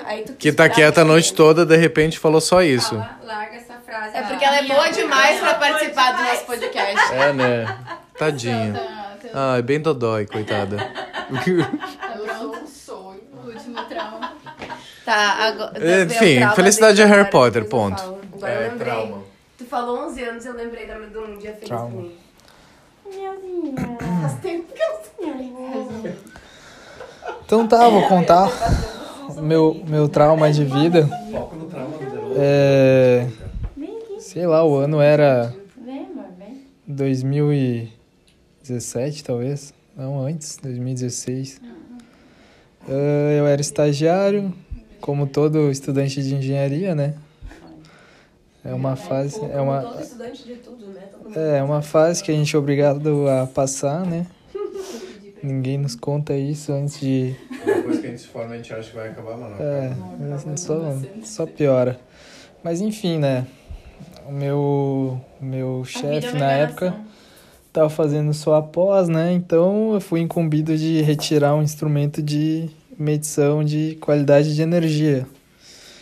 Aí 0.04 0.22
tu 0.24 0.32
Que 0.34 0.52
tá 0.52 0.68
quieta 0.68 1.02
a 1.02 1.04
noite 1.04 1.32
toda, 1.34 1.64
de 1.66 1.76
repente 1.76 2.18
falou 2.18 2.40
só 2.40 2.62
isso. 2.62 2.90
Fala, 2.90 3.20
larga 3.24 3.60
frase. 3.98 4.16
É 4.16 4.22
porque 4.22 4.44
ela 4.44 4.56
é 4.58 4.62
boa 4.64 4.88
demais 4.90 5.40
pra 5.40 5.54
participar 5.54 6.12
do 6.16 6.22
nosso 6.22 6.44
podcast. 6.44 7.12
É, 7.12 7.32
né? 7.32 7.78
Tadinha. 8.18 8.72
Tá. 9.32 9.54
Ai, 9.54 9.62
bem 9.62 9.80
dodói, 9.80 10.26
coitada. 10.26 10.76
Pronto. 12.26 12.56
Um 12.62 12.66
sonho. 12.66 13.20
Último 13.44 13.82
trauma. 13.84 14.32
Tá, 15.04 15.46
agora. 15.48 16.02
Enfim, 16.04 16.40
felicidade 16.54 17.00
é 17.00 17.04
Harry 17.04 17.30
Potter, 17.30 17.64
ponto. 17.68 18.02
Agora 18.34 18.52
É, 18.52 18.56
eu 18.66 18.70
lembrei. 18.70 18.92
trauma. 18.92 19.22
Tu 19.58 19.64
falou 19.64 20.06
11 20.06 20.22
anos, 20.24 20.46
eu 20.46 20.54
lembrei 20.54 20.86
da- 20.86 20.94
de 20.98 21.18
um 21.18 21.38
dia 21.38 21.52
feliz 21.52 21.68
Trauma. 21.68 21.90
comigo. 21.90 22.14
Faz 24.20 24.34
tempo 24.40 24.72
que 24.72 24.82
eu. 24.82 24.96
Então 27.44 27.66
tá, 27.66 27.88
vou 27.88 28.02
contar 28.08 28.48
meu, 29.40 29.80
meu 29.86 30.08
trauma 30.08 30.50
de 30.52 30.64
vida. 30.64 31.08
É, 32.36 33.26
sei 34.36 34.46
lá, 34.46 34.62
o 34.62 34.76
ano 34.76 35.00
era 35.00 35.54
2017, 36.86 39.24
talvez. 39.24 39.72
Não, 39.96 40.20
antes, 40.20 40.58
2016. 40.62 41.58
Ah, 42.86 43.32
eu 43.32 43.46
era 43.46 43.62
estagiário, 43.62 44.52
como 45.00 45.26
todo 45.26 45.70
estudante 45.70 46.22
de 46.22 46.34
engenharia, 46.34 46.94
né? 46.94 47.14
É 48.62 48.74
uma 48.74 48.94
fase, 48.94 49.42
é 49.42 49.58
uma, 49.58 49.80
Todo 49.80 50.02
estudante 50.02 50.44
de 50.44 50.56
tudo, 50.56 50.86
né? 50.88 51.08
Todo 51.10 51.38
é 51.38 51.62
uma 51.62 51.80
fase 51.80 52.22
que 52.22 52.30
a 52.30 52.34
gente 52.34 52.54
é 52.54 52.58
obrigado 52.58 53.26
a 53.30 53.46
passar, 53.46 54.04
né? 54.04 54.26
Ninguém 55.42 55.78
nos 55.78 55.96
conta 55.96 56.36
isso 56.36 56.74
antes 56.74 57.00
de 57.00 57.34
Depois 57.64 58.00
que 58.00 58.06
a 58.06 58.10
gente 58.10 58.20
se 58.20 58.28
forma, 58.28 58.52
a 58.52 58.58
gente 58.58 58.70
acha 58.74 58.90
que 58.90 58.96
vai 58.96 59.08
acabar, 59.08 59.38
mas 59.38 59.58
não. 60.44 60.52
é, 60.52 60.56
só, 60.58 60.94
só 61.24 61.46
piora. 61.46 61.98
Mas 62.62 62.82
enfim, 62.82 63.18
né? 63.18 63.46
O 64.28 64.32
meu, 64.32 65.20
meu 65.40 65.84
chefe 65.84 66.36
na 66.36 66.50
época 66.50 66.94
tava 67.72 67.88
fazendo 67.88 68.34
sua 68.34 68.60
pós, 68.60 69.08
né? 69.08 69.32
Então 69.32 69.94
eu 69.94 70.00
fui 70.00 70.20
incumbido 70.20 70.76
de 70.76 71.00
retirar 71.02 71.54
um 71.54 71.62
instrumento 71.62 72.20
de 72.20 72.68
medição 72.98 73.62
de 73.62 73.96
qualidade 74.00 74.54
de 74.54 74.62
energia. 74.62 75.26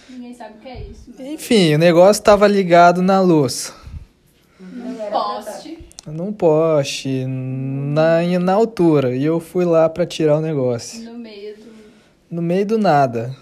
Ninguém 0.08 0.32
sabe 0.32 0.54
o 0.58 0.60
que 0.60 0.68
é 0.68 0.82
isso. 0.84 1.10
Enfim, 1.18 1.74
o 1.74 1.78
negócio 1.78 2.22
tava 2.22 2.48
ligado 2.48 3.02
na 3.02 3.20
luz. 3.20 3.72
Poste. 5.10 5.78
Num 6.06 6.32
poste, 6.32 7.24
na, 7.26 8.22
na 8.40 8.52
altura. 8.52 9.14
E 9.14 9.24
eu 9.24 9.38
fui 9.38 9.64
lá 9.64 9.88
pra 9.88 10.06
tirar 10.06 10.38
o 10.38 10.40
negócio. 10.40 11.02
No 11.04 11.18
meio 11.18 11.56
do. 11.56 11.64
No 12.30 12.42
meio 12.42 12.66
do 12.66 12.78
nada. 12.78 13.34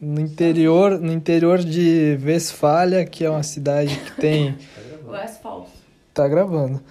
No 0.00 0.20
interior, 0.20 1.00
no 1.00 1.12
interior 1.12 1.58
de 1.58 2.18
Westfália, 2.22 3.04
que 3.06 3.24
é 3.24 3.30
uma 3.30 3.42
cidade 3.42 3.96
que 3.96 4.20
tem. 4.20 4.56
West 5.08 5.40
Falls. 5.40 5.70
Tá 6.12 6.28
gravando. 6.28 6.82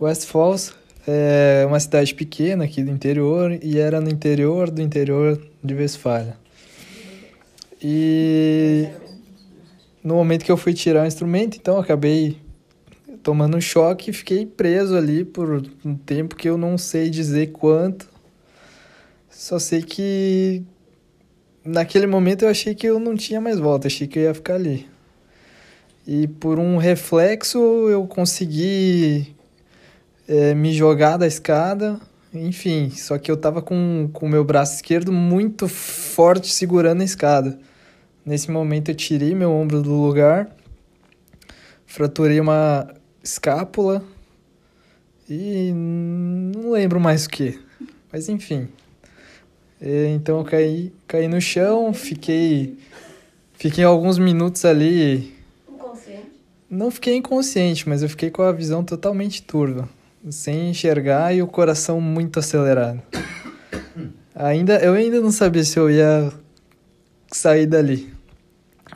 West 0.00 0.26
Falls 0.26 0.72
é 1.06 1.64
uma 1.66 1.78
cidade 1.78 2.14
pequena 2.14 2.64
aqui 2.64 2.82
do 2.82 2.90
interior 2.90 3.58
e 3.62 3.78
era 3.78 4.00
no 4.00 4.08
interior 4.08 4.70
do 4.70 4.80
interior 4.80 5.40
de 5.62 5.74
Westfália. 5.74 6.36
E 7.82 8.88
no 10.02 10.14
momento 10.14 10.44
que 10.44 10.52
eu 10.52 10.56
fui 10.56 10.72
tirar 10.72 11.02
o 11.04 11.06
instrumento, 11.06 11.56
então 11.56 11.78
acabei 11.78 12.38
tomando 13.22 13.56
um 13.56 13.60
choque 13.60 14.10
e 14.10 14.12
fiquei 14.12 14.46
preso 14.46 14.96
ali 14.96 15.24
por 15.24 15.64
um 15.84 15.94
tempo 15.94 16.34
que 16.34 16.48
eu 16.48 16.56
não 16.56 16.78
sei 16.78 17.10
dizer 17.10 17.52
quanto. 17.52 18.08
Só 19.30 19.58
sei 19.58 19.82
que 19.82 20.62
naquele 21.64 22.06
momento 22.06 22.42
eu 22.42 22.48
achei 22.48 22.74
que 22.74 22.86
eu 22.86 22.98
não 22.98 23.16
tinha 23.16 23.40
mais 23.40 23.58
volta, 23.58 23.86
achei 23.86 24.06
que 24.06 24.18
eu 24.18 24.24
ia 24.24 24.34
ficar 24.34 24.54
ali. 24.54 24.88
E 26.06 26.26
por 26.26 26.58
um 26.58 26.76
reflexo 26.76 27.58
eu 27.88 28.06
consegui 28.06 29.34
eh, 30.28 30.54
me 30.54 30.72
jogar 30.72 31.16
da 31.16 31.26
escada, 31.26 32.00
enfim, 32.34 32.90
só 32.90 33.18
que 33.18 33.30
eu 33.30 33.36
tava 33.36 33.62
com 33.62 34.10
o 34.12 34.28
meu 34.28 34.44
braço 34.44 34.76
esquerdo 34.76 35.12
muito 35.12 35.68
forte 35.68 36.52
segurando 36.52 37.02
a 37.02 37.04
escada. 37.04 37.58
Nesse 38.24 38.50
momento 38.50 38.90
eu 38.90 38.94
tirei 38.94 39.34
meu 39.34 39.50
ombro 39.50 39.82
do 39.82 39.94
lugar, 39.94 40.48
fraturei 41.86 42.40
uma 42.40 42.88
escápula 43.22 44.02
e 45.28 45.72
não 45.72 46.72
lembro 46.72 46.98
mais 46.98 47.26
o 47.26 47.30
que. 47.30 47.60
Mas 48.12 48.28
enfim. 48.28 48.68
Eh, 49.82 50.10
Então 50.14 50.38
eu 50.38 50.44
caí, 50.44 50.92
caí 51.08 51.26
no 51.26 51.40
chão, 51.40 51.92
fiquei, 51.92 52.78
fiquei 53.54 53.82
alguns 53.84 54.16
minutos 54.18 54.64
ali 54.64 55.34
Inconsciente. 55.68 56.26
não 56.70 56.90
fiquei 56.90 57.16
inconsciente, 57.16 57.88
mas 57.88 58.02
eu 58.02 58.08
fiquei 58.08 58.30
com 58.30 58.42
a 58.42 58.52
visão 58.52 58.84
totalmente 58.84 59.42
turva, 59.42 59.88
sem 60.30 60.70
enxergar 60.70 61.34
e 61.34 61.42
o 61.42 61.46
coração 61.48 62.00
muito 62.00 62.38
acelerado. 62.38 63.02
Ainda, 64.34 64.78
eu 64.78 64.94
ainda 64.94 65.20
não 65.20 65.30
sabia 65.30 65.62
se 65.64 65.78
eu 65.78 65.90
ia 65.90 66.32
sair 67.30 67.66
dali. 67.66 68.12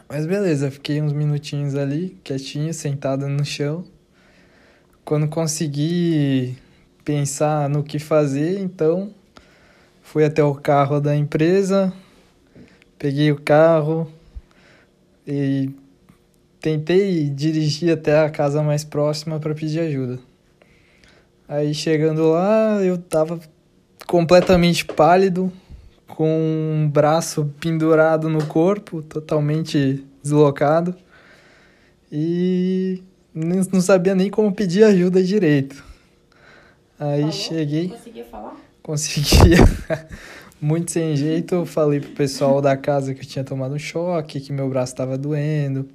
Mas 0.08 0.24
beleza, 0.24 0.70
fiquei 0.70 1.02
uns 1.02 1.12
minutinhos 1.12 1.74
ali, 1.74 2.16
quietinho, 2.24 2.72
sentado 2.72 3.28
no 3.28 3.44
chão. 3.44 3.84
Quando 5.04 5.28
consegui 5.28 6.56
pensar 7.04 7.68
no 7.68 7.82
que 7.82 7.98
fazer, 7.98 8.58
então 8.60 9.12
fui 10.06 10.24
até 10.24 10.42
o 10.42 10.54
carro 10.54 11.00
da 11.00 11.16
empresa, 11.16 11.92
peguei 12.96 13.32
o 13.32 13.40
carro 13.40 14.08
e 15.26 15.68
tentei 16.60 17.28
dirigir 17.28 17.92
até 17.92 18.20
a 18.20 18.30
casa 18.30 18.62
mais 18.62 18.84
próxima 18.84 19.40
para 19.40 19.52
pedir 19.52 19.80
ajuda. 19.80 20.20
Aí 21.48 21.74
chegando 21.74 22.30
lá, 22.30 22.80
eu 22.84 22.96
tava 22.96 23.40
completamente 24.06 24.84
pálido, 24.84 25.52
com 26.06 26.28
um 26.28 26.88
braço 26.88 27.52
pendurado 27.60 28.28
no 28.28 28.46
corpo, 28.46 29.02
totalmente 29.02 30.04
deslocado. 30.22 30.94
E 32.12 33.02
não 33.34 33.80
sabia 33.80 34.14
nem 34.14 34.30
como 34.30 34.54
pedir 34.54 34.84
ajuda 34.84 35.20
direito. 35.20 35.84
Aí 36.98 37.30
cheguei, 37.32 37.88
Conseguia 37.88 38.24
falar? 38.24 38.65
Conseguia. 38.86 39.58
Muito 40.60 40.90
sem 40.92 41.14
jeito, 41.16 41.54
eu 41.56 41.66
falei 41.66 42.00
pro 42.00 42.10
pessoal 42.10 42.62
da 42.62 42.76
casa 42.76 43.12
que 43.14 43.20
eu 43.20 43.26
tinha 43.26 43.44
tomado 43.44 43.74
um 43.74 43.78
choque, 43.78 44.40
que 44.40 44.52
meu 44.52 44.68
braço 44.70 44.92
estava 44.92 45.18
doendo. 45.18 45.86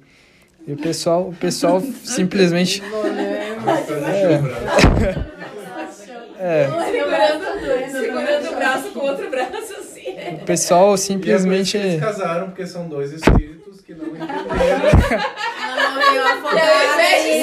E 0.66 0.72
o 0.72 0.76
pessoal, 0.76 1.28
o 1.30 1.34
pessoal 1.34 1.80
simplesmente. 2.04 2.82
É. 3.98 5.32
É. 6.38 6.68
Segurando 7.90 8.50
o 8.50 8.56
braço 8.56 8.90
com 8.90 9.00
o 9.00 9.04
outro 9.04 9.30
braço 9.30 9.74
assim, 9.80 10.12
né? 10.14 10.38
O 10.42 10.44
pessoal 10.44 10.94
E 10.94 10.98
simplesmente. 10.98 11.76
eles 11.76 12.00
casaram, 12.00 12.48
porque 12.50 12.66
são 12.66 12.88
dois 12.88 13.12
espíritos 13.12 13.80
que 13.80 13.94
não 13.94 14.06
entenderam. 14.14 14.90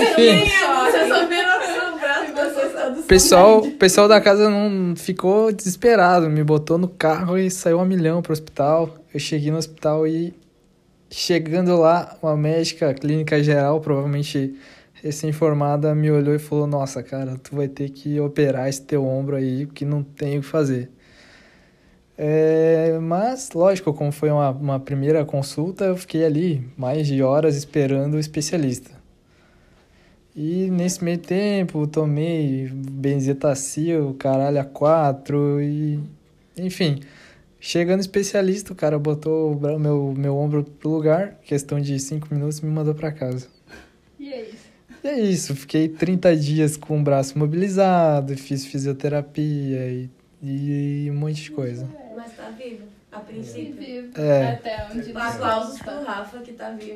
Enfim. 0.04 0.52
Vocês 0.86 1.08
só 1.08 1.26
viram 1.28 1.59
pessoal, 3.08 3.62
pessoal 3.80 4.08
da 4.08 4.22
casa 4.22 4.50
não 4.50 4.96
ficou 4.96 5.52
desesperado, 5.52 6.30
me 6.30 6.44
botou 6.44 6.78
no 6.78 6.88
carro 6.88 7.38
e 7.38 7.50
saiu 7.50 7.80
a 7.80 7.86
milhão 7.86 8.22
pro 8.22 8.34
hospital. 8.34 8.96
Eu 9.14 9.20
cheguei 9.20 9.52
no 9.52 9.58
hospital 9.58 10.08
e 10.08 10.34
chegando 11.10 11.76
lá, 11.78 12.18
uma 12.22 12.38
médica 12.38 12.94
clínica 12.94 13.42
geral, 13.42 13.82
provavelmente 13.82 14.56
recém-formada, 14.94 15.96
me 15.96 16.12
olhou 16.12 16.36
e 16.36 16.40
falou: 16.40 16.68
"Nossa, 16.68 17.02
cara, 17.02 17.38
tu 17.38 17.56
vai 17.56 17.68
ter 17.68 17.90
que 17.90 18.20
operar 18.20 18.68
esse 18.68 18.82
teu 18.82 19.06
ombro 19.06 19.36
aí, 19.36 19.66
que 19.66 19.86
não 19.86 20.04
tem 20.04 20.38
o 20.38 20.42
que 20.42 20.48
fazer". 20.48 20.92
É, 22.22 23.00
mas, 23.02 23.52
lógico, 23.54 23.94
como 23.94 24.12
foi 24.12 24.30
uma, 24.30 24.50
uma 24.50 24.80
primeira 24.80 25.24
consulta, 25.24 25.86
eu 25.86 25.96
fiquei 25.96 26.26
ali 26.26 26.70
mais 26.78 27.08
de 27.08 27.24
horas 27.24 27.56
esperando 27.56 28.16
o 28.16 28.20
especialista. 28.20 28.99
E 30.36 30.70
nesse 30.70 31.04
meio 31.04 31.18
tempo, 31.18 31.88
tomei 31.88 32.70
benzetacil, 32.72 34.16
caralho, 34.18 34.60
a 34.60 34.64
quatro 34.64 35.62
e... 35.62 36.00
Enfim, 36.58 37.00
chegando 37.60 38.00
especialista, 38.00 38.74
o 38.74 38.76
cara 38.76 39.00
botou 39.00 39.54
o 39.54 39.80
meu, 39.80 40.14
meu 40.16 40.38
ombro 40.38 40.64
pro 40.64 40.90
lugar, 40.90 41.40
questão 41.44 41.80
de 41.80 42.00
cinco 42.00 42.28
minutos, 42.34 42.62
me 42.62 42.70
mandou 42.70 42.94
pra 42.94 43.12
casa. 43.12 43.48
E 44.20 44.32
é 44.32 44.44
isso. 44.44 44.70
E 45.04 45.08
é 45.08 45.20
isso, 45.20 45.56
fiquei 45.56 45.88
30 45.88 46.36
dias 46.36 46.78
com 46.78 47.00
o 47.00 47.04
braço 47.04 47.38
mobilizado, 47.38 48.36
fiz 48.38 48.66
fisioterapia 48.66 49.88
e, 49.88 50.10
e 50.44 51.10
um 51.10 51.16
monte 51.16 51.44
de 51.44 51.52
coisa. 51.52 51.88
Mas 52.16 52.36
tá 52.36 52.50
vivo, 52.50 52.84
a 53.12 53.20
princípio. 53.20 54.12
É. 54.16 54.54
Até 54.54 54.88
onde 54.92 55.12
Aplausos 55.12 55.80
pro 55.82 56.04
Rafa 56.04 56.40
que 56.40 56.54
tá 56.54 56.70
vivo. 56.72 56.94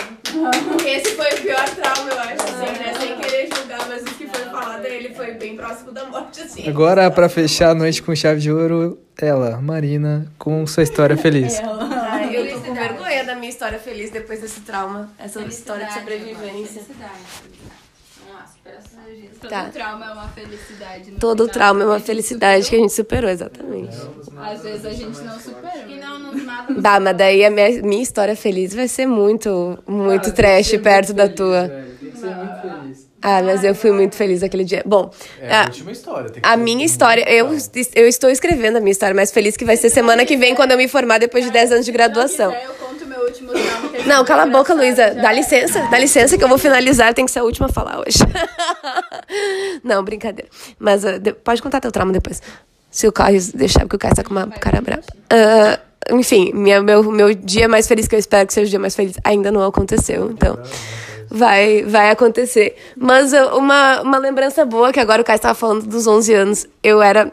Esse 0.86 1.16
foi 1.16 1.28
o 1.28 1.42
pior 1.42 1.70
trauma, 1.70 2.12
eu 2.12 2.20
acho, 2.20 2.44
assim, 2.44 2.84
né? 2.84 2.94
Sem 3.00 3.18
querer 3.18 3.50
julgar, 3.56 3.88
mas 3.88 4.04
o 4.04 4.06
que 4.06 4.28
foi 4.28 4.46
falado 4.46 4.82
dele 4.82 5.14
foi 5.16 5.32
bem 5.34 5.56
próximo 5.56 5.92
da 5.92 6.06
morte, 6.06 6.42
assim. 6.42 6.68
Agora, 6.70 7.10
pra 7.10 7.28
fechar 7.28 7.72
a 7.72 7.76
noite 7.76 8.02
com 8.04 8.16
chave 8.16 8.40
de 8.40 8.52
ouro, 8.52 9.00
ela, 9.20 9.60
Marina, 9.60 10.32
com 10.38 10.66
sua 10.68 10.84
história 10.84 11.18
feliz. 11.18 11.60
Ai, 11.60 12.36
eu 12.36 12.54
tô 12.54 12.62
com 12.62 12.74
vergonha 12.74 13.24
da 13.24 13.36
minha 13.36 13.50
história 13.50 13.80
feliz 13.80 14.12
depois 14.12 14.40
desse 14.42 14.62
trauma. 14.62 15.12
Essa 15.18 15.42
história 15.42 15.88
de 15.88 15.94
sobrevivência. 15.94 16.82
Vamos 16.88 17.83
superação. 18.48 19.00
Todo 19.40 19.50
Tá. 19.50 19.70
trauma 19.70 20.06
é 20.06 20.14
uma 20.14 20.28
felicidade. 20.30 21.12
Todo 21.20 21.38
final, 21.44 21.54
trauma 21.54 21.84
é 21.84 21.86
uma 21.86 22.00
felicidade 22.00 22.70
que 22.70 22.76
a 22.76 22.80
gente 22.80 22.94
superou, 22.94 23.30
exatamente. 23.30 23.94
superou. 23.96 24.44
Às 24.44 24.62
vezes 24.64 24.86
a 24.86 24.92
gente 24.92 25.20
não 25.22 25.40
supera. 25.40 25.84
Que 25.86 25.96
não 25.98 26.20
nos 26.20 26.44
mata. 26.44 26.74
Bah, 26.74 27.00
mas 27.00 27.18
daí 27.18 27.44
a 27.46 27.50
minha, 27.52 27.82
minha 27.84 28.02
história 28.04 28.36
feliz 28.36 28.74
vai 28.74 28.88
ser 28.88 29.06
muito, 29.06 29.78
muito 29.88 30.30
que 30.30 30.36
trash 30.36 30.68
ser 30.68 30.80
perto 30.80 31.08
muito 31.08 31.18
da 31.18 31.24
feliz, 31.24 31.36
tua. 31.38 31.68
velho, 31.68 31.98
Tem 32.00 32.12
que 32.12 32.18
ser 32.18 32.36
muito 32.36 32.62
feliz. 32.62 33.14
Ah, 33.26 33.42
mas 33.42 33.64
eu 33.64 33.74
fui 33.74 33.92
muito 33.92 34.16
feliz 34.16 34.44
aquele 34.44 34.66
dia. 34.66 34.84
Bom, 34.86 35.10
É 35.40 35.54
a 35.54 35.62
a, 35.62 35.66
última 35.66 35.92
história. 35.92 36.30
Tem 36.30 36.42
que 36.42 36.48
a 36.48 36.58
minha 36.58 36.86
história, 36.86 37.24
eu, 37.30 37.56
eu 37.96 38.08
estou 38.08 38.30
escrevendo 38.30 38.78
a 38.78 38.80
minha 38.82 38.92
história 38.92 39.16
mais 39.16 39.32
feliz, 39.32 39.56
que 39.56 39.64
vai 39.64 39.78
ser 39.78 39.90
semana 39.90 40.26
que 40.26 40.36
vem, 40.36 40.54
quando 40.56 40.72
eu 40.72 40.78
me 40.78 40.88
formar 40.90 41.20
depois 41.20 41.46
de 41.46 41.52
10 41.52 41.72
anos 41.72 41.86
de 41.86 41.92
graduação. 41.94 42.52
Eu 42.54 42.74
conto 42.74 43.06
meu 43.06 43.22
último 43.22 43.52
trauma. 43.52 43.83
Não, 44.06 44.24
cala 44.26 44.44
a 44.44 44.46
boca, 44.46 44.74
Luísa. 44.74 45.12
Dá 45.16 45.32
licença, 45.32 45.88
dá 45.90 45.98
licença 45.98 46.38
que 46.38 46.44
eu 46.44 46.48
vou 46.50 46.58
finalizar. 46.58 47.14
Tem 47.14 47.26
que 47.26 47.32
ser 47.32 47.40
a 47.40 47.44
última 47.44 47.68
a 47.68 47.70
falar 47.72 48.00
hoje. 48.00 48.20
Não, 49.84 50.04
brincadeira. 50.04 50.50
Mas 50.80 51.04
de- 51.04 51.34
pode 51.34 51.62
contar 51.62 51.80
teu 51.80 51.92
trauma 51.92 52.12
depois. 52.12 52.42
Se 52.92 53.08
o 53.08 53.12
Caio 53.12 53.40
deixar, 53.54 53.82
porque 53.82 53.96
o 53.96 54.00
Caio 54.00 54.16
tá 54.16 54.24
com 54.24 54.32
uma 54.32 54.48
cara 54.48 54.82
brava. 54.82 55.02
Ah, 55.30 55.80
enfim, 56.12 56.52
minha, 56.54 56.82
meu, 56.82 57.04
meu 57.04 57.34
dia 57.34 57.68
mais 57.68 57.88
feliz, 57.88 58.08
que 58.08 58.16
eu 58.16 58.20
espero 58.20 58.46
que 58.46 58.54
seja 58.54 58.68
o 58.68 58.70
dia 58.70 58.80
mais 58.80 58.96
feliz, 58.96 59.16
ainda 59.24 59.52
não 59.52 59.64
aconteceu. 59.64 60.30
Então, 60.32 60.60
vai, 61.30 61.84
vai 61.84 62.12
acontecer. 62.12 62.76
Mas 62.96 63.34
ah, 63.34 63.56
uma, 63.56 64.02
uma 64.02 64.18
lembrança 64.18 64.66
boa, 64.66 64.92
que 64.92 65.00
agora 65.00 65.22
o 65.22 65.26
Caio 65.26 65.38
estava 65.38 65.56
falando 65.56 65.86
dos 65.86 66.06
11 66.08 66.34
anos. 66.34 66.68
Eu 66.84 67.02
era... 67.02 67.32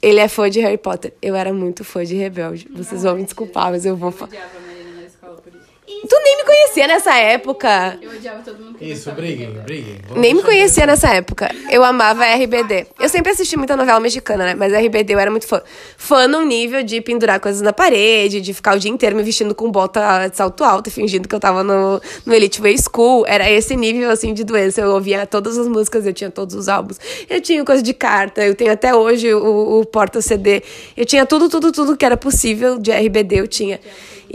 Ele 0.00 0.20
é 0.20 0.28
fã 0.28 0.50
de 0.50 0.60
Harry 0.60 0.76
Potter. 0.76 1.14
Eu 1.22 1.34
era 1.34 1.50
muito 1.52 1.82
fã 1.82 2.04
de 2.04 2.14
Rebelde. 2.14 2.68
Vocês 2.74 3.02
vão 3.04 3.16
me 3.16 3.24
desculpar, 3.24 3.70
mas 3.70 3.86
eu 3.86 3.96
vou 3.96 4.10
falar. 4.10 4.28
odiava 4.28 4.48
a 4.58 4.60
Marina 4.66 5.00
na 5.00 5.06
escola 5.06 5.34
por 5.36 5.50
isso. 5.50 5.64
Tu 6.08 6.20
nem 6.22 6.36
me 6.36 6.44
conhecia 6.44 6.86
nessa 6.86 7.14
época. 7.14 7.98
Eu 8.00 8.10
odiava 8.10 8.42
todo 8.42 8.62
mundo 8.62 8.78
que 8.78 8.84
Isso, 8.84 9.10
briguem, 9.12 9.50
briguem. 9.50 9.98
Nem 10.16 10.34
me 10.34 10.42
conhecia 10.42 10.86
nessa 10.86 11.08
época. 11.14 11.50
Eu 11.70 11.82
amava 11.82 12.24
RBD. 12.24 12.86
Eu 12.98 13.08
sempre 13.08 13.32
assisti 13.32 13.56
muita 13.56 13.76
novela 13.76 13.98
mexicana, 14.00 14.44
né? 14.44 14.54
Mas 14.54 14.72
RBD 14.72 15.14
eu 15.14 15.18
era 15.18 15.30
muito 15.30 15.46
fã. 15.46 15.62
Fã 15.96 16.26
num 16.28 16.44
nível 16.44 16.82
de 16.82 17.00
pendurar 17.00 17.40
coisas 17.40 17.62
na 17.62 17.72
parede, 17.72 18.40
de 18.40 18.52
ficar 18.52 18.76
o 18.76 18.78
dia 18.78 18.90
inteiro 18.90 19.16
me 19.16 19.22
vestindo 19.22 19.54
com 19.54 19.70
bota 19.70 20.28
de 20.28 20.36
salto 20.36 20.62
alto, 20.64 20.90
fingindo 20.90 21.28
que 21.28 21.34
eu 21.34 21.40
tava 21.40 21.62
no, 21.62 22.00
no 22.26 22.34
Elite 22.34 22.60
Way 22.60 22.76
School. 22.78 23.24
Era 23.26 23.50
esse 23.50 23.76
nível, 23.76 24.10
assim, 24.10 24.34
de 24.34 24.44
doença. 24.44 24.80
Eu 24.80 24.90
ouvia 24.90 25.26
todas 25.26 25.56
as 25.56 25.68
músicas, 25.68 26.06
eu 26.06 26.12
tinha 26.12 26.30
todos 26.30 26.54
os 26.54 26.68
álbuns. 26.68 26.98
Eu 27.28 27.40
tinha 27.40 27.64
coisa 27.64 27.82
de 27.82 27.94
carta, 27.94 28.44
eu 28.44 28.54
tenho 28.54 28.72
até 28.72 28.94
hoje 28.94 29.32
o, 29.32 29.80
o 29.80 29.86
porta-CD. 29.86 30.62
Eu 30.96 31.04
tinha 31.04 31.24
tudo, 31.24 31.48
tudo, 31.48 31.72
tudo 31.72 31.96
que 31.96 32.04
era 32.04 32.16
possível 32.16 32.78
de 32.78 32.90
RBD, 32.90 33.40
eu 33.40 33.48
tinha. 33.48 33.80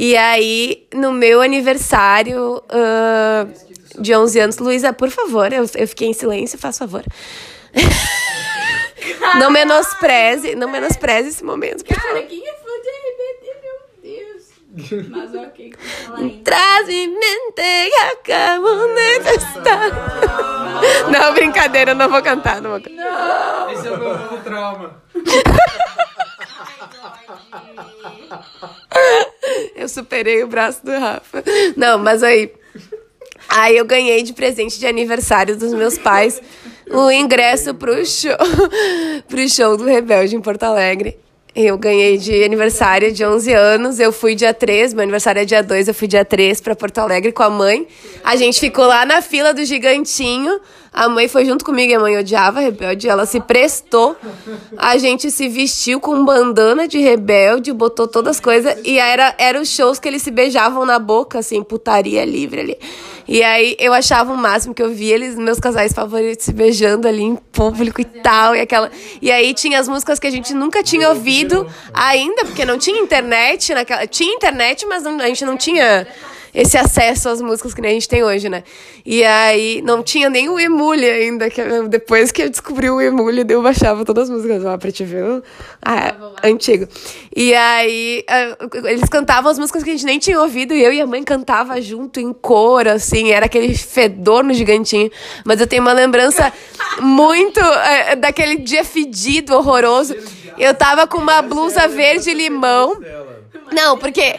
E 0.02 0.16
aí, 0.16 0.88
no 0.94 1.12
meu 1.12 1.42
aniversário 1.42 2.64
ah, 2.70 3.46
de 4.00 4.16
11 4.16 4.40
anos, 4.40 4.58
Luísa, 4.58 4.94
por 4.94 5.10
favor, 5.10 5.52
eu, 5.52 5.66
eu 5.76 5.88
fiquei 5.90 6.08
em 6.08 6.14
silêncio, 6.14 6.58
faz 6.58 6.78
favor. 6.78 7.04
não 9.38 9.52
menospreze, 9.52 10.56
não 10.56 10.70
menospreze 10.72 11.28
esse 11.28 11.44
momento, 11.44 11.84
por 11.84 11.98
Cara, 11.98 12.14
favor. 12.14 12.28
quem 12.30 12.48
é 12.48 12.54
fã 12.54 12.70
de 12.82 12.90
RBD, 13.10 13.46
meu 13.62 13.76
Deus. 14.02 15.10
Mas 15.12 15.36
ok. 15.36 15.74
Traz 16.46 16.88
em 16.88 17.08
mente 17.08 17.90
que 17.90 18.32
acabo 18.32 18.70
de 18.96 19.36
estar. 19.36 21.12
Não, 21.12 21.34
brincadeira, 21.34 21.92
eu 21.92 21.96
não 21.96 22.08
vou 22.08 22.22
cantar, 22.22 22.62
não 22.62 22.70
vou 22.70 22.80
cantar. 22.80 23.74
Esse 23.74 23.86
é 23.86 23.92
o 23.92 23.98
meu 23.98 24.18
novo 24.18 24.38
trauma. 24.38 25.04
Eu 29.76 29.88
superei 29.88 30.44
o 30.44 30.48
braço 30.48 30.84
do 30.86 30.92
Rafa. 30.92 31.44
Não, 31.76 31.98
mas 31.98 32.24
aí. 32.24 32.52
Aí 33.48 33.78
eu 33.78 33.86
ganhei 33.86 34.22
de 34.22 34.34
presente 34.34 34.80
de 34.80 34.86
aniversário 34.86 35.58
dos 35.58 35.74
meus 35.74 35.98
pais 35.98 36.42
o 36.92 37.12
ingresso 37.12 37.74
pro 37.74 38.06
show, 38.06 38.36
pro 39.28 39.50
show 39.50 39.78
do 39.78 39.86
Rebelde 39.86 40.36
em 40.36 40.42
Porto 40.42 40.64
Alegre. 40.64 41.18
Eu 41.56 41.80
ganhei 41.80 42.18
de 42.18 42.44
aniversário 42.44 43.12
de 43.12 43.26
11 43.26 43.54
anos. 43.54 44.00
Eu 44.00 44.12
fui 44.12 44.36
dia 44.36 44.54
3, 44.54 44.94
meu 44.94 45.02
aniversário 45.02 45.42
é 45.42 45.46
dia 45.46 45.64
2, 45.64 45.88
eu 45.88 45.94
fui 45.94 46.08
dia 46.08 46.24
3 46.24 46.62
pra 46.62 46.76
Porto 46.76 47.00
Alegre 47.00 47.32
com 47.32 47.42
a 47.42 47.50
mãe. 47.50 47.88
A 48.24 48.36
gente 48.36 48.60
ficou 48.60 48.86
lá 48.86 49.04
na 49.06 49.22
fila 49.22 49.54
do 49.54 49.66
gigantinho. 49.66 50.60
A 50.94 51.10
mãe 51.10 51.28
foi 51.28 51.46
junto 51.46 51.66
comigo 51.66 51.92
e 51.92 51.96
a 51.96 52.00
mãe 52.00 52.18
odiava 52.18 52.60
rebelde. 52.60 53.10
Ela 53.10 53.26
se 53.26 53.40
prestou. 53.40 54.16
A 54.78 54.98
gente 54.98 55.32
se 55.32 55.48
vestiu 55.50 56.00
com 56.00 56.24
bandana 56.24 56.88
de 56.88 57.00
rebelde, 57.00 57.74
botou 57.74 58.08
todas 58.08 58.38
as 58.38 58.40
coisas. 58.40 58.78
E 58.84 59.00
era, 59.00 59.34
era 59.38 59.60
os 59.60 59.70
shows 59.70 60.00
que 60.00 60.08
eles 60.08 60.22
se 60.22 60.32
beijavam 60.32 60.86
na 60.86 61.00
boca, 61.00 61.40
assim, 61.40 61.64
putaria 61.64 62.24
livre 62.26 62.60
ali. 62.60 62.78
E 63.32 63.44
aí 63.44 63.76
eu 63.78 63.94
achava 63.94 64.34
o 64.34 64.36
máximo 64.38 64.74
que 64.74 64.82
eu 64.82 64.90
via 64.90 65.14
eles, 65.14 65.36
meus 65.36 65.60
casais 65.60 65.94
favoritos, 65.94 66.46
se 66.46 66.52
beijando 66.52 67.08
ali 67.08 67.22
em 67.22 67.36
público 67.36 68.02
e 68.02 68.04
tal. 68.04 68.56
E, 68.56 68.62
aquela... 68.62 68.90
e 69.22 69.32
aí 69.32 69.54
tinha 69.54 69.80
as 69.80 69.88
músicas 69.88 70.18
que 70.18 70.26
a 70.26 70.32
gente 70.32 70.52
nunca 70.52 70.82
tinha 70.82 71.08
ouvido 71.10 71.68
ainda, 71.94 72.44
porque 72.46 72.66
não 72.66 72.80
tinha 72.80 73.00
internet. 73.00 73.72
Naquela... 73.72 74.08
Tinha 74.08 74.34
internet, 74.34 74.84
mas 74.88 75.04
não- 75.04 75.20
a 75.20 75.28
gente 75.28 75.46
não 75.46 75.56
tinha 75.56 76.08
esse 76.62 76.78
acesso 76.78 77.30
às 77.30 77.42
músicas 77.42 77.74
que 77.74 77.82
nem 77.82 77.92
a 77.92 77.94
gente 77.94 78.08
tem 78.10 78.24
hoje, 78.24 78.50
né? 78.50 78.64
E 79.06 79.24
aí 79.24 79.82
não 79.84 80.04
tinha 80.04 80.30
nem 80.30 80.50
o 80.50 80.60
Emule 80.60 81.06
ainda, 81.10 81.50
que 81.50 81.62
eu- 81.62 81.88
depois 81.88 82.32
que 82.32 82.42
eu 82.44 82.50
descobri 82.50 82.90
o 82.90 83.00
Emule, 83.00 83.46
eu 83.48 83.62
baixava 83.62 84.04
todas 84.04 84.26
as 84.26 84.30
músicas 84.30 84.64
lá 84.64 84.78
pra 84.78 84.92
te 84.92 85.04
ver. 85.04 85.42
Ah, 85.82 86.14
antigo. 86.44 86.88
E 87.36 87.54
aí 87.54 88.24
ah, 88.28 88.58
eles 88.86 89.10
cantavam 89.10 89.50
as 89.52 89.58
músicas 89.60 89.84
que 89.84 89.90
a 89.90 89.94
gente 89.94 90.06
nem 90.06 90.20
tinha 90.20 90.40
ouvido 90.40 90.74
e 90.74 90.84
eu 90.84 90.92
e 90.92 91.00
a 91.02 91.08
mãe 91.08 91.24
cantava 91.24 91.82
junto 91.82 92.20
em 92.20 92.34
coro, 92.34 92.90
assim, 92.92 93.32
era 93.32 93.46
aquele 93.46 93.74
fedor 93.76 94.44
no 94.44 94.54
gigantinho. 94.54 95.10
Mas 95.46 95.60
eu 95.62 95.68
tenho 95.68 95.82
uma 95.82 95.94
lembrança 95.94 96.52
muito 97.02 97.60
eh, 97.60 98.16
daquele 98.16 98.58
dia 98.58 98.84
fedido, 98.84 99.56
horroroso. 99.56 100.16
Eu 100.58 100.74
tava 100.74 101.08
com 101.08 101.18
uma 101.18 101.42
blusa 101.42 101.88
verde 101.88 102.34
limão. 102.34 103.00
Não, 103.72 103.98
porque 103.98 104.36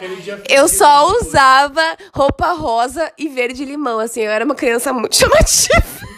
eu 0.49 0.69
só 0.69 1.11
usava 1.21 1.83
roupa 2.13 2.53
rosa 2.53 3.11
e 3.19 3.29
verde 3.29 3.65
limão, 3.65 3.99
assim, 3.99 4.21
eu 4.23 4.31
era 4.31 4.45
uma 4.45 4.55
criança 4.55 4.93
muito 4.93 5.17
chamativa. 5.17 6.11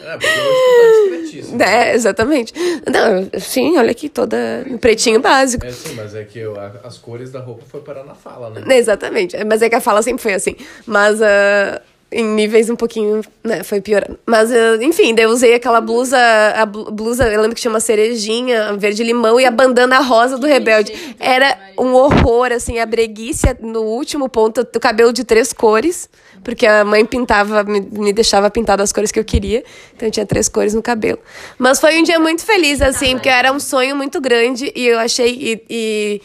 É, 0.00 0.18
porque 0.18 0.26
hoje 0.28 1.56
tá. 1.56 1.64
É, 1.70 1.94
exatamente. 1.94 2.52
Não, 2.86 3.40
sim, 3.40 3.78
olha 3.78 3.90
aqui, 3.90 4.10
toda 4.10 4.36
pretinho 4.78 5.18
básico. 5.20 5.64
É 5.64 5.70
sim, 5.70 5.94
mas 5.94 6.14
é 6.14 6.24
que 6.24 6.38
eu- 6.38 6.60
a- 6.60 6.72
as 6.84 6.98
cores 6.98 7.30
da 7.30 7.40
roupa 7.40 7.62
foi 7.66 7.80
parar 7.80 8.04
na 8.04 8.14
fala, 8.14 8.50
né? 8.50 8.76
Exatamente. 8.76 9.34
Mas 9.44 9.62
é 9.62 9.68
que 9.70 9.74
a 9.74 9.80
fala 9.80 10.02
sempre 10.02 10.22
foi 10.22 10.34
assim. 10.34 10.56
Mas 10.86 11.22
ah, 11.22 11.80
em 12.14 12.24
níveis 12.24 12.70
um 12.70 12.76
pouquinho, 12.76 13.20
né, 13.42 13.62
foi 13.64 13.80
piorando. 13.80 14.18
Mas, 14.24 14.50
ah, 14.52 14.78
enfim, 14.80 15.14
daí 15.14 15.24
eu 15.24 15.30
usei 15.30 15.54
aquela 15.54 15.80
blusa, 15.80 16.16
a 16.54 16.64
blu- 16.64 16.90
blusa, 16.90 17.24
eu 17.28 17.40
lembro 17.40 17.54
que 17.54 17.60
tinha 17.60 17.70
uma 17.72 17.80
cerejinha, 17.80 18.74
verde 18.78 19.02
limão 19.02 19.40
e 19.40 19.44
a 19.44 19.50
bandana 19.50 19.98
rosa 20.00 20.38
do 20.38 20.46
Rebelde. 20.46 20.92
Era 21.18 21.58
um 21.78 21.92
horror, 21.94 22.52
assim, 22.52 22.78
a 22.78 22.86
breguice 22.86 23.46
no 23.60 23.80
último 23.82 24.28
ponto, 24.28 24.60
o 24.60 24.80
cabelo 24.80 25.12
de 25.12 25.24
três 25.24 25.52
cores, 25.52 26.08
porque 26.44 26.66
a 26.66 26.84
mãe 26.84 27.04
pintava, 27.04 27.64
me, 27.64 27.80
me 27.80 28.12
deixava 28.12 28.48
pintar 28.50 28.76
das 28.76 28.92
cores 28.92 29.10
que 29.10 29.18
eu 29.18 29.24
queria. 29.24 29.64
Então 29.96 30.06
eu 30.08 30.12
tinha 30.12 30.26
três 30.26 30.48
cores 30.48 30.72
no 30.74 30.82
cabelo. 30.82 31.18
Mas 31.58 31.80
foi 31.80 31.98
um 31.98 32.02
dia 32.04 32.20
muito 32.20 32.44
feliz, 32.44 32.80
assim, 32.80 33.14
porque 33.14 33.28
era 33.28 33.50
um 33.52 33.58
sonho 33.58 33.96
muito 33.96 34.20
grande 34.20 34.70
e 34.76 34.86
eu 34.86 34.98
achei. 34.98 35.30
e- 35.30 35.62
e 35.68 36.22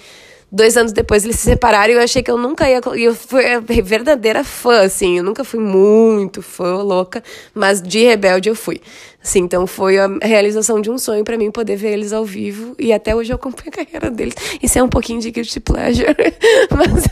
Dois 0.52 0.76
anos 0.76 0.92
depois 0.92 1.24
eles 1.24 1.38
se 1.38 1.44
separaram 1.44 1.94
e 1.94 1.96
eu 1.96 2.02
achei 2.02 2.24
que 2.24 2.32
eu 2.32 2.38
nunca 2.38 2.68
ia. 2.70 2.82
E 2.96 3.04
eu 3.04 3.14
fui 3.14 3.44
verdadeira 3.84 4.44
fã, 4.44 4.82
assim. 4.82 5.18
Eu 5.18 5.24
nunca 5.24 5.44
fui 5.44 5.60
muito 5.60 6.42
fã, 6.42 6.78
louca, 6.82 7.24
mas 7.54 7.82
de 7.82 8.04
Rebelde 8.04 8.50
eu 8.50 8.56
fui. 8.56 8.82
Assim, 9.22 9.40
então 9.40 9.68
foi 9.68 10.00
a 10.00 10.08
realização 10.22 10.82
de 10.82 10.90
um 10.90 10.98
sonho 10.98 11.24
pra 11.24 11.38
mim 11.38 11.52
poder 11.52 11.76
ver 11.76 11.92
eles 11.92 12.14
ao 12.14 12.26
vivo. 12.26 12.74
E 12.80 12.92
até 12.92 13.16
hoje 13.16 13.32
eu 13.32 13.36
acompanho 13.36 13.70
a 13.70 13.86
carreira 13.86 14.10
deles. 14.10 14.34
Isso 14.62 14.80
é 14.80 14.84
um 14.84 14.90
pouquinho 14.90 15.20
de 15.20 15.30
guilty 15.30 15.60
pleasure, 15.60 16.16
mas 16.76 17.04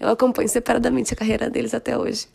eu 0.00 0.08
acompanho 0.08 0.48
separadamente 0.48 1.12
a 1.12 1.16
carreira 1.16 1.50
deles 1.50 1.74
até 1.74 1.98
hoje. 1.98 2.26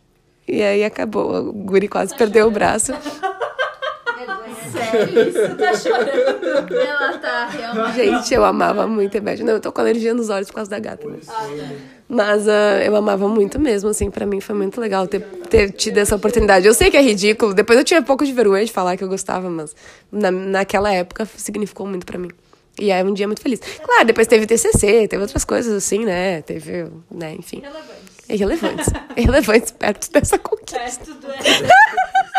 E 0.46 0.62
aí 0.62 0.84
acabou. 0.84 1.48
O 1.48 1.52
Guri 1.52 1.88
quase 1.88 2.14
perdeu 2.14 2.46
o 2.46 2.50
braço. 2.50 2.92
Sério, 4.90 5.28
isso 5.28 5.56
tá 5.56 5.74
chorando. 5.74 6.74
Ela 6.74 7.18
tá 7.18 7.46
realmente. 7.46 7.96
Gente, 7.96 8.34
eu 8.34 8.44
amava 8.44 8.86
muito 8.86 9.14
Rebelde. 9.14 9.42
Não, 9.42 9.54
eu 9.54 9.60
tô 9.60 9.72
com 9.72 9.80
alergia 9.80 10.14
nos 10.14 10.28
olhos 10.30 10.48
por 10.48 10.56
causa 10.56 10.70
da 10.70 10.78
gata. 10.78 11.06
Né? 11.08 11.18
Mas 12.08 12.48
ah, 12.48 12.82
eu 12.84 12.96
amava 12.96 13.28
muito 13.28 13.58
mesmo, 13.60 13.90
assim, 13.90 14.10
pra 14.10 14.24
mim 14.24 14.40
foi 14.40 14.54
muito 14.54 14.80
legal 14.80 15.06
ter, 15.06 15.20
ter 15.20 15.70
tido 15.72 15.98
essa 15.98 16.16
oportunidade. 16.16 16.66
Eu 16.66 16.72
sei 16.72 16.90
que 16.90 16.96
é 16.96 17.02
ridículo, 17.02 17.52
depois 17.52 17.78
eu 17.78 17.84
tinha 17.84 18.00
um 18.00 18.04
pouco 18.04 18.24
de 18.24 18.32
vergonha 18.32 18.64
de 18.64 18.72
falar 18.72 18.96
que 18.96 19.04
eu 19.04 19.08
gostava, 19.08 19.50
mas 19.50 19.76
na, 20.10 20.30
naquela 20.30 20.92
época 20.92 21.28
significou 21.36 21.86
muito 21.86 22.06
pra 22.06 22.18
mim. 22.18 22.30
E 22.80 22.90
é 22.90 23.02
um 23.02 23.12
dia 23.12 23.26
muito 23.26 23.42
feliz. 23.42 23.60
Claro, 23.84 24.06
depois 24.06 24.26
teve 24.26 24.46
TCC, 24.46 25.08
teve 25.08 25.20
outras 25.20 25.44
coisas 25.44 25.74
assim, 25.74 26.04
né? 26.04 26.42
Teve, 26.42 26.86
né, 27.10 27.34
enfim. 27.36 27.62
Irrelevantes. 28.28 28.86
Irrelevantes 29.16 29.70
perto 29.72 30.10
dessa 30.12 30.38
conquista. 30.38 30.78
Perto 30.78 31.14
do 31.14 31.28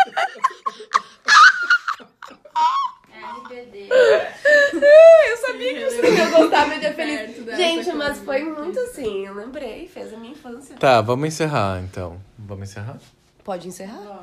Eu 3.52 5.36
sabia 5.36 5.74
que 5.74 5.84
você 5.84 6.10
ia 6.14 6.30
gostar, 6.30 6.68
meu 6.68 6.78
dia 6.78 6.94
feliz. 6.94 7.56
Gente, 7.56 7.92
mas 7.92 8.18
foi 8.18 8.44
muito 8.44 8.78
assim, 8.80 9.26
eu 9.26 9.34
lembrei, 9.34 9.88
fez 9.88 10.14
a 10.14 10.16
minha 10.16 10.32
infância. 10.32 10.76
Tá, 10.76 11.00
vamos 11.00 11.26
encerrar 11.28 11.80
então. 11.82 12.20
Vamos 12.38 12.70
encerrar? 12.70 12.98
Pode 13.44 13.66
encerrar? 13.68 14.22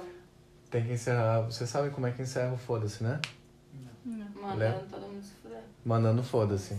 Tem 0.72 0.84
que 0.84 0.94
encerrar. 0.94 1.42
Vocês 1.42 1.70
sabem 1.70 1.92
como 1.92 2.08
é 2.08 2.12
que 2.12 2.22
encerra 2.22 2.54
o 2.54 2.58
foda-se, 2.58 3.04
né? 3.04 3.20
Mandando 4.06 4.80
todo 4.90 5.02
mundo 5.02 5.24
se 5.24 5.32
fuder. 5.42 5.60
Mandando 5.84 6.24
foda-se. 6.24 6.78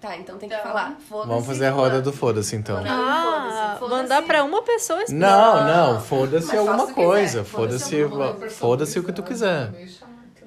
Tá, 0.00 0.16
então 0.16 0.38
tem 0.38 0.48
que 0.48 0.56
falar. 0.56 0.96
Foda-se. 1.08 1.28
Vamos 1.28 1.46
fazer 1.46 1.66
a 1.66 1.70
roda 1.72 2.00
do 2.00 2.12
foda-se, 2.12 2.54
então. 2.54 2.82
Ah, 2.86 3.76
Foda-se. 3.80 4.00
mandar 4.02 4.22
pra 4.22 4.44
uma 4.44 4.62
pessoa 4.62 5.00
explicar. 5.02 5.26
Não, 5.66 5.94
não, 5.94 6.00
foda-se 6.00 6.46
Mas 6.48 6.56
alguma 6.58 6.78
faça 6.78 6.84
o 6.84 6.94
que 6.94 7.00
quiser. 7.00 7.06
coisa. 7.06 7.44
Foda-se 7.44 8.08
Foda-se 8.08 8.54
foda-se 8.56 8.98
o 9.00 9.04
que 9.04 9.12
tu 9.12 9.22
quiser. 9.24 9.70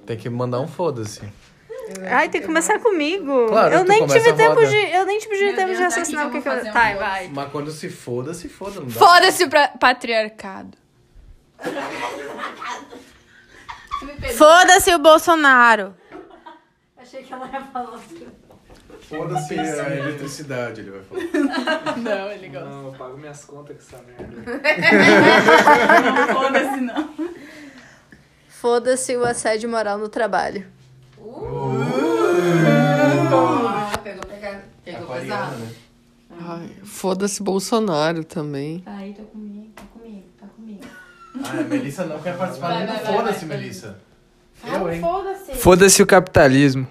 Tem 0.06 0.18
que 0.18 0.30
mandar 0.30 0.60
um 0.60 0.68
foda-se. 0.68 1.22
Ai, 2.10 2.30
tem 2.30 2.40
que 2.42 2.48
começar 2.48 2.80
comigo. 2.80 3.48
Claro, 3.48 3.74
eu 3.76 3.84
tu 3.84 3.90
nem 3.90 4.00
começa 4.00 4.18
tive 4.20 4.30
a 4.32 4.34
tempo 4.36 4.56
roda. 4.56 4.68
de. 4.68 4.76
Eu 4.96 5.06
nem 5.06 5.20
tive 5.20 5.38
Meu 5.46 5.56
tempo 5.56 5.74
de 5.74 5.82
raciocinar 5.82 6.28
o 6.28 6.32
que, 6.32 6.42
que 6.42 6.48
eu 6.48 6.54
vou 6.54 6.64
Tá, 6.64 6.72
fazer 6.72 6.96
um 6.96 7.00
vai. 7.00 7.28
Mas 7.34 7.52
quando 7.52 7.72
se 7.72 7.90
foda, 7.90 8.34
se 8.34 8.48
foda, 8.48 8.80
não 8.80 8.88
dá. 8.88 8.94
Foda-se 8.94 9.44
o 9.44 9.50
pra- 9.50 9.68
patriarcado. 9.70 10.78
Foda-se 14.38 14.94
o 14.94 15.00
Bolsonaro. 15.00 15.94
Achei 16.98 17.24
que 17.24 17.34
ela 17.34 17.48
ia 17.52 17.62
falar. 17.62 18.00
Foda-se 19.10 19.60
a 19.60 19.96
eletricidade, 19.96 20.82
ele 20.82 20.92
vai 20.92 21.02
falar. 21.04 21.98
Não, 21.98 22.32
ele 22.32 22.48
gosta. 22.48 22.70
Não, 22.70 22.86
eu 22.88 22.94
pago 22.94 23.18
minhas 23.18 23.44
contas 23.44 23.76
com 23.90 23.98
essa 23.98 24.04
merda. 24.06 24.34
Foda-se, 26.34 26.82
não. 26.82 27.14
Foda-se 28.62 29.18
o 29.18 29.26
assédio 29.26 29.68
moral 29.68 29.98
no 29.98 30.08
trabalho. 30.08 30.68
Ah, 33.74 33.98
pegou, 34.04 34.24
pegado. 34.24 34.62
Pegou 34.86 35.08
pesado. 35.08 35.56
né? 35.58 35.72
Ai, 36.40 36.70
foda-se 36.84 37.42
Bolsonaro 37.42 38.24
também. 38.24 38.82
Tá 38.82 38.92
aí, 38.98 39.16
tô 39.16 39.24
comigo, 39.24 39.72
tá 39.76 39.82
comigo, 39.92 40.24
tá 40.40 40.46
comigo. 40.56 40.82
Ah, 41.44 41.60
a 41.60 41.64
Melissa 41.64 42.06
não 42.06 42.20
quer 42.20 42.38
participar 42.38 42.68
Vai, 42.68 42.78
nem 42.78 42.86
do 42.86 42.94
vai, 42.94 43.04
vai, 43.04 43.14
foda-se. 43.16 43.46
Melissa. 43.46 43.98
Ah, 44.64 44.76
Eu, 44.76 44.92
hein? 44.94 45.02
foda-se. 45.02 45.54
Foda-se 45.56 46.04
o 46.04 46.06
capitalismo. 46.06 46.88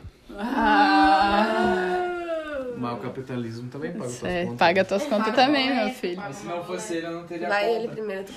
Mas 2.90 2.98
o 2.98 3.02
capitalismo 3.02 3.68
também 3.70 3.92
paga 3.92 4.08
suas 4.10 4.30
É, 4.32 4.42
contas. 4.44 4.58
paga 4.58 4.84
tuas 4.84 5.02
contas 5.04 5.34
também, 5.34 5.74
meu 5.74 5.88
filho. 5.94 6.22
Se 6.32 6.46
não 6.46 6.64
fosse 6.64 6.96
ele, 6.96 7.06
eu 7.06 7.10
não 7.12 7.24
teria 7.24 7.48
Vai 7.48 7.64
conta. 7.64 7.76
ele 7.78 7.88
primeiro, 7.88 8.24
tu 8.24 8.32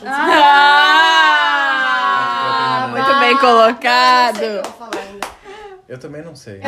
Ah, 1.55 2.87
muito 2.91 3.19
bem 3.19 3.37
colocado. 3.37 4.41
Eu 5.87 5.97
também 5.99 6.21
não 6.23 6.35
sei. 6.35 6.59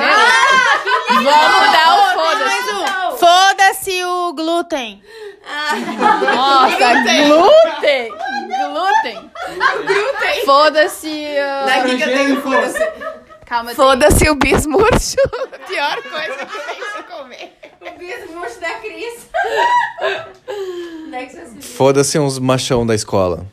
Vamos 1.09 1.25
dar 1.71 1.97
o 1.97 2.13
foda-se. 2.13 3.19
Foda-se 3.19 4.03
o 4.03 4.33
glúten. 4.33 5.01
Nossa, 6.35 6.93
glúten. 7.27 8.11
Glúten. 8.71 9.31
Foda-se. 10.45 11.07
uh, 11.07 11.65
Daqui 11.65 11.97
que 11.97 12.03
eu 12.03 12.07
tenho 12.07 12.41
foda-se. 12.41 12.79
Calma, 13.45 13.67
tem- 13.67 13.75
Foda-se 13.75 14.29
o 14.29 14.35
bis 14.35 14.65
murcho. 14.65 15.15
Pior 15.67 16.01
coisa 16.03 16.45
que 16.45 16.59
tem 16.59 16.81
se 16.95 17.03
comer. 17.03 17.53
O 17.85 17.97
bismurcho 17.97 18.59
da 18.59 18.73
Cris. 18.79 19.27
Next 21.07 21.39
assim. 21.39 21.61
Foda-se 21.61 22.17
uns 22.19 22.39
machão 22.39 22.85
da 22.85 22.95
escola. 22.95 23.45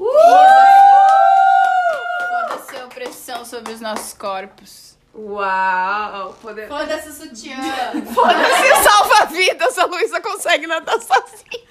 Foda-se 2.28 2.76
a 2.76 2.84
opressão 2.86 3.44
sobre 3.44 3.72
os 3.72 3.80
nossos 3.80 4.14
corpos. 4.14 4.91
Uau. 5.14 6.34
Poder... 6.40 6.68
Foda-se 6.68 7.08
o 7.08 7.12
sutiã. 7.12 7.56
Foda-se 8.14 8.72
o 8.72 8.82
salva-vidas. 8.82 9.78
A 9.78 9.84
Luísa 9.84 10.20
consegue 10.20 10.66
nadar 10.66 10.98
sozinha. 11.00 11.62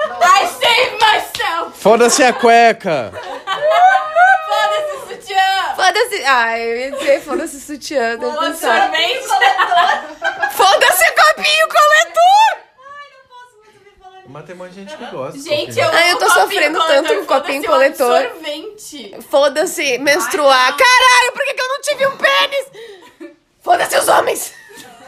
I 0.00 0.46
save 0.46 0.98
myself. 1.00 1.78
Foda-se 1.80 2.22
a 2.22 2.32
cueca! 2.32 3.12
Foda-se 4.46 4.96
o 4.96 5.08
sutiã. 5.08 5.74
Foda-se. 5.74 6.24
Ah, 6.24 6.58
eu 6.58 6.76
ia 6.76 6.90
dizer 6.92 7.20
foda-se 7.20 7.56
o 7.56 7.60
sutiã. 7.60 8.18
Foda-se 8.18 8.60
sorvete 8.60 9.26
coletor. 9.26 10.50
Foda-se 10.52 11.04
o 11.04 11.14
copinho 11.14 11.68
coletor. 11.68 12.63
Mas 14.26 14.44
tem 14.46 14.56
de 14.56 14.70
gente 14.74 14.96
que 14.96 15.04
gosta. 15.06 15.38
Gente, 15.38 15.78
eu... 15.78 15.88
Ai, 15.90 16.12
eu 16.12 16.18
tô 16.18 16.30
sofrendo 16.30 16.78
tanto 16.86 17.14
com 17.16 17.26
copinho 17.26 17.64
coletor. 17.64 18.22
Sorvente. 18.22 19.16
Foda-se 19.30 19.98
menstruar. 19.98 20.76
Caralho, 20.76 21.32
por 21.32 21.44
que, 21.44 21.54
que 21.54 21.60
eu 21.62 21.68
não 21.68 21.80
tive 21.80 22.06
um 22.06 22.16
pênis? 22.16 23.34
Foda-se 23.60 23.96
os 23.98 24.08
homens. 24.08 24.54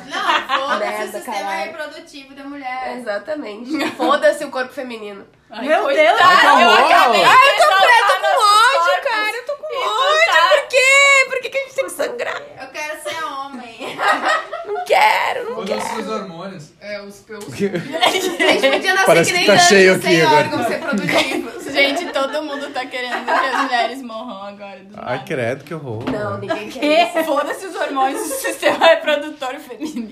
Não, 0.07 0.69
foda-se 0.69 1.03
o 1.03 1.13
sistema 1.13 1.37
caralho. 1.39 1.65
reprodutivo 1.73 2.35
da 2.35 2.45
mulher. 2.45 2.97
Exatamente. 2.99 3.91
Foda-se 3.97 4.45
o 4.45 4.51
corpo 4.51 4.73
feminino. 4.73 5.27
Meu 5.61 5.83
coitada, 5.83 6.17
Deus, 6.19 6.61
eu 6.61 6.69
horror. 6.69 6.91
acabei. 6.93 7.21
de 7.21 7.27
Ai, 7.27 7.49
eu 7.49 7.57
tô, 7.57 7.63
eu 7.63 8.07
tô 8.07 8.21
com 8.21 8.27
ódio, 8.27 8.81
corpos. 8.81 9.11
cara. 9.11 9.37
Eu 9.37 9.45
tô 9.47 9.57
com 9.57 9.73
E 9.73 9.77
ódio. 9.77 10.49
Por 10.61 10.69
quê? 10.69 11.27
Por 11.31 11.41
que, 11.41 11.49
que 11.51 11.59
a 11.59 11.61
gente 11.63 11.75
tem 11.75 11.85
que 11.85 11.91
sangrar? 11.91 12.43
Eu 12.61 12.69
quero 12.69 13.03
ser 13.03 13.25
homem. 13.25 13.99
Não 14.67 14.85
quero, 14.85 15.51
não 15.51 15.65
quero. 15.65 15.81
Foda-se 15.81 16.01
os 16.01 16.09
hormônios. 16.09 16.73
É, 16.81 17.01
os 17.01 17.17
peus. 17.21 17.45
A 17.53 17.57
gente 17.57 18.31
podia 18.31 18.95
nascer 18.95 19.07
Parece 19.07 19.33
que 19.33 19.39
que 19.39 19.39
nem 19.39 19.47
tá 19.47 19.53
anjo, 19.55 19.69
cheio 19.69 19.95
aqui 19.95 20.03
sem 20.07 20.23
agora. 20.23 20.37
órgãos 20.47 20.67
reprodutivos. 20.69 21.65
Gente, 21.77 22.07
todo 22.07 22.43
mundo 22.43 22.71
tá 22.71 22.87
querendo 22.87 23.23
que 23.25 23.31
as 23.31 23.63
mulheres 23.63 24.03
morram 24.03 24.43
agora. 24.45 24.79
Do 24.81 24.95
Ai, 24.97 25.23
credo, 25.27 25.63
que 25.63 25.75
horror. 25.75 26.05
Não, 26.11 26.39
ninguém 26.39 26.71
quer 26.71 27.05
isso. 27.09 27.13
que? 27.13 27.25
Foda-se 27.25 27.67
os 27.67 27.75
hormónios 27.75 28.21
do 28.23 28.35
sistema 28.35 28.87
reprodutor 28.87 29.57
feminino. 29.61 30.11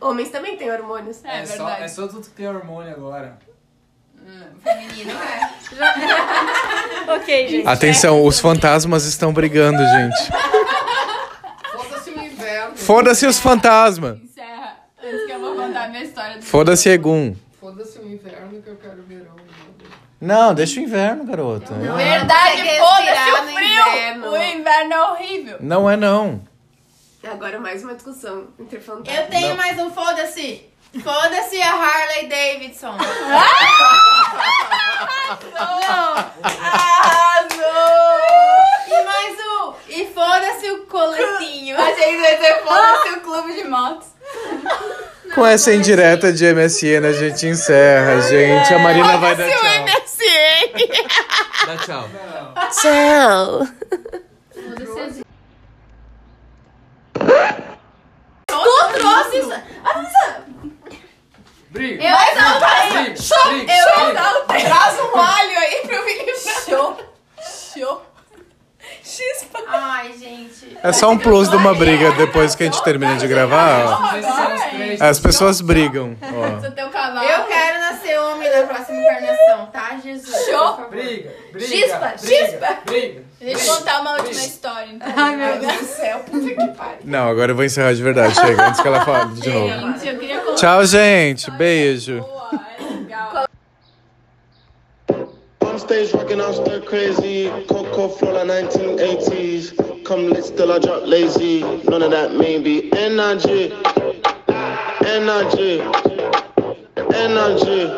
Homens 0.00 0.30
também 0.30 0.56
têm 0.56 0.70
hormônios. 0.70 1.22
É, 1.24 1.40
É, 1.42 1.46
só, 1.46 1.56
verdade. 1.64 1.82
é 1.82 1.88
só 1.88 2.06
tudo 2.08 2.22
que 2.22 2.30
tem 2.30 2.48
hormônio 2.48 2.92
agora. 2.92 3.36
Feminino 4.64 5.12
é. 5.12 5.50
Ok, 7.14 7.48
gente. 7.48 7.68
Atenção, 7.68 8.24
os 8.24 8.40
fantasmas 8.40 9.04
estão 9.04 9.32
brigando, 9.32 9.78
gente. 9.78 10.32
Foda-se 12.86 13.26
os 13.26 13.38
fantasmas. 13.40 14.18
Encerra. 14.22 14.76
Antes 15.02 15.26
que 15.26 15.32
eu 15.32 15.40
vou 15.40 15.56
contar 15.56 15.84
a 15.84 15.88
minha 15.88 16.04
história 16.04 16.38
do 16.38 16.44
Foda-se 16.44 16.88
Egum. 16.88 17.34
Foda-se 17.60 17.98
o 17.98 18.06
inverno 18.06 18.62
que 18.62 18.70
eu 18.70 18.76
quero 18.76 19.02
verão. 19.02 19.34
Não, 20.20 20.54
deixa 20.54 20.78
o 20.80 20.82
inverno, 20.84 21.24
garota. 21.24 21.74
Verdade, 21.74 22.62
Consegue 22.62 22.78
foda-se 22.78 23.30
o 23.30 23.54
frio. 23.54 23.88
inverno. 23.88 24.30
O 24.30 24.36
inverno 24.36 24.92
é 24.94 25.02
horrível. 25.10 25.56
Não 25.60 25.90
é 25.90 25.96
não. 25.96 26.40
Agora 27.24 27.58
mais 27.58 27.82
uma 27.82 27.94
discussão 27.94 28.46
entre 28.58 28.78
fantasmas. 28.78 29.18
Eu 29.24 29.28
tenho 29.28 29.56
mais 29.56 29.76
um 29.80 29.90
foda-se. 29.90 30.64
Foda-se 31.02 31.60
a 31.60 31.72
Harley 31.74 32.28
Davidson. 32.28 32.94
Arrasou! 35.58 38.52
Um. 38.52 38.55
E 39.96 40.04
foda-se 40.12 40.70
o 40.72 40.84
coletinho. 40.84 41.74
Achei 41.80 42.16
que 42.16 42.20
vai 42.20 42.36
dizer 42.36 42.62
foda-se 42.64 43.08
o 43.14 43.20
clube 43.22 43.54
de 43.54 43.64
motos. 43.64 44.08
Com 45.34 45.46
essa 45.46 45.72
indireta 45.72 46.30
de 46.30 46.44
MSN 46.52 47.06
a 47.08 47.12
gente 47.12 47.46
encerra, 47.46 48.20
gente. 48.20 48.74
A 48.74 48.78
Marina 48.78 49.16
vai 49.16 49.34
dar 49.34 49.48
tchau. 49.48 49.64
MSN. 49.64 50.72
Dá 51.66 51.76
tchau. 51.78 52.08
Tchau. 52.72 53.66
Tu 58.46 58.98
trouxe 58.98 59.38
isso. 59.38 59.52
Ah, 59.82 60.40
Briga. 61.70 62.04
Eu 62.04 62.16
exaltei. 62.32 63.14
Briga. 63.48 63.72
Eu 63.72 64.10
exaltei. 64.10 64.60
Traz 64.60 65.00
um 65.00 65.18
alho 65.18 65.58
aí 65.58 65.82
pro 65.86 66.02
Felipe. 66.02 66.32
Show. 66.68 66.96
Show. 67.74 68.15
Chispa. 69.16 69.58
Ai, 69.68 70.12
gente. 70.18 70.76
É 70.82 70.92
só 70.92 71.10
um 71.10 71.18
plus 71.18 71.48
de 71.48 71.56
uma 71.56 71.74
briga 71.74 72.12
depois 72.12 72.54
que 72.54 72.62
a 72.64 72.66
gente 72.66 72.82
termina 72.84 73.16
de 73.16 73.26
gravar. 73.26 73.84
ó. 75.00 75.04
As 75.04 75.18
pessoas 75.18 75.60
brigam. 75.60 76.16
Ó. 76.22 76.60
Seu 76.60 76.70
teu 76.72 76.88
cavalo. 76.90 77.26
Eu 77.26 77.44
quero 77.44 77.80
nascer 77.80 78.18
homem 78.18 78.50
na 78.50 78.66
próxima 78.66 78.98
encarnação, 78.98 79.66
tá, 79.72 79.96
Jesus? 80.02 80.44
Show. 80.46 80.86
Briga. 80.90 81.30
Briga. 81.52 81.66
Chispa, 81.66 81.98
briga, 82.20 82.46
chispa. 82.46 82.78
Briga. 82.84 83.22
Deixa 83.40 83.66
eu 83.70 83.76
contar 83.76 84.00
uma 84.00 84.12
última 84.14 84.32
história, 84.32 84.88
então. 84.92 85.12
Ai, 85.16 85.36
meu 85.36 85.58
Deus 85.58 85.78
do 85.78 85.84
céu. 85.84 86.18
Puta 86.20 86.48
que 86.48 86.68
pariu. 86.76 86.98
Não, 87.04 87.28
agora 87.28 87.52
eu 87.52 87.56
vou 87.56 87.64
encerrar 87.64 87.92
de 87.92 88.02
verdade. 88.02 88.34
Chega, 88.34 88.68
antes 88.68 88.80
que 88.80 88.88
ela 88.88 89.04
fale 89.04 89.34
de 89.34 89.48
novo. 89.50 89.68
Gente, 89.68 90.08
eu 90.08 90.18
queria 90.18 90.40
contar 90.40 90.54
Tchau, 90.56 90.84
gente. 90.84 91.50
Beijo. 91.52 92.24
On 95.76 95.80
stage 95.80 96.14
rocking 96.14 96.40
out 96.40 96.54
stir 96.54 96.80
crazy, 96.80 97.50
Coco 97.68 98.08
flow 98.08 98.32
like 98.32 98.64
1980s. 98.64 100.06
Come 100.06 100.30
lit 100.30 100.46
still 100.46 100.72
I 100.72 100.78
drop 100.78 101.02
lazy. 101.04 101.60
None 101.84 102.00
of 102.00 102.10
that 102.12 102.32
maybe. 102.32 102.90
Energy, 102.94 103.74
energy, 105.04 105.82
energy. 107.12 107.92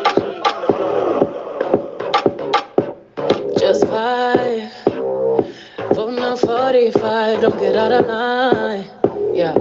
Just 3.57 3.85
five. 3.87 4.73
Voting 5.95 6.19
on 6.19 6.35
45, 6.35 7.39
don't 7.39 7.59
get 7.59 7.77
out 7.77 7.93
of 7.93 8.07
line. 8.07 8.89
Yeah. 9.33 9.55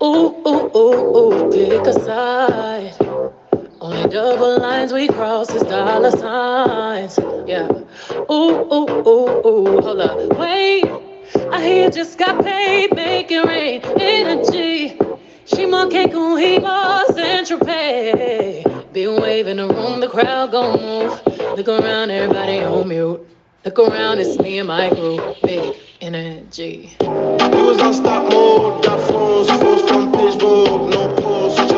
Ooh, 0.00 0.30
ooh, 0.46 0.70
ooh, 0.76 1.16
ooh, 1.18 1.50
pick 1.50 1.84
a 1.88 1.92
side. 1.92 3.47
Only 3.80 4.08
double 4.08 4.58
lines 4.58 4.92
we 4.92 5.06
cross 5.06 5.50
is 5.50 5.62
dollar 5.62 6.10
signs. 6.10 7.16
Yeah. 7.46 7.68
Ooh, 8.28 8.66
ooh, 8.72 8.88
ooh, 9.06 9.46
ooh, 9.46 9.80
hold 9.80 10.00
up. 10.00 10.36
Wait. 10.36 10.84
I 11.52 11.62
hear 11.62 11.84
you 11.84 11.90
just 11.90 12.18
got 12.18 12.44
paid, 12.44 12.94
make 12.96 13.30
it 13.30 13.44
rain. 13.44 13.80
Energy. 14.00 14.98
She 15.44 15.66
more 15.66 15.88
cake 15.88 16.12
on 16.14 16.38
he 16.38 16.58
was 16.58 17.16
and 17.16 17.46
Tropez. 17.46 18.92
Be 18.92 19.06
waving 19.06 19.60
around 19.60 20.00
the 20.00 20.08
crowd 20.08 20.50
gon' 20.50 20.80
move. 20.80 21.20
Look 21.56 21.68
around, 21.68 22.10
everybody 22.10 22.58
on 22.60 22.88
mute. 22.88 23.24
Look 23.64 23.78
around, 23.78 24.18
it's 24.18 24.38
me 24.40 24.58
and 24.58 24.66
my 24.68 24.88
group. 24.88 25.36
Big 25.42 25.76
energy. 26.00 26.96
We 27.00 27.06
was 27.06 27.96
stop 27.96 28.32
mode, 28.32 28.84
got 28.84 29.08
phones, 29.08 29.48
from 29.88 30.12
Pittsburgh, 30.12 30.90
no 30.90 31.77